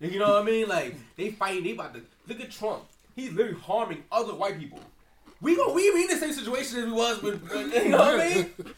You 0.00 0.18
know 0.18 0.30
what 0.32 0.42
I 0.42 0.44
mean? 0.44 0.68
Like 0.68 0.96
they 1.16 1.30
fighting, 1.30 1.64
they 1.64 1.72
about 1.72 1.94
to 1.94 2.00
look 2.26 2.40
at 2.40 2.50
Trump. 2.50 2.84
He's 3.14 3.32
literally 3.32 3.58
harming 3.60 4.04
other 4.10 4.34
white 4.34 4.58
people. 4.58 4.80
We 5.40 5.56
go, 5.56 5.72
we 5.72 5.90
we 5.90 6.02
in 6.02 6.08
the 6.08 6.16
same 6.16 6.32
situation 6.32 6.78
as 6.78 6.84
we 6.86 6.92
was 6.92 7.20
with, 7.20 7.42
with- 7.50 7.74
you 7.74 7.88
know 7.90 7.98
what 7.98 8.20
I 8.20 8.28
mean? 8.34 8.54
And 8.58 8.74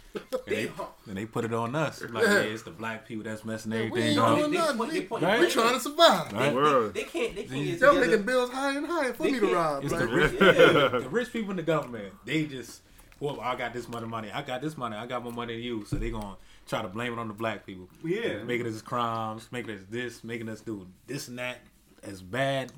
They, 0.46 0.64
they, 0.66 0.70
and 1.08 1.16
they 1.18 1.26
put 1.26 1.44
it 1.44 1.52
on 1.52 1.74
us. 1.74 2.02
Like, 2.02 2.24
yeah, 2.24 2.38
it's 2.40 2.62
the 2.62 2.70
black 2.70 3.06
people 3.06 3.24
that's 3.24 3.44
messing 3.44 3.72
we 3.72 3.78
everything 3.86 4.18
up. 4.18 4.38
doing 4.38 4.50
They- 4.50 4.56
they 4.56 4.62
nothing. 4.62 4.76
point- 4.78 4.92
they 4.92 5.00
We, 5.00 5.06
point- 5.06 5.22
Right. 5.24 5.40
we 5.40 5.50
trying 5.50 5.74
to 5.74 5.80
survive. 5.80 6.30
they, 6.30 6.36
Right. 6.36 6.48
they, 6.48 6.54
Word. 6.54 6.94
they 6.94 7.02
can't 7.04 7.36
they 7.36 7.44
can't 7.44 7.64
get 7.66 7.80
They're 7.80 7.90
together. 7.90 8.06
making 8.10 8.26
bills 8.26 8.50
higher 8.50 8.78
and 8.78 8.86
higher 8.86 9.12
for 9.12 9.22
They 9.24 9.32
me 9.32 9.40
to 9.40 9.54
rob. 9.54 9.84
It's 9.84 9.92
Like, 9.92 10.00
the 10.02 10.08
rich, 10.08 10.32
Yeah. 10.32 10.88
the 11.00 11.08
rich 11.10 11.32
people 11.32 11.50
in 11.50 11.56
the 11.56 11.62
government. 11.62 12.14
They 12.24 12.44
just, 12.44 12.80
well, 13.24 13.40
I 13.40 13.56
got 13.56 13.72
this 13.72 13.88
much 13.88 14.02
money. 14.04 14.30
I 14.30 14.42
got 14.42 14.60
this 14.60 14.76
money. 14.76 14.96
I 14.96 15.06
got 15.06 15.22
more 15.22 15.32
money 15.32 15.54
than 15.54 15.62
you. 15.62 15.84
So 15.86 15.96
they 15.96 16.10
gonna 16.10 16.36
try 16.66 16.82
to 16.82 16.88
blame 16.88 17.12
it 17.12 17.18
on 17.18 17.28
the 17.28 17.34
black 17.34 17.64
people. 17.64 17.88
Yeah. 18.04 18.42
making 18.42 18.66
us 18.66 18.82
crimes, 18.82 19.48
making 19.50 19.74
us 19.74 19.80
this, 19.88 20.22
making 20.22 20.48
us 20.48 20.60
do 20.60 20.86
this 21.06 21.28
and 21.28 21.38
that. 21.38 21.58
As 22.02 22.20
bad, 22.20 22.70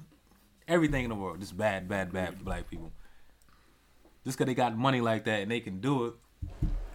everything 0.68 1.02
in 1.04 1.10
the 1.10 1.16
world. 1.16 1.40
Just 1.40 1.56
bad, 1.56 1.88
bad, 1.88 2.12
bad 2.12 2.38
for 2.38 2.44
black 2.44 2.70
people. 2.70 2.92
Just 4.24 4.38
because 4.38 4.46
they 4.48 4.54
got 4.54 4.76
money 4.76 5.00
like 5.00 5.24
that 5.24 5.42
and 5.42 5.50
they 5.50 5.60
can 5.60 5.80
do 5.80 6.06
it, 6.06 6.14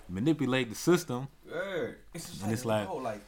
manipulate 0.10 0.70
the 0.70 0.76
system. 0.76 1.28
Yeah. 1.50 1.88
It's 2.14 2.30
just 2.30 2.42
And 2.42 2.50
like, 2.52 2.54
it's 2.54 2.66
like- 2.66 2.88
bro, 2.88 2.96
like 2.98 3.22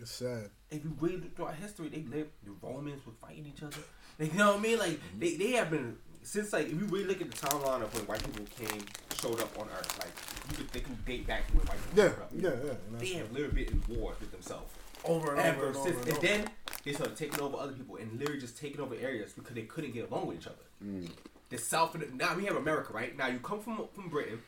It's 0.00 0.10
sad. 0.12 0.50
if 0.70 0.84
you 0.84 0.92
read 1.00 1.34
throughout 1.36 1.56
history, 1.56 1.88
they 1.88 2.02
lived. 2.02 2.30
The 2.44 2.52
Romans 2.62 3.04
were 3.06 3.12
fighting 3.20 3.46
each 3.46 3.62
other. 3.62 3.76
Like, 4.18 4.32
you 4.32 4.38
know 4.38 4.50
what 4.52 4.58
I 4.60 4.62
mean? 4.62 4.78
Like 4.78 5.00
they, 5.18 5.36
they 5.36 5.52
have 5.52 5.70
been 5.70 5.96
since 6.24 6.52
like 6.52 6.66
if 6.66 6.72
you 6.72 6.86
really 6.86 7.04
look 7.04 7.20
at 7.20 7.30
the 7.30 7.36
timeline 7.46 7.82
of 7.82 7.94
when 7.94 8.06
white 8.06 8.22
people 8.24 8.44
came 8.58 8.82
showed 9.14 9.40
up 9.40 9.56
on 9.58 9.68
Earth, 9.78 9.98
like 9.98 10.12
you 10.50 10.56
could 10.56 10.72
they 10.72 10.80
can 10.80 10.98
date 11.06 11.26
back 11.26 11.46
to 11.48 11.56
when 11.56 11.66
white 11.66 11.78
people 11.84 12.04
Yeah, 12.04 12.10
showed 12.10 12.22
up. 12.22 12.30
yeah, 12.34 12.66
yeah. 12.66 12.76
And 12.90 13.00
They 13.00 13.06
that's 13.06 13.12
have 13.18 13.32
literally 13.32 13.64
been 13.64 13.82
in 13.88 13.96
wars 14.00 14.16
with 14.20 14.32
themselves. 14.32 14.72
over 15.04 15.30
and 15.32 15.40
Ever 15.40 15.58
over 15.58 15.66
and 15.68 15.76
over 15.76 15.88
since, 15.88 15.98
and 16.00 16.08
and 16.08 16.18
over. 16.18 16.26
then 16.26 16.50
they 16.84 16.92
started 16.92 17.16
taking 17.16 17.40
over 17.40 17.56
other 17.58 17.72
people 17.72 17.96
and 17.96 18.18
literally 18.18 18.40
just 18.40 18.58
taking 18.58 18.80
over 18.80 18.94
areas 18.94 19.32
because 19.32 19.54
they 19.54 19.62
couldn't 19.62 19.92
get 19.92 20.10
along 20.10 20.26
with 20.26 20.38
each 20.38 20.46
other. 20.46 20.56
Mm. 20.84 21.10
The 21.50 21.58
South, 21.58 21.94
and 21.94 22.02
the, 22.02 22.16
now 22.16 22.34
we 22.34 22.44
have 22.46 22.56
America, 22.56 22.92
right? 22.92 23.16
Now 23.16 23.28
you 23.28 23.38
come 23.38 23.60
from 23.60 23.86
from 23.94 24.08
Britain, 24.08 24.40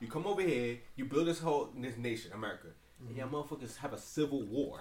you 0.00 0.08
come 0.08 0.26
over 0.26 0.42
here, 0.42 0.78
you 0.96 1.04
build 1.04 1.26
this 1.26 1.40
whole 1.40 1.68
this 1.76 1.96
nation, 1.96 2.32
America, 2.34 2.68
and 3.08 3.16
y'all 3.16 3.28
motherfuckers 3.28 3.76
have 3.78 3.92
a 3.92 3.98
civil 3.98 4.42
war. 4.42 4.80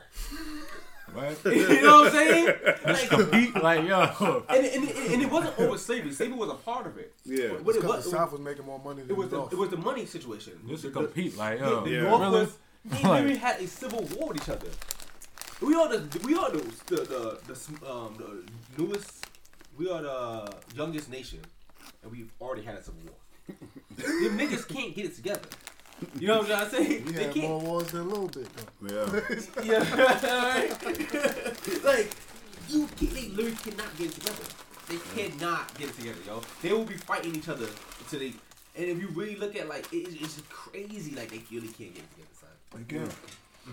Right? 1.14 1.38
you 1.46 1.82
know 1.82 2.02
what 2.04 2.08
I'm 2.08 2.12
saying? 2.14 2.46
Like, 2.86 3.10
Compete 3.10 3.56
like 3.62 3.88
yo. 3.88 4.44
and, 4.50 4.66
and, 4.66 4.84
and, 4.90 5.14
and 5.14 5.22
it 5.22 5.30
wasn't 5.30 5.60
over 5.60 5.78
slavery. 5.78 6.14
Slavery 6.14 6.38
was 6.38 6.50
a 6.50 6.54
part 6.54 6.86
of 6.88 6.98
it. 6.98 7.14
Yeah. 7.26 7.50
But, 7.50 7.66
but 7.66 7.76
it 7.76 7.82
Because 7.82 7.96
was, 7.98 8.06
the 8.06 8.12
South 8.12 8.32
was 8.32 8.42
making 8.42 8.66
more 8.66 8.80
money 8.80 9.02
than 9.02 9.12
it 9.12 9.18
was 9.18 9.30
the 9.30 9.36
the, 9.36 9.42
North. 9.42 9.54
it 9.54 9.58
was 9.58 9.70
the 9.70 9.78
money 9.78 10.06
situation. 10.06 10.54
Just 10.70 10.84
to 10.84 10.90
The- 10.90 10.94
compete 10.94 11.36
like 11.38 11.60
yo. 11.60 11.84
the 11.84 11.90
Yeah. 11.90 12.02
North 12.04 12.22
Really? 12.22 12.32
was 12.40 12.58
they 12.86 12.96
Like- 12.96 13.04
literally 13.04 13.36
had 13.38 13.60
a 13.62 13.68
civil 13.68 14.02
war 14.16 14.30
with 14.30 14.38
each 14.38 14.50
other. 14.50 14.68
We 15.62 15.76
are 15.76 15.90
the 15.96 16.20
we 16.26 16.34
are 16.36 16.50
the 16.50 16.60
the 16.88 16.96
the, 16.96 17.40
the, 17.54 17.92
um, 17.92 18.16
the 18.18 18.82
newest 18.82 19.26
we 19.78 19.90
are 19.90 20.02
the 20.02 20.54
youngest 20.76 21.10
nation, 21.10 21.40
and 22.04 22.12
we've 22.12 22.32
already 22.42 22.64
had 22.64 22.76
a 22.76 22.84
civil 22.84 23.02
war. 23.06 23.16
Them 23.98 24.38
niggas 24.40 24.68
can't 24.68 24.96
get 24.96 25.06
it 25.06 25.16
together. 25.16 25.42
You 26.20 26.28
know 26.28 26.40
what 26.40 26.52
I'm 26.52 26.70
trying 26.70 26.70
to 26.70 26.76
say? 26.76 27.00
we 27.06 27.12
they 27.12 27.24
had 27.24 27.34
can't. 27.34 27.48
more 27.48 27.60
wars 27.60 27.88
than 27.88 28.02
a 28.02 28.04
little 28.04 28.28
bit, 28.28 28.48
though. 28.56 28.88
Yeah. 28.94 29.20
Yeah, 29.64 30.54
right? 30.54 31.84
like 31.84 32.12
you, 32.70 32.88
can, 32.98 33.14
they 33.14 33.28
literally 33.30 33.56
cannot 33.58 33.98
get 33.98 34.12
together. 34.12 34.44
They 34.90 34.98
cannot 35.16 35.74
get 35.78 35.96
together, 35.96 36.18
yo. 36.26 36.42
They 36.62 36.74
will 36.74 36.86
be 36.86 36.96
fighting 36.96 37.36
each 37.36 37.50
other 37.50 37.68
until 38.00 38.20
they. 38.20 38.34
And 38.76 38.86
if 38.86 39.00
you 39.00 39.10
really 39.10 39.36
look 39.36 39.56
at 39.56 39.68
like, 39.68 39.92
it, 39.94 40.08
it's 40.08 40.36
just 40.36 40.50
crazy. 40.50 41.16
Like 41.16 41.30
they 41.30 41.42
really 41.52 41.68
can't 41.68 41.94
get 41.94 42.04
it 42.04 42.12
together, 42.12 42.30
son. 42.40 42.82
Again. 42.82 43.10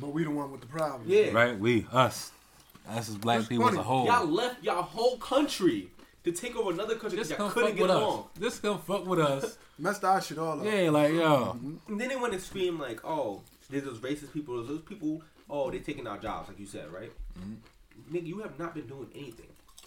But 0.01 0.09
we 0.09 0.24
the 0.24 0.31
one 0.31 0.51
with 0.53 0.61
the 0.61 0.66
problem. 0.66 1.05
Yeah. 1.07 1.31
Right? 1.31 1.59
We, 1.59 1.87
us. 1.93 2.33
Us 2.89 3.09
as 3.09 3.16
black 3.16 3.39
That's 3.39 3.49
people 3.49 3.68
as 3.68 3.76
a 3.76 3.83
whole. 3.83 4.07
Y'all 4.07 4.26
left 4.26 4.62
y'all 4.62 4.83
whole 4.83 5.18
country 5.18 5.91
to 6.33 6.41
take 6.41 6.57
over 6.57 6.70
another 6.72 6.95
country 6.97 7.16
because 7.16 7.29
Just 7.29 7.39
y'all 7.41 7.51
couldn't 7.51 7.74
get 7.76 7.83
with 7.83 7.91
along. 7.91 8.20
us. 8.37 8.41
Just 8.41 8.62
come 8.62 8.79
fuck 8.79 9.07
with 9.07 9.18
us. 9.20 9.59
Messed 9.79 10.05
our 10.05 10.20
shit 10.20 10.39
all 10.39 10.59
up. 10.61 10.64
Yeah, 10.66 10.91
like 10.91 11.12
yo. 11.12 11.57
And 11.89 12.01
then 12.01 12.09
they 12.09 12.16
went 12.16 12.33
and 12.35 12.43
scream 12.43 12.79
like, 12.79 13.05
"Oh, 13.05 13.43
there's 13.70 13.85
those 13.85 13.99
racist 13.99 14.33
people. 14.33 14.57
There's 14.57 14.68
those 14.68 14.83
people. 14.83 15.22
Oh, 15.51 15.70
they 15.70 15.79
taking 15.79 16.07
our 16.07 16.18
jobs, 16.18 16.49
like 16.49 16.59
you 16.59 16.66
said, 16.66 16.93
right? 16.93 17.11
Mm-hmm. 17.39 18.14
Nigga, 18.16 18.26
you 18.26 18.39
have 18.41 18.59
not 18.59 18.74
been 18.74 18.87
doing 18.87 19.09
anything 19.14 19.47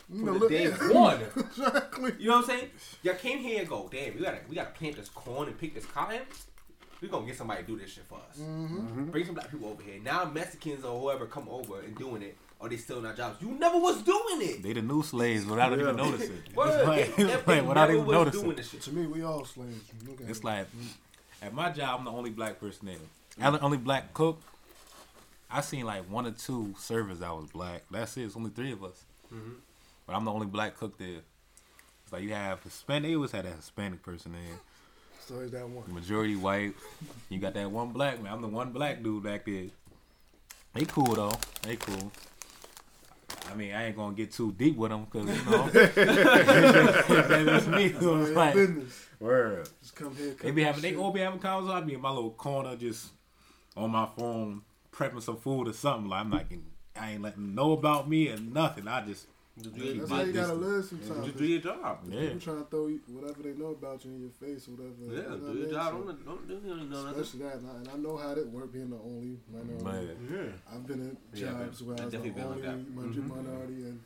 You 0.09 0.17
from 0.17 0.25
know, 0.25 0.33
the 0.33 0.39
look, 0.39 0.49
day 0.49 0.63
yeah. 0.69 0.89
one. 0.91 1.21
exactly. 1.35 2.13
You 2.19 2.29
know 2.29 2.37
what 2.37 2.49
I'm 2.49 2.57
saying? 2.57 2.69
Y'all 3.03 3.13
came 3.15 3.39
here 3.39 3.59
and 3.59 3.69
go, 3.69 3.87
damn, 3.91 4.15
we 4.15 4.21
gotta 4.21 4.39
we 4.49 4.55
gotta 4.55 4.71
plant 4.71 4.95
this 4.95 5.09
corn 5.09 5.47
and 5.47 5.57
pick 5.59 5.73
this 5.75 5.85
cotton. 5.85 6.21
We 7.01 7.07
gonna 7.07 7.25
get 7.25 7.37
somebody 7.37 7.61
to 7.61 7.67
do 7.67 7.77
this 7.77 7.91
shit 7.91 8.03
for 8.05 8.15
us. 8.29 8.37
Mm-hmm. 8.39 8.77
Mm-hmm. 8.77 9.05
Bring 9.11 9.25
some 9.25 9.35
black 9.35 9.49
people 9.51 9.69
over 9.69 9.81
here. 9.83 9.99
Now 10.03 10.25
Mexicans 10.25 10.83
or 10.85 10.99
whoever 10.99 11.25
come 11.25 11.47
over 11.49 11.79
and 11.81 11.95
doing 11.97 12.21
it, 12.21 12.37
or 12.61 12.69
they 12.69 12.77
still 12.77 12.99
in 12.99 13.05
our 13.05 13.13
jobs. 13.13 13.41
You 13.41 13.49
never 13.49 13.77
was 13.79 14.01
doing 14.03 14.41
it. 14.41 14.63
They 14.63 14.73
the 14.73 14.81
new 14.81 15.01
slaves 15.03 15.45
without 15.45 15.73
even 15.73 15.85
Yeah. 15.85 15.91
noticing. 15.93 16.37
It's 16.45 16.55
Word, 16.55 16.87
like, 16.87 17.15
they, 17.15 17.23
it's 17.23 17.43
they 17.45 17.59
like 17.59 17.67
without 17.67 17.89
even 17.89 18.05
was 18.05 18.13
noticing. 18.13 18.41
doing 18.43 18.55
this 18.55 18.69
shit. 18.69 18.81
To 18.83 18.91
me, 18.91 19.07
we 19.07 19.23
all 19.23 19.43
slaves. 19.45 19.81
Look 20.07 20.21
at 20.21 20.29
It's 20.29 20.39
it. 20.39 20.45
like 20.45 20.67
at 21.41 21.53
my 21.53 21.71
job, 21.71 21.99
I'm 21.99 22.05
the 22.05 22.11
only 22.11 22.29
black 22.29 22.59
person 22.59 22.87
there. 22.87 22.95
I'm 23.41 23.53
the 23.53 23.59
only 23.61 23.77
black 23.77 24.13
cook. 24.13 24.39
I 25.49 25.61
seen 25.61 25.85
like 25.85 26.09
one 26.09 26.25
or 26.27 26.31
two 26.31 26.73
servers 26.77 27.19
that 27.19 27.31
was 27.35 27.49
black. 27.51 27.81
That's 27.91 28.15
it. 28.17 28.23
It's 28.23 28.35
only 28.37 28.51
three 28.51 28.71
of 28.71 28.83
us. 28.83 29.03
Mm-hmm. 29.33 29.53
But 30.07 30.15
I'm 30.15 30.23
the 30.25 30.31
only 30.31 30.47
black 30.47 30.77
cook 30.77 30.97
there. 30.97 31.19
It's 32.03 32.13
like 32.13 32.23
you 32.23 32.33
have 32.33 32.61
Hispanic. 32.63 33.09
They 33.09 33.15
always 33.15 33.31
had 33.31 33.45
a 33.45 33.51
Hispanic 33.51 34.01
person 34.03 34.33
there. 34.33 34.59
So 35.27 35.39
is 35.39 35.51
that 35.51 35.67
one. 35.67 35.93
Majority 35.93 36.35
white. 36.35 36.73
You 37.29 37.39
got 37.39 37.53
that 37.55 37.69
one 37.71 37.89
black 37.89 38.21
man. 38.21 38.31
I'm 38.33 38.41
the 38.41 38.47
one 38.47 38.71
black 38.71 39.01
dude 39.03 39.23
back 39.23 39.45
there. 39.45 39.65
They 40.73 40.85
cool 40.85 41.13
though. 41.15 41.33
They 41.63 41.75
cool. 41.75 42.11
I 43.49 43.55
mean, 43.55 43.73
I 43.73 43.87
ain't 43.87 43.95
gonna 43.95 44.15
get 44.15 44.31
too 44.31 44.51
deep 44.53 44.77
with 44.77 44.91
them 44.91 45.05
because 45.11 45.27
you 45.27 45.51
know 45.51 45.67
that's 45.69 47.67
me. 47.67 47.93
So 47.99 48.21
it's 48.21 48.31
like, 48.31 48.53
business. 48.53 49.07
word. 49.19 49.69
Just 49.81 49.95
come 49.95 50.15
here. 50.15 50.35
They 50.41 50.51
be 50.51 50.63
having, 50.63 50.81
they 50.81 50.95
all 50.95 51.11
be 51.11 51.21
having 51.21 51.39
conversations. 51.39 51.83
I 51.83 51.85
be 51.85 51.93
in 51.95 52.01
my 52.01 52.11
little 52.11 52.31
corner, 52.31 52.75
just 52.75 53.09
on 53.75 53.91
my 53.91 54.07
phone, 54.17 54.61
prepping 54.91 55.21
some 55.21 55.37
food 55.37 55.67
or 55.67 55.73
something. 55.73 56.09
Like 56.09 56.21
I'm 56.21 56.31
like, 56.31 56.47
I 56.99 57.11
ain't 57.11 57.21
letting 57.21 57.41
them 57.41 57.55
know 57.55 57.71
about 57.73 58.09
me 58.09 58.29
or 58.29 58.37
nothing. 58.37 58.87
I 58.87 59.05
just 59.05 59.27
Just 59.63 59.75
do 59.75 59.81
your, 59.83 59.93
That's 59.95 60.09
how 60.11 60.21
you 60.21 60.33
gotta 60.33 60.55
distance. 60.57 60.61
live 60.61 60.85
sometimes. 61.07 61.25
just 61.27 61.37
do 61.37 61.45
your 61.45 61.61
job. 61.61 61.99
Yeah, 62.09 62.19
People 62.21 62.39
trying 62.39 62.57
to 62.57 62.63
throw 62.65 62.87
you, 62.87 62.99
whatever 63.07 63.43
they 63.43 63.53
know 63.53 63.67
about 63.67 64.05
you 64.05 64.11
in 64.11 64.21
your 64.21 64.29
face 64.31 64.67
or 64.67 64.71
whatever. 64.71 64.95
Yeah, 65.01 65.09
you 65.11 65.15
know 65.29 65.37
do 65.37 65.41
what 65.41 65.49
I 65.49 65.53
your 65.53 65.63
mean? 65.65 65.71
job. 65.71 65.91
So, 65.91 65.97
Don't, 66.05 66.25
don't 66.25 66.47
do 66.47 66.53
you 66.53 66.75
don't 66.75 66.89
know 66.89 67.03
nothing. 67.03 67.21
Especially 67.21 67.39
that, 67.45 67.55
and 67.57 67.67
I, 67.69 67.75
and 67.75 67.89
I 67.89 67.95
know 67.97 68.17
how 68.17 68.33
that 68.33 68.47
work 68.49 68.73
being 68.73 68.89
the 68.89 68.97
only 68.97 69.37
minority. 69.51 69.83
man. 69.85 70.17
Yeah. 70.31 70.73
I've 70.75 70.87
been 70.87 70.99
in 71.01 71.17
Yeah, 71.33 71.45
jobs 71.51 71.81
I've 71.81 71.87
where 71.87 71.97
I 72.01 72.03
was 72.05 72.11
the 72.11 72.17
definitely 72.17 72.41
been 72.41 72.49
like 72.49 72.57
only 72.57 72.67
that. 72.67 72.95
Mm-hmm. 73.21 73.29
minority, 73.29 73.73
and 73.89 73.99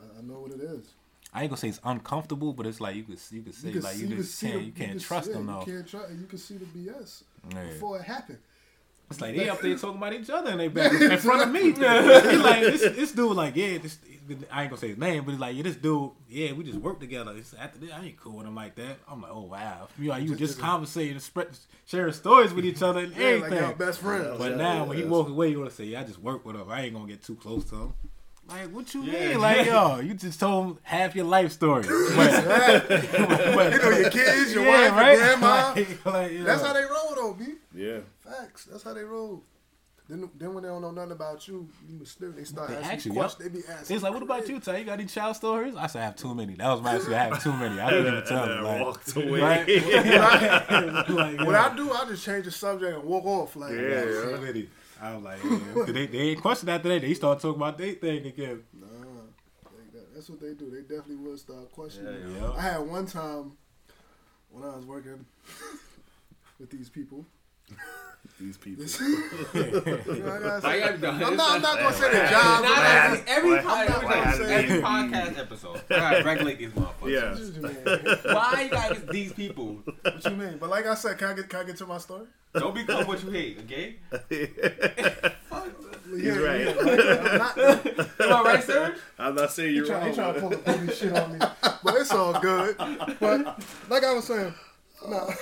I, 0.00 0.18
I 0.18 0.22
know 0.22 0.40
what 0.40 0.52
it 0.52 0.60
is. 0.60 0.86
I 1.34 1.42
ain't 1.42 1.50
gonna 1.50 1.58
say 1.58 1.68
it's 1.68 1.80
uncomfortable, 1.84 2.52
but 2.54 2.66
it's 2.66 2.80
like 2.80 2.96
you 2.96 3.02
could 3.04 3.18
you 3.30 3.42
could 3.42 3.54
say 3.54 3.72
can 3.72 3.82
like 3.82 3.94
see 3.96 4.06
you 4.06 4.16
just 4.16 4.40
can't 4.40 4.54
the- 4.54 4.60
you 4.64 4.72
can't 4.72 4.90
can- 4.92 4.98
trust 5.00 5.28
yeah, 5.28 5.34
them 5.34 5.48
You 5.48 5.64
can't 5.72 5.86
trust. 5.88 6.12
You 6.12 6.26
can 6.26 6.38
see 6.38 6.56
the 6.56 6.64
BS. 6.64 7.22
Yeah. 7.52 7.64
before 7.66 7.98
it 7.98 8.04
happened. 8.04 8.38
It's 9.10 9.20
like 9.22 9.36
they 9.36 9.48
up 9.48 9.60
there 9.60 9.74
talking 9.78 9.96
about 9.96 10.12
each 10.14 10.28
other 10.30 10.50
and 10.50 10.60
they 10.60 10.68
back 10.68 10.92
in 10.92 11.16
front 11.18 11.42
of 11.42 11.50
me. 11.50 11.60
He 11.72 11.72
like 12.36 12.60
this, 12.62 12.80
this 12.96 13.12
dude 13.12 13.36
like 13.36 13.56
yeah, 13.56 13.78
this 13.78 13.98
I 14.50 14.62
ain't 14.62 14.70
gonna 14.70 14.76
say 14.80 14.88
his 14.88 14.98
name, 14.98 15.24
but 15.24 15.32
he's 15.32 15.40
like 15.40 15.56
yeah, 15.56 15.62
this 15.62 15.76
dude 15.76 16.10
yeah, 16.28 16.52
we 16.52 16.64
just 16.64 16.78
work 16.78 17.00
together. 17.00 17.32
He 17.34 17.42
said, 17.42 17.60
after 17.60 17.78
this, 17.78 17.90
I 17.92 18.04
ain't 18.04 18.16
cool 18.20 18.36
with 18.38 18.46
him 18.46 18.54
like 18.54 18.74
that. 18.76 18.96
I'm 19.10 19.22
like 19.22 19.30
oh 19.34 19.42
wow, 19.42 19.88
you 19.98 20.08
know, 20.08 20.16
you 20.16 20.34
just 20.36 20.58
conversating, 20.58 21.12
and 21.12 21.22
spread, 21.22 21.48
sharing 21.86 22.12
stories 22.12 22.52
with 22.52 22.64
each 22.64 22.82
other 22.82 23.00
and 23.00 23.14
Yeah, 23.16 23.24
like 23.26 23.34
everything. 23.44 23.58
y'all 23.64 23.74
best 23.74 24.00
friends. 24.00 24.38
but 24.38 24.56
now 24.56 24.84
when 24.84 24.96
he 24.98 25.04
walk 25.04 25.28
away, 25.28 25.48
you 25.48 25.58
wanna 25.58 25.70
say 25.70 25.84
yeah, 25.84 26.00
I 26.00 26.04
just 26.04 26.18
work 26.20 26.44
with 26.44 26.56
him. 26.56 26.68
I 26.70 26.82
ain't 26.82 26.94
gonna 26.94 27.06
get 27.08 27.22
too 27.22 27.36
close 27.36 27.64
to 27.66 27.74
him. 27.76 27.94
Like 28.48 28.70
what 28.70 28.94
you 28.94 29.02
Yeah. 29.02 29.28
mean? 29.28 29.40
Like 29.40 29.66
yo, 29.66 30.00
you 30.00 30.14
just 30.14 30.40
told 30.40 30.66
him 30.66 30.78
half 30.82 31.14
your 31.14 31.26
life 31.26 31.52
story. 31.52 31.82
But, 32.16 32.88
but- 32.88 33.72
You 33.72 33.78
know 33.78 33.90
your 33.98 34.10
kids, 34.10 34.54
your 34.54 34.64
yeah, 34.66 34.88
wife, 34.88 34.92
right? 34.92 35.18
your 35.18 35.26
grandma. 35.38 35.72
Like, 35.76 36.04
like, 36.06 36.32
yeah. 36.32 36.44
That's 36.44 36.62
how 36.62 36.72
they 36.72 36.84
roll, 36.84 37.14
though, 37.14 37.34
B. 37.38 37.44
Yeah. 37.74 37.98
Facts. 38.20 38.64
That's 38.64 38.82
how 38.82 38.94
they 38.94 39.02
roll. 39.04 39.42
Then, 40.08 40.30
then 40.38 40.54
when 40.54 40.62
they 40.62 40.70
don't 40.70 40.80
know 40.80 40.90
nothing 40.90 41.12
about 41.12 41.46
you, 41.46 41.68
you 41.86 41.98
mysterious. 41.98 42.36
They 42.36 42.44
start 42.44 42.68
They 42.70 42.76
asking 42.76 42.90
ask 42.96 43.04
you, 43.06 43.12
questions. 43.12 43.42
They 43.52 43.60
be 43.60 43.66
asking. 43.68 43.94
He's 43.94 44.02
like, 44.02 44.14
"What 44.14 44.22
about 44.22 44.48
you, 44.48 44.58
Ty? 44.58 44.78
You 44.78 44.84
got 44.86 44.92
any 44.98 45.04
child 45.06 45.36
stories?" 45.36 45.74
I 45.76 45.86
said, 45.86 46.00
"I 46.00 46.04
have 46.06 46.16
too 46.16 46.34
many." 46.34 46.54
That 46.54 46.68
was 46.68 46.80
my 46.80 46.94
answer. 46.94 47.14
I 47.14 47.18
have 47.24 47.42
too 47.42 47.52
many. 47.52 47.78
I 47.78 47.90
couldn't 47.90 48.06
even 48.14 48.24
tell 48.26 48.42
And 48.44 48.52
him. 48.52 48.58
I 48.66 48.72
Like, 48.72 48.86
walked 48.86 49.16
away. 49.16 49.40
right? 49.40 49.68
like, 51.10 51.38
What 51.40 51.50
yeah. 51.52 51.68
I 51.70 51.76
do, 51.76 51.92
I 51.92 52.04
just 52.08 52.24
change 52.24 52.46
the 52.46 52.50
subject 52.50 52.94
and 52.96 53.04
walk 53.04 53.26
off. 53.26 53.54
Like, 53.56 53.72
Yeah, 53.72 53.78
I 53.78 53.82
yeah. 53.82 53.96
have 53.98 54.24
too 54.24 54.40
many. 54.46 54.68
I 55.00 55.14
was 55.14 55.24
like, 55.24 55.44
yeah. 55.44 55.58
'Cause 55.74 55.92
they, 55.92 56.06
they 56.06 56.18
ain't 56.18 56.40
question 56.40 56.68
after 56.70 56.88
that. 56.88 57.02
They 57.02 57.12
start 57.14 57.38
talking 57.40 57.60
about 57.60 57.76
their 57.78 57.92
thing 57.92 58.26
again. 58.26 58.62
Nah, 58.72 58.86
that. 59.92 60.14
that's 60.14 60.30
what 60.30 60.40
they 60.40 60.54
do. 60.54 60.70
They 60.70 60.80
definitely 60.80 61.16
would 61.16 61.38
start 61.38 61.70
questioning. 61.70 62.14
Yeah, 62.34 62.40
yeah. 62.40 62.52
I 62.56 62.60
had 62.62 62.78
one 62.78 63.04
time 63.06 63.52
when 64.50 64.64
I 64.64 64.74
was 64.74 64.86
working 64.86 65.24
with 66.58 66.70
these 66.70 66.88
people. 66.88 67.26
These 68.40 68.56
people. 68.56 68.84
This, 68.84 69.00
you 69.00 69.08
know, 69.08 69.18
I 69.18 70.38
gotta 70.38 70.60
Why 70.60 70.60
say, 70.60 70.74
you 70.76 70.80
gotta 70.84 70.94
be 70.94 71.00
done? 71.00 71.24
I'm 71.24 71.36
not, 71.36 71.50
I'm 71.56 71.62
not 71.62 71.78
gonna 71.78 71.92
say 71.96 72.12
their 72.12 72.24
Nah, 72.24 72.30
job. 72.30 72.62
nah, 72.62 72.68
but 72.68 72.76
nah, 72.76 72.82
I- 72.84 73.22
every, 73.26 73.50
Why- 73.50 73.62
pod- 73.62 73.88
every, 74.04 74.46
every, 74.54 74.80
podcast 74.80 75.38
episode, 75.38 75.80
I 75.90 75.96
gotta 75.96 76.22
regulate 76.24 76.58
these 76.58 76.70
motherfuckers. 76.70 78.14
Yeah. 78.24 78.34
Why 78.34 78.62
you 78.62 78.70
gotta 78.70 78.94
get 78.94 79.08
these 79.08 79.32
people? 79.32 79.78
What 80.02 80.24
you 80.24 80.30
mean? 80.36 80.58
But 80.58 80.70
like 80.70 80.86
I 80.86 80.94
said, 80.94 81.18
can 81.18 81.28
I 81.30 81.34
get 81.34 81.48
can 81.48 81.60
I 81.60 81.64
get 81.64 81.76
to 81.78 81.86
my 81.86 81.98
story? 81.98 82.26
Don't 82.54 82.74
become 82.76 83.06
what 83.08 83.22
you 83.24 83.30
hate, 83.30 83.58
okay? 83.64 83.96
He's 86.16 86.38
right. 86.38 86.68
I'm 86.68 87.38
not, 87.38 87.58
Am 88.20 88.32
I 88.32 88.42
right, 88.44 88.64
sir? 88.64 88.94
I'm 89.18 89.34
not 89.34 89.50
saying 89.52 89.74
you're 89.74 89.84
He 89.84 89.90
try, 89.90 89.98
wrong. 89.98 90.08
he 90.08 90.14
trying 90.14 90.34
to 90.34 90.40
pull 90.40 90.50
the 90.50 90.94
shit 90.94 91.12
on 91.12 91.32
me, 91.32 91.38
but 91.38 91.94
it's 91.96 92.10
all 92.12 92.40
good. 92.40 92.76
But 93.20 93.62
like 93.90 94.04
I 94.04 94.14
was 94.14 94.24
saying, 94.24 94.54
no, 95.08 95.16
I 95.28 95.34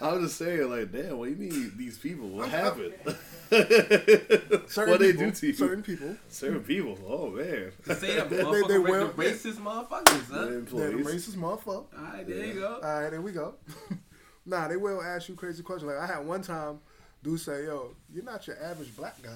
was 0.00 0.22
just 0.22 0.36
saying, 0.38 0.70
like, 0.70 0.92
damn, 0.92 1.18
what 1.18 1.26
do 1.26 1.30
you 1.32 1.36
mean 1.36 1.72
these 1.76 1.96
people? 1.98 2.28
What 2.28 2.48
happened? 2.48 2.92
certain 3.50 4.90
What 4.90 5.00
they 5.00 5.12
people, 5.12 5.26
do 5.26 5.30
to 5.32 5.46
you? 5.46 5.52
certain 5.52 5.82
people, 5.82 6.16
Certain 6.28 6.60
people. 6.62 6.98
Oh 7.06 7.30
man. 7.30 7.72
Say 7.96 8.16
that 8.16 8.30
they- 8.30 8.36
motherfucker 8.42 8.68
they 8.68 8.78
ra- 8.78 9.04
the 9.06 9.12
racist 9.12 9.54
motherfuckers, 9.56 10.30
huh? 10.30 10.44
they're 10.76 10.90
the 10.90 11.02
racist 11.04 11.36
motherfucker. 11.36 11.84
Alright, 11.96 12.26
there 12.26 12.46
you 12.46 12.54
go. 12.54 12.80
All 12.82 13.00
right, 13.02 13.10
there 13.10 13.20
we 13.22 13.32
go. 13.32 13.54
nah, 14.46 14.68
they 14.68 14.76
will 14.76 15.02
ask 15.02 15.28
you 15.28 15.34
crazy 15.34 15.62
questions. 15.62 15.90
Like 15.92 16.00
I 16.00 16.06
had 16.14 16.26
one 16.26 16.42
time, 16.42 16.80
dude 17.22 17.40
say, 17.40 17.64
"Yo, 17.64 17.94
you're 18.12 18.24
not 18.24 18.46
your 18.46 18.62
average 18.62 18.94
black 18.96 19.22
guy." 19.22 19.30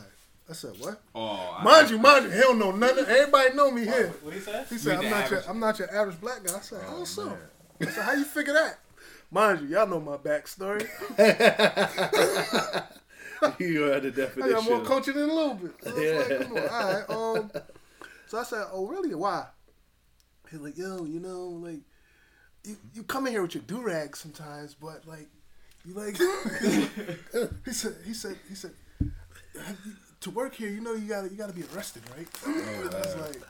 I 0.50 0.54
said, 0.54 0.72
"What?" 0.78 1.00
Oh, 1.14 1.56
I- 1.58 1.64
Mind 1.64 1.90
you, 1.90 1.98
mind 1.98 2.24
you, 2.24 2.30
he 2.30 2.40
don't 2.40 2.58
know 2.58 2.72
nothing. 2.72 3.04
Everybody 3.06 3.54
know 3.54 3.70
me 3.70 3.84
here. 3.84 4.08
What 4.22 4.34
he 4.34 4.40
say? 4.40 4.64
He 4.68 4.78
said, 4.78 4.98
"I'm 4.98 5.04
the 5.04 5.10
not 5.10 5.30
your, 5.30 5.42
I'm 5.48 5.60
not 5.60 5.78
your 5.78 5.94
average 5.94 6.20
black 6.20 6.42
guy." 6.44 6.56
I 6.56 6.60
said, 6.60 6.80
Oh, 6.86 6.98
"How 6.98 7.04
so?" 7.04 7.38
I 7.80 7.84
said, 7.84 8.02
"How 8.04 8.12
you 8.14 8.24
figure 8.24 8.54
that?" 8.54 8.78
Mind 9.30 9.60
you, 9.60 9.68
y'all 9.68 9.86
know 9.86 10.00
my 10.00 10.16
backstory. 10.16 10.86
you 13.58 13.92
are 13.92 14.00
the 14.00 14.10
definition. 14.10 14.42
I 14.42 14.48
got 14.56 14.64
more 14.64 14.80
coaching 14.80 15.14
in 15.14 15.22
a 15.22 15.26
little 15.26 15.54
bit. 15.54 15.72
So 15.82 15.90
like, 15.90 16.28
Yeah. 16.30 16.46
on, 16.46 16.58
all 16.58 16.92
right. 16.92 17.10
Um, 17.40 17.50
so 18.26 18.38
I 18.38 18.42
said, 18.42 18.66
"Oh, 18.72 18.86
really? 18.86 19.14
Why?" 19.14 19.46
He's 20.50 20.60
like, 20.60 20.78
"Yo, 20.78 21.04
you 21.04 21.20
know, 21.20 21.48
like, 21.48 21.80
you, 22.64 22.76
you 22.94 23.02
come 23.02 23.26
in 23.26 23.32
here 23.32 23.42
with 23.42 23.54
your 23.54 23.64
do 23.64 23.82
rag 23.82 24.16
sometimes, 24.16 24.74
but 24.74 25.06
like, 25.06 25.28
you 25.84 25.94
like." 25.94 26.16
he 27.64 27.72
said, 27.72 27.96
he 28.06 28.14
said, 28.14 28.36
he 28.48 28.54
said, 28.54 28.72
to 30.20 30.30
work 30.30 30.54
here, 30.54 30.70
you 30.70 30.80
know, 30.80 30.94
you 30.94 31.08
gotta, 31.08 31.28
you 31.28 31.36
gotta 31.36 31.52
be 31.52 31.64
arrested, 31.74 32.02
right? 32.16 32.26
Oh, 32.46 32.90
I 32.92 32.98
was 32.98 33.16
like, 33.16 33.42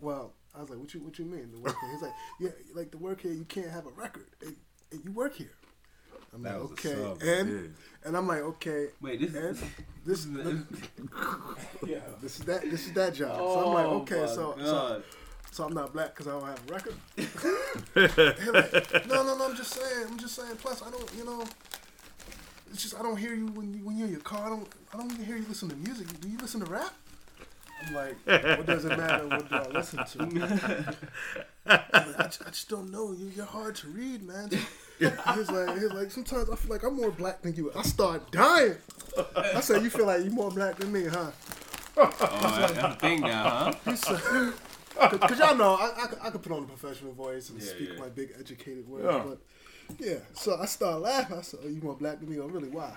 well, 0.00 0.32
I 0.56 0.60
was 0.60 0.70
like, 0.70 0.78
what 0.78 0.94
you, 0.94 1.00
what 1.00 1.18
you 1.18 1.24
mean? 1.24 1.50
The 1.52 1.58
work 1.58 1.76
here? 1.80 1.92
He's 1.92 2.02
like, 2.02 2.12
yeah, 2.40 2.50
like 2.74 2.90
the 2.90 2.98
work 2.98 3.20
here, 3.20 3.32
you 3.32 3.44
can't 3.44 3.70
have 3.70 3.86
a 3.86 3.90
record, 3.90 4.26
and, 4.42 4.56
and 4.92 5.04
you 5.04 5.12
work 5.12 5.34
here. 5.36 5.50
I'm 6.34 6.42
That 6.42 6.60
like, 6.60 6.62
was 6.62 6.70
a 6.70 6.72
okay, 6.74 7.02
sub, 7.02 7.22
and 7.22 7.48
dude. 7.48 7.74
and 8.04 8.16
I'm 8.16 8.26
like, 8.26 8.40
okay, 8.40 8.88
Wait, 9.00 9.20
this 9.20 9.34
and 9.34 9.44
is. 9.56 9.60
this 10.04 10.24
This 10.24 10.24
this, 10.26 10.46
is 10.46 10.66
Yeah. 11.86 11.98
this 12.20 12.38
is 12.40 12.44
that 12.46 12.62
this 12.62 12.86
is 12.86 12.92
that 12.92 13.14
job. 13.14 13.36
so 13.36 13.66
I'm 13.68 13.74
like, 13.74 13.86
Oh, 13.86 14.00
okay, 14.02 14.20
my 14.20 14.26
so, 14.26 14.54
so 14.58 15.02
so 15.52 15.64
I'm 15.64 15.72
not 15.72 15.92
black 15.94 16.14
because 16.14 16.26
I 16.26 16.32
don't 16.32 16.46
have 16.46 16.60
a 16.68 16.72
record. 16.72 16.94
Like, 17.94 19.06
no, 19.08 19.22
no, 19.24 19.38
no. 19.38 19.46
I'm 19.48 19.56
just 19.56 19.72
saying. 19.72 20.06
I'm 20.10 20.18
just 20.18 20.34
saying. 20.34 20.56
Plus, 20.56 20.82
I 20.82 20.90
don't, 20.90 21.10
you 21.16 21.24
know, 21.24 21.42
it's 22.70 22.82
just 22.82 22.94
I 22.98 23.02
don't 23.02 23.16
hear 23.16 23.32
you 23.34 23.46
when 23.46 23.72
you 23.72 23.80
when 23.84 23.96
you're 23.96 24.06
in 24.06 24.12
your 24.12 24.20
car. 24.22 24.46
I 24.46 24.48
don't 24.50 24.68
I 24.92 24.98
don't 24.98 25.10
even 25.12 25.24
hear 25.24 25.36
you 25.38 25.46
listen 25.48 25.68
to 25.70 25.76
music. 25.76 26.06
Do 26.20 26.28
you 26.28 26.36
listen 26.38 26.60
to 26.60 26.70
rap? 26.70 26.92
I'm 27.86 27.94
like, 27.94 28.16
what 28.58 28.66
does 28.66 28.84
it 28.84 28.96
matter? 28.98 29.26
What 29.28 29.48
do 29.48 29.54
I 29.56 29.68
listen 29.68 30.04
to? 30.04 30.96
I'm 31.68 32.14
I, 32.18 32.22
just, 32.24 32.42
I 32.42 32.50
just 32.50 32.68
don't 32.68 32.90
know. 32.90 33.12
You, 33.12 33.30
you're 33.34 33.44
hard 33.46 33.74
to 33.76 33.88
read, 33.88 34.22
man. 34.22 34.50
He's 34.98 35.50
like, 35.50 35.78
he's 35.78 35.92
like, 35.92 36.10
sometimes 36.10 36.48
I 36.48 36.56
feel 36.56 36.70
like 36.70 36.82
I'm 36.82 36.96
more 36.96 37.10
black 37.10 37.42
than 37.42 37.54
you. 37.54 37.70
I 37.76 37.82
start 37.82 38.32
dying. 38.32 38.76
I 39.36 39.60
said, 39.60 39.82
you 39.82 39.90
feel 39.90 40.06
like 40.06 40.22
you're 40.24 40.32
more 40.32 40.50
black 40.50 40.76
than 40.76 40.90
me, 40.90 41.04
huh? 41.04 41.30
Oh, 41.98 42.14
that's 42.18 42.72
that's 42.72 42.72
the 42.72 42.96
thing 42.98 43.20
now, 43.20 43.42
huh? 43.44 43.72
He 43.90 43.94
said, 43.96 44.20
because 45.20 45.38
y'all 45.38 45.54
know 45.54 45.74
I, 45.74 45.92
I, 46.02 46.06
could- 46.06 46.18
I 46.22 46.30
could 46.30 46.42
put 46.42 46.52
on 46.52 46.62
a 46.62 46.66
professional 46.66 47.12
voice 47.12 47.50
and 47.50 47.60
Yeah, 47.60 47.68
speak 47.68 47.90
yeah. 47.92 48.00
my 48.00 48.08
big 48.08 48.32
educated 48.40 48.88
words, 48.88 49.04
Yeah. 49.04 49.22
but 49.26 49.38
yeah. 49.98 50.18
So 50.32 50.56
I 50.58 50.64
started 50.64 51.00
laughing. 51.00 51.36
I 51.38 51.42
said, 51.42 51.60
"Oh, 51.62 51.68
you 51.68 51.80
more 51.82 51.94
black 51.94 52.18
than 52.20 52.30
me? 52.30 52.38
Oh, 52.40 52.46
really? 52.46 52.68
Why?" 52.70 52.92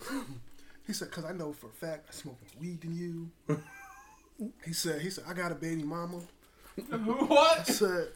he 0.86 0.92
said, 0.92 1.10
"Cause 1.12 1.24
I 1.24 1.32
know 1.32 1.52
for 1.52 1.66
a 1.68 1.70
fact 1.70 2.06
I 2.08 2.12
smoke 2.12 2.36
more 2.40 2.62
weed 2.62 2.80
than 2.80 2.96
you." 2.96 3.30
he 4.64 4.72
said, 4.72 5.00
"He 5.02 5.10
said 5.10 5.24
I 5.28 5.34
got 5.34 5.52
a 5.52 5.54
baby 5.54 5.82
mama." 5.84 6.18
I 6.92 6.96
what? 6.96 7.66
said, 7.66 8.08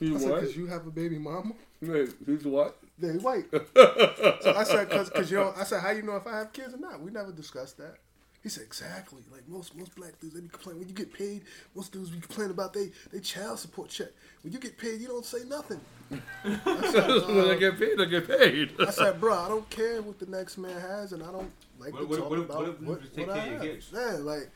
You 0.00 0.16
"I 0.16 0.18
said, 0.18 0.30
cause 0.40 0.56
you 0.56 0.66
have 0.66 0.86
a 0.86 0.90
baby 0.90 1.18
mama." 1.18 1.52
Wait, 1.80 2.10
who's 2.24 2.44
what? 2.44 2.76
They 2.98 3.08
white. 3.12 3.46
so 3.50 4.54
I 4.56 4.64
said, 4.64 4.88
"Cause, 4.90 5.10
cause 5.10 5.30
you 5.30 5.36
know," 5.38 5.52
I 5.56 5.64
said, 5.64 5.80
"How 5.80 5.90
you 5.90 6.02
know 6.02 6.16
if 6.16 6.26
I 6.26 6.38
have 6.38 6.52
kids 6.52 6.74
or 6.74 6.78
not?" 6.78 7.00
We 7.00 7.10
never 7.10 7.32
discussed 7.32 7.78
that. 7.78 7.96
He 8.42 8.48
said, 8.50 8.64
"Exactly. 8.64 9.22
Like 9.32 9.48
most 9.48 9.74
most 9.76 9.94
black 9.96 10.20
dudes, 10.20 10.34
they 10.34 10.40
be 10.40 10.48
complaining 10.48 10.80
when 10.80 10.88
you 10.88 10.94
get 10.94 11.12
paid. 11.12 11.42
Most 11.74 11.92
dudes 11.92 12.10
be 12.10 12.20
complaining 12.20 12.52
about 12.52 12.72
they 12.74 12.90
they 13.12 13.20
child 13.20 13.58
support 13.58 13.88
check. 13.88 14.08
When 14.42 14.52
you 14.52 14.58
get 14.58 14.76
paid, 14.78 15.00
you 15.00 15.08
don't 15.08 15.24
say 15.24 15.38
nothing." 15.48 15.80
I 16.44 16.90
said, 16.92 17.26
when 17.34 17.48
I 17.50 17.56
get 17.56 17.78
paid, 17.78 17.98
I 18.00 18.04
get 18.04 18.28
paid. 18.28 18.72
I 18.78 18.90
said, 18.90 19.18
bro, 19.18 19.34
I 19.34 19.48
don't 19.48 19.68
care 19.70 20.02
what 20.02 20.18
the 20.18 20.26
next 20.26 20.58
man 20.58 20.78
has, 20.78 21.12
and 21.12 21.22
I 21.22 21.32
don't 21.32 21.50
like 21.78 21.92
What- 21.94 22.00
to 22.02 22.06
what- 22.06 22.18
talk 22.18 22.30
what 22.30 22.38
about 22.38 22.58
what 22.58 22.68
if 22.68 22.80
you 22.80 22.86
what, 22.86 23.14
take 23.14 23.26
what 23.26 23.36
I 23.36 23.40
care 23.40 23.56
of 23.56 23.62
your 23.64 23.72
have. 23.72 23.80
kids? 23.80 23.90
Yeah, 23.92 24.16
like. 24.20 24.50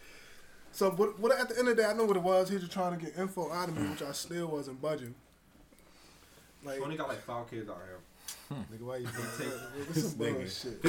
So, 0.78 0.92
but, 0.92 1.18
what 1.18 1.36
at 1.36 1.48
the 1.48 1.58
end 1.58 1.66
of 1.66 1.76
the 1.76 1.82
day, 1.82 1.88
I 1.88 1.92
know 1.92 2.04
what 2.04 2.16
it 2.16 2.22
was. 2.22 2.48
He 2.48 2.54
was 2.54 2.62
just 2.62 2.72
trying 2.72 2.96
to 2.96 3.04
get 3.04 3.18
info 3.18 3.50
out 3.50 3.68
of 3.68 3.76
me, 3.76 3.88
which 3.88 4.00
I 4.00 4.12
still 4.12 4.46
wasn't 4.46 4.80
budging. 4.80 5.12
Like, 6.64 6.80
Only 6.80 6.96
got 6.96 7.08
like 7.08 7.20
five 7.24 7.50
kids 7.50 7.68
out 7.68 7.80
here. 7.84 7.98
Hmm. 8.48 8.72
nigga, 8.72 8.86
why 8.86 8.96
you 8.98 9.08
doing 9.08 9.26
that? 9.38 9.88
This 9.88 10.04
is 10.04 10.14
bullshit. 10.14 10.80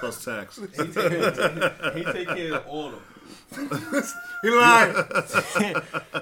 Plus 0.00 0.24
tax. 0.24 0.58
He 0.76 0.86
take, 0.92 1.94
he 1.94 2.12
take 2.12 2.28
care 2.36 2.54
of 2.54 2.66
all 2.66 2.86
of 2.88 2.94
them. 3.52 4.02
He 4.42 4.50
lying. 4.50 4.96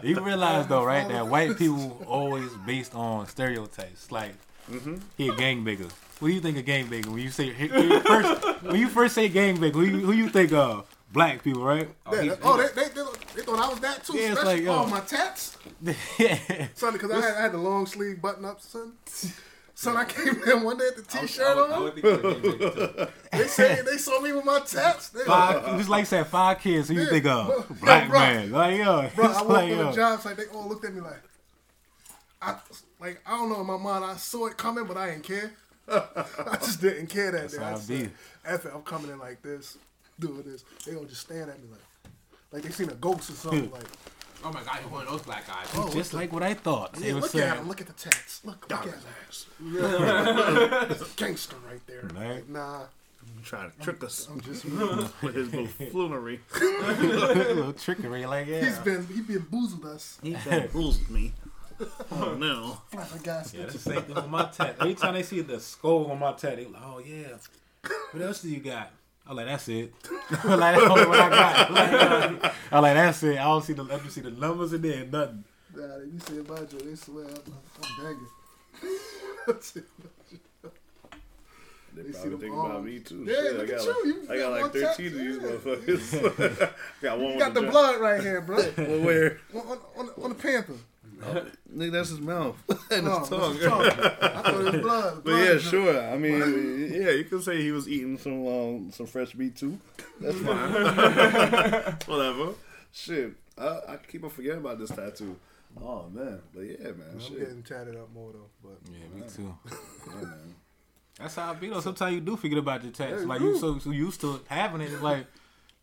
You 0.03 0.21
realize 0.23 0.67
though, 0.67 0.85
right, 0.85 1.09
that 1.09 1.27
white 1.27 1.57
people 1.57 2.05
always 2.07 2.51
based 2.67 2.95
on 2.95 3.27
stereotypes. 3.29 4.13
Like 4.13 4.35
mm-hmm. 4.71 4.97
he 5.17 5.29
a 5.29 5.33
gangbanger. 5.33 5.91
What 6.19 6.29
do 6.29 6.35
you 6.35 6.41
think 6.41 6.59
of 6.59 6.67
gangbanger 6.67 7.07
when 7.07 7.23
you 7.23 7.31
say 7.31 7.51
when 7.67 7.91
you 7.91 8.01
first 8.01 8.63
when 8.63 8.77
you 8.77 8.89
first 8.91 9.15
say 9.15 9.31
gangbanger? 9.31 9.73
Who 9.73 9.85
you, 9.85 10.01
who 10.01 10.13
you 10.13 10.29
think 10.29 10.53
of? 10.53 10.87
Black 11.13 11.43
people, 11.43 11.65
right? 11.65 11.89
Oh, 12.07 12.15
Yeah, 12.15 12.23
he's- 12.23 12.39
oh, 12.43 12.57
they, 12.57 12.69
they, 12.83 12.89
they, 12.89 13.03
they 13.35 13.43
thought 13.43 13.59
I 13.59 13.69
was 13.69 13.81
that 13.81 14.05
too. 14.05 14.17
Yeah, 14.17 14.31
it's 14.31 14.39
especially 14.39 14.55
like, 14.55 14.63
yo. 14.65 14.83
oh, 14.83 14.87
my 14.87 15.01
tats, 15.01 15.57
yeah. 16.19 16.69
son, 16.75 16.93
because 16.93 17.11
I 17.11 17.21
had, 17.21 17.35
I 17.37 17.41
had 17.43 17.53
the 17.53 17.59
long 17.59 17.87
sleeve 17.87 18.23
button 18.23 18.45
up, 18.45 18.61
son. 18.61 18.93
Son, 19.75 19.97
I 19.97 20.05
came 20.05 20.29
in 20.47 20.63
one 20.63 20.77
day 20.77 20.85
with 20.95 21.09
the 21.09 21.19
t-shirt 21.21 21.41
I 21.47 21.55
would- 21.55 21.71
I 21.71 21.75
on. 21.77 21.83
would 21.85 21.95
think 21.95 22.05
it 22.05 22.23
would 22.23 22.43
be 22.43 22.49
big, 22.51 22.61
too. 22.61 23.07
They 23.33 23.47
said 23.47 23.87
they 23.87 23.97
saw 23.97 24.21
me 24.21 24.31
with 24.31 24.45
my 24.45 24.61
tats. 24.61 25.09
They 25.09 25.25
Five, 25.25 25.79
just 25.79 25.89
like 25.89 26.01
you 26.01 26.05
said, 26.05 26.27
five 26.27 26.59
kids. 26.59 26.89
Who 26.89 26.95
you 26.97 27.01
Yeah, 27.05 27.09
think 27.09 27.25
bro. 27.25 27.65
of? 27.67 27.81
Black 27.81 28.03
Yo, 28.05 28.11
bro. 28.11 28.19
man. 28.19 28.51
Like 28.53 28.77
yo, 28.77 28.85
Bro, 28.85 29.25
I 29.25 29.31
it's 29.31 29.39
walked 29.39 29.49
like 29.49 29.63
on 29.73 29.79
the 29.79 29.85
yo. 29.85 29.93
job 29.93 30.21
site. 30.21 30.37
They 30.37 30.45
all 30.53 30.69
looked 30.69 30.85
at 30.85 30.93
me 30.93 31.01
like, 31.01 31.23
I 32.43 32.57
like 33.01 33.23
I 33.27 33.31
don't 33.39 33.49
know 33.49 33.61
in 33.63 33.67
my 33.67 33.79
mind. 33.79 34.05
I 34.05 34.17
saw 34.17 34.49
it 34.49 34.59
coming, 34.59 34.85
but 34.85 34.99
I 34.99 35.13
didn't 35.13 35.25
care. 35.25 35.51
I 35.91 36.57
just 36.61 36.83
didn't 36.83 37.07
care 37.07 37.31
that 37.33 37.51
That's 37.51 37.55
day. 37.57 37.63
how 37.65 37.73
I 37.75 37.79
said. 37.79 38.11
F 38.45 38.67
it, 38.67 38.73
I'm 38.75 38.83
coming 38.83 39.11
in 39.11 39.19
like 39.19 39.41
this, 39.41 39.79
doing 40.21 40.43
this. 40.43 40.65
They 40.85 40.93
gonna 40.93 41.07
just 41.07 41.23
stand 41.23 41.51
at 41.51 41.61
me 41.63 41.69
like, 41.71 42.13
like 42.53 42.63
they 42.63 42.71
seen 42.71 42.91
a 42.91 42.95
ghost 42.95 43.31
or 43.31 43.35
something. 43.35 43.67
Hmm. 43.67 43.75
like, 43.75 43.85
Oh 44.43 44.51
my 44.51 44.63
god, 44.63 44.77
he's 44.77 44.91
one 44.91 45.03
of 45.03 45.09
those 45.11 45.23
black 45.23 45.47
guys. 45.47 45.67
Oh, 45.75 45.93
Just 45.93 46.15
like 46.15 46.33
what 46.33 46.43
I 46.43 46.55
thought. 46.55 46.97
Yeah, 46.99 47.15
look 47.15 47.31
saying. 47.31 47.47
at 47.47 47.57
him. 47.59 47.69
Look 47.69 47.83
at 47.83 47.87
the 47.89 47.93
tats. 47.93 48.41
Look, 48.43 48.71
look 48.71 48.81
at 48.81 48.87
him. 48.87 48.95
There's 50.89 51.03
a 51.03 51.07
gangster 51.17 51.57
right 51.69 51.87
there. 51.87 52.09
Right. 52.15 52.37
Like, 52.37 52.49
nah, 52.49 52.85
Trying 53.45 53.71
to 53.71 53.79
trick 53.81 54.03
us 54.03 54.29
I'm 54.31 54.41
just. 54.41 54.65
with 55.23 55.35
his 55.35 55.49
buffoonery. 55.49 56.41
a 56.55 56.59
little 56.59 57.73
trickery, 57.75 58.27
like 58.27 58.47
yeah. 58.47 58.65
He's 58.65 58.79
been 58.79 59.07
he 59.07 59.21
been 59.21 59.43
boozled 59.43 59.85
us. 59.85 60.19
He 60.23 60.33
bamboozled 60.33 61.11
me. 61.11 61.33
Oh 62.11 62.35
no. 62.35 62.79
Flabbergasted. 62.91 63.61
Yeah, 63.61 63.67
that's 63.67 63.83
the 63.85 63.93
same 63.93 64.03
thing 64.03 64.15
with 64.15 64.29
my 64.29 64.45
tat. 64.47 64.77
Every 64.81 64.95
time 64.95 65.15
they 65.15 65.23
see 65.23 65.41
the 65.41 65.61
skull 65.61 66.11
on 66.11 66.19
my 66.19 66.33
tat, 66.33 66.57
they 66.57 66.67
like, 66.67 66.83
oh 66.83 66.99
yeah. 66.99 67.37
What 68.13 68.23
else 68.23 68.43
do 68.43 68.51
you 68.51 68.61
got? 68.61 68.91
I'm 69.31 69.37
like, 69.37 69.47
that's 69.47 69.69
it. 69.69 69.95
I'm 70.43 70.59
like, 70.59 70.75
that's 70.75 70.91
only 70.91 71.07
what 71.07 71.21
I 71.21 71.29
got. 71.31 71.71
Like, 71.73 72.53
I'm 72.73 72.83
like, 72.83 72.95
that's 72.95 73.23
it. 73.23 73.39
I 73.39 73.45
don't 73.45 73.63
see 73.63 73.75
the, 73.75 73.85
I 73.85 73.99
just 74.01 74.15
see 74.17 74.23
the 74.23 74.31
numbers 74.33 74.73
in 74.73 74.83
there, 74.83 75.07
nothing. 75.07 75.45
Nah, 75.73 75.99
you 75.99 76.19
say 76.19 76.39
about 76.39 76.73
you, 76.73 76.81
they 76.81 76.97
swear 76.97 77.27
I'm, 77.27 77.55
I'm 77.85 78.05
begging. 78.05 78.27
They 81.93 82.03
They 82.03 82.13
see 82.13 82.19
probably 82.19 82.31
them 82.31 82.41
think 82.41 82.55
all. 82.55 82.67
about 82.67 82.85
me 82.85 82.99
too. 83.01 83.25
Yeah, 83.27 83.35
Shit, 83.35 83.57
look 83.57 83.71
I 83.71 83.73
at 83.73 83.79
got 83.79 83.85
you. 83.85 83.93
like, 83.93 84.05
You 84.05 84.23
I 84.31 84.37
got 84.37 84.51
got 84.51 84.63
like 84.63 84.97
13 84.97 85.07
of 85.07 85.13
these 85.13 85.39
motherfuckers. 85.39 86.71
got 87.03 87.19
one 87.19 87.33
You 87.33 87.39
got 87.39 87.55
the 87.55 87.63
blood 87.63 88.01
right 88.01 88.21
here, 88.21 88.41
bro. 88.41 88.57
Well, 88.77 89.01
where? 89.01 89.41
on, 89.55 89.61
on, 89.61 89.79
on, 89.97 90.11
on 90.23 90.29
the 90.31 90.35
panther. 90.37 90.75
Nigga, 91.77 91.93
that's 91.93 92.09
his 92.11 92.21
mouth 92.21 92.57
and 92.91 93.07
Oh, 93.09 93.19
his 93.21 93.29
tongue. 93.29 93.55
his 93.55 93.65
tongue. 93.65 93.83
I 93.83 94.43
thought 94.43 94.61
it 94.61 94.73
was 94.73 94.81
blood. 94.83 95.25
But 95.25 95.31
yeah, 95.33 95.59
sure. 95.59 96.01
I 96.11 96.17
mean, 96.17 96.91
yeah, 96.93 97.11
you 97.11 97.25
could 97.25 97.43
say 97.45 97.61
he 97.63 97.73
was 97.73 97.89
eating 97.89 98.17
some 98.19 98.47
um, 98.47 98.91
some 98.93 99.07
fresh 99.07 99.35
meat 99.35 99.57
too. 99.57 99.79
That's 100.21 100.37
fine. 100.39 100.73
Whatever. 102.07 102.55
Shit, 102.93 103.35
I, 103.59 103.67
I 103.89 103.97
keep 104.09 104.25
on 104.25 104.31
forgetting 104.31 104.59
about 104.61 104.79
this 104.79 104.91
tattoo. 104.91 105.37
Oh 105.81 106.09
man, 106.13 106.41
but 106.53 106.63
yeah, 106.63 106.79
man, 106.93 107.07
I'm 107.13 107.21
shit. 107.21 107.39
getting 107.39 107.63
tatted 107.63 107.97
up 107.97 108.13
more 108.13 108.33
though, 108.33 108.49
but 108.63 108.79
Yeah, 108.93 109.07
me 109.21 109.23
too. 109.29 109.55
Yeah, 110.09 110.15
man. 110.23 110.55
That's 111.19 111.37
how 111.37 111.51
I 111.53 111.55
be 111.55 111.69
though. 111.69 111.81
Sometimes 111.81 112.15
you 112.15 112.21
do 112.21 112.37
forget 112.37 112.59
about 112.59 112.83
your 112.83 112.93
tats. 112.93 113.21
Yeah, 113.23 113.29
like 113.29 113.41
you 113.41 113.51
you 113.51 113.59
so, 113.59 113.79
so 113.79 113.91
used 113.91 114.21
to 114.23 114.41
having 114.49 114.81
it, 114.81 115.01
like 115.03 115.27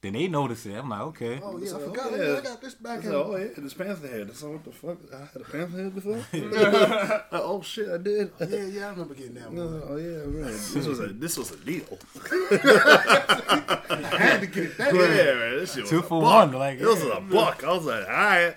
then 0.07 0.13
they 0.21 0.27
notice 0.27 0.65
it. 0.65 0.73
I'm 0.75 0.89
like, 0.89 1.01
okay. 1.01 1.39
oh 1.43 1.57
yeah, 1.57 1.65
I 1.65 1.69
So, 1.69 1.79
forgot. 1.79 2.11
yeah. 2.17 2.37
I 2.37 2.41
got 2.41 2.61
this 2.61 2.73
back 2.75 3.01
said, 3.03 3.11
in. 3.11 3.15
oh 3.15 3.35
yeah, 3.35 3.47
this 3.57 3.73
panther 3.73 4.07
head. 4.07 4.35
So 4.35 4.51
what 4.51 4.63
the 4.63 4.71
fuck? 4.71 4.97
I 5.13 5.19
had 5.19 5.41
a 5.41 5.45
panther 5.45 5.77
head 5.83 5.95
before. 5.95 6.23
Uh, 7.29 7.41
oh 7.43 7.61
shit, 7.61 7.89
I 7.89 7.97
did. 7.97 8.31
Yeah, 8.39 8.65
yeah, 8.65 8.87
I 8.87 8.89
remember 8.91 9.13
getting 9.13 9.33
that 9.35 9.51
No, 9.51 9.65
one. 9.65 9.81
oh 9.89 9.95
yeah, 9.97 10.43
right. 10.43 10.51
This 10.73 10.85
was 10.87 10.99
a 10.99 11.07
this 11.07 11.37
was 11.37 11.51
a 11.51 11.57
deal. 11.57 11.97
I 12.21 14.17
had 14.19 14.41
to 14.41 14.47
get 14.47 14.63
it 14.65 14.77
that 14.77 14.93
Yeah, 14.93 14.99
way. 15.01 15.07
man, 15.35 15.57
this 15.59 15.73
shit 15.73 15.81
was 15.83 15.89
Two 15.89 15.99
a 15.99 16.03
for 16.03 16.21
buck. 16.21 16.51
one, 16.51 16.53
like 16.53 16.79
It 16.79 16.85
was 16.85 17.03
a 17.03 17.19
buck. 17.21 17.63
I 17.63 17.71
was 17.73 17.85
like, 17.85 18.07
all 18.07 18.13
right, 18.13 18.55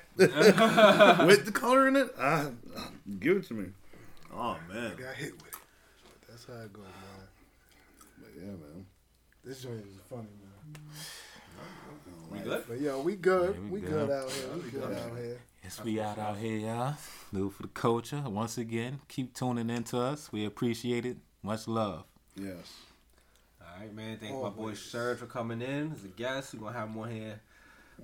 with 1.26 1.44
the 1.46 1.53
color 1.53 1.88
in 1.88 1.96
it, 1.96 2.14
I, 2.18 2.51
give 3.18 3.36
it 3.38 3.46
to 3.48 3.55
me. 3.55 3.66
Oh 4.34 4.57
man, 4.72 4.96
Got 4.96 5.14
hit 5.14 5.32
with 5.32 5.48
it. 5.48 5.55
That's 6.28 6.44
how 6.46 6.55
it 6.55 6.72
goes, 6.72 6.84
man. 6.84 7.26
but 8.18 8.30
yeah, 8.36 8.46
man. 8.46 8.86
This 9.44 9.62
joint 9.62 9.80
is 9.86 9.98
funny, 10.09 10.28
man. 12.30 12.42
We 12.42 12.48
good? 12.48 12.64
But 12.68 12.80
yo, 12.80 13.00
we 13.00 13.16
good. 13.16 13.54
Yeah, 13.54 13.62
we 13.62 13.70
we, 13.70 13.80
good. 13.80 13.90
good. 13.90 14.10
out 14.10 14.30
here. 14.30 14.48
We 14.54 14.70
good 14.70 14.82
out 14.82 15.18
here. 15.18 15.38
Yes, 15.62 15.80
we 15.84 16.00
out 16.00 16.18
out 16.18 16.36
here, 16.36 16.58
y'all. 16.58 16.94
New 17.32 17.50
for 17.50 17.62
the 17.62 17.68
culture. 17.68 18.22
Once 18.26 18.58
again, 18.58 19.00
keep 19.08 19.34
tuning 19.34 19.70
in 19.70 19.84
to 19.84 19.98
us. 19.98 20.32
We 20.32 20.44
appreciate 20.44 21.06
it. 21.06 21.16
Much 21.42 21.68
love. 21.68 22.04
Yes. 22.36 22.54
All 23.60 23.80
right, 23.80 23.94
man. 23.94 24.18
Thank 24.18 24.40
my 24.40 24.48
boy 24.48 24.74
Serge 24.74 25.18
for 25.18 25.26
coming 25.26 25.60
in 25.62 25.92
as 25.92 26.04
a 26.04 26.08
guest. 26.08 26.54
We're 26.54 26.60
gonna 26.60 26.78
have 26.78 26.88
him 26.88 26.98
on 26.98 27.10
here 27.10 27.40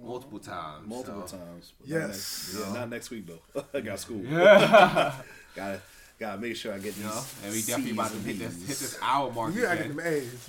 multiple 0.02 0.38
times. 0.38 0.86
Multiple 0.86 1.26
so. 1.26 1.38
times. 1.38 1.72
Yes. 1.84 2.00
Not 2.00 2.08
next, 2.08 2.54
yeah, 2.58 2.72
not 2.72 2.88
next 2.90 3.10
week 3.10 3.26
though. 3.26 3.64
I 3.74 3.80
got 3.80 3.98
school. 4.00 4.22
Yeah. 4.24 5.14
Gotta 5.54 5.80
gotta 6.18 6.40
make 6.40 6.56
sure 6.56 6.72
I 6.72 6.76
get 6.78 6.94
these. 6.94 6.98
You 6.98 7.04
know, 7.10 7.22
and 7.44 7.52
we 7.52 7.62
definitely 7.62 7.92
about 7.92 8.10
to 8.12 8.18
hit 8.18 8.38
this 8.38 8.54
hit 8.60 8.78
this 8.78 8.98
hour 9.02 9.30
mark. 9.32 9.54
You 9.54 9.62
gotta 9.62 9.80
again. 9.84 9.96
get 9.96 10.04
them 10.04 10.12
A's. 10.14 10.48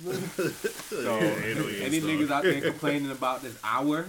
So, 0.88 1.18
Yeah, 1.20 1.46
you 1.46 1.54
know, 1.54 1.66
yeah, 1.68 1.84
any 1.84 2.00
niggas 2.00 2.30
out 2.30 2.42
there 2.42 2.60
complaining 2.60 3.10
about 3.10 3.42
this 3.42 3.58
hour, 3.62 4.06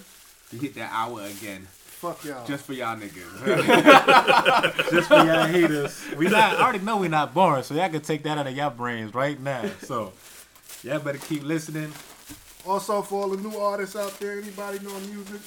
you 0.51 0.59
hit 0.59 0.75
that 0.75 0.89
hour 0.93 1.21
again, 1.23 1.67
Fuck 1.99 2.23
y'all. 2.25 2.45
just 2.47 2.65
for 2.65 2.73
y'all 2.73 2.97
niggas. 2.97 3.25
Just 4.91 5.07
for 5.09 5.15
y'all 5.15 5.45
haters. 5.47 6.01
We 6.17 6.27
not 6.29 6.55
I 6.57 6.61
already 6.63 6.79
know 6.79 6.97
we 6.97 7.07
not 7.09 7.33
boring, 7.33 7.63
so 7.63 7.73
y'all 7.75 7.89
can 7.89 8.01
take 8.01 8.23
that 8.23 8.37
out 8.37 8.47
of 8.47 8.55
y'all 8.55 8.69
brains 8.69 9.13
right 9.13 9.39
now. 9.39 9.69
So 9.83 10.13
y'all 10.83 10.99
better 10.99 11.17
keep 11.17 11.43
listening. 11.43 11.91
Also, 12.65 13.01
for 13.01 13.23
all 13.23 13.29
the 13.29 13.37
new 13.37 13.57
artists 13.57 13.95
out 13.95 14.17
there, 14.19 14.39
anybody 14.39 14.79
doing 14.79 15.09
music, 15.13 15.41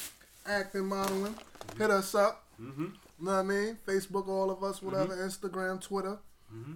acting, 0.46 0.86
modeling, 0.86 1.34
hit 1.78 1.90
us 1.90 2.14
up. 2.14 2.44
Mm-hmm. 2.60 2.86
Know 3.22 3.30
what 3.32 3.38
I 3.38 3.42
mean? 3.42 3.78
Facebook, 3.86 4.26
all 4.28 4.50
of 4.50 4.62
us, 4.64 4.82
whatever. 4.82 5.14
Mm-hmm. 5.14 5.46
Instagram, 5.46 5.80
Twitter. 5.80 6.18
Mm-hmm. 6.52 6.72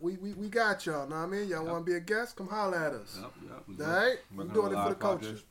We, 0.00 0.16
we 0.18 0.32
we 0.34 0.48
got 0.48 0.84
y'all. 0.84 1.08
Know 1.08 1.16
what 1.16 1.22
I 1.22 1.26
mean? 1.26 1.48
Y'all 1.48 1.64
want 1.64 1.86
to 1.86 1.90
be 1.90 1.96
a 1.96 2.00
guest? 2.00 2.36
Come 2.36 2.48
holler 2.48 2.76
at 2.76 2.92
us. 2.92 3.18
Yep, 3.20 3.30
yep, 3.48 3.62
we 3.78 3.84
All 3.84 3.90
right? 3.90 4.16
We 4.30 4.36
Working 4.38 4.52
doing 4.54 4.72
it 4.72 4.82
for 4.82 4.88
the 4.90 4.94
culture. 4.96 5.18
project. 5.24 5.44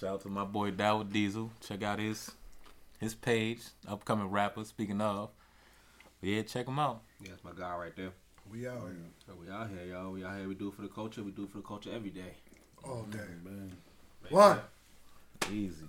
Shout 0.00 0.10
out 0.14 0.20
to 0.22 0.28
my 0.28 0.44
boy 0.44 0.72
Dawid 0.72 1.12
Diesel. 1.12 1.50
Check 1.60 1.82
out 1.84 2.00
his 2.00 2.32
his 2.98 3.14
page. 3.14 3.60
Upcoming 3.86 4.26
rapper, 4.28 4.64
speaking 4.64 5.00
of. 5.00 5.30
Yeah, 6.22 6.42
check 6.42 6.66
him 6.66 6.78
out. 6.80 7.02
Yeah, 7.22 7.30
that's 7.30 7.44
my 7.44 7.52
guy 7.56 7.76
right 7.76 7.94
there. 7.96 8.10
We 8.50 8.66
out 8.66 8.80
here 8.80 8.96
So 9.26 9.34
we 9.40 9.48
out 9.48 9.68
here, 9.70 9.84
y'all. 9.86 10.10
We 10.10 10.24
out 10.24 10.36
here. 10.36 10.48
We 10.48 10.54
do 10.56 10.68
it 10.68 10.74
for 10.74 10.82
the 10.82 10.88
culture. 10.88 11.22
We 11.22 11.30
do 11.30 11.44
it 11.44 11.50
for 11.50 11.58
the 11.58 11.64
culture 11.64 11.90
every 11.94 12.10
day. 12.10 12.34
all 12.82 13.02
day. 13.04 13.18
Man. 13.44 13.72
One. 14.30 14.58
Easy. 15.52 15.84